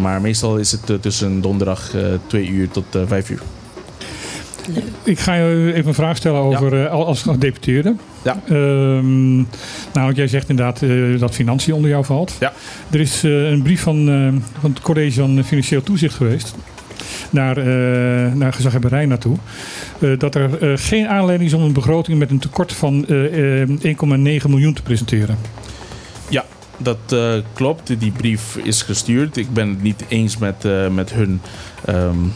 Maar 0.00 0.20
meestal 0.20 0.56
is 0.56 0.72
het 0.72 1.02
tussen 1.02 1.40
donderdag 1.40 1.94
uh, 1.94 2.04
2 2.26 2.48
uur 2.48 2.68
tot 2.68 2.84
5 3.06 3.30
uur. 3.30 3.42
Ik 5.02 5.18
ga 5.18 5.34
je 5.34 5.72
even 5.74 5.88
een 5.88 5.94
vraag 5.94 6.16
stellen 6.16 6.40
over 6.40 6.76
ja. 6.76 6.86
als 6.86 7.22
gedeputeerde. 7.22 7.94
Ja. 8.22 8.40
Um, 8.50 9.36
nou, 9.36 9.46
want 9.92 10.16
jij 10.16 10.26
zegt 10.26 10.48
inderdaad 10.48 10.82
uh, 10.82 11.20
dat 11.20 11.34
financiën 11.34 11.74
onder 11.74 11.90
jou 11.90 12.04
valt. 12.04 12.36
Ja. 12.40 12.52
Er 12.90 13.00
is 13.00 13.24
uh, 13.24 13.50
een 13.50 13.62
brief 13.62 13.82
van, 13.82 14.06
van 14.60 14.70
het 14.70 14.80
college 14.80 15.20
van 15.20 15.44
Financieel 15.44 15.82
Toezicht 15.82 16.14
geweest. 16.14 16.54
Naar, 17.32 17.58
uh, 17.58 18.32
naar 18.32 18.52
gezaghebberij 18.52 19.06
naartoe. 19.06 19.36
Uh, 19.98 20.18
dat 20.18 20.34
er 20.34 20.62
uh, 20.62 20.72
geen 20.76 21.08
aanleiding 21.08 21.50
is 21.50 21.56
om 21.56 21.62
een 21.62 21.72
begroting 21.72 22.18
met 22.18 22.30
een 22.30 22.38
tekort 22.38 22.72
van 22.72 23.06
1,9 23.06 23.12
miljoen 24.48 24.74
te 24.74 24.82
presenteren. 24.82 25.38
Ja, 26.28 26.44
dat 26.76 27.16
klopt. 27.52 28.00
Die 28.00 28.12
brief 28.12 28.56
is 28.56 28.82
gestuurd. 28.82 29.36
Ik 29.36 29.52
ben 29.52 29.68
het 29.68 29.82
niet 29.82 30.04
eens 30.08 30.38
met, 30.38 30.66
met 30.90 31.12
hun. 31.12 31.40
Um, 31.88 32.32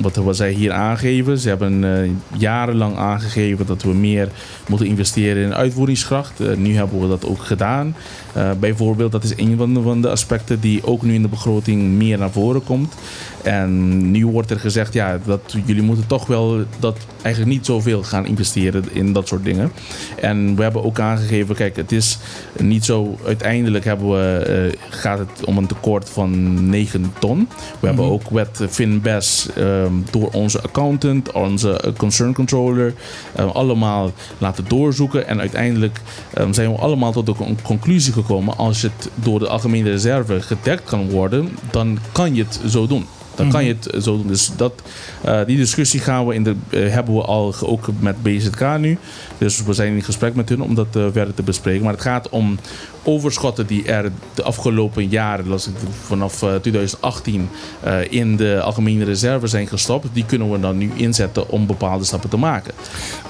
wat, 0.00 0.16
wat 0.16 0.36
zij 0.36 0.52
hier 0.52 0.72
aangeven. 0.72 1.38
Ze 1.38 1.48
hebben 1.48 1.82
uh, 1.82 2.10
jarenlang 2.36 2.96
aangegeven 2.96 3.66
dat 3.66 3.82
we 3.82 3.94
meer 3.94 4.28
moeten 4.68 4.86
investeren 4.86 5.42
in 5.42 5.54
uitvoeringskracht. 5.54 6.40
Uh, 6.40 6.56
nu 6.56 6.76
hebben 6.76 7.00
we 7.00 7.08
dat 7.08 7.26
ook 7.26 7.40
gedaan. 7.40 7.96
Uh, 8.36 8.50
bijvoorbeeld, 8.60 9.12
dat 9.12 9.24
is 9.24 9.36
een 9.36 9.56
van 9.56 9.74
de, 9.74 9.82
van 9.82 10.00
de, 10.00 10.08
aspecten 10.08 10.60
die 10.60 10.86
ook 10.86 11.02
nu 11.02 11.14
in 11.14 11.22
de 11.22 11.28
begroting 11.28 11.82
meer 11.82 12.18
naar 12.18 12.30
voren 12.30 12.64
komt. 12.64 12.94
En 13.42 14.10
nu 14.10 14.26
wordt 14.26 14.50
er 14.50 14.60
gezegd, 14.60 14.92
ja, 14.92 15.18
dat 15.24 15.56
jullie 15.64 15.82
moeten 15.82 16.06
toch 16.06 16.26
wel 16.26 16.64
dat 16.78 16.96
eigenlijk 17.22 17.56
niet 17.56 17.66
zoveel 17.66 18.02
gaan 18.02 18.26
investeren 18.26 18.84
in 18.92 19.12
dat 19.12 19.28
soort 19.28 19.44
dingen. 19.44 19.72
En 20.20 20.56
we 20.56 20.62
hebben 20.62 20.84
ook 20.84 21.00
aangegeven, 21.00 21.54
kijk, 21.54 21.76
het 21.76 21.92
is 21.92 22.18
niet 22.60 22.84
zo, 22.84 23.18
uiteindelijk 23.26 23.84
hebben 23.84 24.10
we, 24.10 24.74
gaat 24.88 25.18
het 25.18 25.44
om 25.44 25.58
een 25.58 25.66
tekort 25.66 26.10
van 26.10 26.54
9 26.68 27.12
ton. 27.18 27.48
We 27.80 27.86
hebben 27.86 28.04
ook 28.04 28.30
wet 28.30 28.64
FinBES 28.68 29.48
um, 29.66 30.04
door 30.10 30.28
onze 30.28 30.62
accountant, 30.62 31.32
onze 31.32 31.94
concern 31.96 32.34
controller, 32.34 32.94
uh, 33.38 33.54
allemaal 33.54 34.12
laten 34.38 34.64
doorzoeken. 34.68 35.28
En 35.28 35.40
uiteindelijk 35.40 36.00
um, 36.38 36.52
zijn 36.52 36.72
we 36.72 36.78
allemaal 36.78 37.12
tot 37.12 37.26
de 37.26 37.34
conclusie 37.62 38.12
gekomen, 38.12 38.56
als 38.56 38.82
het 38.82 39.10
door 39.14 39.38
de 39.38 39.48
algemene 39.48 39.90
reserve 39.90 40.40
gedekt 40.40 40.84
kan 40.84 41.10
worden, 41.10 41.58
dan 41.70 41.98
kan 42.12 42.34
je 42.34 42.42
het 42.42 42.60
zo 42.66 42.86
doen. 42.86 43.06
Dan 43.36 43.50
kan 43.50 43.64
je 43.64 43.72
het 43.72 43.86
eh, 43.86 44.00
zo 44.00 44.16
doen. 44.16 44.26
Dus 44.26 44.50
dat, 44.56 44.82
eh, 45.24 45.40
die 45.46 45.56
discussie 45.56 46.00
gaan 46.00 46.26
we 46.26 46.34
in 46.34 46.44
de, 46.44 46.54
eh, 46.70 46.88
hebben 46.92 47.14
we 47.14 47.22
al 47.22 47.54
ook 47.60 47.88
met 47.98 48.22
BZK 48.22 48.78
nu. 48.78 48.98
Dus 49.38 49.62
we 49.62 49.72
zijn 49.72 49.94
in 49.94 50.02
gesprek 50.02 50.34
met 50.34 50.48
hun 50.48 50.62
om 50.62 50.74
dat 50.74 50.96
eh, 50.96 51.06
verder 51.12 51.34
te 51.34 51.42
bespreken. 51.42 51.82
Maar 51.82 51.92
het 51.92 52.02
gaat 52.02 52.28
om 52.28 52.58
overschotten 53.02 53.66
die 53.66 53.84
er 53.84 54.12
de 54.34 54.42
afgelopen 54.42 55.08
jaren, 55.08 55.60
vanaf 56.04 56.42
eh, 56.42 56.54
2018, 56.54 57.48
eh, 57.80 58.12
in 58.12 58.36
de 58.36 58.60
algemene 58.60 59.04
reserve 59.04 59.46
zijn 59.46 59.66
gestopt. 59.66 60.06
Die 60.12 60.26
kunnen 60.26 60.50
we 60.50 60.60
dan 60.60 60.78
nu 60.78 60.90
inzetten 60.94 61.48
om 61.48 61.66
bepaalde 61.66 62.04
stappen 62.04 62.30
te 62.30 62.36
maken. 62.36 62.74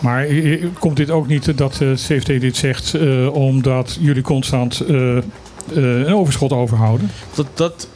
Maar 0.01 0.25
eh, 0.25 0.53
eh, 0.53 0.69
komt 0.79 0.97
dit 0.97 1.11
ook 1.11 1.27
niet 1.27 1.59
dat 1.59 1.75
de 1.75 1.93
CFT 1.97 2.27
dit 2.27 2.57
zegt 2.57 2.95
eh, 2.95 3.35
omdat 3.35 3.97
jullie 4.01 4.23
constant 4.23 4.81
eh, 4.81 5.17
eh, 5.17 5.23
een 5.75 6.15
overschot 6.15 6.53
overhouden? 6.53 7.11
Dat, 7.35 7.47
dat 7.55 7.89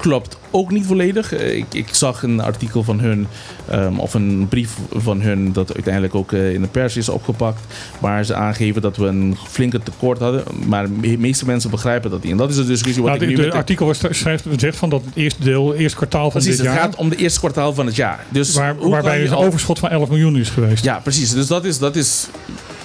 klopt 0.00 0.36
ook 0.50 0.70
niet 0.70 0.86
volledig. 0.86 1.32
Eh, 1.32 1.56
Ik, 1.56 1.64
ik 1.72 1.94
zag 1.94 2.22
een 2.22 2.40
artikel 2.40 2.82
van 2.82 3.00
hun, 3.00 3.26
ehm, 3.68 3.98
of 3.98 4.14
een 4.14 4.46
brief 4.48 4.76
van 4.92 5.20
hun, 5.20 5.52
dat 5.52 5.74
uiteindelijk 5.74 6.14
ook 6.14 6.32
eh, 6.32 6.52
in 6.54 6.60
de 6.60 6.66
pers 6.68 6.96
is 6.96 7.08
opgepakt. 7.08 7.60
Waar 7.98 8.24
ze 8.24 8.34
aangeven 8.34 8.82
dat 8.82 8.96
we 8.96 9.06
een 9.06 9.36
flinke 9.48 9.80
tekort 9.82 10.18
hadden. 10.18 10.42
Maar 10.66 10.86
de 11.00 11.18
meeste 11.18 11.46
mensen 11.46 11.70
begrijpen 11.70 12.10
dat 12.10 12.22
niet. 12.22 12.32
En 12.32 12.38
dat 12.38 12.50
is 12.50 12.56
de 12.56 12.66
discussie 12.66 13.02
wat 13.02 13.12
Nou, 13.12 13.24
ik 13.24 13.36
de 13.36 13.42
nu 13.42 13.48
de- 13.50 13.56
artikel 13.56 13.94
schrijft, 13.94 14.44
zegt 14.56 14.76
van 14.76 14.90
dat 14.90 15.02
het 15.04 15.14
eerste 15.16 15.42
deel, 15.44 15.68
het 15.68 15.78
eerste 15.78 15.96
kwartaal 15.96 16.30
van 16.30 16.40
Precies, 16.40 16.56
dit 16.56 16.66
het 16.66 16.74
jaar, 16.74 16.84
gaat 16.84 16.96
om 16.96 17.08
de 17.08 17.16
eerste 17.16 17.38
kwartaal 17.38 17.74
van 17.74 17.86
het 17.86 17.96
jaar. 17.96 18.24
Dus 18.28 18.54
waar, 18.54 18.88
waarbij 18.88 19.16
je 19.16 19.22
dus 19.22 19.30
een 19.30 19.36
overschot 19.36 19.78
van 19.78 19.88
11 19.90 20.08
miljoen 20.08 20.36
is 20.36 20.48
geweest. 20.50 20.84
Ja, 20.84 20.98
precies. 20.98 21.30
Dus 21.30 21.46
dat 21.46 21.64
is, 21.64 21.78
dat 21.78 21.96
is. 21.96 22.26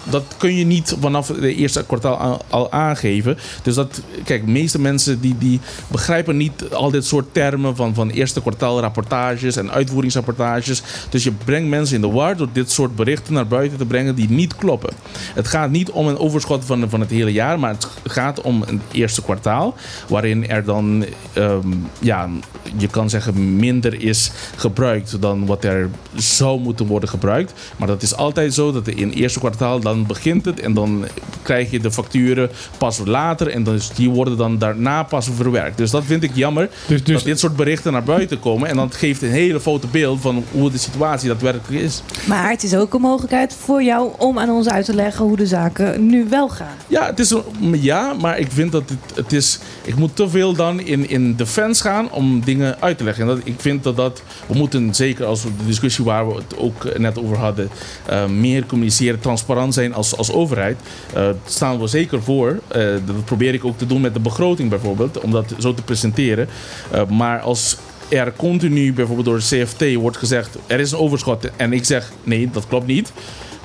Dat 0.10 0.24
kun 0.38 0.56
je 0.56 0.66
niet 0.66 0.96
vanaf 1.00 1.28
het 1.28 1.44
eerste 1.44 1.86
kwartaal 1.86 2.46
al 2.50 2.72
aangeven. 2.72 3.38
Dus 3.64 3.76
dat, 3.76 4.02
kijk, 4.24 4.46
de 4.46 4.52
meeste 4.52 4.80
mensen 4.80 5.20
die, 5.20 5.36
die 5.38 5.60
begrijpen 5.88 6.38
niet 6.38 6.70
al 6.72 6.92
dit 6.92 7.06
soort 7.06 7.34
termen 7.34 7.76
van, 7.76 7.94
van 7.94 8.10
eerste 8.10 8.42
kwartaal 8.42 8.80
rapportages 8.80 9.56
en 9.56 9.72
uitvoeringsrapportages. 9.72 10.82
Dus 11.10 11.24
je 11.24 11.32
brengt 11.32 11.70
mensen 11.70 11.96
in 11.96 12.02
de 12.02 12.12
war 12.12 12.38
door 12.38 12.50
dit 12.52 12.72
soort 12.72 12.96
berichten 12.96 13.34
naar 13.34 13.48
buiten 13.48 13.78
te 13.78 13.86
brengen 13.86 14.16
die 14.16 14.30
niet 14.30 14.56
kloppen. 14.56 14.94
Het 15.34 15.48
gaat 15.48 15.70
niet 15.70 15.90
om 15.90 16.08
een 16.08 16.18
overschot 16.18 16.66
van, 16.66 16.90
van 16.90 17.00
het 17.00 17.10
hele 17.10 17.32
jaar, 17.32 17.60
maar 17.60 17.74
het 17.74 17.88
gaat 18.04 18.42
om 18.42 18.64
een 18.68 18.82
eerste 18.92 19.22
kwartaal. 19.22 19.76
Waarin 20.08 20.50
er 20.50 20.64
dan, 20.64 21.06
ehm, 21.34 21.68
ja, 22.00 22.30
je 22.78 22.88
kan 22.88 23.10
zeggen, 23.10 23.56
minder 23.56 24.02
is 24.02 24.32
gebruikt 24.56 25.22
dan 25.22 25.46
wat 25.46 25.64
er 25.64 25.90
zou 26.16 26.60
moeten 26.60 26.86
worden 26.86 27.10
gebruikt. 27.10 27.54
Maar 27.78 27.88
dat 27.88 28.02
is 28.02 28.16
altijd 28.16 28.54
zo 28.54 28.72
dat 28.72 28.88
in 28.88 29.08
het 29.08 29.18
eerste 29.18 29.40
kwartaal 29.40 29.80
dan 29.96 30.06
begint 30.06 30.46
het 30.46 30.60
en 30.60 30.74
dan 30.74 31.06
krijg 31.42 31.72
je 31.72 31.80
de 31.80 31.92
facturen 31.92 32.50
pas 32.78 33.02
later 33.06 33.48
en 33.48 33.64
dus 33.64 33.90
die 33.90 34.10
worden 34.10 34.38
dan 34.38 34.58
daarna 34.58 35.04
pas 35.04 35.28
verwerkt. 35.36 35.78
Dus 35.78 35.92
dat 35.92 36.04
vind 36.06 36.24
ik 36.24 36.32
jammer 36.36 36.70
Dus, 36.88 37.04
dus, 37.04 37.16
dat 37.16 37.24
dit 37.24 37.40
soort 37.40 37.56
berichten 37.56 37.92
naar 37.92 38.04
buiten 38.04 38.40
komen 38.40 38.70
en 38.70 38.76
dat 38.76 38.96
geeft 38.96 39.22
een 39.22 39.30
hele 39.30 39.60
foute 39.60 39.88
beeld 39.88 40.22
van 40.22 40.44
hoe 40.52 40.72
de 40.72 40.78
situatie 40.78 41.28
daadwerkelijk 41.28 41.84
is. 41.84 42.02
Maar 42.28 42.50
het 42.50 42.64
is 42.64 42.76
ook 42.76 42.94
een 42.94 43.02
mogelijkheid 43.02 43.56
voor 43.60 43.84
jou 43.84 44.12
om 44.18 44.40
aan 44.40 44.50
ons 44.50 44.70
uit 44.70 44.86
te 44.86 44.94
leggen 44.94 45.26
hoe 45.26 45.38
de 45.38 45.46
zaken 45.48 46.06
nu 46.06 46.26
wel 46.30 46.50
gaan. 46.50 46.76
Ja, 46.88 47.06
het 47.06 47.20
is 47.20 47.30
een, 47.30 47.44
ja, 47.82 48.14
maar 48.14 48.40
ik 48.40 48.52
vind 48.52 48.72
dat 48.72 48.90
het, 48.90 49.16
het 49.18 49.34
is. 49.34 49.60
Ik 49.84 49.96
moet 49.96 50.16
te 50.16 50.30
veel 50.30 50.54
dan 50.54 50.80
in, 50.80 51.10
in 51.10 51.36
defense 51.36 51.82
gaan 51.82 52.12
om 52.12 52.42
dingen 52.46 52.82
uit 52.82 52.98
te 52.98 53.04
leggen. 53.04 53.24
En 53.30 53.36
dat, 53.36 53.40
ik 53.44 53.56
vind 53.58 53.84
dat 53.84 53.96
dat. 53.96 54.22
We 54.48 54.54
moeten 54.58 54.96
zeker 54.96 55.26
als 55.26 55.44
we 55.44 55.50
de 55.58 55.66
discussie 55.66 56.06
waar 56.06 56.28
we 56.28 56.36
het 56.36 56.58
ook 56.58 56.98
net 56.98 57.20
over 57.20 57.38
hadden. 57.38 57.70
eh, 58.06 58.26
meer 58.26 58.66
communiceren, 58.66 59.20
transparant 59.20 59.74
zijn 59.74 59.85
als, 59.94 60.18
als 60.18 60.32
overheid. 60.32 60.78
eh, 61.14 61.30
staan 61.46 61.80
we 61.80 61.88
zeker 61.88 62.24
voor. 62.24 62.60
Eh, 62.68 62.82
dat 63.06 63.26
probeer 63.26 63.54
ik 63.54 63.66
ook 63.66 63.78
te 63.78 63.88
doen 63.88 64.02
met 64.02 64.14
de 64.14 64.20
begroting 64.20 64.70
bijvoorbeeld. 64.70 65.20
Om 65.20 65.32
dat 65.32 65.54
zo 65.60 65.74
te 65.74 65.82
presenteren. 65.82 66.48
Eh, 66.92 67.08
maar 67.08 67.40
als 67.40 67.78
er 68.10 68.34
continu 68.36 68.94
bijvoorbeeld 68.94 69.28
door 69.28 69.40
de 69.40 69.66
CFT 69.66 69.96
wordt 69.96 70.18
gezegd: 70.18 70.58
er 70.68 70.80
is 70.80 70.92
een 70.92 70.98
overschot. 70.98 71.50
En 71.56 71.74
ik 71.74 71.86
zeg: 71.86 72.12
nee, 72.24 72.50
dat 72.52 72.68
klopt 72.68 72.88
niet. 72.88 73.12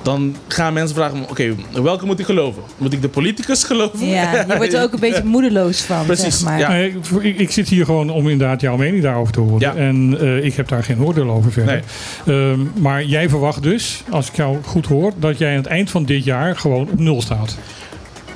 Dan 0.03 0.35
gaan 0.47 0.73
mensen 0.73 0.95
vragen: 0.95 1.29
oké, 1.29 1.55
welke 1.81 2.05
moet 2.05 2.19
ik 2.19 2.25
geloven? 2.25 2.63
Moet 2.77 2.93
ik 2.93 3.01
de 3.01 3.07
politicus 3.09 3.63
geloven? 3.63 4.05
Ja, 4.07 4.45
je 4.47 4.55
wordt 4.57 4.73
er 4.73 4.81
ook 4.83 4.93
een 4.93 4.99
beetje 5.09 5.23
moedeloos 5.23 5.81
van, 5.81 6.05
Precies, 6.05 6.37
zeg 6.39 6.43
maar. 6.49 6.59
ja. 6.59 6.69
Nee, 6.69 6.89
ik, 6.89 7.23
ik- 7.23 7.39
ik 7.39 7.51
zit 7.51 7.69
hier 7.69 7.85
gewoon 7.85 8.09
om 8.09 8.27
inderdaad 8.29 8.61
jouw 8.61 8.77
mening 8.77 9.03
daarover 9.03 9.33
te 9.33 9.39
horen. 9.39 9.59
Ja. 9.59 9.75
En 9.75 10.17
eh, 10.19 10.43
ik 10.45 10.53
heb 10.55 10.67
daar 10.67 10.83
geen 10.83 11.01
oordeel 11.03 11.29
over 11.29 11.51
verder. 11.51 11.83
Ehm, 12.25 12.59
maar 12.79 13.03
jij 13.03 13.29
verwacht 13.29 13.63
dus, 13.63 14.03
als 14.09 14.27
ik 14.27 14.35
jou 14.35 14.57
goed 14.63 14.85
hoor, 14.85 15.11
dat 15.17 15.37
jij 15.37 15.49
aan 15.51 15.57
het 15.57 15.65
eind 15.65 15.89
van 15.89 16.05
dit 16.05 16.23
jaar 16.23 16.55
gewoon 16.57 16.81
op 16.91 16.99
nul 16.99 17.21
staat. 17.21 17.57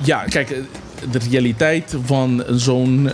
Ja, 0.02 0.24
kijk, 0.24 0.50
eh, 0.50 0.58
de 1.10 1.20
realiteit 1.30 1.94
van 2.04 2.44
zo'n 2.50 3.10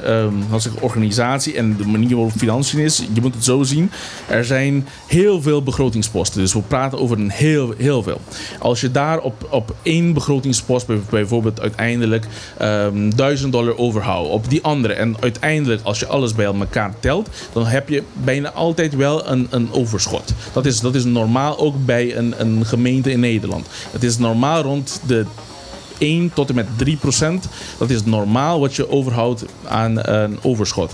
zeggen, 0.56 0.82
organisatie 0.82 1.56
en 1.56 1.76
de 1.76 1.86
manier 1.86 2.14
waarop 2.16 2.32
financiën 2.36 2.78
is, 2.78 3.02
je 3.12 3.20
moet 3.20 3.34
het 3.34 3.44
zo 3.44 3.62
zien. 3.62 3.90
Er 4.28 4.44
zijn 4.44 4.86
heel 5.06 5.42
veel 5.42 5.62
begrotingsposten. 5.62 6.40
Dus 6.40 6.52
we 6.52 6.60
praten 6.60 6.98
over 6.98 7.18
een 7.18 7.30
heel, 7.30 7.74
heel 7.76 8.02
veel. 8.02 8.20
Als 8.58 8.80
je 8.80 8.90
daar 8.90 9.18
op, 9.20 9.46
op 9.50 9.74
één 9.82 10.12
begrotingspost 10.12 10.86
bij- 10.86 11.00
bijvoorbeeld 11.10 11.60
uiteindelijk 11.60 12.26
ehm 12.58 13.10
1000 13.16 13.52
dollar 13.52 13.78
overhoudt, 13.78 14.30
op 14.30 14.48
die 14.50 14.62
andere 14.62 14.92
en 14.94 15.16
uiteindelijk 15.20 15.80
als 15.82 15.98
je 15.98 16.06
alles 16.06 16.34
bij 16.34 16.44
elkaar 16.44 16.94
telt, 17.00 17.28
dan 17.52 17.66
heb 17.66 17.88
je 17.88 18.02
bijna 18.12 18.50
altijd 18.52 18.96
wel 18.96 19.28
een, 19.28 19.46
een 19.50 19.72
overschot. 19.72 20.32
Dat 20.52 20.66
is, 20.66 20.80
dat 20.80 20.94
is 20.94 21.04
normaal 21.04 21.58
ook 21.58 21.84
bij 21.84 22.16
een, 22.16 22.34
een 22.38 22.66
gemeente 22.66 23.10
in 23.10 23.20
Nederland. 23.20 23.66
Het 23.90 24.02
is 24.02 24.18
normaal 24.18 24.62
rond 24.62 25.00
de 25.06 25.24
1 26.02 26.30
tot 26.34 26.48
en 26.48 26.54
met 26.54 26.66
3 26.76 26.96
procent. 26.96 27.48
Dat 27.78 27.90
is 27.90 28.04
normaal 28.04 28.60
wat 28.60 28.74
je 28.74 28.90
overhoudt 28.90 29.44
aan 29.64 30.08
een 30.08 30.38
overschot. 30.42 30.92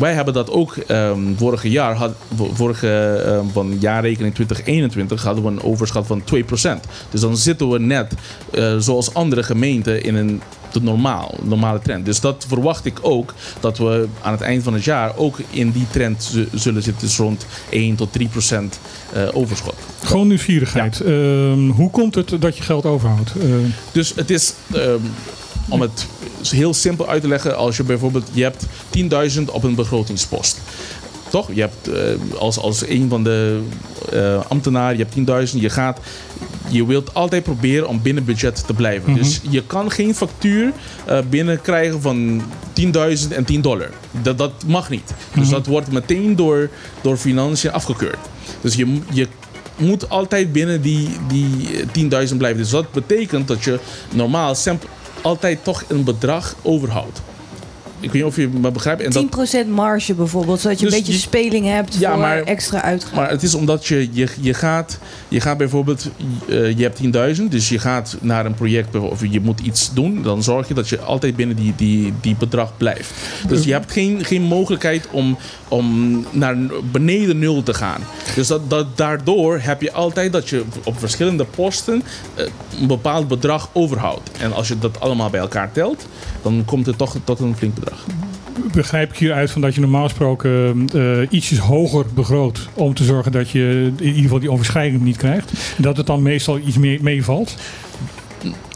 Wij 0.00 0.14
hebben 0.14 0.34
dat 0.34 0.50
ook 0.50 0.76
ehm 0.76 1.18
vorige 1.36 1.70
jaar, 1.70 1.94
had, 1.94 2.12
vorige 2.52 3.22
ehm, 3.26 3.46
van 3.52 3.76
jaarrekening 3.80 4.34
2021, 4.34 5.22
hadden 5.22 5.44
we 5.44 5.50
een 5.50 5.62
overschot 5.62 6.06
van 6.06 6.24
2 6.24 6.44
procent. 6.44 6.84
Dus 7.10 7.20
dan 7.20 7.36
zitten 7.36 7.70
we 7.70 7.78
net, 7.78 8.14
eh, 8.52 8.76
zoals 8.78 9.14
andere 9.14 9.42
gemeenten, 9.42 10.02
in 10.02 10.14
een 10.14 10.42
de 10.72 10.82
normaal, 10.82 11.34
normale 11.42 11.78
trend. 11.78 12.04
Dus 12.04 12.20
dat 12.20 12.44
verwacht 12.48 12.84
ik 12.84 12.98
ook, 13.02 13.34
dat 13.60 13.78
we 13.78 14.08
aan 14.22 14.32
het 14.32 14.40
eind 14.40 14.62
van 14.62 14.74
het 14.74 14.84
jaar 14.84 15.16
ook 15.16 15.38
in 15.50 15.70
die 15.70 15.86
trend 15.90 16.36
zullen 16.54 16.82
zitten, 16.82 17.06
dus 17.06 17.16
rond 17.16 17.46
1 17.70 17.96
tot 17.96 18.12
3 18.12 18.28
procent 18.28 18.80
eh, 19.12 19.28
overschot. 19.32 19.74
Gewoon 20.02 20.28
nieuwsgierigheid. 20.28 21.00
Ehm, 21.00 21.68
hoe 21.68 21.90
komt 21.90 22.14
het 22.14 22.36
dat 22.40 22.56
je 22.56 22.62
geld 22.62 22.86
overhoudt? 22.86 23.32
Dus 23.92 24.12
het 24.14 24.30
is, 24.30 24.54
om 25.68 25.80
het 25.80 26.06
heel 26.42 26.74
simpel 26.74 27.08
uit 27.08 27.22
te 27.22 27.28
leggen, 27.28 27.56
als 27.56 27.76
je 27.76 27.82
bijvoorbeeld, 27.82 28.28
je 28.32 28.42
hebt 28.42 28.66
10.000 29.36 29.42
op 29.52 29.62
een 29.64 29.74
begrotingspost. 29.74 30.58
Toch? 31.28 31.48
Je 31.52 31.60
hebt 31.60 31.88
eh, 31.88 32.38
als, 32.38 32.58
als 32.58 32.88
een 32.88 33.08
van 33.08 33.24
de 33.24 33.60
eh, 34.12 34.40
ambtenaren, 34.48 34.98
je 34.98 35.06
hebt 35.24 35.50
10.000, 35.54 35.60
je 35.60 35.70
gaat, 35.70 35.98
je 36.68 36.86
wilt 36.86 37.14
altijd 37.14 37.42
proberen 37.42 37.88
om 37.88 38.02
binnen 38.02 38.24
budget 38.24 38.66
te 38.66 38.74
blijven. 38.74 39.10
Mhm. 39.10 39.20
Dus 39.20 39.40
je 39.50 39.62
kan 39.66 39.90
geen 39.90 40.14
factuur 40.14 40.72
eh, 41.06 41.18
binnenkrijgen 41.30 42.00
van 42.02 42.42
10.000 42.80 43.32
en 43.32 43.44
10 43.44 43.60
dollar. 43.60 43.90
Dat, 44.22 44.38
dat 44.38 44.52
mag 44.66 44.90
niet. 44.90 45.14
Dus 45.34 45.44
Mhm. 45.44 45.50
dat 45.54 45.66
wordt 45.66 45.92
meteen 45.92 46.36
door, 46.36 46.70
door 47.00 47.16
financiën 47.16 47.72
afgekeurd. 47.72 48.18
Dus 48.60 48.74
je, 48.74 48.98
je 49.12 49.26
moet 49.76 50.08
altijd 50.08 50.52
binnen 50.52 50.82
die, 50.82 51.08
die 51.28 52.08
10.000 52.28 52.36
blijven. 52.36 52.56
Dus 52.58 52.70
dat 52.70 52.92
betekent 52.92 53.48
dat 53.48 53.64
je 53.64 53.78
normaal 54.14 54.54
altijd 55.22 55.64
toch 55.64 55.84
een 55.88 56.04
bedrag 56.04 56.54
overhoudt. 56.62 57.20
Ik 58.00 58.12
weet 58.12 58.22
niet 58.22 58.30
of 58.30 58.36
je 58.36 58.48
me 58.48 58.70
begrijpt. 58.70 59.02
En 59.02 59.10
dat, 59.10 59.24
10% 59.64 59.68
marge 59.68 60.14
bijvoorbeeld, 60.14 60.60
zodat 60.60 60.78
je 60.78 60.84
Dus 60.84 60.94
een 60.94 61.00
beetje 61.00 61.14
je- 61.14 61.18
speling 61.18 61.66
hebt 61.66 61.94
Ja, 61.98 62.10
voor 62.10 62.20
maar- 62.20 62.42
extra 62.42 62.82
uitgaven. 62.82 63.16
maar 63.16 63.30
het 63.30 63.42
is 63.42 63.54
omdat 63.54 63.86
je, 63.86 64.08
je, 64.12 64.28
je, 64.40 64.54
gaat, 64.54 64.98
je 65.28 65.40
gaat 65.40 65.56
bijvoorbeeld, 65.58 66.08
eh, 66.48 66.76
je 66.76 66.82
hebt 66.82 66.96
10.000, 66.96 67.50
dus 67.50 67.68
je 67.68 67.78
gaat 67.78 68.16
naar 68.20 68.46
een 68.46 68.54
project 68.54 68.94
of 68.96 69.22
je 69.30 69.40
moet 69.40 69.60
iets 69.60 69.94
doen, 69.94 70.22
dan 70.22 70.42
zorg 70.42 70.68
je 70.68 70.74
dat 70.74 70.88
je 70.88 70.98
altijd 71.00 71.36
binnen 71.36 71.56
die, 71.56 71.72
die, 71.76 72.12
die 72.20 72.36
bedrag 72.38 72.76
blijft. 72.76 73.10
Dus 73.48 73.64
je 73.64 73.72
hebt 73.72 73.92
geen, 73.92 74.24
geen 74.24 74.42
mogelijkheid 74.42 75.06
om, 75.10 75.36
om 75.68 76.24
naar 76.30 76.56
beneden 76.92 77.38
nul 77.38 77.62
te 77.62 77.74
gaan. 77.74 78.00
Dus 78.34 78.46
dat, 78.46 78.70
dat, 78.70 78.96
daardoor 78.96 79.58
heb 79.62 79.80
je 79.82 79.92
altijd 79.92 80.32
dat 80.32 80.48
je 80.48 80.62
op 80.84 80.98
verschillende 80.98 81.44
posten 81.44 82.02
eh, 82.34 82.44
een 82.80 82.86
bepaald 82.86 83.28
bedrag 83.28 83.70
overhoudt. 83.72 84.30
En 84.38 84.52
als 84.52 84.68
je 84.68 84.78
dat 84.78 85.00
allemaal 85.00 85.30
bij 85.30 85.40
elkaar 85.40 85.72
telt, 85.72 86.06
dan 86.42 86.62
komt 86.64 86.86
het 86.86 86.98
toch 86.98 87.16
tot 87.24 87.40
een 87.40 87.56
flink 87.56 87.74
bedrag. 87.74 88.06
begrijp 88.72 89.10
ik 89.10 89.18
hieruit 89.18 89.50
van 89.50 89.60
dat 89.60 89.74
je 89.74 89.80
normaal 89.80 90.04
gesproken 90.04 90.84
eh, 90.94 91.26
ietsjes 91.30 91.58
hoger 91.58 92.04
begroot 92.14 92.68
om 92.74 92.94
te 92.94 93.04
zorgen 93.04 93.32
dat 93.32 93.50
je 93.50 93.92
in 93.96 94.06
ieder 94.06 94.22
geval 94.22 94.38
die 94.38 94.50
overschrijding 94.50 95.02
niet 95.02 95.16
krijgt. 95.16 95.52
Dat 95.76 95.96
het 95.96 96.06
dan 96.06 96.22
meestal 96.22 96.58
iets 96.58 96.78
meer 96.78 96.98
meevalt. 97.02 97.56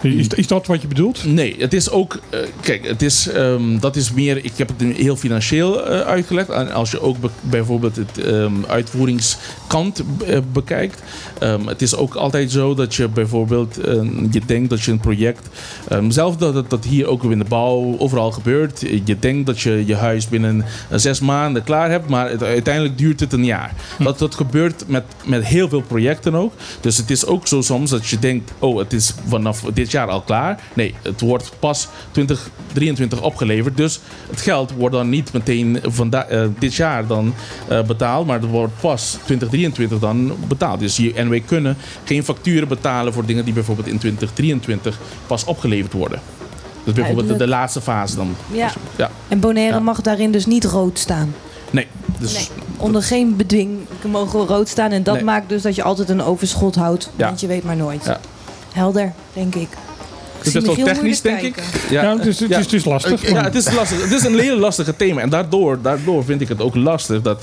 Is, 0.04 0.28
is 0.28 0.46
dat 0.46 0.66
wat 0.66 0.80
je 0.82 0.88
bedoelt? 0.88 1.24
Nee, 1.24 1.54
het 1.58 1.72
is 1.72 1.90
ook. 1.90 2.18
eh, 2.30 2.38
kijk, 2.60 2.86
het 2.88 3.02
is, 3.02 3.28
ehm, 3.28 3.78
dat 3.78 3.96
is 3.96 4.12
meer. 4.12 4.44
Ik 4.44 4.52
heb 4.56 4.68
het 4.76 4.96
heel 4.96 5.16
financieel 5.16 5.84
eh, 5.86 6.00
uitgelegd. 6.00 6.48
En 6.48 6.72
als 6.72 6.90
je 6.90 7.00
ook 7.00 7.20
be- 7.20 7.28
bijvoorbeeld 7.40 7.96
het 7.96 8.18
ehm, 8.18 8.52
uitvoeringskant 8.68 10.02
eh, 10.26 10.38
bekijkt. 10.52 11.02
ehm, 11.38 11.66
het 11.66 11.82
is 11.82 11.96
ook 11.96 12.14
altijd 12.14 12.50
zo 12.50 12.74
dat 12.74 12.94
je 12.94 13.08
bijvoorbeeld. 13.08 13.78
je 14.30 14.40
denkt 14.46 14.70
dat 14.70 14.82
je 14.82 14.90
een 14.90 15.00
project. 15.00 15.48
zelf 16.08 16.36
dat 16.36 16.70
dat 16.70 16.84
hier 16.84 17.06
ook 17.06 17.24
in 17.24 17.38
de 17.38 17.44
bouw 17.44 17.98
overal 17.98 18.30
gebeurt. 18.30 18.80
Je 19.04 19.18
denkt 19.18 19.46
dat 19.46 19.60
je 19.60 19.82
je 19.86 19.94
huis 19.94 20.28
binnen 20.28 20.64
zes 20.90 21.20
maanden 21.20 21.64
klaar 21.64 21.90
hebt. 21.90 22.08
Maar 22.08 22.30
het, 22.30 22.42
uiteindelijk 22.42 22.98
duurt 22.98 23.20
het 23.20 23.32
een 23.32 23.44
jaar. 23.44 23.72
Dat, 23.98 24.18
dat 24.18 24.34
gebeurt 24.34 24.84
met, 24.86 25.04
met 25.24 25.44
heel 25.44 25.68
veel 25.68 25.80
projecten 25.82 26.34
ook. 26.34 26.52
Dus 26.80 26.96
het 26.96 27.10
is 27.10 27.26
ook 27.26 27.46
zo 27.46 27.60
soms 27.60 27.90
dat 27.90 28.06
je 28.06 28.18
denkt: 28.18 28.52
oh, 28.58 28.78
het 28.78 28.92
is 28.92 29.14
vanaf 29.28 29.60
dit 29.74 29.90
jaar 29.94 30.08
al 30.08 30.20
klaar. 30.22 30.60
Nee, 30.74 30.94
het 31.02 31.20
wordt 31.20 31.50
pas 31.58 31.88
2023 32.10 33.22
opgeleverd. 33.22 33.76
Dus 33.76 34.00
het 34.30 34.40
geld 34.40 34.72
wordt 34.72 34.94
dan 34.94 35.08
niet 35.08 35.32
meteen 35.32 35.78
vanda- 35.82 36.24
eh, 36.26 36.46
dit 36.58 36.74
jaar 36.74 37.06
dan 37.06 37.34
eh, 37.68 37.82
betaald, 37.82 38.26
maar 38.26 38.40
het 38.40 38.50
wordt 38.50 38.72
pas 38.80 39.10
2023 39.24 39.98
dan 39.98 40.32
betaald. 40.48 40.80
Dus 40.80 40.96
je, 40.96 41.12
en 41.14 41.28
wij 41.28 41.40
kunnen 41.40 41.76
geen 42.04 42.24
facturen 42.24 42.68
betalen 42.68 43.12
voor 43.12 43.26
dingen 43.26 43.44
die 43.44 43.54
bijvoorbeeld 43.54 43.86
in 43.88 43.98
2023 43.98 44.98
pas 45.26 45.44
opgeleverd 45.44 45.92
worden. 45.92 46.20
Dus 46.84 46.94
bijvoorbeeld 46.94 47.38
de, 47.38 47.46
laatste 47.46 47.80
fase 47.80 48.16
dan. 48.16 48.36
Ja. 48.52 48.70
Ja, 48.96 49.10
En 49.28 49.40
Bonaire 49.40 49.74
Ja. 49.74 49.80
mag 49.80 50.00
daarin 50.00 50.32
dus 50.32 50.46
niet 50.46 50.64
rood 50.64 50.98
staan. 50.98 51.34
nee. 51.70 51.86
Dus 52.18 52.32
Nee. 52.32 52.48
Onder 52.76 53.02
geen 53.02 53.36
bedwing 53.36 53.78
mogen 54.10 54.38
we 54.40 54.46
rood 54.46 54.68
staan. 54.68 54.90
En 54.90 55.02
dat 55.02 55.14
Nee. 55.14 55.24
maakt 55.24 55.48
dus 55.48 55.62
dat 55.62 55.74
je 55.74 55.82
altijd 55.82 56.08
een 56.08 56.22
overschot 56.22 56.74
houdt. 56.74 57.10
Ja. 57.16 57.26
Want 57.26 57.40
je 57.40 57.46
weet 57.46 57.64
maar 57.64 57.76
nooit. 57.76 58.04
Ja. 58.04 58.20
Helder, 58.72 59.12
denk 59.32 59.54
ik. 59.54 59.68
Dus 60.44 60.52
dat 60.52 60.62
is 60.62 60.76
wel 60.76 60.84
technisch, 60.86 61.20
denk 61.20 61.40
ik. 61.40 61.54
Ja, 61.90 62.16
het, 62.16 62.26
is, 62.26 62.40
het, 62.40 62.48
Ja. 62.48 62.58
is, 62.58 62.64
het 62.64 62.72
is 62.74 62.84
lastig. 62.84 63.30
Ja, 63.30 63.42
het 63.42 63.54
is 63.54 63.72
lastig. 63.72 64.02
Het 64.02 64.12
is 64.12 64.24
een 64.24 64.38
hele 64.38 64.56
lastige 64.58 64.96
thema. 64.96 65.20
En 65.20 65.28
daardoor, 65.28 65.78
daardoor 65.82 66.24
vind 66.24 66.40
ik 66.40 66.48
het 66.48 66.60
ook 66.60 66.74
lastig 66.74 67.22
dat, 67.22 67.42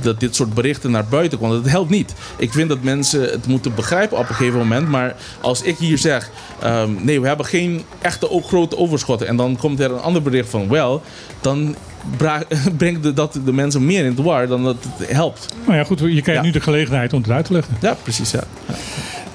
dat 0.00 0.20
dit 0.20 0.34
soort 0.34 0.54
berichten 0.54 0.90
naar 0.90 1.04
buiten 1.04 1.38
komt. 1.38 1.52
Het 1.52 1.70
helpt 1.70 1.90
niet. 1.90 2.14
Ik 2.36 2.52
vind 2.52 2.68
dat 2.68 2.82
mensen 2.82 3.20
het 3.22 3.46
moeten 3.46 3.74
begrijpen 3.74 4.18
op 4.18 4.28
een 4.28 4.34
gegeven 4.34 4.58
moment. 4.58 4.88
Maar 4.88 5.16
als 5.40 5.62
ik 5.62 5.76
hier 5.78 5.98
zeg, 5.98 6.30
ehm, 6.62 6.90
nee, 7.00 7.20
we 7.20 7.26
hebben 7.26 7.46
geen 7.46 7.82
echte 8.00 8.30
ook 8.30 8.44
grote 8.46 8.76
overschotten. 8.76 9.26
En 9.26 9.36
dan 9.36 9.56
komt 9.56 9.80
er 9.80 9.90
een 9.90 10.00
ander 10.00 10.22
bericht 10.22 10.48
van 10.48 10.68
wel. 10.68 11.02
Dan 11.40 11.74
brengt 12.76 13.02
de- 13.02 13.12
dat 13.12 13.38
de 13.44 13.52
mensen 13.52 13.84
meer 13.86 14.04
in 14.04 14.14
de 14.14 14.22
war 14.22 14.46
dan 14.46 14.64
dat 14.64 14.76
het 14.98 15.10
helpt. 15.10 15.46
Nou 15.66 15.78
ja, 15.78 15.84
goed, 15.84 15.98
je 15.98 16.06
krijgt 16.22 16.40
Ja. 16.40 16.46
nu 16.46 16.50
de 16.50 16.60
gelegenheid 16.60 17.12
om 17.12 17.22
het 17.22 17.30
uit 17.30 17.44
te 17.44 17.52
leggen. 17.52 17.76
Ja, 17.80 17.96
precies. 18.02 18.30
Ja. 18.30 18.42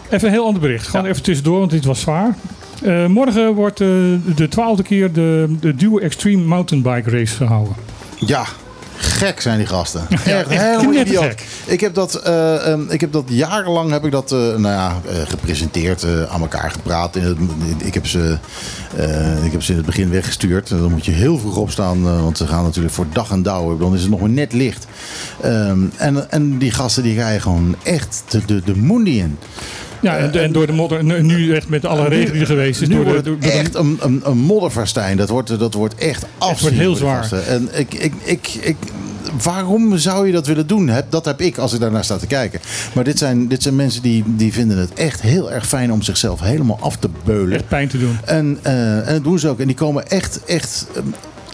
Even 0.10 0.28
een 0.28 0.34
heel 0.34 0.46
ander 0.46 0.62
bericht. 0.62 0.88
Gewoon 0.88 1.06
Ja. 1.06 1.12
even 1.12 1.24
tussendoor, 1.24 1.60
want 1.60 1.72
dit 1.72 1.86
was 1.86 2.00
zwaar. 2.00 2.36
Eh, 2.86 3.06
morgen 3.06 3.54
wordt 3.54 3.82
eh, 3.82 3.88
de 4.36 4.48
twaalfde 4.50 4.84
keer 4.84 5.12
de, 5.12 5.56
de 5.60 5.76
Duo 5.76 5.98
Extreme 5.98 6.44
Mountainbike 6.44 7.10
Race 7.10 7.36
gehouden. 7.36 7.76
Ja, 8.20 8.46
gek 8.96 9.42
zijn 9.42 9.58
die 9.58 9.68
gasten. 9.68 10.08
Echt, 10.10 10.28
echt 10.28 10.50
helemaal 10.50 10.94
idioot. 10.94 11.36
Ik 11.66 11.82
heb 11.82 11.94
dat, 11.94 12.16
eh, 12.16 12.72
ehm, 12.72 12.90
ik 12.90 13.02
heb 13.02 13.12
dat 13.12 13.24
jarenlang 13.28 13.92
heb 13.92 14.06
ik 14.06 14.12
dat, 14.12 14.30
nou 14.32 14.62
ja, 14.62 15.02
gepresenteerd, 15.28 16.06
aan 16.30 16.42
elkaar 16.42 16.72
gepraat. 16.72 17.16
In 17.16 17.24
het, 17.24 17.38
ik, 17.86 17.94
heb 17.94 18.08
ze, 18.08 18.38
ik 19.44 19.52
heb 19.52 19.64
ze 19.64 19.72
in 19.72 19.78
het 19.78 19.86
begin 19.86 20.10
weggestuurd. 20.10 20.70
Dan 20.70 20.92
moet 20.92 21.06
je 21.06 21.12
heel 21.12 21.38
vroeg 21.38 21.58
opstaan, 21.58 22.22
want 22.22 22.38
ze 22.38 22.48
gaan 22.48 22.64
natuurlijk 22.64 22.94
voor 22.94 23.06
dag 23.14 23.32
en 23.32 23.44
dauw. 23.44 23.78
Dan 23.78 23.94
is 23.94 24.02
het 24.02 24.10
nog 24.10 24.20
maar 24.20 24.30
net 24.30 24.54
licht. 24.54 24.88
Ehm, 25.42 25.80
en, 25.98 26.32
en 26.32 26.58
die 26.58 26.72
gasten 26.72 27.04
die 27.04 27.16
rijden 27.16 27.42
gewoon 27.42 27.76
echt 27.84 28.24
de, 28.30 28.62
de, 28.66 28.74
in. 29.04 29.38
Ja, 30.06 30.18
en, 30.18 30.34
en 30.34 30.52
door 30.52 30.68
de 30.68 30.74
modder, 30.74 31.04
nu- 31.04 31.54
echt 31.56 31.70
met 31.70 31.86
alle 31.86 32.08
regen 32.08 32.32
die 32.32 32.42
er 32.42 32.48
geweest 32.48 32.82
is. 32.82 32.88
nu 32.88 32.96
Door 32.96 33.04
de, 33.06 33.10
wordt 33.12 33.26
door, 33.26 33.34
het 33.34 33.44
door 33.44 33.52
de- 33.52 33.58
echt 33.58 33.76
een, 33.76 34.00
een. 35.04 35.18
Dat 35.18 35.30
wordt, 35.30 35.60
dat 35.60 35.74
wordt 35.74 35.96
echt 35.96 36.26
afzien 36.38 36.70
heel 36.74 36.96
voor 36.96 37.10
die 37.20 37.28
zwaar. 37.28 37.44
En 37.48 37.70
ik, 37.74 37.94
ik, 37.94 38.14
ik, 38.24 38.48
ik, 38.62 38.76
waarom 39.44 39.98
zou 39.98 40.28
je 40.28 40.34
dat 40.34 40.48
willen 40.48 40.68
doen? 40.68 40.88
Heb- 40.88 41.12
Dat 41.12 41.26
heb 41.26 41.42
ik 41.42 41.58
als 41.58 41.74
ik 41.74 41.80
daarnaar 41.80 42.04
sta 42.04 42.18
te 42.18 42.28
kijken. 42.28 42.60
Maar 42.94 43.04
dit 43.04 43.18
zijn, 43.18 43.48
dit 43.48 43.62
zijn 43.64 43.76
mensen 43.76 44.02
die, 44.02 44.24
die 44.28 44.54
vinden 44.54 44.78
het 44.78 44.94
echt 44.94 45.22
heel 45.22 45.52
erg 45.52 45.68
fijn 45.68 45.92
om 45.92 46.02
zichzelf 46.02 46.40
helemaal 46.40 46.78
af 46.82 46.96
te 46.98 47.10
beulen. 47.24 47.54
echt 47.58 47.68
pijn 47.68 47.88
te 47.88 47.98
doen. 48.00 48.18
En, 48.26 48.60
eh, 48.62 49.08
en 49.08 49.14
dat 49.14 49.24
doen 49.24 49.40
ze 49.40 49.48
ook. 49.50 49.60
En 49.60 49.68
die 49.68 49.76
komen 49.76 50.08
echt, 50.08 50.40
echt 50.46 50.88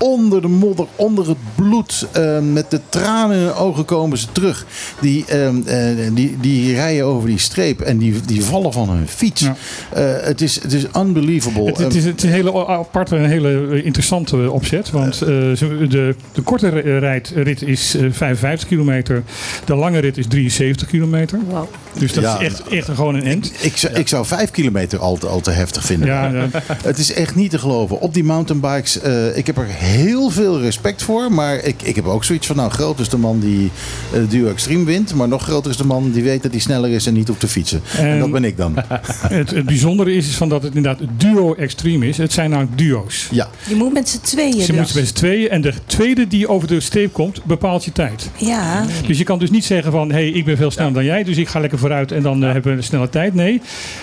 onder 0.01 0.41
de 0.41 0.47
modder, 0.47 0.85
onder 0.95 1.27
het 1.27 1.37
bloed. 1.55 2.07
eh, 2.11 2.39
met 2.39 2.71
de 2.71 2.79
tranen 2.89 3.37
in 3.37 3.43
hun 3.43 3.53
ogen 3.53 3.85
komen 3.85 4.17
ze 4.17 4.27
terug. 4.31 4.65
Die, 5.01 5.25
eh, 5.27 5.47
eh, 5.47 5.97
die, 6.15 6.37
die 6.41 6.73
rijden 6.73 7.05
over 7.05 7.27
die 7.29 7.37
streep 7.37 7.81
en 7.81 7.97
die, 7.97 8.13
die 8.25 8.43
vallen 8.43 8.73
van 8.73 8.89
hun 8.89 9.07
fiets. 9.07 9.41
Ja. 9.41 9.55
Eh, 9.93 10.03
het, 10.25 10.41
is, 10.41 10.61
het 10.61 10.73
is 10.73 10.85
unbelievable. 10.97 11.65
Het, 11.65 11.77
het 11.77 11.95
is, 11.95 12.05
het 12.05 12.17
is 12.17 12.23
een 12.23 12.29
hele 12.29 12.67
aparte 12.67 13.15
en 13.15 13.25
hele 13.25 13.67
eh, 13.71 13.85
interessante 13.85 14.51
opzet. 14.51 14.89
Want 14.91 15.21
eh, 15.21 15.27
de, 15.27 16.15
de 16.33 16.41
korte 16.43 16.69
ri- 16.69 16.97
rijdrit 16.99 17.61
is 17.61 17.95
eh, 17.95 18.05
55 18.11 18.67
kilometer. 18.67 19.23
De 19.65 19.75
lange 19.75 19.99
rit 19.99 20.17
is 20.17 20.27
73 20.27 20.87
kilometer. 20.87 21.39
Wow. 21.49 21.63
Dus 21.99 22.13
dat 22.13 22.23
Ja. 22.23 22.39
is 22.39 22.45
echt, 22.45 22.67
echt 22.67 22.89
gewoon 22.89 23.15
een 23.15 23.23
end. 23.23 23.51
Ik, 23.59 23.77
zou, 23.77 23.93
ik 23.93 24.07
zou 24.07 24.25
vijf 24.25 24.51
kilometer 24.51 24.99
al 24.99 25.17
te, 25.17 25.27
al 25.27 25.39
te 25.41 25.51
heftig 25.51 25.85
vinden. 25.85 26.07
Ja, 26.07 26.27
ja. 26.29 26.47
Het 26.83 26.97
is 26.97 27.13
echt 27.13 27.35
niet 27.35 27.51
te 27.51 27.59
geloven. 27.59 27.99
Op 28.01 28.13
die 28.13 28.23
mountainbikes, 28.23 28.99
eh, 29.01 29.37
ik 29.37 29.45
heb 29.47 29.57
er 29.57 29.65
heel 29.91 30.29
veel 30.29 30.59
respect 30.61 31.03
voor. 31.03 31.31
Maar 31.31 31.55
ik, 31.63 31.81
ik 31.81 31.95
heb 31.95 32.05
ook 32.05 32.23
zoiets 32.23 32.47
van, 32.47 32.55
nou 32.55 32.71
groot 32.71 32.99
is 32.99 33.09
de 33.09 33.17
man 33.17 33.39
die 33.39 33.71
eh, 34.13 34.19
Duo 34.29 34.49
Extreme 34.49 34.85
wint. 34.85 35.13
Maar 35.15 35.27
nog 35.27 35.43
groter 35.43 35.71
is 35.71 35.77
de 35.77 35.85
man 35.85 36.11
die 36.11 36.23
weet 36.23 36.43
dat 36.43 36.51
hij 36.51 36.59
sneller 36.59 36.89
is 36.89 37.05
en 37.05 37.13
niet 37.13 37.27
hoeft 37.27 37.39
te 37.39 37.47
fietsen. 37.47 37.81
En, 37.97 38.05
En- 38.07 38.19
dat 38.19 38.31
ben 38.31 38.43
ik 38.43 38.57
dan. 38.57 38.75
Het, 39.27 39.49
het 39.49 39.65
bijzondere 39.65 40.13
is, 40.13 40.27
is 40.27 40.35
van 40.35 40.49
dat 40.49 40.63
het 40.63 40.75
inderdaad 40.75 41.07
duo 41.17 41.53
extreem 41.53 42.03
is. 42.03 42.17
Het 42.17 42.33
zijn 42.33 42.49
nou 42.49 42.67
duo's. 42.75 43.27
Ja, 43.31 43.49
Je 43.67 43.75
moet 43.75 43.93
met 43.93 44.09
z'n 44.09 44.19
tweeën 44.21 44.51
Ze 44.51 44.57
dus. 44.57 44.67
moeten 44.77 44.95
met 44.95 45.07
z'n 45.07 45.13
tweeën. 45.13 45.49
En 45.49 45.61
de 45.61 45.73
tweede 45.85 46.27
die 46.27 46.47
over 46.47 46.67
de 46.67 46.79
streep 46.79 47.13
komt, 47.13 47.43
bepaalt 47.43 47.85
je 47.85 47.91
tijd. 47.91 48.29
Ja. 48.37 48.85
Dus 49.07 49.17
je 49.17 49.23
kan 49.23 49.39
dus 49.39 49.49
niet 49.49 49.65
zeggen 49.65 49.91
van, 49.91 50.07
hé, 50.09 50.13
hey, 50.13 50.29
ik 50.29 50.45
ben 50.45 50.57
veel 50.57 50.71
sneller 50.71 50.93
dan 50.93 51.05
jij, 51.05 51.23
dus 51.23 51.37
ik 51.37 51.47
ga 51.47 51.59
lekker 51.59 51.79
vooruit 51.79 52.11
en 52.11 52.21
dan 52.21 52.43
eh, 52.43 52.51
hebben 52.51 52.71
we 52.71 52.77
een 52.77 52.83
snelle 52.83 53.09
tijd. 53.09 53.33
Nee, 53.33 53.61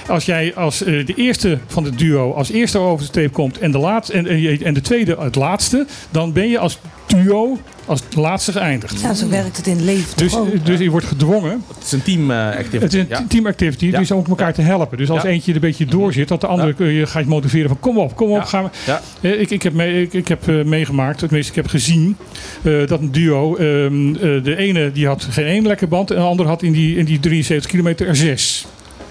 als 0.09 0.25
jij 0.25 0.55
als 0.55 0.83
eh, 0.85 1.07
de 1.07 1.15
eerste 1.15 1.59
van 1.67 1.85
het 1.85 1.99
duo 1.99 2.33
als 2.33 2.51
eerste 2.51 2.79
over 2.79 2.99
de 2.99 3.05
streep 3.05 3.33
komt 3.33 3.59
en 3.59 3.71
de, 3.71 3.79
laatste, 3.79 4.13
en, 4.13 4.27
en 4.65 4.75
de 4.75 4.81
tweede 4.81 5.17
het 5.21 5.35
laatste, 5.35 5.78
dan 6.11 6.33
ben 6.33 6.49
je 6.49 6.59
als 6.59 6.79
duo 7.07 7.59
als 7.87 8.03
laatste 8.17 8.53
geëindigd. 8.53 9.01
ja, 9.01 9.15
zo 9.15 9.29
werkt 9.29 9.57
het 9.57 9.67
in 9.67 9.77
het 9.77 9.85
leven 9.85 10.17
Dus, 10.17 10.37
ook? 10.37 10.67
dus 10.67 10.79
je 10.79 10.91
wordt 10.91 11.07
gedwongen. 11.07 11.63
Het 11.75 11.85
is 11.85 11.93
een 11.93 12.03
team 12.03 12.31
eh, 12.31 12.47
activity. 12.47 12.79
Het 12.79 12.95
is 12.95 13.01
een 13.01 13.07
ja. 13.09 13.25
team 13.29 13.47
activity, 13.47 13.87
Ja. 13.87 13.99
dus 13.99 14.11
om 14.11 14.25
elkaar 14.29 14.53
te 14.55 14.63
helpen. 14.63 14.99
Dus 14.99 15.11
als 15.11 15.23
Ja. 15.23 15.29
eentje 15.29 15.51
er 15.51 15.55
een 15.57 15.61
beetje 15.63 15.87
door 15.87 16.13
zit, 16.13 16.29
dat 16.29 16.41
de 16.41 16.47
andere 16.47 16.75
kun 16.75 16.87
je 16.87 17.07
gaat 17.07 17.25
motiveren 17.25 17.69
van 17.69 17.81
kom 17.81 17.99
op, 17.99 18.17
kom 18.17 18.31
op, 18.31 18.37
Ja. 18.37 18.45
gaan 18.45 18.65
we. 18.65 18.71
Ja. 18.87 19.01
Eh, 19.21 19.41
Ik, 19.41 19.51
ik 19.51 19.63
heb, 19.63 19.73
mee, 19.73 20.03
ik, 20.03 20.13
ik 20.13 20.29
heb 20.29 20.49
eh, 20.49 20.63
meegemaakt, 20.65 21.19
tenminste 21.19 21.51
ik 21.51 21.57
heb 21.57 21.67
gezien, 21.67 22.17
eh, 22.63 22.87
dat 22.87 23.01
een 23.01 23.13
duo, 23.13 23.57
ehm, 23.57 24.15
eh, 24.15 24.21
de 24.45 24.57
ene 24.57 24.93
die 24.93 25.07
had 25.07 25.27
geen 25.31 25.47
één 25.47 25.67
lekker 25.67 25.89
band 25.89 26.11
en 26.11 26.17
de 26.17 26.23
ander 26.23 26.47
had 26.47 26.63
in 26.63 26.73
die, 26.73 26.97
in 26.97 27.05
die 27.05 27.21
73 27.21 27.71
kilometer 27.71 28.07
er 28.09 28.17
zes. 28.17 28.67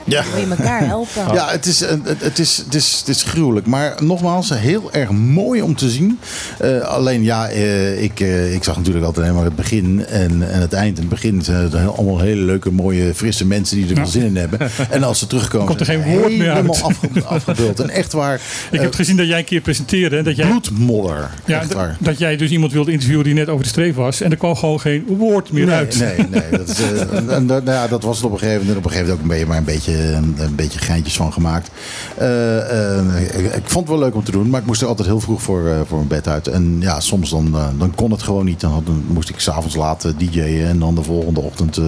Ja. 0.07 0.23
Wil 0.33 0.41
je 0.41 0.47
elkaar 0.49 0.85
helpen? 0.85 1.33
Ja, 1.33 1.49
het 1.51 1.65
is, 1.65 1.81
een- 1.81 2.01
het, 2.05 2.21
het, 2.23 2.39
is, 2.39 2.57
het, 2.65 2.75
is, 2.75 2.95
het 2.99 3.07
is 3.07 3.23
gruwelijk. 3.23 3.65
Maar 3.67 3.95
nogmaals, 4.03 4.49
heel 4.53 4.91
erg 4.93 5.09
mooi 5.11 5.61
om 5.61 5.75
te 5.75 5.89
zien. 5.89 6.19
Eh, 6.59 6.79
alleen 6.79 7.23
ja, 7.23 7.47
eh, 7.49 8.03
ik, 8.03 8.19
eh, 8.19 8.53
ik 8.53 8.63
zag 8.63 8.77
natuurlijk 8.77 9.05
altijd 9.05 9.25
alleen 9.25 9.37
maar 9.37 9.45
het 9.45 9.55
begin 9.55 10.05
en, 10.05 10.51
en 10.51 10.61
het 10.61 10.73
eind. 10.73 10.95
In 10.97 11.01
het 11.03 11.09
begin 11.13 11.41
zijn 11.41 11.63
het 11.63 11.75
allemaal 11.75 12.19
hele 12.19 12.41
leuke, 12.41 12.71
mooie, 12.71 13.13
frisse 13.13 13.45
mensen 13.45 13.75
die 13.75 13.85
er 13.85 13.91
Ja. 13.91 13.95
wel 14.01 14.05
zin 14.07 14.23
in 14.25 14.35
hebben. 14.35 14.59
En 14.89 15.03
als 15.03 15.19
ze 15.19 15.27
terugkomen, 15.27 15.67
Komt 15.67 15.79
er 15.79 15.85
geen 15.85 16.03
woord 16.03 16.37
meer 16.37 16.51
helemaal 16.53 16.75
uit. 16.75 16.83
afge, 16.83 17.23
afgebeuld. 17.25 17.79
En 17.79 17.89
echt 17.89 18.13
waar, 18.13 18.41
Ik 18.71 18.79
heb 18.81 18.93
gezien 18.93 19.17
dat 19.17 19.27
jij 19.27 19.37
een 19.39 19.45
keer 19.45 19.61
presenteerde 19.61 20.17
en 20.17 20.23
dat 20.23 20.35
jij, 20.35 20.47
bloedmodder. 20.47 21.29
ja, 21.45 21.59
echt 21.59 21.69
d- 21.69 21.73
waar. 21.73 21.97
dat 21.99 22.17
jij 22.17 22.37
dus 22.37 22.49
iemand 22.49 22.71
wilde 22.71 22.91
interviewen 22.91 23.23
die 23.25 23.33
net 23.33 23.49
over 23.49 23.63
de 23.63 23.69
streep 23.69 23.95
was 23.95 24.21
en 24.21 24.31
er 24.31 24.37
kwam 24.37 24.55
gewoon 24.55 24.79
geen 24.79 25.05
woord 25.17 25.51
meer 25.51 25.65
Nee, 25.65 25.75
uit. 25.75 25.99
nee, 25.99 26.27
nee. 26.29 26.49
Dat, 26.51 26.67
is, 26.69 26.79
eh, 26.79 27.35
en 27.35 27.47
dat, 27.47 27.63
nou 27.63 27.77
ja, 27.77 27.87
dat 27.87 28.03
was 28.03 28.15
het 28.17 28.25
op 28.25 28.31
een 28.31 28.39
gegeven 28.39 28.59
moment. 28.59 28.77
Op 28.77 28.83
een 28.85 28.91
gegeven 28.91 29.09
moment 29.09 29.11
ook 29.17 29.21
een 29.21 29.27
beetje, 29.27 29.45
maar 29.45 29.57
een 29.57 29.63
beetje, 29.63 29.96
een, 29.99 30.35
een 30.37 30.55
beetje 30.55 30.79
geintjes 30.79 31.15
van 31.15 31.33
gemaakt. 31.33 31.69
Eh, 32.17 32.97
eh, 32.97 33.21
ik, 33.45 33.53
ik 33.55 33.61
vond 33.69 33.87
het 33.87 33.97
wel 33.97 34.05
leuk 34.05 34.15
om 34.15 34.23
te 34.23 34.31
doen, 34.31 34.49
maar 34.49 34.59
ik 34.59 34.65
moest 34.65 34.81
er 34.81 34.87
altijd 34.87 35.07
heel 35.07 35.19
vroeg 35.19 35.41
voor, 35.41 35.67
eh, 35.67 35.73
voor 35.87 35.97
mijn 35.97 36.07
bed 36.09 36.27
uit. 36.27 36.47
En 36.47 36.77
ja, 36.79 36.99
soms 36.99 37.29
dan, 37.29 37.49
eh, 37.55 37.67
dan 37.77 37.95
kon 37.95 38.11
het 38.11 38.21
gewoon 38.23 38.45
niet. 38.45 38.59
Dan, 38.59 38.71
had- 38.71 38.85
dan 38.85 39.03
moest 39.07 39.29
ik 39.29 39.39
s'avonds 39.39 39.75
laat 39.75 40.05
eh, 40.05 40.11
DJ'en 40.17 40.67
en 40.67 40.79
dan 40.79 40.95
de 40.95 41.03
volgende 41.03 41.39
ochtend 41.39 41.77
eh, 41.77 41.83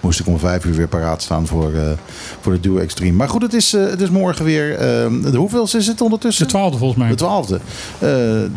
moest 0.00 0.20
ik 0.20 0.26
om 0.26 0.38
vijf 0.38 0.64
uur 0.64 0.74
weer 0.74 0.88
paraat 0.88 1.22
staan 1.22 1.46
voor, 1.46 1.72
eh, 1.74 1.80
voor 2.40 2.52
de 2.52 2.60
Duo 2.60 2.76
Extreme. 2.76 3.12
Maar 3.16 3.28
goed, 3.28 3.42
het 3.42 3.54
is, 3.54 3.72
eh, 3.74 3.86
het 3.90 4.00
is 4.00 4.10
morgen 4.10 4.44
weer. 4.44 4.72
eh, 4.74 4.78
de 5.32 5.36
hoeveelste 5.36 5.76
is 5.78 5.86
het 5.86 6.00
ondertussen? 6.00 6.44
De 6.44 6.50
twaalfde 6.50 6.78
volgens 6.78 6.98
mij. 7.00 7.08
De 7.08 7.14
twaalfde. 7.14 7.60
Eh, 7.98 8.10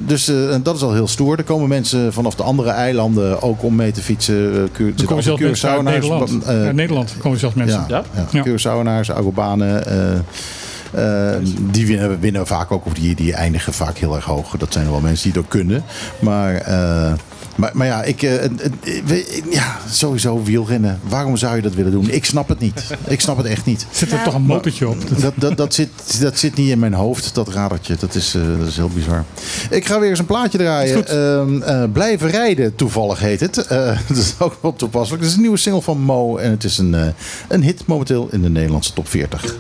dus 0.06 0.28
eh, 0.28 0.36
dat 0.64 0.76
is 0.76 0.82
al 0.82 0.94
heel 0.94 1.08
stoer. 1.08 1.38
Er 1.38 1.44
komen 1.44 1.68
mensen 1.68 2.14
vanaf 2.14 2.36
de 2.36 2.44
andere 2.44 2.70
eilanden 2.70 3.42
ook 3.42 3.64
om 3.64 3.76
mee 3.76 3.92
te 3.92 4.02
fietsen. 4.02 4.36
Uh, 4.36 4.62
Er 4.62 5.06
komen 5.06 5.24
zelfs 5.24 5.42
mensen 5.42 5.70
uit 5.70 5.84
Nederland. 5.84 6.44
eh, 6.44 6.48
uit 6.48 6.76
Nederland 6.76 7.16
komen 7.20 7.40
zelfs 7.40 7.56
mensen. 7.56 7.86
ja, 7.88 8.04
Ja? 8.16 8.26
ja. 8.32 8.44
Curaçaoenaars, 8.90 9.12
Agobanen. 9.12 9.86
eh, 9.88 10.20
Eh, 10.94 11.36
die 11.72 11.86
winnen, 12.20 12.48
vaak 12.48 12.72
ook, 12.72 12.86
of 12.86 12.94
die, 12.94 13.16
die 13.16 13.34
eindigen 13.34 13.74
vaak 13.74 13.98
heel 13.98 14.16
erg 14.16 14.26
hoog. 14.26 14.58
Dat 14.58 14.74
zijn 14.74 14.90
wel 14.90 15.00
mensen 15.00 15.32
die 15.32 15.42
ook 15.42 15.50
kunnen. 15.50 15.84
Maar, 16.20 16.56
eh, 16.56 17.14
maar, 17.60 17.72
maar 17.74 17.88
ja, 17.88 18.04
ik, 18.04 18.20
we- 19.06 19.42
ja, 19.50 19.78
sowieso 19.90 20.44
wielrennen. 20.44 21.00
Waarom 21.08 21.38
zou 21.38 21.56
je 21.56 21.62
dat 21.62 21.74
willen 21.74 21.92
doen? 21.92 22.10
Ik 22.10 22.26
snap 22.26 22.48
het 22.48 22.60
niet. 22.60 22.84
Ik 23.08 23.22
snap 23.22 23.38
het 23.38 23.46
echt 23.46 23.66
niet. 23.66 23.86
Zit 23.92 24.08
er 24.08 24.14
Nou, 24.14 24.26
toch 24.26 24.34
een 24.36 24.42
motortje 24.42 24.88
op? 24.90 24.98
Dat, 25.22 25.34
dat, 25.36 25.58
dat, 25.58 25.74
zit, 25.74 25.90
dat 26.20 26.38
zit 26.38 26.56
niet 26.56 26.70
in 26.70 26.80
mijn 26.80 26.94
hoofd, 26.94 27.36
dat 27.36 27.48
radertje. 27.50 27.96
Dat 28.00 28.16
is, 28.16 28.36
eh, 28.36 28.42
dat 28.60 28.68
is 28.68 28.76
heel 28.76 28.90
bizar. 28.90 29.24
Ik 29.70 29.86
ga 29.86 30.00
weer 30.00 30.10
eens 30.10 30.20
een 30.20 30.26
plaatje 30.26 30.58
draaien. 30.58 31.08
Ehm, 31.08 31.62
eh, 31.62 31.84
Blijven 31.94 32.30
rijden, 32.30 32.76
toevallig 32.76 33.20
heet 33.20 33.40
het. 33.40 33.58
Eh, 33.58 33.98
dat 34.08 34.18
is 34.18 34.34
ook 34.40 34.58
wel 34.62 34.74
toepasselijk. 34.74 35.22
Het 35.22 35.32
is 35.32 35.36
een 35.38 35.42
nieuwe 35.44 35.58
single 35.58 35.82
van 35.82 35.98
Mo. 36.00 36.38
En 36.38 36.52
het 36.52 36.64
is 36.64 36.78
een, 36.78 36.94
eh, 36.96 37.02
een 37.48 37.64
hit 37.64 37.86
momenteel 37.86 38.28
in 38.32 38.42
de 38.42 38.50
Nederlandse 38.50 38.94
top 38.94 39.08
40. 39.08 39.56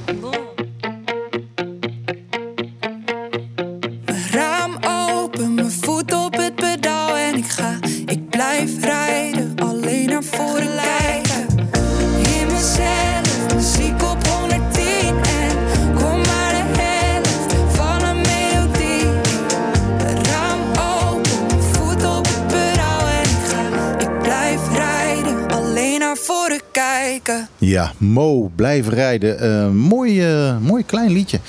Ja, 27.57 27.91
Mo, 27.97 28.51
blijven 28.55 28.93
rijden. 28.93 29.39
Eh, 29.39 29.69
mooi, 29.69 30.21
eh, 30.25 30.57
mooi 30.57 30.83
klein 30.85 31.11
liedje. 31.11 31.39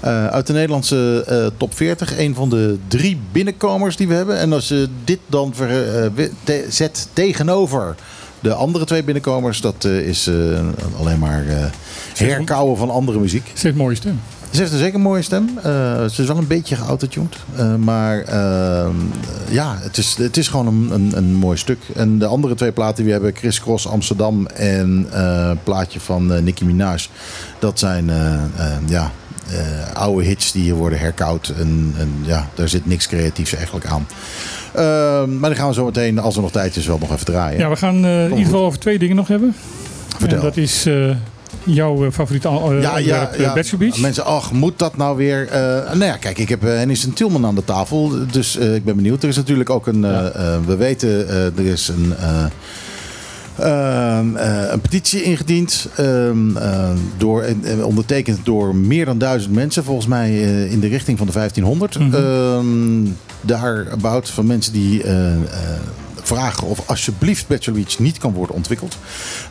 Eh, 0.00 0.26
uit 0.26 0.46
de 0.46 0.52
Nederlandse 0.52 1.24
eh, 1.26 1.46
top 1.56 1.74
40. 1.76 2.18
Een 2.18 2.34
van 2.34 2.48
de 2.50 2.78
drie 2.88 3.18
binnenkomers 3.32 3.96
die 3.96 4.08
we 4.08 4.14
hebben. 4.14 4.38
En 4.38 4.52
als 4.52 4.68
je 4.68 4.88
dit 5.04 5.18
dan 5.26 5.52
ver, 5.54 5.68
eh, 5.68 6.10
we- 6.14 6.30
te- 6.44 6.66
zet 6.68 7.08
tegenover 7.12 7.94
de 8.40 8.54
andere 8.54 8.84
twee 8.84 9.04
binnenkomers. 9.04 9.60
Dat 9.60 9.84
eh, 9.84 9.98
is 10.08 10.26
eh, 10.26 10.34
alleen 10.98 11.18
maar 11.18 11.46
eh 11.48 11.64
herkauwen 12.14 12.76
van 12.76 12.90
andere 12.90 13.18
muziek. 13.18 13.44
Ze 13.46 13.50
heeft 13.52 13.64
een 13.64 13.82
mooie 13.82 13.96
stem. 13.96 14.20
Ze 14.50 14.58
heeft 14.60 14.72
een 14.72 14.78
zeker 14.78 15.00
mooie 15.00 15.22
stem. 15.22 15.48
Eh, 15.56 15.62
ze 16.06 16.22
is 16.22 16.26
wel 16.26 16.36
een 16.36 16.46
beetje 16.46 16.76
geautotuned. 16.76 17.36
Eh, 17.56 17.74
maar 17.74 18.18
eh, 18.20 18.88
ja, 19.50 19.76
het 19.80 19.96
is, 19.96 20.16
het 20.18 20.36
is 20.36 20.48
gewoon 20.48 20.66
een, 20.66 20.90
een, 20.92 21.16
een 21.16 21.34
mooi 21.34 21.56
stuk. 21.56 21.78
En 21.94 22.18
de 22.18 22.26
andere 22.26 22.54
twee 22.54 22.72
platen 22.72 22.94
die 22.96 23.04
we 23.04 23.10
hebben, 23.10 23.34
Chris 23.34 23.60
Cross 23.60 23.86
Amsterdam 23.88 24.46
en 24.46 25.06
eh, 25.12 25.46
een 25.50 25.62
plaatje 25.64 26.00
van 26.00 26.32
eh, 26.32 26.42
Nicki 26.42 26.64
Minaj. 26.64 27.06
Dat 27.58 27.78
zijn 27.78 28.10
eh, 28.10 28.34
eh, 28.34 28.40
ja, 28.86 29.10
eh, 29.50 29.94
oude 29.94 30.24
hits 30.24 30.52
die 30.52 30.62
hier 30.62 30.74
worden 30.74 30.98
herkoud. 30.98 31.52
En, 31.58 31.94
en 31.98 32.10
ja, 32.22 32.48
daar 32.54 32.68
zit 32.68 32.86
niks 32.86 33.06
creatiefs 33.06 33.54
eigenlijk 33.54 33.86
aan. 33.86 34.06
Eh, 34.72 35.24
maar 35.38 35.50
die 35.50 35.58
gaan 35.58 35.68
we 35.68 35.74
zo 35.74 35.84
meteen, 35.84 36.18
als 36.18 36.36
er 36.36 36.42
nog 36.42 36.50
tijd 36.50 36.76
is, 36.76 36.86
wel 36.86 36.98
nog 36.98 37.12
even 37.12 37.26
draaien. 37.26 37.58
Ja, 37.58 37.68
we 37.68 37.76
gaan 37.76 38.04
eh, 38.04 38.22
in 38.24 38.28
ieder 38.30 38.44
geval 38.44 38.64
over 38.64 38.78
twee 38.78 38.98
dingen 38.98 39.16
nog 39.16 39.28
hebben. 39.28 39.54
Vertel. 40.18 40.38
En 40.38 40.44
dat 40.44 40.56
is 40.56 40.86
eh, 40.86 41.10
jouw 41.72 42.04
eh, 42.04 42.10
favoriete 42.12 42.48
uh, 42.48 42.54
onderwerp, 42.54 43.32
eh, 43.32 43.54
Bachelor 43.54 43.78
Beach. 43.78 43.98
Mensen, 44.00 44.24
ach, 44.24 44.52
moet 44.52 44.78
dat 44.78 44.96
nou 44.96 45.16
weer? 45.16 45.48
eh, 45.48 45.60
nou 45.92 46.04
ja, 46.04 46.16
kijk, 46.16 46.38
ik 46.38 46.48
heb 46.48 46.64
uh, 46.64 46.70
Hennis 46.70 47.04
en 47.04 47.12
Tilman 47.12 47.46
aan 47.46 47.54
de 47.54 47.64
tafel. 47.64 48.12
Dus 48.30 48.56
eh, 48.58 48.74
ik 48.74 48.84
ben 48.84 48.96
benieuwd. 48.96 49.22
Er 49.22 49.28
is 49.28 49.36
natuurlijk 49.36 49.70
ook 49.70 49.86
een. 49.86 50.04
eh, 50.04 50.26
eh, 50.26 50.60
we 50.66 50.76
weten, 50.76 51.28
eh, 51.28 51.44
er 51.44 51.66
is 51.66 51.88
een. 51.88 52.14
eh, 52.18 52.44
ehm, 53.58 54.36
eh, 54.36 54.70
een 54.70 54.80
petitie 54.80 55.22
ingediend, 55.22 55.86
ehm, 55.96 56.56
eh, 56.56 56.88
door, 57.16 57.42
en- 57.42 57.64
en 57.64 57.84
ondertekend 57.84 58.38
door 58.44 58.76
meer 58.76 59.04
dan 59.04 59.18
duizend 59.18 59.54
mensen, 59.54 59.84
volgens 59.84 60.06
mij 60.06 60.28
eh, 60.30 60.72
in 60.72 60.80
de 60.80 60.88
richting 60.88 61.18
van 61.18 61.26
de 61.26 61.32
1500. 61.32 61.98
Mhm. 61.98 62.14
Ehm, 62.14 63.10
Daarabout 63.42 64.30
van 64.30 64.46
mensen 64.46 64.72
die 64.72 65.02
eh, 65.02 65.32
eh, 65.34 65.38
vragen 66.34 66.66
of 66.66 66.82
alsjeblieft 66.86 67.46
Bachelor 67.46 67.80
Beach 67.80 67.98
niet 67.98 68.18
kan 68.18 68.32
worden 68.32 68.54
ontwikkeld. 68.54 68.96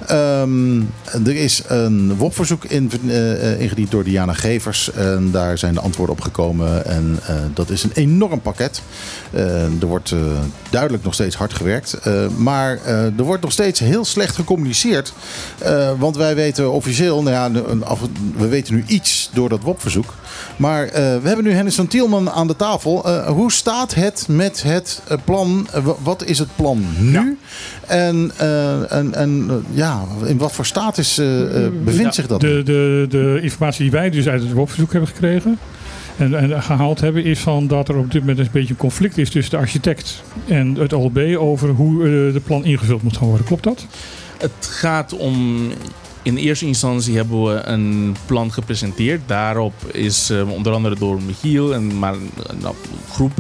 Ehm, 0.08 0.82
er 1.26 1.36
is 1.36 1.64
een 1.68 2.16
WOP-verzoek 2.16 2.66
in, 2.66 2.92
eh, 3.08 3.62
ingediend 3.62 3.92
door 3.92 4.04
Diana 4.04 4.34
Gevers. 4.34 4.92
En 4.92 5.32
daar 5.32 5.58
zijn 5.58 5.74
de 5.74 5.80
antwoorden 5.80 6.16
op 6.16 6.22
gekomen. 6.22 6.86
En 6.86 7.20
eh, 7.26 7.36
dat 7.54 7.70
is 7.70 7.84
een 7.84 7.92
enorm 7.94 8.42
pakket. 8.42 8.82
Eh, 9.32 9.64
er 9.64 9.86
wordt 9.86 10.16
duidelijk 10.70 11.04
nog 11.04 11.14
steeds 11.14 11.36
hard 11.36 11.54
gewerkt. 11.54 11.98
Maar 12.38 12.80
er 12.86 13.24
wordt 13.24 13.44
nog 13.44 13.52
steeds 13.52 13.80
heel 13.80 14.06
slecht 14.06 14.36
gecommuniceerd. 14.36 15.14
Want 15.98 16.16
wij 16.16 16.36
weten 16.36 16.72
officieel, 16.72 17.24
nou 17.24 17.36
ja, 17.36 17.62
we 18.38 18.48
weten 18.48 18.74
nu 18.74 18.84
iets 18.88 19.30
door 19.34 19.50
dat 19.50 19.62
WOP-verzoek. 19.62 20.14
Maar 20.58 20.84
eh, 20.86 20.92
we 20.94 21.28
hebben 21.28 21.44
nu 21.46 21.52
Hennis 21.52 21.76
van 21.76 21.88
Tielman 21.88 22.30
aan 22.30 22.48
de 22.48 22.56
tafel. 22.56 23.06
Eh, 23.06 23.28
hoe 23.28 23.52
staat 23.52 23.94
het 23.96 24.26
met 24.30 24.64
het 24.64 25.02
eh, 25.08 25.18
plan? 25.24 25.68
Wa- 25.84 25.96
wat 26.04 26.24
is 26.26 26.40
het 26.40 26.48
plan 26.56 26.86
nu? 27.00 27.38
En, 27.88 28.32
eh, 28.38 28.92
en, 28.92 29.14
en 29.14 29.64
ja, 29.72 30.04
in 30.26 30.38
wat 30.38 30.52
voor 30.52 30.66
status 30.66 31.16
bevindt 31.84 32.00
Ja, 32.02 32.12
zich 32.12 32.28
dat? 32.28 32.42
De, 32.42 32.62
de, 32.64 33.06
de 33.10 33.40
informatie 33.42 33.82
die 33.82 33.92
wij 33.92 34.10
dus 34.10 34.28
uit 34.28 34.42
het 34.42 34.52
WOP-verzoek 34.52 34.92
hebben 34.92 35.10
gekregen 35.10 35.58
en, 36.18 36.34
en 36.34 36.64
gehaald 36.64 37.00
hebben, 37.02 37.24
is 37.24 37.40
van 37.40 37.68
dat 37.68 37.90
er 37.90 37.98
op 37.98 38.12
dit 38.12 38.22
moment 38.22 38.40
een 38.40 38.48
beetje 38.52 38.70
een 38.70 38.80
conflict 38.80 39.18
is 39.18 39.30
tussen 39.30 39.52
de 39.52 39.58
architect 39.58 40.24
en 40.48 40.76
het 40.76 40.94
OLB 40.94 41.36
over 41.38 41.70
hoe 41.70 42.04
de 42.34 42.42
plan 42.46 42.66
ingevuld 42.66 43.04
moet 43.04 43.18
gaan 43.18 43.28
worden. 43.28 43.46
Klopt 43.46 43.64
dat? 43.64 43.86
Het 44.38 44.52
gaat 44.68 45.14
om. 45.18 45.68
In 46.22 46.38
eerste 46.38 46.66
instantie 46.66 47.16
hebben 47.16 47.44
we 47.44 47.62
een 47.64 48.16
plan 48.26 48.52
gepresenteerd. 48.52 49.22
Daarop 49.26 49.74
is 49.92 50.30
eh, 50.30 50.52
onder 50.52 50.74
andere 50.74 50.96
door 50.96 51.22
Michiel 51.22 51.74
en 51.74 52.00
maar 52.00 52.14
een 52.14 52.32
een 52.48 52.74
groep 53.12 53.32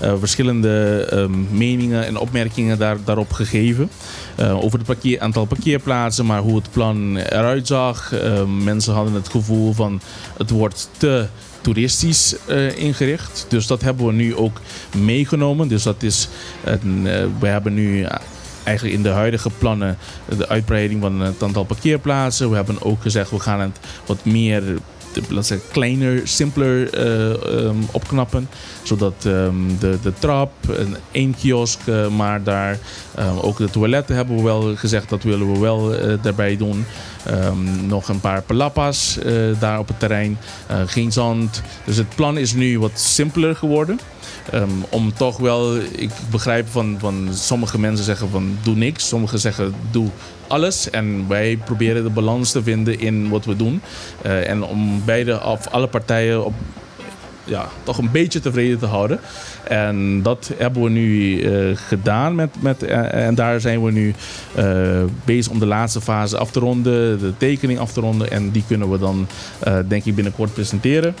eh, 0.00 0.12
verschillende 0.18 1.28
meningen 1.50 2.06
en 2.06 2.16
opmerkingen 2.16 2.78
daar, 2.78 2.96
daarop 3.04 3.32
gegeven. 3.32 3.90
Eh, 4.36 4.64
over 4.64 4.78
het 4.78 4.86
parkeer, 4.86 5.20
aantal 5.20 5.44
parkeerplaatsen, 5.44 6.26
maar 6.26 6.40
hoe 6.40 6.56
het 6.56 6.70
plan 6.70 7.16
eruit 7.16 7.66
zag. 7.66 8.12
Eh, 8.12 8.44
mensen 8.44 8.94
hadden 8.94 9.14
het 9.14 9.28
gevoel 9.28 9.72
van 9.72 10.00
het 10.36 10.50
wordt 10.50 10.88
te 10.96 11.26
toeristisch 11.60 12.34
eh, 12.46 12.76
ingericht. 12.76 13.46
Dus 13.48 13.66
dat 13.66 13.82
hebben 13.82 14.06
we 14.06 14.12
nu 14.12 14.36
ook 14.36 14.60
meegenomen. 14.96 15.68
Dus 15.68 15.82
dat 15.82 16.02
is 16.02 16.28
eh, 16.64 16.74
we 17.38 17.46
hebben 17.46 17.74
nu 17.74 18.06
eigenlijk 18.64 18.96
in 18.96 19.02
de 19.02 19.08
huidige 19.08 19.50
plannen 19.58 19.98
de 20.36 20.48
uitbreiding 20.48 21.00
van 21.00 21.20
het 21.20 21.42
aantal 21.42 21.64
parkeerplaatsen. 21.64 22.50
We 22.50 22.56
hebben 22.56 22.82
ook 22.82 23.02
gezegd 23.02 23.30
we 23.30 23.40
gaan 23.40 23.60
het 23.60 23.78
wat 24.06 24.24
meer 24.24 24.62
zeggen, 25.28 25.60
kleiner, 25.72 26.28
simpeler 26.28 26.94
eh, 26.94 27.64
ehm, 27.64 27.76
opknappen. 27.92 28.48
Zodat 28.82 29.14
ehm, 29.24 29.54
de, 29.78 29.98
de 30.02 30.12
trap, 30.18 30.52
een 30.68 30.96
één 31.10 31.34
kiosk, 31.40 31.78
eh, 31.84 32.08
maar 32.08 32.42
daar 32.42 32.78
ehm, 33.14 33.38
ook 33.38 33.56
de 33.56 33.70
toiletten 33.70 34.16
hebben 34.16 34.36
we 34.36 34.42
wel 34.42 34.76
gezegd 34.76 35.08
dat 35.08 35.22
willen 35.22 35.52
we 35.52 35.58
wel 35.58 35.94
eh, 35.94 36.12
daarbij 36.22 36.56
doen. 36.56 36.84
Nog 37.86 38.08
een 38.08 38.20
paar 38.20 38.42
palapas 38.42 39.18
eh, 39.18 39.32
daar 39.58 39.78
op 39.78 39.88
het 39.88 39.98
terrein. 39.98 40.38
Eh, 40.66 40.80
geen 40.86 41.12
zand. 41.12 41.62
Dus 41.84 41.96
het 41.96 42.14
plan 42.14 42.38
is 42.38 42.52
nu 42.52 42.78
wat 42.78 42.98
simpeler 42.98 43.56
geworden. 43.56 44.00
Ehm, 44.50 44.70
om 44.88 45.12
toch 45.12 45.36
wel, 45.36 45.76
ik 45.76 46.10
begrijp 46.30 46.68
van, 46.68 46.96
van 46.98 47.28
sommige 47.32 47.78
mensen 47.78 48.04
zeggen 48.04 48.28
van 48.30 48.58
doe 48.62 48.74
niks. 48.74 49.08
Sommigen 49.08 49.38
zeggen 49.38 49.74
doe 49.90 50.08
alles. 50.46 50.90
En 50.90 51.28
wij 51.28 51.58
proberen 51.64 52.02
de 52.02 52.10
balans 52.10 52.52
te 52.52 52.62
vinden 52.62 53.00
in 53.00 53.28
wat 53.28 53.44
we 53.44 53.56
doen. 53.56 53.80
Eh, 54.22 54.48
en 54.48 54.64
om 54.64 55.02
beide 55.04 55.44
of 55.44 55.66
alle 55.66 55.86
partijen 55.86 56.44
op, 56.44 56.54
ja, 57.44 57.68
toch 57.82 57.98
een 57.98 58.10
beetje 58.10 58.40
tevreden 58.40 58.78
te 58.78 58.86
houden. 58.86 59.20
En 59.64 60.22
dat 60.22 60.50
hebben 60.56 60.82
we 60.82 60.90
nu 60.90 61.40
eh, 61.40 61.76
gedaan. 61.76 62.34
Met, 62.34 62.50
met, 62.60 62.82
eh, 62.82 63.26
en 63.26 63.34
daar 63.34 63.60
zijn 63.60 63.84
we 63.84 63.90
nu 63.90 64.14
bezig 65.24 65.52
om 65.52 65.58
de 65.58 65.66
laatste 65.66 66.00
fase 66.00 66.38
af 66.38 66.50
te 66.50 66.60
ronden. 66.60 67.18
De 67.18 67.32
tekening 67.36 67.78
af 67.78 67.92
te 67.92 68.00
ronden. 68.00 68.30
En 68.30 68.50
die 68.50 68.64
kunnen 68.66 68.90
we 68.90 68.98
dan 68.98 69.26
denk 69.88 70.04
ik 70.04 70.14
binnenkort 70.14 70.54
presenteren. 70.54 71.14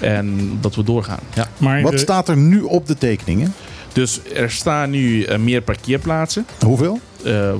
En 0.00 0.58
dat 0.60 0.74
we 0.74 0.82
doorgaan. 0.82 1.20
Ja. 1.34 1.48
Maar 1.58 1.82
Wat 1.82 1.92
de- 1.92 1.98
staat 1.98 2.28
er 2.28 2.36
nu 2.36 2.60
op 2.60 2.86
de 2.86 2.98
tekeningen? 2.98 3.54
Dus 3.92 4.20
er 4.34 4.50
staan 4.50 4.90
nu 4.90 5.22
eh, 5.24 5.38
meer 5.38 5.60
parkeerplaatsen. 5.60 6.46
Hoeveel? 6.64 7.00
Eh, 7.24 7.48
eh, 7.48 7.56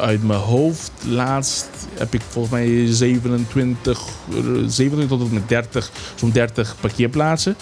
uit 0.00 0.22
mijn 0.26 0.38
hoofd, 0.38 0.90
laatst 1.08 1.66
heb 1.98 2.14
ik 2.14 2.20
volgens 2.28 2.54
mij 2.54 2.86
27, 2.86 4.00
eh, 4.30 4.36
27 4.66 5.18
tot 5.18 5.28
en 5.28 5.34
met 5.34 5.48
30, 5.48 5.90
zo'n 6.14 6.30
30 6.30 6.76
parkeerplaatsen. 6.80 7.56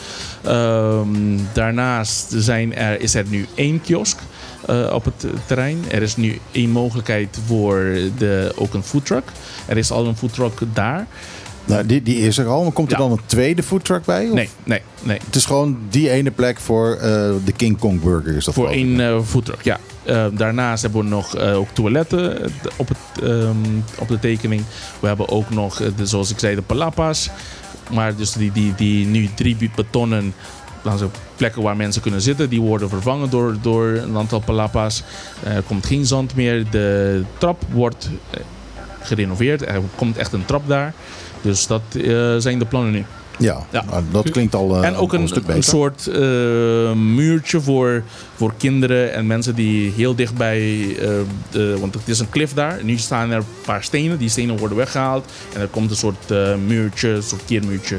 Ehm, 0.44 1.08
daarnaast 1.52 2.32
zijn 2.36 2.74
er, 2.74 3.00
is 3.00 3.14
er 3.14 3.24
nu 3.28 3.46
één 3.54 3.80
kiosk. 3.80 4.18
eh, 4.66 4.90
op 4.92 5.04
het 5.04 5.24
terrein. 5.46 5.84
Er 5.90 6.02
is 6.02 6.16
nu 6.16 6.38
één 6.52 6.70
mogelijkheid 6.70 7.38
voor 7.46 7.92
de, 8.18 8.52
ook 8.56 8.74
een 8.74 8.82
foodtruck. 8.82 9.24
Er 9.66 9.76
is 9.76 9.90
al 9.90 10.06
een 10.06 10.16
foodtruck 10.16 10.58
daar. 10.72 11.06
Nou, 11.64 11.86
die, 11.86 12.02
die 12.02 12.16
is 12.18 12.38
er 12.38 12.46
al. 12.46 12.62
Maar 12.62 12.72
komt 12.72 12.92
er 12.92 12.98
Ja. 12.98 13.02
dan 13.02 13.12
een 13.12 13.24
tweede 13.26 13.62
foodtruck 13.62 14.04
bij? 14.04 14.26
Of? 14.28 14.34
Nee, 14.34 14.48
nee, 14.64 14.80
nee. 15.02 15.18
Het 15.26 15.34
is 15.36 15.44
gewoon 15.44 15.78
die 15.90 16.10
ene 16.10 16.30
plek 16.30 16.60
voor 16.60 16.94
eh, 16.94 17.02
de 17.44 17.52
King 17.56 17.78
Kong 17.78 18.02
Burger. 18.02 18.36
Is 18.36 18.44
dat 18.44 18.54
Voor 18.54 18.68
één 18.68 19.00
eh 19.00 19.20
foodtruck, 19.24 19.62
ja. 19.62 19.78
Eh, 20.04 20.26
daarnaast 20.32 20.82
hebben 20.82 21.02
we 21.02 21.08
nog 21.08 21.36
ook 21.38 21.68
toiletten 21.72 22.50
op, 22.76 22.88
het, 22.88 23.22
ehm, 23.24 23.56
op 23.98 24.08
de 24.08 24.18
tekening. 24.18 24.62
We 25.00 25.06
hebben 25.06 25.28
ook 25.28 25.50
nog, 25.50 25.82
de, 25.96 26.06
zoals 26.06 26.30
ik 26.30 26.38
zei, 26.38 26.54
de 26.54 26.62
palapas. 26.62 27.30
Maar 27.90 28.16
dus 28.16 28.32
die, 28.32 28.52
die, 28.52 28.74
die 28.74 29.06
nu 29.06 29.28
drie 29.34 29.56
betonnen 29.74 30.34
plekken 31.36 31.62
waar 31.62 31.76
mensen 31.76 32.02
kunnen 32.02 32.20
zitten, 32.20 32.48
die 32.48 32.60
worden 32.60 32.88
vervangen 32.88 33.30
door, 33.30 33.56
door 33.62 33.86
een 33.86 34.16
aantal 34.16 34.40
palapas. 34.40 35.02
Er 35.44 35.62
komt 35.62 35.86
geen 35.86 36.06
zand 36.06 36.34
meer. 36.34 36.70
De 36.70 37.22
trap 37.38 37.62
wordt 37.72 38.08
gerenoveerd. 39.00 39.66
Er 39.66 39.80
komt 39.94 40.16
echt 40.16 40.32
een 40.32 40.44
trap 40.44 40.68
daar. 40.68 40.92
Dus 41.40 41.66
dat 41.66 41.82
eh, 41.92 42.34
zijn 42.38 42.58
de 42.58 42.64
plannen 42.64 42.92
nu. 42.92 43.04
Ja, 43.40 43.66
Ja. 43.70 43.84
dat 44.10 44.30
klinkt 44.30 44.54
al 44.54 44.76
eh, 44.76 44.88
En 44.88 44.96
ook 44.96 45.12
een, 45.12 45.28
stuk 45.28 45.38
een 45.38 45.46
beter. 45.46 45.62
soort 45.62 46.06
eh, 46.06 46.92
muurtje 46.92 47.60
voor, 47.60 48.02
voor 48.36 48.52
kinderen 48.56 49.12
en 49.12 49.26
mensen 49.26 49.54
die 49.54 49.92
heel 49.96 50.14
dichtbij. 50.14 50.96
eh 51.00 51.08
de, 51.50 51.76
want 51.80 51.94
het 51.94 52.02
is 52.08 52.18
een 52.18 52.28
klif 52.28 52.54
daar. 52.54 52.78
Nu 52.82 52.96
staan 52.98 53.30
er 53.30 53.36
een 53.36 53.44
paar 53.64 53.82
stenen. 53.84 54.18
Die 54.18 54.28
stenen 54.28 54.56
worden 54.58 54.76
weggehaald. 54.76 55.24
En 55.54 55.60
er 55.60 55.66
komt 55.68 55.90
een 55.90 55.96
soort 55.96 56.30
eh, 56.30 56.54
muurtje, 56.66 57.08
een 57.08 57.22
soort 57.22 57.42
keermuurtje. 57.46 57.98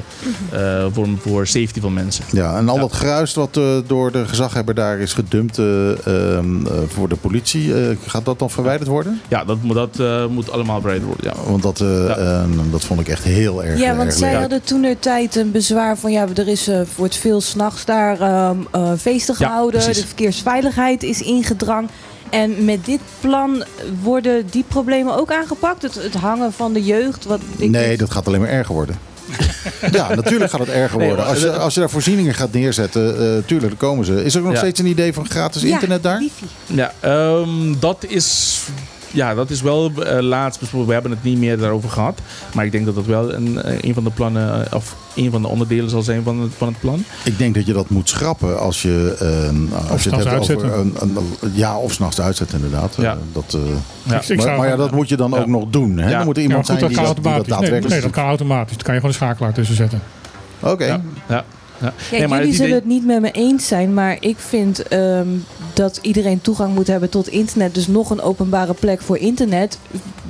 eh, 0.51 0.85
voor, 0.91 1.07
voor 1.19 1.47
safety 1.47 1.79
van 1.79 1.93
mensen. 1.93 2.23
Ja, 2.31 2.57
en 2.57 2.69
al 2.69 2.75
Ja. 2.75 2.81
dat 2.81 2.93
geruis 2.93 3.33
wat 3.33 3.57
eh, 3.57 3.63
door 3.87 4.11
de 4.11 4.25
gezaghebber 4.27 4.75
daar 4.75 4.99
is 4.99 5.13
gedumpt 5.13 5.57
eh, 5.57 5.89
ehm, 6.07 6.65
eh, 6.65 6.71
voor 6.87 7.09
de 7.09 7.15
politie, 7.15 7.73
eh, 7.89 7.95
gaat 8.07 8.25
dat 8.25 8.39
dan 8.39 8.49
verwijderd 8.49 8.89
worden? 8.89 9.21
Ja, 9.27 9.43
dat, 9.43 9.57
moet- 9.61 9.75
dat 9.75 9.99
eh, 9.99 10.25
moet 10.25 10.51
allemaal 10.51 10.81
bereid 10.81 11.03
worden. 11.03 11.25
Ja. 11.25 11.33
Want 11.49 11.63
dat, 11.63 11.81
eh, 11.81 11.87
Ja. 12.07 12.15
eh, 12.17 12.43
dat 12.71 12.83
vond 12.83 12.99
ik 12.99 13.07
echt 13.07 13.23
heel 13.23 13.63
erg 13.63 13.79
Ja, 13.79 13.95
want 13.95 14.09
erg 14.09 14.17
zij 14.17 14.31
leuk. 14.31 14.39
hadden 14.39 14.61
toen 14.63 14.81
de 14.81 14.95
tijd 14.99 15.30
een 15.35 15.51
bezwaar 15.51 15.97
van 15.97 16.11
ja, 16.11 16.27
er 16.35 16.47
is 16.47 16.67
eh 16.67 16.81
wordt 16.95 17.15
veel 17.15 17.41
s'nachts 17.41 17.85
daar 17.85 18.19
ehm, 18.19 18.57
eh, 18.71 18.91
feesten 18.99 19.35
gehouden. 19.35 19.85
de 19.93 20.05
verkeersveiligheid 20.05 21.03
is 21.03 21.21
ingedrang. 21.21 21.89
En 22.29 22.65
met 22.65 22.85
dit 22.85 22.99
plan 23.19 23.63
worden 24.01 24.45
die 24.51 24.63
problemen 24.67 25.15
ook 25.19 25.31
aangepakt? 25.31 25.81
Het, 25.81 25.93
het 25.95 26.13
hangen 26.13 26.53
van 26.53 26.73
de 26.73 26.83
jeugd? 26.83 27.25
Wat 27.25 27.39
ik 27.57 27.69
Nee, 27.69 27.97
dat 27.97 28.11
gaat 28.11 28.27
alleen 28.27 28.39
maar 28.39 28.49
erger 28.49 28.73
worden. 28.75 28.99
ja, 29.91 30.15
natuurlijk 30.15 30.51
gaat 30.51 30.59
het 30.59 30.69
erger 30.69 30.99
worden. 30.99 31.25
Als 31.25 31.39
je, 31.41 31.51
als 31.51 31.73
je 31.73 31.79
daar 31.79 31.89
voorzieningen 31.89 32.33
gaat 32.33 32.51
neerzetten, 32.53 33.13
eh 33.19 33.43
tuurlijk, 33.45 33.69
dan 33.69 33.89
komen 33.89 34.05
ze. 34.05 34.23
Is 34.23 34.35
er 34.35 34.41
nog 34.41 34.51
Ja. 34.51 34.57
steeds 34.57 34.79
een 34.79 34.85
idee 34.85 35.13
van 35.13 35.29
gratis 35.29 35.61
Ja, 35.61 35.73
internet 35.73 36.03
daar? 36.03 36.17
wifi. 36.19 36.45
Ja, 36.65 36.93
ehm, 36.99 37.79
dat 37.79 38.05
is. 38.07 38.59
Ja, 39.13 39.33
dat 39.35 39.49
is 39.49 39.61
wel 39.61 39.91
eh, 39.91 40.19
laatst 40.21 40.59
besproken. 40.59 40.87
We 40.87 40.93
hebben 40.93 41.11
het 41.11 41.23
niet 41.23 41.37
meer 41.37 41.57
daarover 41.57 41.89
gehad. 41.89 42.19
Maar 42.53 42.65
ik 42.65 42.71
denk 42.71 42.85
dat 42.85 42.95
dat 42.95 43.05
wel 43.05 43.33
een, 43.33 43.61
eh, 43.61 43.77
een 43.81 43.93
van 43.93 44.03
de 44.03 44.09
plannen, 44.09 44.65
eh, 44.65 44.75
of 44.75 44.95
een 45.15 45.31
van 45.31 45.41
de 45.41 45.47
onderdelen 45.47 45.89
zal 45.89 46.01
zijn 46.01 46.23
van 46.23 46.39
het, 46.39 46.51
van 46.57 46.67
het 46.67 46.79
plan. 46.79 47.03
Ik 47.23 47.37
denk 47.37 47.55
dat 47.55 47.65
je 47.65 47.73
dat 47.73 47.89
moet 47.89 48.09
schrappen 48.09 48.59
als 48.59 48.81
je, 48.81 49.15
eh, 49.19 49.91
als 49.91 50.03
je 50.03 50.09
het 50.15 50.23
hebt 50.23 50.51
over 50.51 50.73
een, 50.73 50.95
een, 50.99 51.17
ja, 51.53 51.77
of 51.77 51.93
s'nachts 51.93 52.21
uitzetten 52.21 52.55
inderdaad. 52.63 52.95
Ja. 52.97 53.17
Dat, 53.33 53.53
eh, 53.53 53.61
Ja. 54.37 54.55
Maar, 54.57 54.67
ja, 54.67 54.75
dat 54.75 54.91
moet 54.91 55.09
je 55.09 55.17
dan 55.17 55.31
Ja. 55.31 55.39
ook 55.39 55.47
nog 55.47 55.63
doen. 55.69 55.97
Hè? 55.97 56.09
Ja. 56.09 56.17
Dan 56.17 56.25
moet 56.25 56.35
er 56.37 56.41
Ja, 56.41 56.47
iemand 56.47 56.69
goed, 56.69 56.77
zijn 56.79 56.79
dat 56.79 56.89
die 56.89 56.97
dat, 56.97 57.15
die 57.15 57.23
dat 57.23 57.23
automatisch. 57.25 57.47
Nee, 57.47 57.59
daadwerkelijk 57.59 57.93
nee, 57.93 58.01
dat 58.11 58.11
kan 58.11 58.25
automatisch. 58.25 58.75
Dan 58.77 58.85
kan 58.85 58.93
je 58.93 58.99
gewoon 58.99 59.15
een 59.15 59.21
schakelaar 59.25 59.53
tussen 59.53 59.75
zetten. 59.75 60.01
Oké. 60.59 60.85
Ja, 60.85 61.01
ja, 61.29 61.43
ja. 61.81 61.93
Ja, 62.11 62.17
Nee, 62.17 62.27
maar 62.27 62.37
jullie 62.37 62.45
het 62.53 62.61
zullen 62.61 62.77
idee- 62.77 62.79
het 62.79 62.85
niet 62.85 63.05
met 63.05 63.21
me 63.21 63.31
eens 63.31 63.67
zijn, 63.67 63.93
maar 63.93 64.17
ik 64.19 64.35
vind 64.39 64.87
ehm, 64.87 65.27
dat 65.73 65.99
iedereen 66.01 66.41
toegang 66.41 66.73
moet 66.73 66.87
hebben 66.87 67.09
tot 67.09 67.27
internet. 67.27 67.73
Dus 67.73 67.87
nog 67.87 68.09
een 68.09 68.21
openbare 68.21 68.73
plek 68.73 69.01
voor 69.01 69.17
internet, 69.17 69.77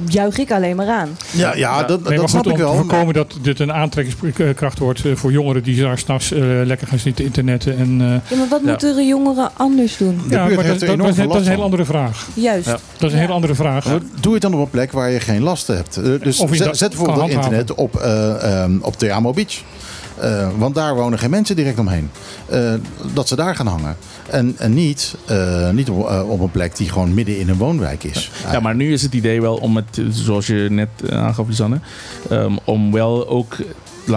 juich 0.07 0.37
ik 0.37 0.51
alleen 0.51 0.75
maar 0.75 0.87
aan. 0.89 1.09
Ja, 1.31 1.55
ja, 1.55 1.83
dat, 1.83 1.99
Nee, 2.01 2.09
dat 2.09 2.17
maar 2.19 2.29
snap 2.29 2.43
goed, 2.43 2.51
ik 2.51 2.57
om 2.57 2.63
wel. 2.63 2.71
te 2.71 2.77
voorkomen 2.77 3.13
dat 3.13 3.33
dit 3.41 3.59
een 3.59 3.73
aantrekkingskracht 3.73 4.79
wordt 4.79 5.05
eh, 5.05 5.15
voor 5.15 5.31
jongeren 5.31 5.63
die 5.63 5.81
daar 5.81 5.97
s'nachts 5.97 6.31
eh 6.31 6.39
lekker 6.63 6.87
gaan 6.87 6.99
zitten 6.99 7.25
internetten. 7.25 7.77
En, 7.77 7.97
eh, 8.01 8.07
Ja, 8.31 8.37
maar 8.37 8.47
wat 8.49 8.61
Ja. 8.63 8.69
moeten 8.69 8.95
de 8.95 9.03
jongeren 9.05 9.49
anders 9.57 9.97
doen? 9.97 10.19
De 10.27 10.35
ja, 10.35 10.45
maar 10.45 10.55
dat, 10.55 10.65
dat, 10.65 10.81
enorm 10.81 10.97
dat 10.99 11.07
is, 11.09 11.15
veel 11.15 11.27
dat 11.27 11.41
is 11.41 11.47
een 11.47 11.53
van. 11.55 11.63
andere 11.63 11.85
vraag. 11.85 12.27
Juist. 12.33 12.65
Ja. 12.65 12.77
Dat 12.97 13.09
is 13.09 13.13
een 13.15 13.19
hele 13.21 13.33
andere 13.33 13.55
vraag. 13.55 13.85
Doe 14.21 14.33
het 14.33 14.41
dan 14.41 14.53
op 14.53 14.59
een 14.59 14.69
plek 14.69 14.91
waar 14.91 15.09
je 15.11 15.19
geen 15.19 15.41
last 15.41 15.67
hebt. 15.67 15.95
Dus 16.23 16.39
Of 16.39 16.49
je 16.57 16.69
zet, 16.71 16.89
bijvoorbeeld 16.89 17.29
internet 17.29 17.73
op, 17.73 17.95
eh 17.95 18.61
ehm, 18.63 18.77
op 18.81 18.99
Beach. 19.35 19.61
Eh, 20.21 20.49
want 20.57 20.75
daar 20.75 20.95
wonen 20.95 21.19
geen 21.19 21.29
mensen 21.29 21.55
direct 21.55 21.79
omheen. 21.79 22.09
Eh, 22.45 22.73
dat 23.13 23.27
ze 23.27 23.35
daar 23.35 23.55
gaan 23.55 23.67
hangen. 23.67 23.95
En, 24.29 24.55
niet, 24.67 25.15
eh, 25.25 25.69
niet 25.69 25.89
op, 25.89 26.39
een 26.39 26.51
plek 26.51 26.75
die 26.75 26.89
gewoon 26.89 27.13
midden 27.13 27.39
in 27.39 27.49
een 27.49 27.57
woonwijk 27.57 28.03
is. 28.03 28.31
Ja, 28.51 28.59
maar 28.59 28.75
nu 28.75 28.93
is 28.93 29.01
het 29.01 29.13
idee 29.13 29.41
wel 29.41 29.55
om 29.55 29.75
het, 29.75 30.01
zoals 30.09 30.47
je 30.47 30.67
net 30.69 30.89
aangaf, 31.11 31.47
Lisanne, 31.47 31.79
ehm, 32.29 32.55
om 32.63 32.91
wel 32.91 33.27
ook 33.27 33.57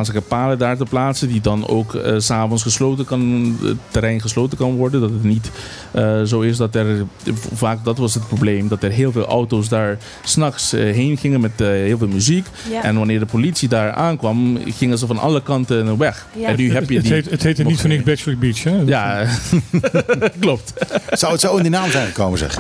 zeggen, 0.03 0.25
palen 0.25 0.59
daar 0.59 0.77
te 0.77 0.85
plaatsen, 0.85 1.29
die 1.29 1.41
dan 1.41 1.69
ook 1.69 1.95
eh, 1.95 2.15
s 2.19 2.27
s'avonds 2.27 2.63
gesloten 2.63 3.05
kan, 3.05 3.57
het 3.63 3.77
terrein 3.91 4.21
gesloten 4.21 4.59
kan 4.59 4.75
worden. 4.75 5.01
Dat 5.01 5.11
het 5.11 5.25
niet 5.25 5.51
eh, 5.91 6.23
zo 6.23 6.41
is 6.41 6.57
dat 6.57 6.75
er, 6.75 7.05
vaak 7.55 7.85
dat 7.85 7.99
was 7.99 8.15
het 8.15 8.27
probleem, 8.27 8.69
dat 8.69 8.83
er 8.83 8.91
heel 8.91 9.13
veel 9.13 9.27
auto's 9.27 9.69
daar 9.69 9.99
s'nachts 10.25 10.73
eh 10.73 10.81
heen 10.81 11.17
gingen 11.17 11.41
met 11.41 11.61
eh, 11.61 11.67
heel 11.67 11.99
veel 11.99 12.09
muziek. 12.09 12.47
Ja. 12.71 12.83
En 12.83 12.97
wanneer 12.97 13.19
de 13.19 13.27
politie 13.27 13.69
daar 13.69 13.93
aankwam, 13.93 14.59
gingen 14.65 14.99
ze 14.99 15.07
van 15.07 15.19
alle 15.19 15.43
kanten 15.43 15.99
weg. 15.99 16.27
Ja. 16.37 16.49
En 16.49 16.57
nu 16.57 16.73
heb 16.73 16.89
je 16.89 16.95
het, 16.95 17.05
die... 17.05 17.13
heet, 17.13 17.31
het 17.31 17.43
heette 17.43 17.63
niet 17.63 17.81
voor 17.81 17.89
niks 17.89 18.03
Bachelor 18.03 18.39
Beach. 18.39 18.63
Hè? 18.63 18.83
Ja, 18.87 19.27
klopt. 20.41 20.73
Zou 21.11 21.33
het 21.33 21.41
zo 21.41 21.57
in 21.57 21.63
die 21.63 21.71
naam 21.71 21.91
zijn 21.91 22.07
gekomen, 22.07 22.39
zeg? 22.39 22.59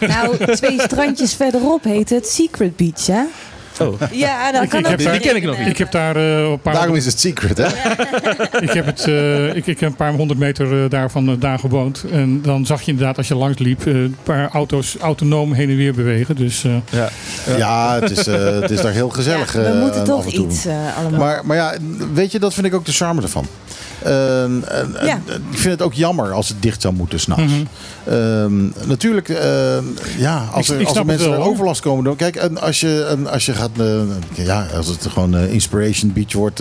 Nou, 0.00 0.36
twee 0.54 0.80
strandjes 0.80 1.34
verderop 1.34 1.84
heet 1.84 2.10
het 2.10 2.26
Secret 2.26 2.76
Beach, 2.76 3.06
hè? 3.06 3.22
Oh. 3.80 4.00
Ja, 4.12 4.62
Ik- 4.62 4.68
kan 4.68 4.78
ik 4.78 4.84
daar- 5.04 5.12
die 5.12 5.20
ken 5.20 5.36
ik 5.36 5.42
nog 5.44 5.58
niet. 5.58 5.66
Ik 5.68 5.78
heb 5.78 5.90
daar 5.90 6.16
eh, 6.16 6.38
een 6.50 6.60
paar 6.60 6.74
Daarom 6.74 6.94
is 6.96 7.04
het 7.04 7.20
secret, 7.20 7.58
hè? 7.58 7.66
Ik 8.66 8.72
heb, 8.72 8.86
het, 8.86 9.04
eh, 9.06 9.46
ik, 9.56 9.66
ik 9.66 9.80
heb 9.80 9.90
een 9.90 9.96
paar 9.96 10.12
honderd 10.12 10.38
meter 10.40 10.82
eh, 10.84 10.90
daar 10.90 11.10
vandaan 11.10 11.58
gewoond. 11.60 12.04
En 12.12 12.42
dan 12.42 12.66
zag 12.66 12.82
je 12.82 12.90
inderdaad 12.90 13.16
als 13.16 13.28
je 13.28 13.34
langs 13.34 13.58
liep 13.58 13.86
eh, 13.86 13.94
een 13.94 14.16
paar 14.22 14.48
auto's 14.50 14.96
autonoom 15.00 15.52
heen 15.52 15.70
en 15.70 15.76
weer 15.76 15.94
bewegen. 15.94 16.36
Dus 16.36 16.64
eh, 16.64 16.72
Ja. 16.90 17.08
Ja, 17.56 17.98
het 18.00 18.10
is, 18.10 18.26
eh, 18.26 18.60
het 18.60 18.70
is 18.70 18.80
daar 18.80 18.92
heel 18.92 19.08
gezellig. 19.08 19.52
Ja, 19.54 19.60
we 19.60 19.66
eh, 19.66 19.80
moeten 19.80 20.00
af 20.00 20.06
toch 20.06 20.24
en 20.26 20.32
toe. 20.32 20.46
iets 20.46 20.66
allemaal. 20.98 21.20
Maar, 21.20 21.46
maar 21.46 21.56
ja, 21.56 21.74
weet 22.12 22.32
je, 22.32 22.38
dat 22.38 22.54
vind 22.54 22.66
ik 22.66 22.74
ook 22.74 22.84
de 22.84 22.92
charme 22.92 23.22
ervan. 23.22 23.46
Ik 25.50 25.58
vind 25.58 25.72
het 25.72 25.82
ook 25.82 25.94
jammer 25.94 26.32
als 26.32 26.48
het 26.48 26.62
dicht 26.62 26.80
zou 26.82 26.94
moeten 26.94 27.20
s'nachts. 27.20 27.42
Mhm. 27.52 27.62
Ehm, 28.08 28.62
natuurlijk, 28.86 29.28
eh, 29.28 29.78
ja, 30.18 30.48
als 30.52 30.68
er, 30.68 30.80
ik 30.80 30.86
als 30.86 30.96
er 30.96 31.06
mensen 31.06 31.30
wel, 31.30 31.38
er 31.40 31.46
overlast 31.46 31.80
komen. 31.80 32.04
Dan, 32.04 32.16
kijk, 32.16 32.36
en 32.36 32.60
als 32.60 32.80
je, 32.80 33.06
en 33.10 33.26
als 33.26 33.46
je 33.46 33.52
gaat, 33.52 33.70
eh, 33.78 34.00
ja, 34.46 34.66
als 34.76 34.86
het 34.86 35.06
gewoon 35.06 35.36
eh, 35.36 35.52
Inspiration 35.52 36.12
Beach 36.12 36.32
wordt, 36.32 36.58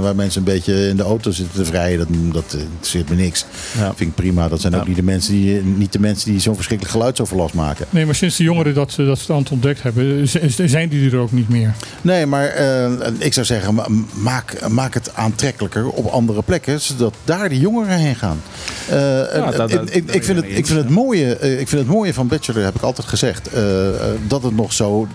waar 0.00 0.14
mensen 0.16 0.38
een 0.38 0.52
beetje 0.52 0.88
in 0.88 0.96
de 0.96 1.02
auto 1.02 1.30
zitten 1.30 1.54
te 1.54 1.64
vrijen, 1.64 1.98
dat, 1.98 2.08
dat 2.32 2.56
interesseert 2.60 3.08
me 3.08 3.14
niks. 3.16 3.44
Ja. 3.78 3.86
Vind 3.94 4.10
ik 4.10 4.14
prima. 4.14 4.48
Dat 4.48 4.60
zijn 4.60 4.74
ook 4.74 4.80
Ja. 4.82 4.86
niet 4.86 4.96
de 4.96 5.02
mensen 5.02 5.32
die, 5.32 5.62
niet 5.62 5.92
de 5.92 6.00
mensen 6.00 6.30
die 6.30 6.40
zo'n 6.40 6.54
verschrikkelijk 6.54 6.96
geluidsoverlast 6.96 7.54
maken. 7.54 7.86
nee, 7.90 8.04
maar 8.06 8.14
sinds 8.14 8.36
de 8.36 8.42
jongeren 8.44 8.74
dat, 8.74 8.92
ze- 8.92 9.04
dat 9.04 9.18
het 9.26 9.50
ontdekt 9.50 9.82
hebben, 9.82 10.28
zijn 10.68 10.88
die 10.88 11.10
er 11.10 11.18
ook 11.18 11.32
niet 11.32 11.48
meer. 11.48 11.74
Nee, 12.02 12.26
maar 12.26 12.46
eh, 12.46 12.90
ik 13.18 13.32
zou 13.32 13.46
zeggen, 13.46 13.74
ma- 13.74 13.86
maak, 14.14 14.68
maak 14.68 14.94
het 14.94 15.10
aantrekkelijker 15.14 15.86
op 15.88 16.06
andere 16.06 16.42
plekken, 16.42 16.80
zodat 16.80 17.14
daar 17.24 17.48
de 17.48 17.58
jongeren 17.60 17.96
heen 17.98 18.14
gaan. 18.14 18.40
Eh, 18.88 19.34
en- 19.34 19.56
dat- 19.56 19.70
dat- 19.70 19.94
ik- 19.94 20.10
ik, 20.10 20.24
vind 20.24 20.36
het, 20.36 20.46
mee 20.46 20.54
ik, 20.56 20.66
vind 20.66 20.73
het 20.74 20.88
mooie, 20.88 21.36
eh, 21.36 21.60
ik 21.60 21.68
vind 21.68 21.82
het 21.82 21.90
mooie 21.90 22.14
van 22.14 22.28
Bachelor, 22.28 22.64
heb 22.64 22.74
ik 22.74 22.82
altijd 22.82 23.06
gezegd, 23.06 23.48
eh, 23.48 23.88
eh, 23.88 23.94
dat 24.26 24.42
het 24.42 24.56
nog 24.56 24.72
zo 24.72 25.08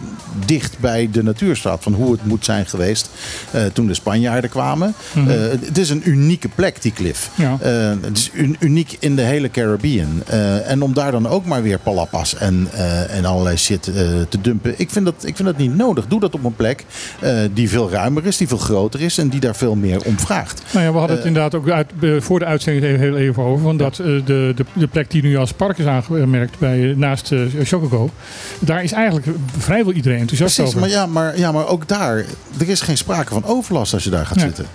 dicht 0.46 0.80
bij 0.80 1.10
de 1.12 1.24
natuur 1.24 1.56
staat. 1.56 1.84
Van 1.84 1.94
hoe 1.94 2.12
het 2.12 2.26
moet 2.26 2.46
zijn 2.46 2.66
geweest 2.66 3.10
toen 3.74 3.88
de 3.88 3.94
Spanjaarden 3.94 4.50
kwamen. 4.50 4.94
Mhm. 5.14 5.28
Het 5.66 5.78
is 5.78 5.90
een 5.90 6.02
unieke 6.06 6.48
plek, 6.56 6.82
die 6.82 6.92
klif. 6.92 7.30
Ja. 7.36 7.58
Het 8.02 8.18
is 8.18 8.32
un- 8.34 8.56
uniek 8.60 8.98
in 9.00 9.16
de 9.16 9.22
hele 9.22 9.50
Caribbean. 9.50 10.24
En 10.66 10.82
om 10.82 10.94
daar 10.94 11.12
dan 11.12 11.28
ook 11.28 11.46
maar 11.46 11.64
weer 11.64 11.80
palapas 11.80 12.36
en, 12.36 12.68
en 13.10 13.26
allerlei 13.26 13.58
shit 13.58 13.84
te 14.30 14.42
dumpen. 14.42 14.74
Ik 14.78 14.90
vind, 14.90 15.06
dat, 15.06 15.14
ik 15.26 15.36
vind 15.36 15.48
dat 15.48 15.58
niet 15.58 15.76
nodig. 15.76 16.08
Doe 16.08 16.20
dat 16.20 16.34
op 16.34 16.44
een 16.44 16.56
plek 16.56 16.86
die 17.54 17.70
veel 17.70 17.90
ruimer 17.92 18.26
is, 18.26 18.38
die 18.38 18.48
veel 18.48 18.58
groter 18.58 19.02
is 19.02 19.18
en 19.18 19.30
die 19.30 19.40
daar 19.40 19.56
veel 19.56 19.76
meer 19.76 20.02
om 20.06 20.20
vraagt. 20.20 20.62
Nou 20.72 20.86
ja, 20.86 20.92
we 20.92 20.98
hadden 20.98 21.18
het 21.18 21.26
inderdaad 21.26 21.56
ook 21.56 21.70
uit, 21.70 21.92
voor 22.20 22.40
de 22.40 22.46
uitzending 22.46 22.86
heel, 22.86 22.98
heel 22.98 23.18
even 23.18 23.44
over. 23.44 23.66
Want 23.66 23.80
dat, 23.80 23.96
de, 23.96 24.22
de, 24.26 24.66
de 24.74 24.88
plek 24.88 25.12
die 25.12 25.22
nu 25.22 25.38
als 25.38 25.49
park 25.54 25.78
is 25.78 25.86
aangemerkt 25.86 26.60
bij, 26.60 26.94
naast 26.98 27.32
uh, 27.32 27.42
Chocogo. 27.64 28.10
Daar 28.60 28.84
is 28.84 28.92
eigenlijk 28.92 29.28
vrijwel 29.58 29.94
iedereen 29.94 30.20
enthousiast 30.20 30.56
Precies, 30.56 30.76
over. 30.76 30.88
maar 30.88 30.98
ja, 30.98 31.06
maar, 31.06 31.38
ja, 31.38 31.52
maar 31.52 31.68
ook 31.68 31.88
daar, 31.88 32.26
er 32.60 32.70
is 32.70 32.82
geen 32.82 32.98
sprake 32.98 33.34
van 33.34 33.46
overlast 33.46 33.94
als 33.94 34.04
je 34.04 34.10
daar 34.10 34.26
gaat 34.26 34.40
zitten. 34.40 34.66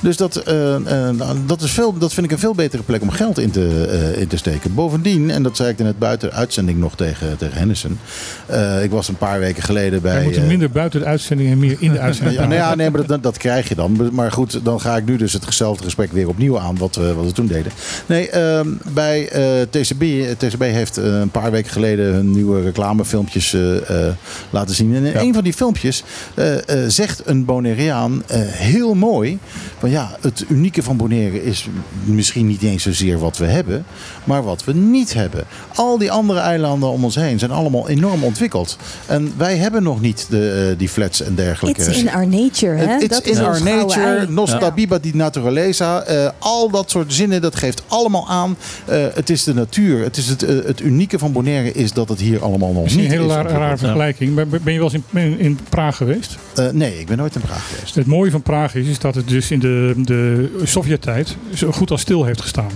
Dus 0.00 0.16
dat, 0.16 0.36
eh, 0.36 1.08
eh, 1.08 1.30
dat, 1.46 1.62
is 1.62 1.70
veel, 1.70 1.98
dat 1.98 2.12
vind 2.12 2.26
ik 2.26 2.32
een 2.32 2.38
veel 2.38 2.54
betere 2.54 2.82
plek 2.82 3.02
om 3.02 3.10
geld 3.10 3.38
in 3.38 3.50
te, 3.50 4.14
in 4.18 4.26
te 4.26 4.36
steken. 4.36 4.74
Bovendien, 4.74 5.30
en 5.30 5.42
dat 5.42 5.56
zei 5.56 5.70
ik 5.70 5.78
net 5.78 5.98
buiten 5.98 6.28
de 6.28 6.34
uitzending 6.34 6.78
nog 6.78 6.96
tegen, 6.96 7.36
tegen. 7.36 7.98
Eh, 8.46 8.82
ik 8.82 8.90
was 8.90 9.08
een 9.08 9.16
paar 9.16 9.38
weken 9.38 9.62
geleden 9.62 10.02
bij... 10.02 10.14
Wij 10.14 10.22
moeten 10.22 10.46
minder 10.46 10.70
buiten 10.70 11.00
de 11.00 11.06
uitzending 11.06 11.50
en 11.50 11.58
meer 11.58 11.76
in 11.78 11.92
de 11.92 11.98
uitzending. 12.08 12.38
Ja, 12.38 12.46
nou 12.46 12.54
ja, 12.54 12.74
nee, 12.74 12.90
maar 12.90 13.06
dat, 13.06 13.22
dat 13.22 13.38
krijg 13.38 13.68
je 13.68 13.74
dan. 13.74 14.08
Maar 14.12 14.32
goed, 14.32 14.64
dan 14.64 14.80
ga 14.80 14.96
ik 14.96 15.04
nu 15.04 15.16
dus 15.16 15.32
hetzelfde 15.32 15.84
gesprek 15.84 16.12
weer 16.12 16.28
opnieuw 16.28 16.58
aan 16.58 16.78
wat 16.78 16.96
we, 16.96 17.14
wat 17.14 17.24
we 17.24 17.32
toen 17.32 17.46
deden. 17.46 17.72
Nee, 18.06 18.30
ehm, 18.30 18.68
bij 18.92 19.28
TCB, 19.70 20.02
TCB 20.38 20.60
heeft 20.62 20.96
eh, 20.98 21.04
een 21.04 21.30
paar 21.30 21.50
weken 21.50 21.70
geleden 21.72 22.12
hun 22.14 22.30
nieuwe 22.30 22.62
reclamefilmpjes 22.62 23.52
eh, 23.54 24.06
eh, 24.08 24.14
laten 24.50 24.74
zien. 24.74 24.94
En 24.94 25.04
in 25.04 25.16
een 25.16 25.34
van 25.34 25.44
die 25.44 25.52
filmpjes 25.52 26.02
eh, 26.34 26.54
eh, 26.68 26.90
zegt 26.90 27.22
een 27.24 27.44
Bonaireaan 27.44 28.22
eh, 28.26 28.38
heel 28.42 28.94
mooi 28.94 29.38
van 29.78 29.90
ja, 29.90 30.16
het 30.20 30.44
unieke 30.48 30.82
van 30.82 30.96
Bonaire 30.96 31.44
is 31.44 31.68
misschien 32.04 32.46
niet 32.46 32.62
eens 32.62 32.82
zozeer 32.82 33.18
wat 33.18 33.36
we 33.36 33.44
hebben, 33.46 33.84
maar 34.24 34.42
wat 34.42 34.64
we 34.64 34.72
niet 34.74 35.14
hebben. 35.14 35.44
Al 35.74 35.98
die 35.98 36.10
andere 36.10 36.38
eilanden 36.40 36.88
om 36.88 37.04
ons 37.04 37.14
heen 37.14 37.38
zijn 37.38 37.50
allemaal 37.50 37.88
enorm 37.88 38.24
ontwikkeld. 38.24 38.76
En 39.06 39.32
wij 39.36 39.56
hebben 39.56 39.82
nog 39.82 40.00
niet 40.00 40.26
de, 40.30 40.74
die 40.78 40.88
flats 40.88 41.20
en 41.22 41.34
dergelijke. 41.34 41.80
It's 41.84 41.98
in 41.98 42.10
our 42.10 42.26
nature, 42.28 42.74
hè? 42.76 42.96
It's 42.96 43.08
dat 43.08 43.24
is 43.26 43.36
in 43.38 43.44
our 43.44 43.62
nature, 43.62 44.26
nostra 44.28 44.70
biba 44.70 44.98
di 44.98 45.10
naturaleza. 45.14 46.02
eh, 46.02 46.30
al 46.38 46.70
dat 46.70 46.90
soort 46.90 47.12
zinnen, 47.12 47.40
dat 47.40 47.56
geeft 47.56 47.82
allemaal 47.88 48.28
aan. 48.28 48.56
eh, 48.86 49.04
het 49.14 49.30
is 49.30 49.44
de 49.44 49.54
natuur. 49.54 50.03
Het, 50.04 50.16
is 50.16 50.28
het, 50.28 50.42
eh, 50.42 50.64
het 50.64 50.80
unieke 50.80 51.18
van 51.18 51.32
Bonaire 51.32 51.72
is 51.72 51.92
dat 51.92 52.08
het 52.08 52.20
hier 52.20 52.42
allemaal 52.42 52.72
nog 52.72 52.82
Misschien 52.82 53.04
niet 53.04 53.12
een 53.12 53.20
hele 53.20 53.44
is 53.44 53.52
rare, 53.52 53.76
vergelijking. 53.76 54.34
Maar 54.34 54.46
Ben 54.46 54.72
je 54.72 54.78
wel 54.78 54.92
eens 54.92 55.02
in, 55.10 55.20
in, 55.20 55.38
in 55.38 55.58
Praag 55.68 55.96
geweest? 55.96 56.38
Eh, 56.54 56.68
nee, 56.70 56.98
ik 56.98 57.06
ben 57.06 57.16
nooit 57.16 57.34
in 57.34 57.40
Praag 57.40 57.68
geweest. 57.68 57.94
Het 57.94 58.06
mooie 58.06 58.30
van 58.30 58.42
Praag 58.42 58.74
is, 58.74 58.86
is 58.86 58.98
dat 58.98 59.14
het 59.14 59.28
dus 59.28 59.50
in 59.50 59.58
de, 59.58 59.94
de 59.96 60.50
Sovjet-tijd 60.64 61.36
zo 61.54 61.72
goed 61.72 61.90
als 61.90 62.00
stil 62.00 62.24
heeft 62.24 62.40
gestaan. 62.40 62.70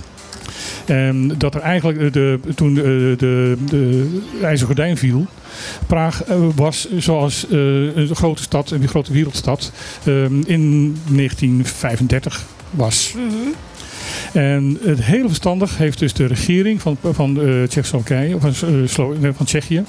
En 0.85 1.35
dat 1.39 1.55
er 1.55 1.61
eigenlijk 1.61 2.13
de, 2.13 2.41
toen 2.55 2.75
de, 2.75 3.15
de, 3.19 3.57
de 3.67 4.07
ijzeren 4.43 4.67
gordijn 4.67 4.97
viel, 4.97 5.27
Praag 5.87 6.25
eh, 6.25 6.37
was 6.55 6.89
zoals 6.97 7.49
eh, 7.49 7.97
een 7.97 8.17
grote 8.17 8.43
stad, 8.43 8.71
een 8.71 8.89
grote 8.89 9.13
wereldstad, 9.13 9.73
eh, 10.05 10.25
in 10.25 10.97
1935 11.11 12.47
was. 12.71 13.15
En 14.33 14.79
het 14.83 15.03
hele 15.03 15.27
verstandig 15.27 15.79
heeft 15.79 15.99
dus 15.99 16.13
de 16.13 16.27
regering 16.27 16.83
van, 16.83 16.97
van 17.03 17.35
of 18.35 18.59
van, 18.87 19.17
nee, 19.21 19.33
van 19.33 19.47
Tsjechië. 19.47 19.85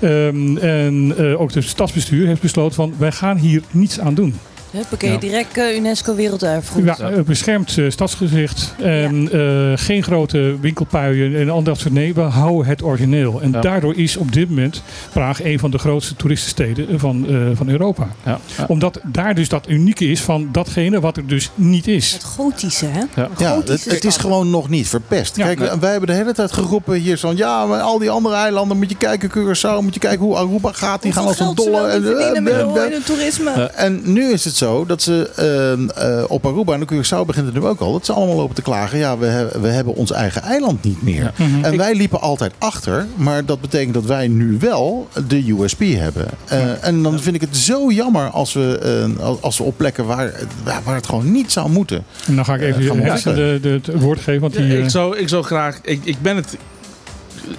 ehm, 0.00 0.56
en 0.56 1.16
ook 1.36 1.54
het 1.54 1.64
stadsbestuur 1.64 2.26
heeft 2.26 2.40
besloten 2.40 2.74
van 2.74 2.94
wij 2.98 3.12
gaan 3.12 3.36
hier 3.36 3.62
niets 3.70 4.00
aan 4.00 4.14
doen. 4.14 4.34
Huppakee, 4.72 5.10
Ja. 5.12 5.18
direct 5.18 5.56
eh, 5.58 5.76
UNESCO 5.76 6.14
Werelderfgoed. 6.14 6.84
Ja, 6.84 6.96
eh, 6.98 7.20
beschermd 7.22 7.78
eh, 7.78 7.90
stadsgezicht. 7.90 8.74
En 8.82 9.28
eh, 9.32 9.72
geen 9.84 10.02
grote 10.02 10.56
winkelpuien 10.60 11.36
en 11.36 11.50
al 11.50 11.62
dat 11.62 11.78
soort. 11.78 11.92
Nee, 11.94 12.14
we 12.14 12.20
houden 12.20 12.66
het 12.66 12.82
origineel. 12.82 13.40
En 13.42 13.50
Ja. 13.52 13.60
daardoor 13.60 13.96
is 13.96 14.16
op 14.16 14.32
dit 14.32 14.48
moment 14.48 14.82
Praag 15.12 15.44
een 15.44 15.58
van 15.58 15.70
de 15.70 15.78
grootste 15.78 16.16
toeristensteden 16.16 16.98
van, 17.00 17.26
eh, 17.28 17.36
van 17.54 17.68
Europa. 17.68 18.08
Ja, 18.24 18.38
ja. 18.56 18.64
Omdat 18.68 19.00
daar 19.04 19.34
dus 19.34 19.48
dat 19.48 19.68
unieke 19.68 20.04
is 20.04 20.20
van 20.20 20.48
datgene 20.52 21.00
wat 21.00 21.16
er 21.16 21.26
dus 21.26 21.50
niet 21.54 21.86
is. 21.86 22.12
Het 22.12 22.24
gotische, 22.24 22.86
hè? 22.86 23.02
Ja. 23.16 23.28
Ja, 23.38 23.56
het, 23.64 23.84
het 23.84 24.04
is 24.04 24.16
gewoon 24.16 24.50
nog 24.50 24.68
niet 24.68 24.88
verpest. 24.88 25.36
Ja. 25.36 25.44
Kijk, 25.44 25.58
Nee. 25.58 25.68
wij 25.80 25.90
hebben 25.90 26.08
de 26.08 26.14
hele 26.14 26.32
tijd 26.32 26.52
geroepen 26.52 26.94
hier 26.94 27.18
van... 27.18 27.36
ja, 27.36 27.66
maar 27.66 27.80
al 27.80 27.98
die 27.98 28.10
andere 28.10 28.34
eilanden 28.34 28.76
moet 28.76 28.90
je 28.90 28.96
kijken, 28.96 29.30
Curaçao... 29.30 29.82
moet 29.82 29.94
je 29.94 30.00
kijken 30.00 30.26
hoe 30.26 30.36
Aruba 30.36 30.72
gaat. 30.72 31.02
Die 31.02 31.12
gaan 31.12 31.26
als 31.26 31.40
een 31.40 31.54
dolle... 31.54 31.86
en, 31.86 32.46
en, 32.92 33.02
toerisme. 33.04 33.50
En 33.50 34.00
nu 34.12 34.32
is 34.32 34.44
het 34.44 34.54
zo 34.60 34.86
dat 34.86 35.02
ze 35.02 35.30
ehm, 35.36 35.88
eh, 35.88 36.24
op 36.28 36.46
Aruba 36.46 36.72
en 36.74 36.82
op 36.82 36.92
Curaçao 36.92 37.26
begint 37.26 37.46
het 37.46 37.54
nu 37.54 37.64
ook 37.64 37.80
al. 37.80 37.92
Dat 37.92 38.06
ze 38.06 38.12
allemaal 38.12 38.36
lopen 38.36 38.54
te 38.54 38.62
klagen. 38.62 38.98
Ja, 38.98 39.18
we, 39.18 39.26
hebben 39.26 39.60
we 39.62 39.68
hebben 39.68 39.94
ons 39.94 40.12
eigen 40.12 40.42
eiland 40.42 40.82
niet 40.84 41.02
meer. 41.02 41.32
Mhm. 41.36 41.64
En 41.64 41.76
wij 41.76 41.94
liepen 41.94 42.20
altijd 42.20 42.52
achter. 42.58 43.06
Maar 43.16 43.44
dat 43.44 43.60
betekent 43.60 43.94
dat 43.94 44.04
wij 44.04 44.28
nu 44.28 44.56
wel 44.60 45.08
de 45.28 45.50
USP 45.58 45.80
hebben. 45.80 46.26
Eh, 46.48 46.84
En 46.86 47.02
dan 47.02 47.20
vind 47.20 47.34
ik 47.34 47.40
het 47.40 47.56
zo 47.56 47.90
jammer 47.90 48.30
als 48.30 48.52
we, 48.52 48.78
eh, 49.18 49.28
als- 49.40 49.58
we 49.58 49.64
op 49.64 49.76
plekken 49.76 50.06
waar, 50.06 50.32
waar 50.84 50.94
het 50.94 51.06
gewoon 51.06 51.32
niet 51.32 51.52
zou 51.52 51.70
moeten. 51.70 52.04
En 52.26 52.34
dan 52.36 52.44
ga 52.44 52.54
ik 52.54 52.60
even 52.62 53.34
de, 53.34 53.58
de, 53.62 53.68
het 53.68 54.00
woord 54.00 54.20
geven. 54.20 54.40
Want 54.40 54.52
die, 54.56 54.66
Ja, 54.66 54.82
ik, 54.84 54.90
zou, 54.90 55.16
ik 55.18 55.28
zou 55.28 55.42
graag. 55.44 55.78
Ik, 55.82 56.00
ik 56.04 56.16
ben 56.22 56.36
het 56.36 56.56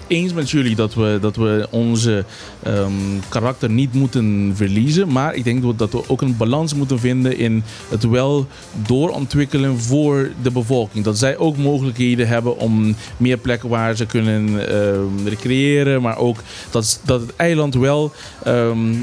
eens 0.08 0.34
met 0.34 0.49
jullie 0.49 0.76
dat 0.76 0.94
we, 0.94 1.18
dat 1.22 1.36
we 1.36 1.68
onze 1.72 2.26
ehm, 2.64 2.91
karakter 3.30 3.70
niet 3.70 3.94
moeten 3.94 4.52
verliezen. 4.56 5.12
Maar 5.12 5.36
ik 5.36 5.44
denk 5.44 5.78
dat- 5.78 5.91
we 5.91 6.03
ook 6.10 6.22
een 6.22 6.38
balans 6.38 6.74
moeten 6.74 6.99
vinden 6.99 7.38
in 7.38 7.64
het 7.90 8.03
wel 8.03 8.48
doorontwikkelen 8.88 9.80
voor 9.80 10.32
de 10.41 10.52
bevolking. 10.52 11.03
Dat 11.03 11.18
zij 11.18 11.38
ook 11.38 11.58
mogelijkheden 11.58 12.28
hebben 12.28 12.58
om 12.58 12.95
meer 13.18 13.38
plekken 13.38 13.70
waar 13.70 13.95
ze 13.95 14.06
kunnen 14.06 14.70
ehm, 14.70 15.28
recreëren. 15.28 16.02
Maar 16.02 16.18
ook 16.18 16.38
dat, 16.72 17.02
dat 17.06 17.22
het 17.22 17.36
eiland 17.36 17.74
wel. 17.76 18.12
ehm, 18.44 18.94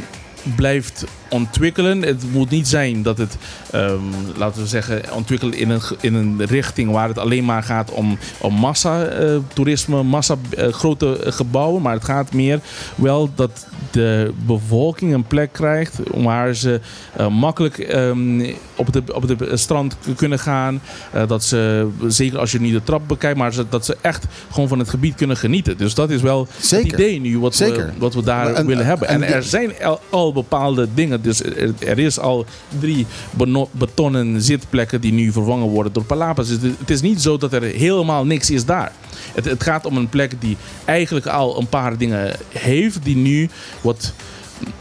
blijft 0.57 1.05
ontwikkelen. 1.31 2.03
Het 2.03 2.23
moet 2.33 2.51
niet 2.51 2.69
zijn 2.69 3.03
dat 3.03 3.19
het, 3.19 3.37
ehm, 3.71 3.99
laten 4.37 4.63
we 4.63 4.69
zeggen, 4.69 5.03
ontwikkelt 5.13 5.55
in 5.55 5.71
een, 5.71 5.81
in 6.01 6.15
een 6.15 6.47
richting 6.47 6.91
waar 6.91 7.09
het 7.09 7.19
alleen 7.19 7.45
maar 7.45 7.63
gaat 7.63 7.91
om, 7.91 8.19
om 8.41 8.55
massa-toerisme, 8.55 10.03
massa 10.03 10.37
eh, 10.57 10.69
grote 10.73 11.19
eh, 11.19 11.33
gebouwen. 11.33 11.83
Maar 11.83 11.95
het 11.95 12.05
gaat 12.05 12.33
meer 12.33 12.61
wel 12.95 13.31
dat 13.35 13.67
de 13.91 14.33
bevolking 14.47 15.15
een 15.15 15.25
plek 15.25 15.53
krijgt 15.53 15.99
waar 16.15 16.55
ze 16.55 16.81
eh, 17.17 17.29
makkelijk 17.29 17.79
ehm, 17.79 18.53
op 18.77 18.87
het 18.93 19.13
op 19.13 19.29
de 19.39 19.57
strand 19.57 19.97
kunnen 20.17 20.39
gaan. 20.39 20.81
Eh, 21.13 21.27
dat 21.29 21.45
ze, 21.45 21.89
zeker 22.07 22.39
als 22.39 22.53
je 22.53 22.61
niet 22.61 22.73
de 22.73 22.83
trap 22.83 23.09
bekijkt, 23.09 23.39
maar 23.39 23.53
dat 23.69 23.85
ze 23.85 23.97
echt 24.01 24.27
gewoon 24.51 24.69
van 24.69 24.79
het 24.79 24.89
gebied 24.89 25.15
kunnen 25.15 25.37
genieten. 25.37 25.77
Dus 25.77 25.95
dat 25.95 26.11
is 26.11 26.23
wel 26.23 26.49
Zeker. 26.61 26.91
het 26.91 27.01
idee 27.01 27.21
nu 27.21 27.39
wat, 27.39 27.57
we, 27.57 27.89
wat 27.99 28.15
we 28.15 28.23
daar 28.23 28.55
En- 28.55 28.67
willen 28.67 28.87
hebben. 28.87 29.09
En, 29.09 29.23
en- 29.23 29.33
er 29.35 29.43
zijn 29.43 29.73
al, 29.83 30.01
al 30.11 30.33
bepaalde 30.33 30.89
dingen. 30.95 31.18
Dus 31.23 31.43
er, 31.43 31.99
is 31.99 32.19
al 32.19 32.47
drie 32.79 33.07
betonnen 33.71 34.43
zitplekken 34.43 35.01
die 35.01 35.13
nu 35.13 35.33
vervangen 35.33 35.69
worden 35.69 35.93
door 35.93 36.05
palapas. 36.05 36.49
Dus 36.49 36.73
het 36.79 36.91
is 36.91 37.01
niet 37.01 37.23
zo 37.23 37.37
dat 37.37 37.53
er 37.53 37.63
helemaal 37.63 38.27
niks 38.27 38.51
is 38.51 38.65
daar. 38.65 38.93
Het, 39.35 39.45
het 39.45 39.63
gaat 39.63 39.87
om 39.87 39.97
een 39.97 40.09
plek 40.09 40.41
die 40.41 40.57
eigenlijk 40.85 41.27
al 41.27 41.59
een 41.59 41.69
paar 41.69 41.97
dingen 41.97 42.37
heeft, 42.49 42.99
die 43.03 43.17
nu 43.17 43.49
wat 43.81 44.13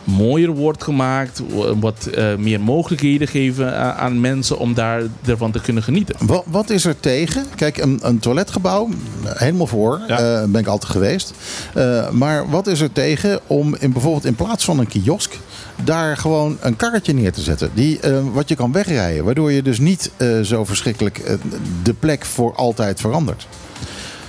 mooier 0.04 0.50
wordt 0.50 0.84
gemaakt, 0.84 1.42
wat 1.80 2.06
eh, 2.06 2.36
meer 2.36 2.62
mogelijkheden 2.62 3.28
geven 3.28 3.96
aan 3.98 4.22
mensen 4.22 4.58
om 4.58 4.74
daar 4.74 5.02
ervan 5.26 5.52
te 5.52 5.62
kunnen 5.62 5.84
genieten. 5.84 6.16
Wat, 6.20 6.44
wat 6.48 6.70
is 6.70 6.86
er 6.86 7.00
tegen? 7.00 7.46
Kijk, 7.56 7.78
een, 7.78 8.00
een 8.02 8.20
toiletgebouw, 8.20 8.90
helemaal 9.26 9.68
voor, 9.68 10.02
Ja. 10.08 10.20
eh, 10.42 10.48
ben 10.48 10.62
ik 10.62 10.68
altijd 10.68 10.92
geweest. 10.92 11.34
Eh, 11.74 12.10
maar 12.10 12.50
wat 12.50 12.68
is 12.68 12.80
er 12.82 12.92
tegen 12.92 13.40
om 13.48 13.76
in, 13.80 13.92
bijvoorbeeld 13.92 14.26
in 14.26 14.36
plaats 14.36 14.66
van 14.66 14.80
een 14.80 14.88
kiosk... 14.88 15.38
daar 15.84 16.18
gewoon 16.18 16.58
een 16.62 16.76
karretje 16.76 17.14
neer 17.14 17.32
te 17.32 17.42
zetten. 17.42 17.70
Die, 17.74 18.00
eh, 18.00 18.20
wat 18.34 18.50
je 18.50 18.56
kan 18.56 18.72
wegrijden. 18.72 19.24
Waardoor 19.26 19.52
je 19.52 19.62
dus 19.62 19.80
niet 19.80 20.12
eh, 20.18 20.40
zo 20.42 20.66
verschrikkelijk 20.66 21.38
de 21.84 21.94
plek 21.94 22.26
voor 22.26 22.56
altijd 22.56 23.00
verandert. 23.00 23.48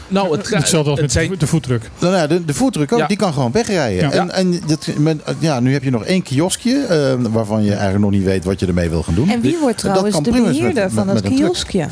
Nou, 0.08 0.36
het, 0.36 0.48
hetzelfde 0.54 0.90
als 0.90 1.00
het 1.00 1.00
met 1.00 1.12
zijn, 1.12 1.34
de 1.38 1.46
voetdruk. 1.46 1.90
Nou, 1.98 2.14
ja, 2.14 2.26
de, 2.26 2.44
de 2.44 2.54
voetdruk 2.54 2.92
ook, 2.92 2.98
Ja. 2.98 3.06
die 3.06 3.16
kan 3.16 3.32
gewoon 3.32 3.52
wegrijden. 3.52 4.10
Ja. 4.10 4.12
En, 4.12 4.30
en 4.30 4.60
dat, 4.66 4.88
met, 4.98 5.20
ja, 5.38 5.60
nu 5.60 5.72
heb 5.72 5.82
je 5.82 5.90
nog 5.90 6.04
één 6.04 6.22
kioskje... 6.22 6.84
eh, 6.84 7.14
waarvan 7.32 7.62
je 7.64 7.70
eigenlijk 7.70 8.00
nog 8.00 8.10
niet 8.10 8.24
weet 8.24 8.44
wat 8.44 8.60
je 8.60 8.66
ermee 8.66 8.88
wil 8.90 9.02
gaan 9.02 9.14
doen. 9.14 9.30
En 9.30 9.40
wie 9.40 9.58
wordt 9.60 9.82
Dat 9.82 9.90
trouwens 9.90 10.22
de 10.22 10.30
met- 10.30 10.42
beheerder 10.42 10.82
met- 10.84 10.92
van 10.92 11.06
dat 11.06 11.24
truck. 11.24 11.88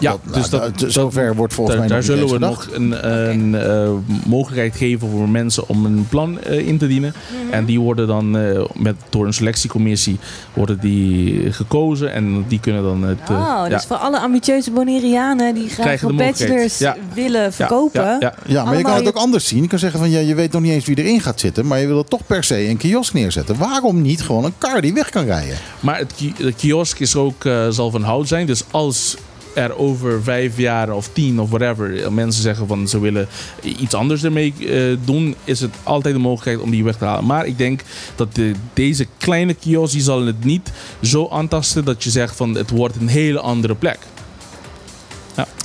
Ja, 0.00 0.10
Dat- 0.10 0.34
dus 0.34 0.48
nou, 0.48 0.62
dat, 0.62 0.78
dat- 0.78 0.92
zover 0.92 1.34
wordt 1.34 1.54
volgens 1.54 1.76
daar, 1.76 1.86
mij 1.86 1.94
daar 1.96 2.04
zullen 2.04 2.28
we 2.28 2.38
nog 2.38 2.68
een, 2.72 3.08
een 3.30 3.54
eh, 3.54 3.90
mogelijkheid 4.26 4.76
geven 4.76 5.10
voor 5.10 5.28
mensen 5.28 5.68
om 5.68 5.84
een 5.84 6.06
plan 6.08 6.40
eh, 6.40 6.66
in 6.68 6.78
te 6.78 6.86
dienen. 6.86 7.14
Mhm. 7.44 7.52
En 7.54 7.64
die 7.64 7.80
worden 7.80 8.06
dan 8.06 8.38
eh, 8.38 8.64
met, 8.74 8.94
door 9.10 9.26
een 9.26 9.32
selectiecommissie 9.32 10.18
worden 10.54 10.78
die 10.80 11.52
gekozen. 11.52 12.12
En 12.12 12.44
die 12.48 12.60
kunnen 12.60 12.82
dan 12.82 13.02
het... 13.02 13.18
eh, 13.28 13.30
Oh, 13.30 13.46
ja, 13.46 13.68
dus 13.68 13.84
voor 13.84 13.96
alle 13.96 14.18
ambitieuze 14.18 14.70
Bonaireanen 14.70 15.54
die 15.54 15.68
graag 15.68 15.84
Krijgen 15.84 16.08
een 16.08 16.16
bachelors. 16.16 16.78
Ja. 16.78 16.96
willen 17.14 17.52
verkopen. 17.52 18.02
Ja, 18.02 18.16
ja, 18.20 18.34
Ja, 18.46 18.64
maar 18.64 18.76
je 18.76 18.82
kan 18.82 18.94
het 18.94 19.08
ook 19.08 19.16
anders 19.16 19.46
zien. 19.46 19.62
Je 19.62 19.68
kan 19.68 19.78
zeggen 19.78 19.98
van 20.00 20.10
ja, 20.10 20.18
je 20.18 20.34
weet 20.34 20.52
nog 20.52 20.62
niet 20.62 20.72
eens 20.72 20.84
wie 20.84 20.98
erin 20.98 21.20
gaat 21.20 21.40
zitten, 21.40 21.66
maar 21.66 21.80
je 21.80 21.86
wil 21.86 21.98
er 21.98 22.04
toch 22.04 22.26
per 22.26 22.44
se 22.44 22.68
een 22.68 22.76
kiosk 22.76 23.12
neerzetten. 23.12 23.58
Waarom 23.58 24.02
niet 24.02 24.22
gewoon 24.22 24.44
een 24.44 24.54
kar 24.58 24.80
die 24.80 24.92
weg 24.94 25.08
kan 25.10 25.24
rijden? 25.24 25.56
Maar 25.80 25.98
het 25.98 26.12
ki- 26.16 26.34
de 26.36 26.52
kiosk 26.52 26.98
is 26.98 27.16
ook, 27.16 27.44
eh, 27.44 27.68
zal 27.68 27.90
van 27.90 28.02
hout 28.02 28.28
zijn. 28.28 28.46
Dus 28.46 28.64
als 28.70 29.16
er 29.54 29.76
over 29.78 30.22
vijf 30.22 30.56
jaar 30.58 30.92
of 30.92 31.10
tien 31.12 31.40
of 31.40 31.48
whatever 31.50 32.02
eh, 32.02 32.08
mensen 32.08 32.42
zeggen 32.42 32.66
van 32.66 32.88
ze 32.88 33.00
willen 33.00 33.28
iets 33.62 33.94
anders 33.94 34.24
ermee 34.24 34.54
eh, 34.68 34.96
doen, 35.04 35.34
is 35.44 35.60
het 35.60 35.70
altijd 35.82 36.14
de 36.14 36.20
mogelijkheid 36.20 36.60
om 36.60 36.70
die 36.70 36.84
weg 36.84 36.96
te 36.96 37.04
halen. 37.04 37.26
Maar 37.26 37.46
ik 37.46 37.58
denk 37.58 37.80
dat 38.14 38.34
de, 38.34 38.52
deze 38.74 39.06
kleine 39.18 39.54
kiosk 39.54 39.92
die 39.92 40.02
zal 40.02 40.26
het 40.26 40.44
niet 40.44 40.70
zo 41.02 41.28
aantasten 41.28 41.84
dat 41.84 42.04
je 42.04 42.10
zegt 42.10 42.36
van 42.36 42.54
het 42.54 42.70
wordt 42.70 42.96
een 42.96 43.08
hele 43.08 43.40
andere 43.40 43.74
plek. 43.74 43.98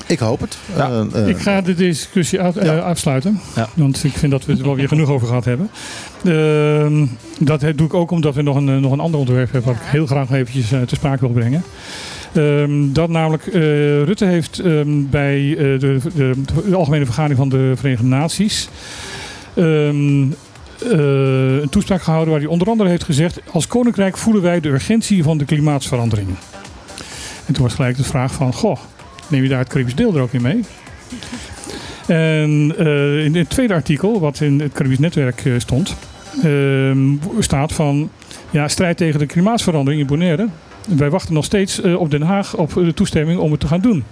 Ik 0.08 0.20
hoop 0.20 0.40
het. 0.42 0.58
Ja. 0.76 0.90
Eh, 0.90 1.22
eh, 1.22 1.28
Ik 1.28 1.38
ga 1.38 1.62
de 1.62 1.74
discussie 1.76 2.42
uit- 2.42 2.56
Ja. 2.64 2.78
afsluiten. 2.78 3.40
Ja. 3.56 3.70
Want 3.74 4.04
ik 4.04 4.14
vind 4.14 4.32
dat 4.32 4.46
we 4.46 4.52
het 4.52 4.60
er 4.62 4.68
wel 4.68 4.76
weer 4.76 4.88
genoeg 4.88 5.10
over 5.10 5.28
gehad 5.28 5.46
hebben. 5.46 5.70
Ehm, 6.26 7.06
dat 7.40 7.60
doe 7.60 7.88
ik 7.88 7.94
ook 7.94 8.12
omdat 8.12 8.36
we 8.36 8.42
nog 8.42 8.56
een, 8.56 8.80
nog 8.82 8.92
een 8.92 9.00
ander 9.00 9.20
onderwerp 9.20 9.52
hebben... 9.52 9.74
wat 9.74 9.82
ik 9.82 9.88
heel 9.88 10.06
graag 10.06 10.30
nog 10.30 10.38
eventjes 10.38 10.68
te 10.68 10.96
sprake 10.96 11.20
wil 11.20 11.30
brengen. 11.30 11.64
Ehm, 12.36 12.94
dat 12.94 13.10
namelijk, 13.10 13.48
eh, 13.48 13.62
Rutte 14.04 14.26
heeft 14.26 14.60
ehm, 14.60 15.06
bij 15.10 15.50
eh, 15.50 15.80
de, 15.80 16.00
de, 16.16 16.76
Algemene 16.76 17.06
Vergadering 17.06 17.40
van 17.40 17.50
de 17.50 17.74
Verenigde 17.76 18.06
Naties... 18.06 18.70
ehm, 19.54 20.24
eh, 20.82 21.62
een 21.62 21.70
toespraak 21.70 22.02
gehouden 22.02 22.32
waar 22.32 22.42
hij 22.42 22.50
onder 22.50 22.70
andere 22.70 22.90
heeft 22.90 23.04
gezegd... 23.04 23.40
als 23.52 23.68
Koninkrijk 23.68 24.18
voelen 24.18 24.42
wij 24.42 24.60
de 24.60 24.70
urgentie 24.70 25.24
van 25.24 25.38
de 25.38 25.46
klimaatsverandering. 25.46 26.28
En 27.46 27.54
toen 27.54 27.64
was 27.64 27.74
gelijk 27.74 27.98
de 27.98 28.04
vraag 28.04 28.34
van, 28.34 28.54
goh, 28.54 28.78
neem 29.28 29.44
je 29.44 29.50
daar 29.50 29.60
het 29.60 29.70
Caribisch 29.70 29.96
deel 29.96 30.16
er 30.16 30.22
ook 30.22 30.34
in 30.34 30.42
mee? 30.42 30.64
En 32.08 32.78
in 33.24 33.36
het 33.36 33.50
tweede 33.50 33.74
artikel, 33.74 34.20
wat 34.20 34.40
in 34.40 34.60
het 34.60 34.74
Caribisch 34.74 35.00
netwerk 35.00 35.44
stond, 35.58 35.96
staat 37.40 37.74
van 37.74 38.10
ja, 38.50 38.68
strijd 38.68 38.98
tegen 38.98 39.20
de 39.20 39.26
klimaatsverandering 39.26 40.02
in 40.02 40.08
Bonaire. 40.08 40.48
Wij 40.88 41.10
wachten 41.10 41.34
nog 41.34 41.46
steeds 41.46 41.82
eh, 41.82 42.00
op 42.00 42.12
Den 42.12 42.22
Haag 42.22 42.58
op 42.58 42.74
de 42.74 42.94
toestemming 42.94 43.40
om 43.40 43.52
het 43.52 43.60
te 43.60 43.68
gaan 43.68 43.82
doen. 43.82 44.04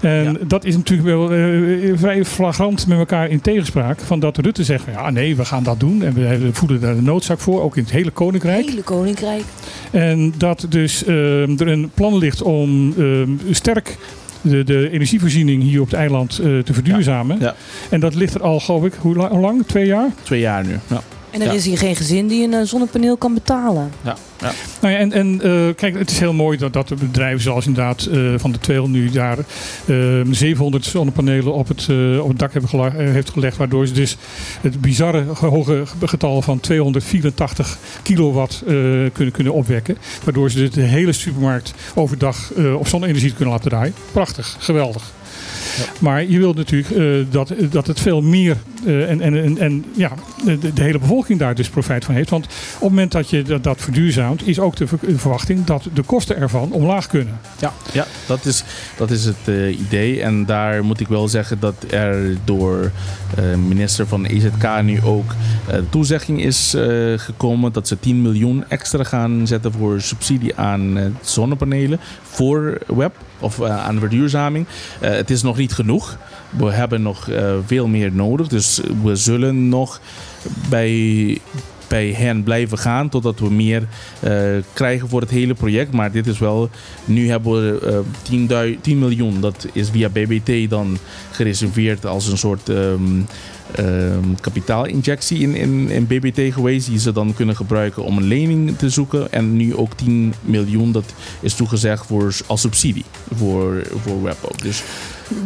En 0.00 0.38
dat 0.46 0.64
is 0.64 0.76
natuurlijk 0.76 1.08
wel 1.08 1.32
eh, 1.32 1.92
vrij 1.94 2.24
flagrant 2.24 2.86
met 2.86 2.98
elkaar 2.98 3.28
in 3.28 3.40
tegenspraak. 3.40 4.00
Van 4.00 4.20
dat 4.20 4.36
Rutte 4.36 4.64
zegt, 4.64 4.84
ja 4.92 5.10
nee, 5.10 5.36
we 5.36 5.44
gaan 5.44 5.62
dat 5.62 5.80
doen. 5.80 6.02
En 6.02 6.14
we 6.14 6.48
voelen 6.52 6.80
daar 6.80 6.94
de 6.94 7.02
noodzaak 7.02 7.38
voor, 7.38 7.62
ook 7.62 7.76
in 7.76 7.82
het 7.82 7.92
hele 7.92 8.10
Koninkrijk. 8.10 8.66
Hele 8.66 8.82
koninkrijk. 8.82 9.42
En 9.90 10.34
dat 10.36 10.66
dus 10.68 11.04
ehm, 11.04 11.56
er 11.58 11.68
een 11.68 11.90
plan 11.94 12.18
ligt 12.18 12.42
om 12.42 12.94
ehm, 12.98 13.30
sterk 13.50 13.96
de, 14.44 14.64
de 14.64 14.90
energievoorziening 14.90 15.62
hier 15.62 15.80
op 15.80 15.86
het 15.86 15.94
eiland 15.94 16.38
eh, 16.38 16.58
te 16.58 16.74
verduurzamen. 16.74 17.38
Ja. 17.40 17.54
En 17.90 18.00
dat 18.00 18.14
ligt 18.14 18.34
er 18.34 18.42
al, 18.42 18.60
geloof 18.60 18.84
ik, 18.84 18.92
hoe 19.00 19.14
lang? 19.14 19.66
Twee 19.66 19.86
jaar? 19.86 20.08
Twee 20.22 20.40
jaar 20.40 20.64
nu. 20.66 20.78
Ja. 20.88 21.02
En 21.34 21.40
er 21.40 21.46
Ja. 21.46 21.52
is 21.52 21.64
hier 21.64 21.78
geen 21.78 21.96
gezin 21.96 22.26
die 22.26 22.44
een 22.44 22.54
eh, 22.54 22.60
zonnepaneel 22.62 23.16
kan 23.16 23.34
betalen. 23.34 23.90
Ja. 24.02 24.16
Ja. 24.40 24.52
Nou 24.80 24.92
ja, 24.94 25.00
en, 25.00 25.12
en 25.12 25.40
eh, 25.42 25.74
kijk, 25.76 25.98
het 25.98 26.10
is 26.10 26.18
heel 26.18 26.32
mooi 26.32 26.58
dat, 26.58 26.72
dat 26.72 26.88
de 26.88 26.94
bedrijven 26.94 27.40
zoals 27.40 27.66
inderdaad 27.66 28.04
eh, 28.04 28.18
van 28.36 28.52
de 28.52 28.58
200 28.58 29.04
nu 29.04 29.10
daar 29.10 29.38
ehm, 29.86 30.32
700 30.32 30.84
zonnepanelen 30.84 31.52
op 31.54 31.68
het, 31.68 31.86
eh, 31.90 32.18
op 32.22 32.28
het 32.28 32.38
dak 32.38 32.52
hebben 32.52 32.92
heeft 33.12 33.30
gelegd. 33.30 33.56
Waardoor 33.56 33.86
ze 33.86 33.92
dus 33.92 34.16
het 34.60 34.80
bizarre 34.80 35.24
hoge 35.34 35.82
getal 36.02 36.42
van 36.42 36.60
284 36.60 37.78
kilowatt 38.02 38.62
eh, 38.66 38.72
kunnen, 39.12 39.32
kunnen 39.32 39.52
opwekken. 39.52 39.96
Waardoor 40.24 40.50
ze 40.50 40.58
dus 40.58 40.70
de 40.70 40.80
hele 40.80 41.12
supermarkt 41.12 41.74
overdag 41.94 42.52
eh, 42.56 42.74
op 42.74 42.88
zonne-energie 42.88 43.32
kunnen 43.34 43.54
laten 43.54 43.70
draaien. 43.70 43.94
Prachtig, 44.12 44.56
geweldig. 44.58 45.12
Maar 46.00 46.24
je 46.24 46.38
wilt 46.38 46.56
natuurlijk 46.56 46.90
eh, 46.90 47.04
dat, 47.30 47.52
dat 47.70 47.86
het 47.86 48.00
veel 48.00 48.20
meer 48.20 48.56
eh, 48.86 49.10
en, 49.10 49.20
en, 49.20 49.42
en, 49.42 49.58
en 49.58 49.84
ja, 49.96 50.12
de, 50.44 50.72
de 50.72 50.82
hele 50.82 50.98
bevolking 50.98 51.38
daar 51.38 51.54
dus 51.54 51.68
profijt 51.68 52.04
van 52.04 52.14
heeft. 52.14 52.30
Want 52.30 52.44
op 52.44 52.50
het 52.72 52.80
moment 52.80 53.12
dat 53.12 53.30
je 53.30 53.42
dat, 53.42 53.64
dat 53.64 53.80
verduurzaamt, 53.80 54.46
is 54.46 54.58
ook 54.58 54.76
de 54.76 54.86
ver- 54.86 54.98
de 55.00 55.18
verwachting 55.18 55.64
dat 55.64 55.88
de 55.94 56.02
kosten 56.02 56.36
ervan 56.36 56.72
omlaag 56.72 57.06
kunnen. 57.06 57.38
Ja, 57.60 57.72
ja 57.92 58.06
dat, 58.26 58.44
is, 58.44 58.64
dat 58.96 59.10
is 59.10 59.24
het 59.24 59.36
eh, 59.44 59.78
idee. 59.78 60.22
En 60.22 60.46
daar 60.46 60.84
moet 60.84 61.00
ik 61.00 61.08
wel 61.08 61.28
zeggen 61.28 61.60
dat 61.60 61.74
er 61.90 62.36
door 62.44 62.90
eh 63.36 63.54
minister 63.54 64.06
van 64.06 64.24
EZK 64.24 64.82
nu 64.82 65.02
ook 65.02 65.34
eh, 65.66 65.78
toezegging 65.90 66.42
is 66.42 66.74
eh, 66.74 67.12
gekomen 67.16 67.72
dat 67.72 67.88
ze 67.88 68.00
10 68.00 68.22
miljoen 68.22 68.64
extra 68.68 69.04
gaan 69.04 69.46
zetten 69.46 69.72
voor 69.72 70.00
subsidie 70.00 70.56
aan 70.56 70.98
eh, 70.98 71.04
zonnepanelen 71.20 72.00
voor 72.22 72.78
web 72.86 73.16
of 73.44 73.60
eh, 73.60 73.84
aan 73.84 73.98
verduurzaming. 73.98 74.66
Eh, 75.00 75.10
het 75.10 75.30
is 75.30 75.42
nog 75.42 75.56
niet 75.56 75.72
genoeg. 75.72 76.18
We 76.50 76.72
hebben 76.72 77.02
nog 77.02 77.28
eh, 77.28 77.52
veel 77.66 77.86
meer 77.86 78.12
nodig. 78.12 78.48
Dus 78.48 78.80
we 79.02 79.16
zullen 79.16 79.68
nog 79.68 80.00
bij 80.68 81.38
bij 81.88 82.12
hen 82.12 82.42
blijven 82.42 82.78
gaan 82.78 83.08
totdat 83.08 83.38
we 83.38 83.50
meer 83.50 83.86
krijgen 84.72 85.08
voor 85.08 85.20
het 85.20 85.30
hele 85.30 85.54
project. 85.54 85.92
Maar 85.92 86.12
dit 86.12 86.26
is 86.26 86.38
wel, 86.38 86.70
nu 87.04 87.28
hebben 87.28 87.52
we 87.52 87.86
eh 87.86 87.98
10, 88.22 88.46
dui- 88.46 88.78
10 88.80 88.98
miljoen. 88.98 89.40
Dat 89.40 89.66
is 89.72 89.90
via 89.90 90.08
BBT 90.08 90.70
dan 90.70 90.98
gereserveerd 91.30 92.06
als 92.06 92.26
een 92.28 92.38
soort 92.38 92.68
ehm, 92.68 93.20
kapitaalinjectie 94.40 95.38
in, 95.38 95.54
in, 95.54 95.90
in 95.90 96.06
BBT 96.06 96.54
geweest. 96.54 96.88
Die 96.88 96.98
ze 96.98 97.12
dan 97.12 97.34
kunnen 97.34 97.56
gebruiken 97.56 98.04
om 98.04 98.16
een 98.16 98.24
lening 98.24 98.78
te 98.78 98.88
zoeken. 98.90 99.32
En 99.32 99.56
nu 99.56 99.76
ook 99.76 99.94
10 99.96 100.34
miljoen, 100.40 100.92
dat 100.92 101.14
is 101.40 101.54
toegezegd 101.54 102.06
voor, 102.06 102.34
als 102.46 102.60
subsidie 102.60 103.04
voor, 103.34 103.82
voor 104.02 104.22
web 104.22 104.36
ook. 104.42 104.62
Dus 104.62 104.82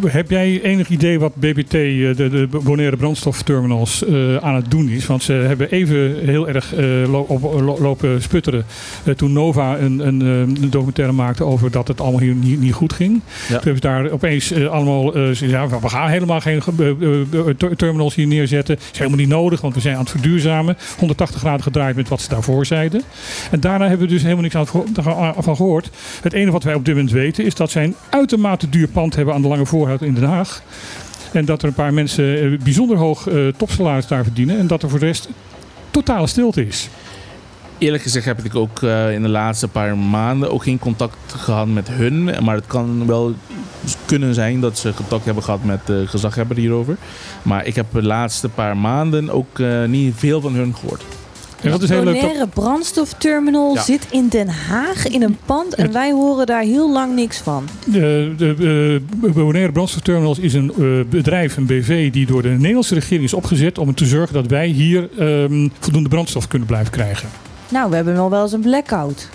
Heb 0.06 0.30
jij 0.30 0.62
enig 0.62 0.88
idee 0.88 1.18
wat 1.18 1.34
BBT, 1.34 1.74
eh, 1.74 2.16
de, 2.16 2.28
de 2.30 2.48
Bonaire 2.62 2.96
brandstofterminals, 2.96 4.04
eh, 4.04 4.36
aan 4.36 4.54
het 4.54 4.70
doen 4.70 4.88
is? 4.88 5.06
Want 5.06 5.22
ze 5.22 5.32
hebben 5.32 5.70
even 5.70 6.14
heel 6.24 6.48
erg 6.48 6.74
eh, 6.74 6.84
lo- 7.10 7.24
op, 7.28 7.42
lo- 7.42 7.78
lopen 7.80 8.22
sputteren 8.22 8.64
toen 9.16 9.32
Nova 9.32 9.78
een, 9.78 10.06
een, 10.06 10.20
een 10.20 10.70
documentaire 10.70 11.12
maakte 11.14 11.44
over 11.44 11.70
dat 11.70 11.88
het 11.88 12.00
allemaal 12.00 12.20
hier 12.20 12.34
niet, 12.34 12.60
niet 12.60 12.72
goed 12.72 12.92
ging. 12.92 13.12
Toen 13.46 13.54
hebben 13.54 13.74
ze 13.74 13.80
daar 13.80 14.10
opeens 14.10 14.54
allemaal 14.54 15.14
eh, 15.14 15.32
ja, 15.34 15.68
we 15.68 15.88
gaan 15.88 16.08
helemaal 16.08 16.40
geen 16.40 16.60
eh, 16.78 17.54
hier 18.14 18.26
neerzetten. 18.26 18.76
Is 18.92 18.98
helemaal 18.98 19.18
niet 19.18 19.28
nodig, 19.28 19.60
want 19.60 19.74
we 19.74 19.80
zijn 19.80 19.94
aan 19.94 20.00
het 20.00 20.10
verduurzamen. 20.10 20.76
180 20.98 21.40
graden 21.40 21.62
gedraaid 21.62 21.96
met 21.96 22.08
wat 22.08 22.20
ze 22.20 22.28
daarvoor 22.28 22.66
zeiden. 22.66 23.02
En 23.50 23.60
daarna 23.60 23.88
hebben 23.88 24.06
we 24.06 24.12
dus 24.12 24.22
helemaal 24.22 24.42
niks 24.42 24.72
van 25.38 25.56
gehoord. 25.56 25.90
Het 26.22 26.32
enige 26.32 26.52
wat 26.52 26.62
wij 26.62 26.74
op 26.74 26.84
dit 26.84 26.94
moment 26.94 27.12
weten 27.12 27.44
is 27.44 27.54
dat 27.54 27.70
zij 27.70 27.84
een 27.84 27.96
uitermate 28.10 28.68
duur 28.68 28.88
pand 28.88 29.16
hebben 29.16 29.34
aan 29.34 29.42
de 29.42 29.48
Lange 29.48 29.66
Voorhout 29.66 30.02
in 30.02 30.14
Den 30.14 30.24
Haag. 30.24 30.62
En 31.32 31.44
dat 31.44 31.62
er 31.62 31.68
een 31.68 31.74
paar 31.74 31.94
mensen 31.94 32.52
eh, 32.52 32.58
bijzonder 32.58 32.96
hoog 32.96 33.28
eh 33.28 33.46
topsalaris 33.56 34.06
daar 34.06 34.24
verdienen. 34.24 34.58
En 34.58 34.66
dat 34.66 34.82
er 34.82 34.90
voor 34.90 34.98
de 34.98 35.06
rest 35.06 35.28
totale 35.90 36.26
stilte 36.26 36.66
is. 36.66 36.88
Eerlijk 37.78 38.02
gezegd 38.02 38.26
heb 38.26 38.44
ik 38.44 38.54
ook 38.54 38.82
eh, 38.82 39.12
in 39.12 39.22
de 39.22 39.28
laatste 39.28 39.68
paar 39.68 39.98
maanden 39.98 40.52
ook 40.52 40.62
geen 40.62 40.78
contact 40.78 41.16
gehad 41.26 41.66
met 41.66 41.88
hun. 41.88 42.44
Maar 42.44 42.54
het 42.54 42.66
kan 42.66 43.06
wel 43.06 43.34
kunnen 44.04 44.34
zijn 44.34 44.60
dat 44.60 44.78
ze 44.78 44.92
contact 44.94 45.24
hebben 45.24 45.42
gehad 45.42 45.64
met 45.64 45.80
de 45.86 46.04
gezaghebber 46.06 46.56
hierover. 46.56 46.96
Maar 47.42 47.66
ik 47.66 47.74
heb 47.74 47.86
de 47.92 48.02
laatste 48.02 48.48
paar 48.48 48.76
maanden 48.76 49.30
ook 49.30 49.58
eh, 49.58 49.84
niet 49.84 50.14
veel 50.16 50.40
van 50.40 50.54
hun 50.54 50.74
gehoord. 50.74 51.02
En 51.62 51.70
dat 51.70 51.82
is 51.82 51.88
heel 51.88 52.04
leuk. 52.04 52.14
Bonaire 52.14 52.46
brandstofterminal 52.46 53.74
Ja. 53.74 53.82
zit 53.82 54.06
in 54.10 54.28
Den 54.28 54.48
Haag 54.48 55.06
in 55.06 55.22
een 55.22 55.38
pand 55.46 55.74
en 55.74 55.92
wij 55.92 56.12
horen 56.12 56.46
daar 56.46 56.62
heel 56.62 56.92
lang 56.92 57.14
niks 57.14 57.38
van. 57.38 57.68
De, 57.84 58.34
de 58.36 59.02
Bonaire 59.34 59.72
Brandstofterminals 59.72 60.38
is 60.38 60.54
een 60.54 60.72
eh, 60.78 61.10
bedrijf, 61.10 61.56
een 61.56 61.66
BV, 61.66 62.10
die 62.12 62.26
door 62.26 62.42
de 62.42 62.48
Nederlandse 62.48 62.94
regering 62.94 63.24
is 63.24 63.34
opgezet 63.34 63.78
om 63.78 63.94
te 63.94 64.06
zorgen 64.06 64.34
dat 64.34 64.46
wij 64.46 64.66
hier 64.66 65.08
ehm, 65.18 65.68
voldoende 65.78 66.08
brandstof 66.08 66.48
kunnen 66.48 66.68
blijven 66.68 66.92
krijgen. 66.92 67.28
Nou, 67.70 67.90
we 67.90 67.96
hebben 67.96 68.14
nog 68.14 68.30
wel 68.30 68.42
eens 68.42 68.52
een 68.52 68.60
blackout. 68.60 69.28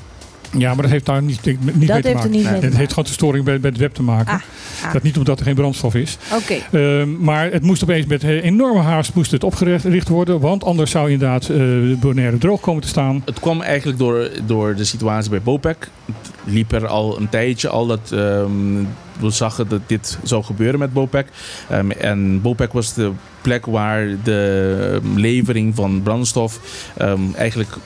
Ja, 0.57 0.73
maar 0.73 0.81
dat 0.81 0.91
heeft 0.91 1.05
daar 1.05 1.21
niet, 1.21 1.45
niet 1.45 1.61
mee 1.63 1.87
te 1.87 1.93
heeft 1.93 2.05
er 2.05 2.13
maken. 2.13 2.31
niet 2.31 2.43
mee 2.43 2.49
te 2.49 2.53
het 2.53 2.61
maken. 2.61 2.77
heeft 2.77 2.89
gewoon 2.89 3.05
de 3.05 3.15
storing 3.15 3.45
bij, 3.45 3.59
bij 3.59 3.69
het 3.69 3.79
web 3.79 3.93
te 3.93 4.03
maken. 4.03 4.33
Ah, 4.33 4.41
ah. 4.83 4.93
Dat 4.93 5.03
niet 5.03 5.17
omdat 5.17 5.39
er 5.39 5.45
geen 5.45 5.55
brandstof 5.55 5.95
is. 5.95 6.17
Oké. 6.33 6.77
Ehm, 6.77 7.23
maar 7.23 7.51
het 7.51 7.61
moest 7.61 7.83
opeens 7.83 8.05
met 8.05 8.23
eh, 8.23 8.43
enorme 8.43 8.79
haast 8.79 9.13
moest 9.13 9.31
het 9.31 9.43
opgericht 9.43 10.07
worden. 10.07 10.39
Want 10.39 10.63
anders 10.63 10.91
zou 10.91 11.11
inderdaad 11.11 11.49
eh 11.49 11.57
Bonaire 11.99 12.37
droog 12.37 12.61
komen 12.61 12.81
te 12.81 12.87
staan. 12.87 13.21
Het 13.25 13.39
kwam 13.39 13.61
eigenlijk 13.61 13.99
door, 13.99 14.29
door 14.45 14.75
de 14.75 14.83
situatie 14.83 15.29
bij 15.29 15.41
Bopec. 15.41 15.89
Het 16.05 16.31
liep 16.43 16.71
er 16.71 16.87
al 16.87 17.19
een 17.19 17.29
tijdje 17.29 17.69
al 17.69 17.87
dat 17.87 18.11
ehm, 18.11 18.83
we 19.19 19.29
zagen 19.29 19.67
dat 19.67 19.81
dit 19.85 20.17
zou 20.23 20.43
gebeuren 20.43 20.79
met 20.79 20.93
Bopec. 20.93 21.27
Ehm, 21.69 21.91
en 21.91 22.41
Bopec 22.41 22.73
was 22.73 22.93
de 22.93 23.11
plek 23.41 23.65
waar 23.65 24.07
de 24.23 24.99
levering 25.15 25.75
van 25.75 26.01
brandstof 26.03 26.59
ehm, 26.97 27.21
eigenlijk 27.35 27.77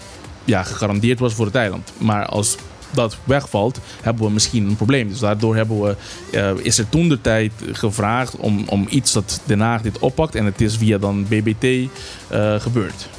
ja, 0.48 0.64
gegarandeerd 0.64 1.20
was 1.20 1.34
voor 1.34 1.46
het 1.46 1.56
eiland. 1.56 1.92
Maar 1.98 2.26
als 2.26 2.56
dat 2.92 3.18
wegvalt, 3.24 3.80
hebben 4.02 4.26
we 4.26 4.32
misschien 4.32 4.68
een 4.68 4.76
probleem. 4.76 5.08
Dus 5.08 5.20
daardoor 5.20 5.56
hebben 5.56 5.82
we, 5.82 5.96
eh, 6.32 6.52
is 6.62 6.78
er 6.78 6.90
toen 6.90 7.10
de 7.10 7.22
tijd 7.22 7.52
gevraagd 7.72 8.36
om, 8.36 8.64
om 8.68 8.86
iets 8.90 9.14
dat 9.14 9.42
Den 9.46 9.60
Haag 9.60 9.82
dit 9.82 10.00
oppakt. 10.00 10.36
En 10.36 10.46
het 10.46 10.62
is 10.62 10.78
via 10.78 10.98
dan 10.98 11.26
BBT 11.28 11.90
eh, 12.28 12.60
gebeurd. 12.60 13.10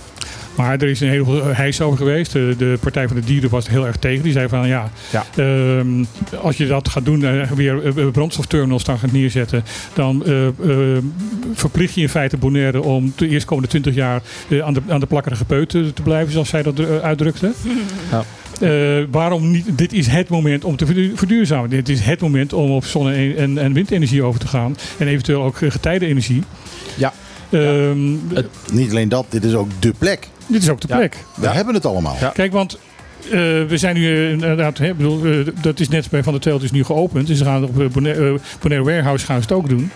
Maar 0.59 0.73
er 0.83 0.89
is 0.89 1.01
een 1.01 1.09
heleboel 1.09 1.45
heis 1.45 1.81
over 1.81 1.99
geweest. 1.99 2.33
De, 2.33 2.55
de 2.59 2.77
Partij 2.81 3.07
van 3.09 3.17
de 3.17 3.25
Dieren 3.25 3.51
was 3.51 3.65
er 3.65 3.71
heel 3.71 3.87
erg 3.87 3.97
tegen. 3.97 4.23
Die 4.23 4.33
zei 4.33 4.49
van 4.49 4.69
ja, 4.69 4.91
Ja. 5.13 5.25
ehm, 5.37 6.05
als 6.41 6.57
je 6.57 6.67
dat 6.67 6.89
gaat 6.89 7.05
doen, 7.05 7.25
eh, 7.25 7.51
weer 7.51 7.87
eh, 7.99 8.07
brandstofterminals 8.13 8.85
dan 8.85 8.99
gaat 8.99 9.13
neerzetten, 9.13 9.65
dan 9.95 10.25
eh, 10.27 10.47
eh, 10.47 10.53
verplicht 11.55 11.95
je 11.95 12.01
in 12.01 12.09
feite 12.09 12.37
Bonaire 12.37 12.83
om 12.83 13.13
de 13.17 13.29
eerstkomende 13.29 13.69
20 13.69 13.95
jaar 13.95 14.23
eh, 14.49 14.61
aan, 14.61 14.75
de, 14.75 14.81
aan 14.89 15.01
de 15.01 15.07
plakkerige 15.07 15.45
peut 15.45 15.69
te, 15.69 15.93
te 15.95 16.03
blijven, 16.03 16.33
zoals 16.33 16.49
zij 16.49 16.63
dat 16.63 16.79
eh, 16.79 16.99
uitdrukte. 16.99 17.53
Ja. 18.11 18.25
Eh, 18.61 19.05
waarom 19.11 19.51
niet? 19.51 19.67
Dit 19.79 19.93
is 19.93 20.07
het 20.07 20.29
moment 20.29 20.65
om 20.65 20.77
te 20.77 20.87
verdu- 20.87 21.13
verduurzamen. 21.15 21.71
Dit 21.71 21.89
is 21.89 22.01
het 22.01 22.21
moment 22.21 22.53
om 22.53 22.71
op 22.71 22.85
zonne- 22.85 23.35
en, 23.35 23.59
en 23.59 23.73
windenergie 23.73 24.23
over 24.23 24.41
te 24.41 24.47
gaan. 24.49 24.77
En 24.99 25.07
eventueel 25.07 25.43
ook 25.43 25.61
eh, 25.61 25.71
getijdenenergie. 25.71 26.43
Ja. 26.97 27.13
Ehm, 27.51 28.11
Niet 28.73 28.91
alleen 28.91 29.09
dat, 29.09 29.27
dit 29.29 29.45
is 29.45 29.55
ook 29.55 29.69
de 29.79 29.93
plek. 29.99 30.29
Dit 30.49 30.63
is 30.63 30.69
ook 30.69 30.81
de 30.81 30.89
Ja. 30.89 30.97
plek. 30.97 31.17
We 31.35 31.49
hebben 31.49 31.75
het 31.75 31.87
allemaal. 31.87 32.17
Ja. 32.21 32.29
Kijk, 32.35 32.53
want 32.53 32.79
eh, 33.25 33.31
we 33.69 33.75
zijn 33.75 33.95
nu 33.95 34.07
eh, 34.07 34.31
inderdaad, 34.31 34.79
hè, 34.79 34.95
bedoel, 34.95 35.25
eh, 35.25 35.33
dat 35.61 35.81
is 35.81 35.89
net 35.89 36.11
bij 36.11 36.23
Van 36.23 36.33
der 36.33 36.43
Telt 36.43 36.63
is 36.63 36.71
nu 36.71 36.85
geopend. 36.85 37.27
Dus 37.27 37.39
ze 37.39 37.45
gaan 37.45 37.65
op 37.65 37.81
eh, 37.81 37.87
Bonaire, 37.89 38.33
eh, 38.35 38.41
Bonaire 38.61 38.85
Warehouse 38.87 39.27
gaan 39.27 39.37
ze 39.37 39.43
het 39.43 39.53
ook 39.53 39.69
doen. 39.69 39.91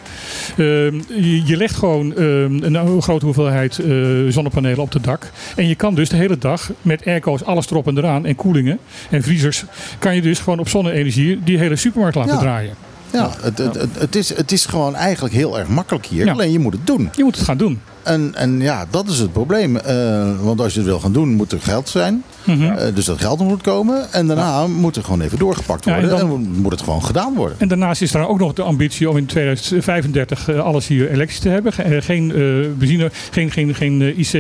Ehm, 0.56 0.94
je, 1.08 1.42
je 1.46 1.56
legt 1.56 1.74
gewoon 1.76 2.14
ehm, 2.16 2.62
een 2.74 3.02
grote 3.02 3.24
hoeveelheid 3.24 3.78
eh, 3.78 3.90
zonnepanelen 4.28 4.78
op 4.78 4.92
het 4.92 5.04
dak. 5.04 5.30
En 5.56 5.68
je 5.68 5.74
kan 5.74 5.94
dus 5.94 6.08
de 6.08 6.16
hele 6.16 6.38
dag 6.38 6.70
met 6.82 7.06
airco's 7.06 7.44
alles 7.44 7.70
erop 7.70 7.86
en 7.86 7.98
eraan 7.98 8.26
en 8.26 8.34
koelingen 8.36 8.78
en 9.10 9.22
vriezers, 9.22 9.64
kan 9.98 10.14
je 10.14 10.22
dus 10.22 10.38
gewoon 10.38 10.58
op 10.58 10.68
zonne-energie 10.68 11.40
die 11.44 11.58
hele 11.58 11.76
supermarkt 11.76 12.16
laten 12.16 12.34
Ja. 12.34 12.40
draaien. 12.40 12.74
Ja, 13.12 13.30
het, 13.40 13.59
het, 13.59 13.74
het, 13.74 13.89
het 13.98 14.16
is, 14.16 14.36
het 14.36 14.52
is 14.52 14.66
gewoon 14.66 14.94
eigenlijk 14.94 15.34
heel 15.34 15.59
erg 15.59 15.68
makkelijk 15.68 16.06
hier. 16.06 16.24
Ja. 16.24 16.32
Alleen 16.32 16.52
je 16.52 16.59
moet 16.59 16.72
het 16.72 16.86
doen. 16.86 17.10
Je 17.16 17.24
moet 17.24 17.36
het 17.36 17.44
gaan 17.44 17.56
doen. 17.56 17.80
En, 18.02 18.30
en 18.34 18.60
ja, 18.60 18.86
dat 18.90 19.09
is 19.09 19.18
het 19.18 19.32
probleem. 19.32 19.76
Eh, 19.76 20.30
want 20.40 20.60
als 20.60 20.72
je 20.72 20.78
het 20.78 20.89
wil 20.89 21.01
gaan 21.01 21.12
doen, 21.12 21.28
moet 21.34 21.52
er 21.52 21.60
geld 21.60 21.89
zijn. 21.89 22.22
Mhm. 22.44 22.62
Eh, 22.62 22.94
dus 22.94 23.05
dat 23.05 23.20
geld 23.20 23.39
moet 23.40 23.62
komen. 23.62 24.12
En 24.12 24.26
daarna 24.26 24.66
moet 24.66 24.97
er 24.97 25.05
gewoon 25.05 25.20
even 25.20 25.39
doorgepakt 25.39 25.84
Ja, 25.84 25.94
en 25.94 26.01
worden. 26.01 26.18
en, 26.20 26.28
dan- 26.28 26.60
moet 26.60 26.72
het 26.72 26.82
gewoon 26.82 27.05
gedaan 27.05 27.34
worden. 27.34 27.56
En 27.60 27.68
daarnaast 27.68 28.02
is 28.02 28.14
er 28.14 28.26
ook 28.28 28.39
nog 28.39 28.52
de 28.52 28.62
ambitie 28.62 29.10
om 29.10 29.16
in 29.16 29.26
2035 29.26 30.48
eh, 30.48 30.59
alles 30.59 30.86
hier 30.86 31.10
elektrisch 31.10 31.39
te 31.40 31.48
hebben. 31.48 31.72
Ge- 31.72 32.02
geen 32.02 32.30
eh, 32.30 32.78
benzine, 32.78 33.10
geen, 33.30 33.51
geen, 33.51 33.74
geen 33.74 34.02
IC, 34.20 34.32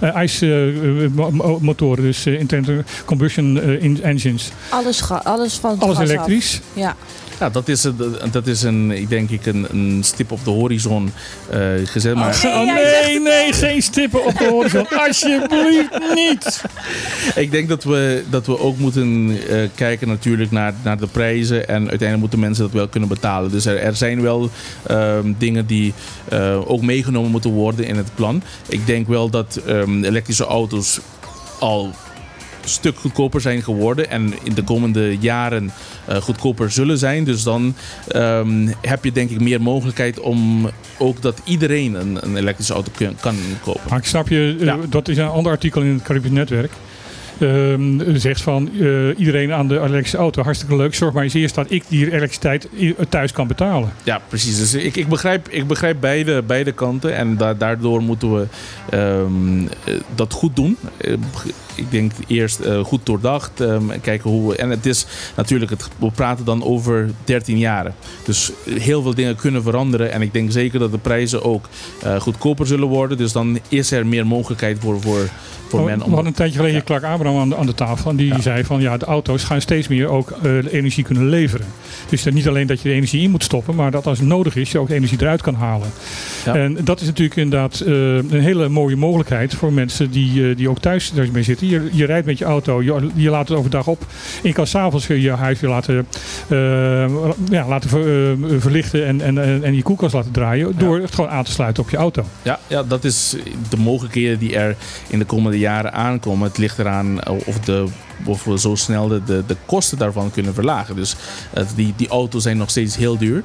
eh, 0.00 0.22
ICE 0.22 0.72
eh, 1.02 1.08
mo- 1.16 1.30
mo- 1.30 1.58
motoren, 1.62 2.02
dus 2.04 2.26
internal 2.26 2.82
combustion 3.04 3.62
in- 3.62 4.02
engines. 4.02 4.50
Alles, 4.68 5.10
alles 5.10 5.54
van 5.54 5.78
Alles 5.78 5.96
af. 5.96 6.02
elektrisch. 6.02 6.60
Ja. 6.72 6.96
Ja, 7.40 7.50
dat 7.50 7.68
is, 7.68 7.84
een- 7.84 7.96
dat 8.30 8.46
is 8.46 8.62
een, 8.62 8.90
ik 8.90 9.08
denk 9.08 9.30
ik 9.30 9.46
een, 9.46 9.66
een 9.70 10.00
stip 10.04 10.30
op 10.32 10.44
de 10.44 10.50
horizon 10.50 11.12
eh, 11.50 11.60
gezet. 11.84 12.14
Maar 12.14 12.40
Oh, 12.46 12.74
nee, 12.74 13.20
nee, 13.20 13.52
geen 13.52 13.82
stippen 13.82 14.24
op 14.26 14.38
de 14.38 14.44
horizon. 14.44 14.86
Alsjeblieft 15.06 15.98
niet. 16.14 16.62
ik 17.34 17.50
denk 17.50 17.68
dat 17.68 17.84
we, 17.84 18.24
dat 18.30 18.46
we 18.46 18.58
ook 18.58 18.78
moeten 18.78 19.38
eh, 19.48 19.68
kijken 19.74 20.08
natuurlijk 20.08 20.50
naar, 20.50 20.74
naar 20.84 20.98
de 20.98 21.06
prijzen. 21.06 21.68
En 21.68 21.78
uiteindelijk 21.78 22.18
moeten 22.20 22.38
mensen 22.38 22.64
dat 22.64 22.72
wel 22.72 22.88
kunnen 22.88 23.08
betalen. 23.08 23.50
Dus 23.50 23.66
er, 23.66 23.76
er 23.78 23.96
zijn 23.96 24.22
wel 24.22 24.50
ehm, 24.86 25.32
dingen 25.38 25.66
die 25.66 25.92
eh, 26.28 26.70
ook 26.70 26.82
meegenomen 26.82 27.30
moeten 27.30 27.50
worden 27.50 27.84
in 27.86 27.96
het 27.96 28.14
plan. 28.14 28.42
Ik 28.68 28.86
denk 28.86 29.08
wel 29.08 29.30
dat 29.30 29.60
ehm, 29.66 30.04
elektrische 30.04 30.44
auto's 30.44 31.00
al 31.58 31.90
stuk 32.64 32.96
goedkoper 32.98 33.40
zijn 33.40 33.62
geworden 33.62 34.10
en 34.10 34.32
in 34.42 34.54
de 34.54 34.62
komende 34.62 35.16
jaren 35.18 35.70
eh, 36.06 36.16
goedkoper 36.16 36.70
zullen 36.70 36.98
zijn. 36.98 37.24
Dus 37.24 37.42
dan 37.42 37.74
ehm, 38.08 38.68
heb 38.80 39.04
je 39.04 39.12
denk 39.12 39.30
ik 39.30 39.40
meer 39.40 39.62
mogelijkheid 39.62 40.20
om 40.20 40.70
ook 40.98 41.22
dat 41.22 41.40
iedereen 41.44 41.94
een, 41.94 42.18
een 42.22 42.36
elektrische 42.36 42.72
auto 42.72 42.90
kun- 42.96 43.16
kan 43.20 43.36
kopen. 43.62 43.80
Maar 43.88 43.98
ik 43.98 44.04
snap 44.04 44.28
je, 44.28 44.56
eh, 44.58 44.64
Ja. 44.64 44.76
dat 44.88 45.08
is 45.08 45.16
een 45.16 45.26
ander 45.28 45.52
artikel 45.52 45.82
in 45.82 45.92
het 45.92 46.02
Caribisch 46.02 46.30
Netwerk. 46.30 46.72
Ehm, 47.38 48.16
zegt 48.18 48.40
van 48.40 48.70
eh, 48.80 49.18
iedereen 49.18 49.52
aan 49.52 49.68
de 49.68 49.78
elektrische 49.78 50.16
auto, 50.16 50.42
hartstikke 50.42 50.76
leuk. 50.76 50.94
Zorg 50.94 51.12
maar 51.14 51.22
eens 51.22 51.34
eerst 51.34 51.54
dat 51.54 51.70
ik 51.70 51.84
die 51.88 52.06
elektriciteit 52.06 52.68
thuis 53.08 53.32
kan 53.32 53.46
betalen. 53.46 53.92
Ja, 54.02 54.20
precies. 54.28 54.58
Dus 54.58 54.74
ik, 54.74 54.96
ik, 54.96 55.08
begrijp, 55.08 55.48
ik 55.48 55.66
begrijp 55.66 55.96
beide, 56.00 56.42
beide 56.42 56.72
kanten. 56.72 57.16
En 57.16 57.36
da- 57.36 57.54
daardoor 57.54 58.02
moeten 58.02 58.34
we 58.34 58.46
ehm, 58.90 59.66
eh, 59.84 59.94
dat 60.14 60.32
goed 60.32 60.56
doen. 60.56 60.76
Eh, 61.80 61.86
ik 61.86 61.90
denk 61.90 62.12
eerst 62.26 62.60
eh, 62.60 62.84
goed 62.84 63.06
doordacht. 63.06 63.60
ehm, 63.60 63.82
kijken 64.02 64.30
hoe 64.30 64.48
we, 64.50 64.56
en 64.56 64.70
het 64.70 64.86
is 64.86 65.06
natuurlijk, 65.36 65.70
het, 65.70 65.88
we 65.98 66.10
praten 66.10 66.44
dan 66.44 66.64
over 66.64 67.10
13 67.24 67.58
jaren. 67.58 67.94
Dus 68.24 68.52
heel 68.78 69.02
veel 69.02 69.14
dingen 69.14 69.36
kunnen 69.36 69.62
veranderen. 69.62 70.12
En 70.12 70.22
ik 70.22 70.32
denk 70.32 70.52
zeker 70.52 70.78
dat 70.78 70.90
de 70.92 70.98
prijzen 70.98 71.42
ook 71.44 71.68
eh, 72.02 72.20
goedkoper 72.20 72.66
zullen 72.66 72.88
worden. 72.88 73.16
Dus 73.16 73.32
dan 73.32 73.58
is 73.68 73.90
er 73.90 74.06
meer 74.06 74.26
mogelijkheid 74.26 74.78
voor, 74.80 75.00
voor, 75.00 75.28
voor 75.68 75.80
Oh, 75.80 75.84
men 75.86 75.98
we 75.98 76.04
om. 76.04 76.08
hadden 76.10 76.26
een 76.28 76.34
tijdje 76.34 76.58
geleden 76.58 76.84
Clark 76.84 77.04
Abraham 77.04 77.40
aan 77.40 77.48
de, 77.48 77.56
aan 77.56 77.66
de 77.66 77.74
tafel. 77.74 78.10
En 78.10 78.16
die 78.16 78.26
Ja. 78.26 78.40
zei 78.40 78.64
van 78.64 78.80
ja, 78.80 78.96
de 78.96 79.04
auto's 79.04 79.44
gaan 79.44 79.60
steeds 79.60 79.88
meer 79.88 80.08
ook 80.08 80.30
eh, 80.42 80.72
energie 80.72 81.04
kunnen 81.04 81.28
leveren. 81.28 81.66
Dus 82.08 82.24
niet 82.24 82.48
alleen 82.48 82.66
dat 82.66 82.80
je 82.82 82.88
de 82.88 82.94
energie 82.94 83.22
in 83.22 83.30
moet 83.30 83.44
stoppen, 83.44 83.74
maar 83.74 83.90
dat 83.90 84.06
als 84.06 84.18
het 84.18 84.26
nodig 84.28 84.56
is, 84.56 84.72
je 84.72 84.78
ook 84.78 84.88
de 84.88 84.94
energie 84.94 85.18
eruit 85.20 85.42
kan 85.42 85.54
halen. 85.54 85.88
Ja. 86.44 86.54
En 86.54 86.78
dat 86.84 87.00
is 87.00 87.06
natuurlijk 87.06 87.36
inderdaad 87.40 87.80
eh, 87.80 87.92
een 88.14 88.40
hele 88.40 88.68
mooie 88.68 88.96
mogelijkheid 88.96 89.54
voor 89.54 89.72
mensen 89.72 90.10
die, 90.10 90.48
eh, 90.50 90.56
die 90.56 90.68
ook 90.68 90.78
thuis 90.78 91.12
daarmee 91.14 91.42
zitten. 91.42 91.66
Je, 91.70 91.88
je 91.92 92.04
rijdt 92.04 92.26
met 92.26 92.38
je 92.38 92.44
auto, 92.44 92.82
je, 92.82 93.10
je 93.14 93.30
laat 93.30 93.48
het 93.48 93.58
overdag 93.58 93.86
op. 93.86 94.00
En 94.42 94.48
je 94.48 94.52
kan 94.52 94.66
s'avonds 94.66 95.06
je 95.06 95.30
huis 95.30 95.60
weer 95.60 95.70
laten, 95.70 96.06
eh, 96.48 96.58
ja, 97.50 97.66
laten 97.68 97.90
ver- 97.90 98.32
eh, 98.32 98.60
verlichten 98.60 99.06
en, 99.06 99.20
en, 99.20 99.64
en, 99.64 99.74
je 99.74 99.82
koelkast 99.82 100.14
laten 100.14 100.32
draaien. 100.32 100.78
Door 100.78 101.00
het 101.00 101.14
gewoon 101.14 101.30
aan 101.30 101.44
te 101.44 101.50
sluiten 101.50 101.82
op 101.82 101.90
je 101.90 101.96
auto. 101.96 102.24
Ja, 102.42 102.58
ja, 102.66 102.82
dat 102.82 103.04
is 103.04 103.36
de 103.68 103.76
mogelijkheden 103.76 104.38
die 104.38 104.56
er 104.56 104.76
in 105.08 105.18
de 105.18 105.24
komende 105.24 105.58
jaren 105.58 105.92
aankomen. 105.92 106.48
Het 106.48 106.58
ligt 106.58 106.78
eraan 106.78 107.28
of, 107.28 107.60
de, 107.60 107.86
of 108.24 108.44
we 108.44 108.58
zo 108.58 108.74
snel 108.74 109.08
de, 109.08 109.24
de, 109.24 109.42
de 109.46 109.56
kosten 109.66 109.98
daarvan 109.98 110.30
kunnen 110.30 110.54
verlagen. 110.54 110.96
Dus 110.96 111.16
eh, 111.52 111.64
die, 111.74 111.92
die 111.96 112.08
auto's 112.08 112.42
zijn 112.42 112.56
nog 112.56 112.70
steeds 112.70 112.96
heel 112.96 113.18
duur. 113.18 113.42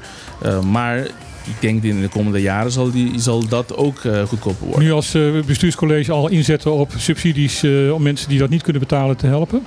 Maar 0.72 1.08
ik 1.46 1.62
denk 1.62 1.84
in 1.84 2.02
de 2.02 2.08
komende 2.08 2.42
jaren 2.42 2.72
zal, 2.72 2.92
die, 2.92 3.12
zal 3.20 3.48
dat 3.48 3.76
ook 3.76 4.04
eh, 4.04 4.24
goedkoper 4.24 4.66
worden. 4.66 4.84
Nu 4.84 4.92
als 4.92 5.14
eh, 5.14 5.40
bestuurscollege 5.46 6.12
al 6.12 6.28
inzetten 6.28 6.74
op 6.74 6.92
subsidies 6.98 7.64
eh, 7.64 7.94
om 7.94 8.02
mensen 8.02 8.30
die 8.30 8.40
dat 8.40 8.50
niet 8.50 8.62
kunnen 8.62 8.82
betalen 8.82 9.18
te 9.18 9.28
helpen. 9.28 9.64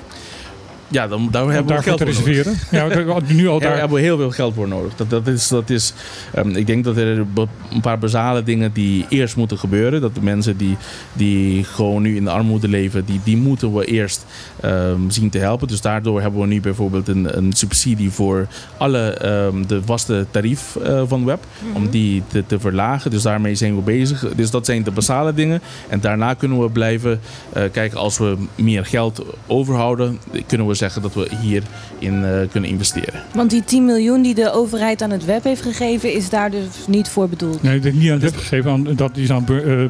Ja, 0.90 1.09
dan, 1.09 1.28
daar 1.31 1.43
Om 1.43 1.51
hebben 1.51 1.77
we 1.77 1.82
geld 1.82 1.98
te 1.98 2.05
reserveren. 2.05 2.55
Ja, 2.70 2.86
nu 3.27 3.48
al 3.48 3.55
Ja, 3.55 3.60
daar 3.60 3.60
daar. 3.60 3.78
hebben 3.78 3.97
we 3.97 4.02
heel 4.02 4.16
veel 4.16 4.31
geld 4.31 4.55
voor 4.55 4.69
nodig. 4.69 4.97
Dat, 4.97 5.10
dat 5.10 5.27
is, 5.27 5.48
dat 5.48 5.70
is, 5.70 5.93
ehm, 6.35 6.51
ik 6.51 6.66
denk 6.66 6.85
dat 6.85 6.97
er 6.97 7.19
een 7.19 7.81
paar 7.81 7.98
basale 7.98 8.43
dingen 8.43 8.73
die 8.73 9.06
eerst 9.09 9.36
moeten 9.36 9.59
gebeuren. 9.59 10.01
Dat 10.01 10.15
de 10.15 10.23
mensen 10.23 10.56
die, 10.56 10.77
die 11.12 11.65
gewoon 11.65 12.02
nu 12.02 12.16
in 12.16 12.24
de 12.24 12.31
armoede 12.31 12.69
leven, 12.69 13.05
die, 13.05 13.20
die 13.24 13.36
moeten 13.36 13.74
we 13.74 13.85
eerst 13.85 14.27
ehm, 14.60 15.01
zien 15.09 15.31
te 15.31 15.39
helpen. 15.39 15.69
Dus 15.69 15.81
daardoor 15.81 16.20
hebben 16.20 16.40
we 16.40 16.47
nu 16.47 16.60
bijvoorbeeld 16.60 17.09
een, 17.09 17.36
een 17.36 17.52
subsidie 17.52 18.10
voor 18.10 18.47
alle 18.77 19.10
ehm, 19.10 19.66
de 19.66 19.81
vaste 19.85 20.27
tarief 20.31 20.77
eh, 20.77 21.02
van 21.06 21.24
web. 21.24 21.44
Om 21.73 21.89
die 21.90 22.23
te, 22.27 22.44
te 22.47 22.60
verlagen. 22.60 23.10
Dus 23.10 23.23
daarmee 23.23 23.55
zijn 23.55 23.74
we 23.74 23.82
bezig. 23.82 24.27
Dus 24.35 24.51
dat 24.51 24.66
zijn 24.66 24.82
de 24.82 24.90
basale 24.90 25.35
dingen. 25.35 25.60
En 25.89 26.01
daarna 26.01 26.35
kunnen 26.35 26.60
we 26.60 26.70
blijven 26.70 27.20
eh, 27.52 27.62
kijken 27.73 27.98
als 27.98 28.19
we 28.19 28.36
meer 28.55 28.86
geld 28.86 29.23
overhouden. 29.47 30.19
Kunnen 30.47 30.66
we 30.66 30.74
zeggen 30.78 31.02
dat 31.02 31.14
we 31.14 31.28
hierin 31.40 32.24
eh 32.24 32.30
kunnen 32.50 32.70
investeren. 32.70 33.22
Want 33.34 33.50
die 33.50 33.64
10 33.64 33.84
miljoen 33.84 34.22
die 34.22 34.34
de 34.34 34.52
overheid 34.52 35.02
aan 35.02 35.10
het 35.10 35.24
web 35.24 35.44
heeft 35.44 35.62
gegeven, 35.62 36.12
is 36.12 36.28
daar 36.30 36.50
dus 36.50 36.66
niet 36.86 37.09
voor 37.09 37.28
bedoeld. 37.28 37.62
Nee, 37.62 37.80
dat 37.80 37.92
is 37.92 37.98
niet 37.98 38.06
aan 38.10 38.20
het 38.20 38.22
web 38.22 38.36
gegeven, 38.36 38.70
aan, 38.70 38.84
dat 38.96 39.16
is 39.16 39.30
aan 39.30 39.44
eh, 39.48 39.84
eh, 39.84 39.88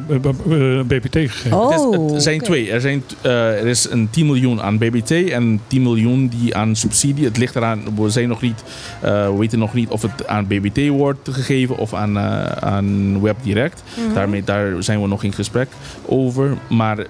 eh, 0.79 0.85
BPT 0.85 1.15
gegeven. 1.15 1.57
Oh, 1.57 1.71
Het, 1.91 2.01
is- 2.01 2.11
het 2.13 2.23
zijn 2.23 2.41
twee. 2.41 2.71
Er, 2.71 2.81
zijn, 2.81 3.03
er 3.21 3.67
is 3.67 3.89
een 3.89 4.09
10 4.09 4.25
miljoen 4.25 4.61
aan 4.61 4.77
BBT 4.77 5.11
en 5.11 5.61
10 5.67 5.81
miljoen 5.81 6.27
die 6.27 6.55
aan 6.55 6.75
subsidie. 6.75 7.25
Het 7.25 7.37
ligt 7.37 7.55
eraan, 7.55 7.81
we, 7.95 8.09
zijn 8.09 8.27
nog 8.27 8.41
niet, 8.41 8.63
eh, 9.01 9.29
we 9.29 9.37
weten 9.37 9.59
nog 9.59 9.73
niet 9.73 9.89
of 9.89 10.01
het 10.01 10.27
aan 10.27 10.47
BBT 10.47 10.87
wordt 10.87 11.29
gegeven 11.31 11.77
of 11.77 11.93
aan, 11.93 12.17
eh, 12.17 12.43
aan 12.45 13.21
Web 13.21 13.37
Direct. 13.43 13.83
Mhm. 14.05 14.13
Daarmee, 14.13 14.43
daar 14.43 14.83
zijn 14.83 15.01
we 15.01 15.07
nog 15.07 15.23
in 15.23 15.33
gesprek 15.33 15.67
over. 16.05 16.57
Maar 16.69 17.05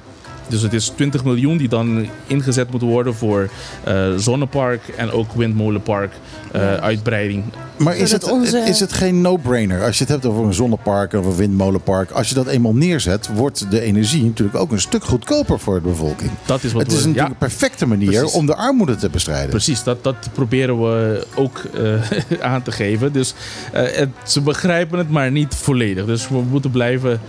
dus 0.50 0.62
het 0.62 0.74
is 0.74 0.88
20 0.96 1.24
miljoen 1.24 1.58
die 1.58 1.68
dan 1.70 2.08
ingezet 2.28 2.70
moeten 2.70 2.88
worden 2.88 3.16
voor 3.16 3.50
eh, 3.84 4.08
zonnepark 4.16 4.82
en 4.98 5.12
ook 5.12 5.34
windmolenpark 5.34 6.12
eh, 6.52 6.62
Ja. 6.62 6.80
uitbreiding. 6.80 7.44
Maar 7.78 7.96
is 7.98 8.12
het, 8.12 8.32
onze- 8.32 8.58
is 8.58 8.80
het 8.80 8.94
geen 8.94 9.22
no-brainer? 9.22 9.84
Als 9.84 9.98
je 9.98 10.04
het 10.04 10.14
hebt 10.14 10.26
over 10.26 10.44
een 10.46 10.54
zonnepark 10.54 11.14
of 11.14 11.26
een 11.26 11.36
windmolenpark. 11.36 12.12
Als 12.12 12.30
je 12.30 12.36
dat 12.36 12.48
eenmaal 12.48 12.74
neerzet, 12.76 13.30
wordt 13.34 13.72
de 13.72 13.82
energie 13.82 14.24
natuurlijk 14.24 14.58
ook 14.58 14.72
een 14.72 14.80
stuk 14.82 15.04
goedkoper 15.04 15.60
voor 15.60 15.74
de 15.82 15.88
bevolking. 15.88 16.32
Dat 16.46 16.64
is 16.64 16.72
wat 16.72 16.82
Het 16.82 16.92
is 16.92 17.02
we, 17.02 17.08
natuurlijk 17.08 17.26
ja, 17.28 17.32
een 17.34 17.50
perfecte 17.50 17.86
manier 17.86 18.12
Precies. 18.20 18.34
om 18.34 18.46
de 18.46 18.56
armoede 18.56 18.96
te 18.96 19.10
bestrijden. 19.10 19.50
Precies, 19.50 19.84
dat, 19.84 20.04
dat 20.04 20.16
proberen 20.34 20.80
we 20.82 21.26
ook 21.36 21.62
eh, 22.38 22.42
aan 22.52 22.62
te 22.62 22.72
geven. 22.72 23.12
Dus 23.14 23.34
eh, 23.72 23.84
het, 23.92 24.10
ze 24.24 24.42
begrijpen 24.42 24.98
het, 24.98 25.10
maar 25.10 25.32
niet 25.32 25.56
volledig. 25.56 26.06
Dus 26.06 26.28
we 26.30 26.42
moeten 26.50 26.72
blijven, 26.72 27.22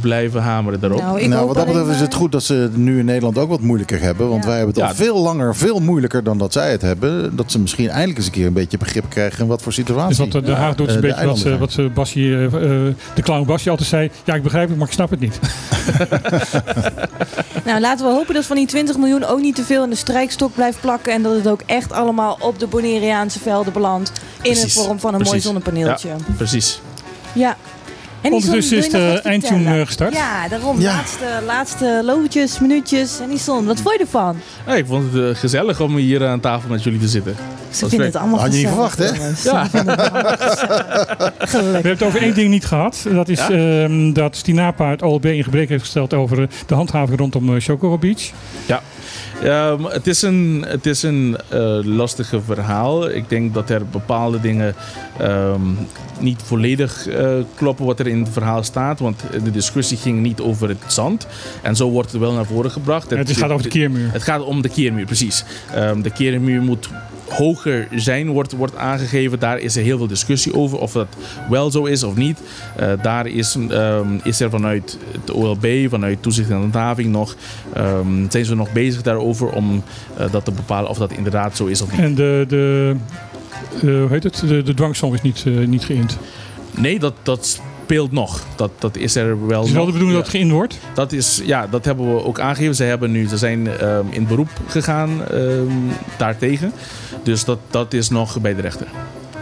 blijven 0.00 0.42
hameren 0.42 0.80
daarop. 0.80 1.00
Nou, 1.00 1.26
nou, 1.28 1.46
wat 1.46 1.56
dat 1.56 1.66
betreft 1.66 1.88
is 1.88 2.00
het 2.00 2.14
goed 2.14 2.32
dat 2.32 2.42
ze 2.42 2.54
het 2.54 2.76
nu 2.76 2.98
in 2.98 3.04
Nederland 3.04 3.38
ook 3.38 3.48
wat 3.48 3.60
moeilijker 3.60 4.00
hebben. 4.00 4.28
Want 4.28 4.42
Ja. 4.42 4.48
wij 4.48 4.56
hebben 4.58 4.74
het 4.74 4.84
al 4.84 4.88
Ja. 4.90 4.94
veel 4.94 5.18
langer, 5.22 5.56
veel 5.56 5.78
moeilijker 5.80 6.24
dan 6.24 6.38
dat 6.38 6.52
zij 6.52 6.70
het 6.70 6.82
hebben. 6.82 7.36
Dat 7.36 7.50
ze 7.52 7.58
misschien 7.60 7.88
eindelijk 7.88 8.16
eens 8.18 8.26
een 8.26 8.32
keer 8.32 8.46
een 8.46 8.52
beetje 8.52 8.78
begrip 8.78 9.04
krijgen 9.08 9.40
in 9.40 9.46
wat 9.46 9.62
voor 9.62 9.72
situatie. 9.72 10.08
Dus 10.08 10.18
wat 10.18 10.32
de, 10.32 10.40
de 10.40 10.52
Haag 10.52 10.74
doet 10.74 10.88
is 10.88 10.94
een 10.94 11.02
eh, 11.02 11.08
beetje 11.14 11.26
wat, 11.58 11.74
eh, 11.76 11.84
wat 11.94 12.08
ze 12.08 12.20
eh, 12.20 12.44
eh, 12.44 12.94
de 13.14 13.22
clown 13.22 13.46
Basje 13.46 13.70
altijd 13.70 13.88
zei. 13.88 14.10
Ja, 14.24 14.34
ik 14.34 14.42
begrijp 14.42 14.68
het, 14.68 14.78
maar 14.78 14.86
ik 14.86 14.92
snap 14.92 15.10
het 15.10 15.20
niet. 15.20 15.38
Nou, 17.64 17.80
laten 17.80 18.06
we 18.06 18.12
hopen 18.12 18.34
dat 18.34 18.44
van 18.44 18.56
die 18.56 18.66
20 18.66 18.96
miljoen 18.96 19.24
ook 19.24 19.40
niet 19.40 19.54
te 19.54 19.62
veel 19.64 19.84
in 19.84 19.90
de 19.90 19.96
strijkstok 19.96 20.54
blijft 20.54 20.80
plakken. 20.80 21.12
En 21.12 21.22
dat 21.22 21.34
het 21.34 21.48
ook 21.48 21.60
echt 21.66 21.92
allemaal 21.92 22.36
op 22.40 22.58
de 22.58 22.66
Bonaireaanse 22.66 23.38
velden 23.38 23.72
belandt. 23.72 24.12
In 24.42 24.52
de 24.54 24.70
vorm 24.70 24.98
van 25.00 25.08
een 25.10 25.16
mooi 25.16 25.22
precies. 25.28 25.42
zonnepaneeltje. 25.44 26.08
Ja. 26.08 26.16
Precies. 26.36 26.80
En 28.26 28.32
Ondertussen 28.32 28.76
is 28.76 28.88
de 28.88 29.20
eindtune 29.22 29.78
eh, 29.80 29.86
gestart. 29.86 30.14
Ja, 30.14 30.48
daarom. 30.48 30.80
Ja. 30.80 30.92
Laatste, 30.94 31.24
laatste 31.46 32.00
loodjes, 32.04 32.58
minuutjes. 32.60 33.20
En 33.20 33.28
die 33.28 33.38
zon. 33.38 33.66
Wat 33.66 33.80
vond 33.80 33.94
je 33.94 34.00
ervan? 34.00 34.36
Ja, 34.66 34.74
ik 34.74 34.86
vond 34.86 35.12
het 35.12 35.22
eh, 35.34 35.40
gezellig 35.40 35.80
om 35.80 35.96
hier 35.96 36.26
aan 36.26 36.40
tafel 36.40 36.70
met 36.70 36.82
jullie 36.82 36.98
te 37.00 37.08
zitten. 37.08 37.36
Ze 37.70 37.80
Dat 37.80 37.88
vinden 37.88 38.06
het 38.06 38.16
allemaal 38.16 38.40
Had 38.40 38.52
je 38.52 38.58
niet 38.58 38.66
verwacht, 38.68 38.98
hè? 38.98 39.04
Ja. 39.04 39.64
Ze 39.64 39.70
vinden 39.70 39.98
het 40.00 40.12
allemaal 40.12 40.36
gezellig. 40.36 41.50
We 41.50 41.56
hebben 41.72 41.90
het 41.90 42.02
over 42.02 42.22
één 42.22 42.34
ding 42.34 42.50
niet 42.50 42.64
gehad. 42.66 43.06
Dat 43.12 43.28
is 43.28 43.38
Ja? 43.46 43.50
ehm, 43.50 44.12
dat 44.12 44.36
Stinapa 44.36 44.90
het 44.90 45.02
OLB 45.02 45.24
in 45.24 45.44
gebrek 45.44 45.68
heeft 45.68 45.82
gesteld 45.82 46.14
over 46.14 46.42
eh, 46.42 46.48
de 46.66 46.74
handhaving 46.74 47.18
rondom 47.18 47.60
Chocobo 47.60 47.98
Beach. 47.98 48.30
Ehm, 49.42 49.84
het 49.84 50.06
is 50.06 50.22
een, 50.22 50.64
het 50.68 50.86
is 50.86 51.02
een 51.02 51.36
eh, 51.48 51.78
lastige 51.82 52.40
verhaal. 52.40 53.10
Ik 53.10 53.28
denk 53.28 53.54
dat 53.54 53.70
er 53.70 53.86
bepaalde 53.86 54.40
dingen 54.40 54.74
ehm, 55.18 55.60
niet 56.20 56.42
volledig 56.44 57.06
eh, 57.08 57.28
kloppen 57.54 57.86
wat 57.86 58.00
er 58.00 58.06
in 58.06 58.20
het 58.20 58.32
verhaal 58.32 58.62
staat. 58.62 59.00
Want 59.00 59.22
de 59.44 59.50
discussie 59.50 59.96
ging 59.96 60.20
niet 60.20 60.40
over 60.40 60.68
het 60.68 60.78
zand. 60.86 61.26
En 61.62 61.76
zo 61.76 61.90
wordt 61.90 62.12
het 62.12 62.20
wel 62.20 62.32
naar 62.32 62.46
voren 62.46 62.70
gebracht. 62.70 63.10
het 63.10 63.36
gaat 63.36 63.50
over 63.50 63.62
de 63.62 63.68
keermuur. 63.68 64.12
Het 64.12 64.22
gaat 64.22 64.42
om 64.42 64.62
de 64.62 64.68
keermuur, 64.68 65.04
precies. 65.04 65.44
Ehm, 65.74 66.02
de 66.02 66.10
keermuur 66.10 66.62
moet 66.62 66.88
hoger 67.28 67.88
zijn 67.94 68.28
wordt, 68.28 68.52
wordt 68.52 68.76
aangegeven. 68.76 69.38
Daar 69.38 69.58
is 69.58 69.76
er 69.76 69.82
heel 69.82 69.98
veel 69.98 70.06
discussie 70.06 70.54
over 70.54 70.78
of 70.78 70.92
dat 70.92 71.06
wel 71.50 71.70
zo 71.70 71.84
is 71.84 72.02
of 72.02 72.16
niet. 72.16 72.40
Eh, 72.76 72.92
daar 73.02 73.26
is, 73.26 73.56
ehm, 73.68 74.18
is 74.22 74.40
er 74.40 74.50
vanuit 74.50 74.98
het 75.12 75.30
OLB, 75.30 75.66
vanuit 75.88 76.22
toezicht 76.22 76.50
en 76.50 76.56
handhaving 76.56 77.08
nog, 77.08 77.36
ehm, 77.72 78.30
zijn 78.30 78.44
ze 78.44 78.54
nog 78.54 78.72
bezig 78.72 79.02
daarover 79.02 79.48
om 79.48 79.82
eh, 80.16 80.32
dat 80.32 80.44
te 80.44 80.52
bepalen 80.52 80.90
of 80.90 80.98
dat 80.98 81.12
inderdaad 81.12 81.56
zo 81.56 81.66
is 81.66 81.82
of 81.82 81.90
niet. 81.90 82.00
En 82.00 82.14
de, 82.14 82.44
de, 82.48 82.94
eh, 83.74 83.80
hoe 83.80 84.08
heet 84.08 84.22
het? 84.22 84.42
De, 84.48 84.62
de 84.62 84.74
dwangsom 84.74 85.14
is 85.14 85.22
niet, 85.22 85.44
niet 85.66 85.84
geïnd. 85.84 86.18
Nee, 86.70 86.98
dat, 86.98 87.14
dat 87.22 87.60
speelt 87.86 88.12
nog. 88.12 88.40
Dat, 88.56 88.70
dat 88.78 88.96
is 88.96 89.16
er 89.16 89.46
wel 89.46 89.58
Het 89.58 89.68
is 89.68 89.74
wel 89.74 89.84
de 89.86 89.92
bedoeling 89.92 90.16
Ja. 90.18 90.22
dat 90.24 90.32
het 90.32 90.36
geïnd 90.40 90.50
wordt. 90.52 90.78
Dat, 90.94 91.12
is, 91.12 91.40
ja, 91.44 91.66
dat 91.66 91.84
hebben 91.84 92.14
we 92.14 92.24
ook 92.24 92.40
aangegeven. 92.40 92.74
Ze, 92.74 92.84
hebben 92.84 93.10
nu, 93.10 93.28
ze 93.28 93.36
zijn 93.36 93.68
ehm, 93.78 94.04
in 94.10 94.26
beroep 94.26 94.48
gegaan 94.66 95.24
ehm, 95.30 95.66
daartegen. 96.18 96.72
Dus 97.22 97.44
dat, 97.44 97.58
dat 97.70 97.92
is 97.92 98.08
nog 98.08 98.40
bij 98.40 98.54
de 98.54 98.60
rechter. 98.60 98.86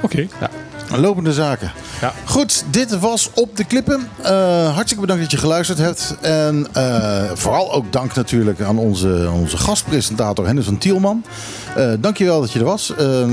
Oké. 0.01 0.27
Ja. 0.41 0.51
Lopende 0.97 1.33
zaken. 1.33 1.73
Ja. 2.01 2.12
Goed, 2.25 2.65
dit 2.71 2.99
was 2.99 3.31
Op 3.35 3.57
de 3.57 3.65
Klippen. 3.65 4.09
Eh, 4.23 4.31
hartstikke 4.75 5.01
bedankt 5.01 5.23
dat 5.23 5.31
je 5.31 5.37
geluisterd 5.39 5.79
hebt. 5.79 6.16
En 6.21 6.66
eh, 6.73 7.23
vooral 7.35 7.73
ook 7.73 7.93
dank 7.93 8.15
natuurlijk 8.15 8.61
aan 8.61 8.79
onze, 8.79 9.31
onze 9.33 9.57
gastpresentator 9.57 10.47
Hennis 10.47 10.65
van 10.65 10.79
Tielman. 10.79 11.25
Eh 11.77 11.93
dankjewel 12.01 12.41
dat 12.41 12.53
je 12.53 12.59
er 12.59 12.65
was. 12.65 12.93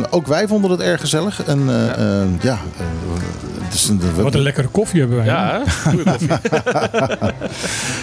Ook 0.09 0.27
wij 0.27 0.47
vonden 0.47 0.71
het 0.71 0.79
erg 0.79 0.99
gezellig. 1.01 1.43
En 1.43 1.59
eh, 1.69 1.75
Ja. 1.75 1.95
eh, 1.95 2.41
ja, 2.41 2.57
Wat 4.15 4.33
een 4.33 4.41
lekkere 4.41 4.67
koffie 4.67 4.99
hebben 4.99 5.17
wij. 5.17 5.25
Ja, 5.25 5.61
hè? 5.63 5.89
goeie 5.89 6.03
koffie. 6.03 6.27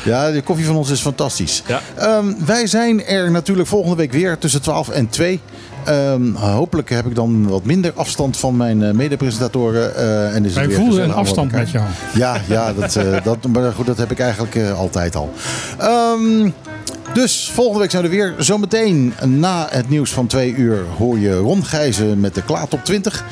Ja, 0.04 0.30
de 0.30 0.42
koffie 0.42 0.66
van 0.66 0.76
ons 0.76 0.90
is 0.90 1.00
fantastisch. 1.00 1.62
Ja. 1.66 1.80
Ehm, 1.94 2.26
wij 2.46 2.66
zijn 2.66 3.04
er 3.04 3.30
natuurlijk 3.30 3.68
volgende 3.68 3.96
week 3.96 4.12
weer 4.12 4.38
tussen 4.38 4.62
12 4.62 4.88
en 4.88 5.08
2. 5.08 5.40
Ehm, 5.84 6.32
hopelijk 6.34 6.90
heb 6.90 7.06
ik 7.06 7.14
dan 7.14 7.48
wat 7.48 7.64
minder 7.64 7.92
afstand 7.94 8.36
van 8.36 8.56
mijn 8.56 8.82
eh, 8.82 8.92
medepresentatoren. 8.92 9.96
eh, 9.96 10.34
en 10.34 10.44
is 10.44 10.54
het 10.54 10.66
Wij 10.66 10.74
gezellig 10.76 11.04
een 11.04 11.12
afstand 11.12 11.52
met 11.52 11.70
jou. 11.70 11.84
Ja, 12.14 12.40
ja 12.48 12.72
dat, 12.72 12.96
eh, 12.96 13.24
dat, 13.24 13.46
maar 13.46 13.72
goed, 13.72 13.86
dat 13.86 13.98
heb 13.98 14.10
ik 14.10 14.18
eigenlijk 14.18 14.54
eh, 14.54 14.78
altijd 14.78 15.16
al. 15.16 15.32
Ehm, 15.78 16.50
dus 17.18 17.50
volgende 17.54 17.80
week 17.80 17.90
zijn 17.90 18.02
we 18.02 18.08
er 18.08 18.14
weer. 18.14 18.34
Zometeen 18.38 19.14
na 19.24 19.66
het 19.70 19.88
nieuws 19.88 20.10
van 20.10 20.26
twee 20.26 20.54
uur 20.54 20.84
hoor 20.96 21.18
je 21.18 21.36
Ron 21.36 21.64
Gijzen 21.64 22.20
met 22.20 22.34
de 22.34 22.42
Klaat 22.42 22.74
op 22.74 22.84
20. 22.84 23.24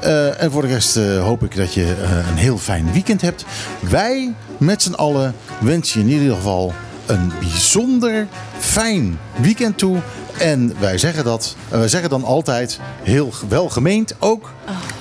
Eh, 0.00 0.42
en 0.42 0.50
voor 0.50 0.62
de 0.62 0.68
rest 0.68 0.96
eh, 0.96 1.22
hoop 1.22 1.44
ik 1.44 1.56
dat 1.56 1.74
je 1.74 1.82
eh, 1.82 2.28
een 2.28 2.36
heel 2.36 2.58
fijn 2.58 2.92
weekend 2.92 3.20
hebt. 3.20 3.44
Wij 3.80 4.34
met 4.58 4.82
z'n 4.82 4.92
allen 4.92 5.34
wensen 5.60 6.00
je 6.00 6.06
in 6.06 6.20
ieder 6.20 6.36
geval 6.36 6.72
een 7.06 7.32
bijzonder 7.40 8.26
fijn 8.58 9.18
weekend 9.36 9.78
toe. 9.78 9.98
En 10.38 10.74
wij 10.80 10.98
zeggen 10.98 11.24
dat, 11.24 11.56
wij 11.68 11.88
zeggen 11.88 12.10
dan 12.10 12.24
altijd 12.24 12.80
heel 13.02 13.32
welgemeend 13.48 14.14
ook. 14.18 14.50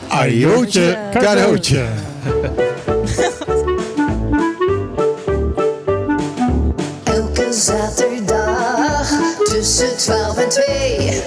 Ajootje, 0.08 0.98
cadeautje. 1.12 1.86
Tussen 9.76 9.98
12 9.98 10.38
en 10.38 10.50
2. 10.50 11.24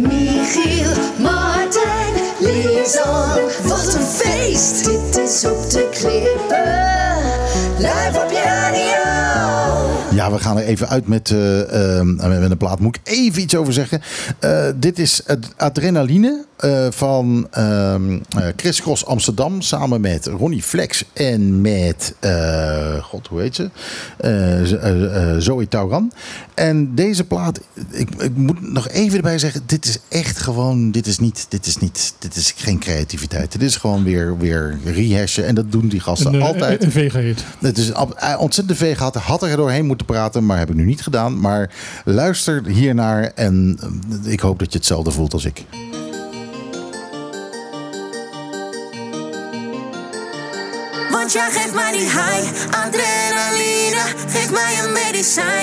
Michiel, 0.00 0.90
Martijn, 1.18 2.14
Lisan. 2.38 3.40
Wat 3.62 3.94
een 3.94 4.06
feest! 4.06 4.84
Dit 4.84 5.16
is 5.16 5.44
op 5.44 5.70
de 5.70 5.79
Ja, 10.20 10.32
we 10.32 10.38
gaan 10.38 10.56
er 10.58 10.64
even 10.64 10.88
uit 10.88 11.06
met, 11.06 11.30
eh, 11.30 12.00
met 12.00 12.50
een 12.50 12.56
plaat. 12.56 12.80
Moet 12.80 12.96
ik 12.96 13.12
even 13.12 13.42
iets 13.42 13.54
over 13.54 13.72
zeggen. 13.72 14.00
Eh, 14.38 14.66
dit 14.76 14.98
is 14.98 15.22
het 15.26 15.46
Adrenaline 15.56 16.44
eh, 16.56 16.86
van 16.90 17.46
ehm 17.50 18.18
eh, 18.28 18.46
Chris 18.56 18.80
Cross 18.80 19.06
Amsterdam. 19.06 19.60
Samen 19.60 20.00
met 20.00 20.26
Ronnie 20.26 20.62
Flex 20.62 21.04
en 21.12 21.60
met, 21.60 22.14
god 23.02 23.26
hoe 23.26 23.40
heet 23.40 23.54
ze? 23.54 23.70
Zoe 25.38 25.68
Tauran. 25.68 26.12
En 26.54 26.94
deze 26.94 27.24
plaat, 27.24 27.60
ik, 27.90 28.08
ik 28.18 28.36
moet 28.36 28.72
nog 28.72 28.88
even 28.88 29.16
erbij 29.16 29.38
zeggen. 29.38 29.62
Dit 29.66 29.84
is 29.84 29.98
echt 30.08 30.38
gewoon, 30.38 30.90
dit 30.90 31.06
is 31.06 31.18
niet, 31.18 31.46
dit 31.48 31.66
is 31.66 31.76
niet, 31.76 32.14
dit 32.18 32.36
is 32.36 32.54
geen 32.56 32.78
creativiteit. 32.78 33.52
Dit 33.52 33.62
is 33.62 33.76
gewoon 33.76 34.04
weer, 34.04 34.38
weer 34.38 34.78
rehashen. 34.84 35.46
En 35.46 35.54
dat 35.54 35.72
doen 35.72 35.88
die 35.88 36.00
gasten 36.00 36.34
Een, 36.34 36.42
altijd. 36.42 36.84
een 36.84 36.90
vega-hit. 36.90 37.44
Het 37.60 37.78
is 37.78 37.88
een 37.88 38.38
ontzettend 38.38 38.78
veeg. 38.78 38.98
Had 38.98 39.42
er 39.42 39.56
doorheen 39.56 39.86
moeten 39.86 40.06
praten, 40.10 40.46
maar 40.46 40.58
heb 40.58 40.68
ik 40.68 40.74
nu 40.74 40.84
niet 40.84 41.02
gedaan. 41.02 41.40
Maar 41.40 41.70
luister 42.04 42.66
hiernaar 42.66 43.32
en 43.34 43.78
eh, 44.24 44.32
ik 44.32 44.40
hoop 44.40 44.58
dat 44.58 44.72
je 44.72 44.78
hetzelfde 44.78 45.10
voelt 45.10 45.32
als 45.32 45.44
ik. 45.44 45.64
Want 51.10 51.32
jij 51.32 51.50
geeft 51.50 51.74
mij 51.74 51.92
die 51.92 52.00
high, 52.00 52.68
adrenaline, 52.70 54.02
geef 54.28 54.50
mij 54.50 54.78
een 54.84 54.92
medicijn. 54.92 55.60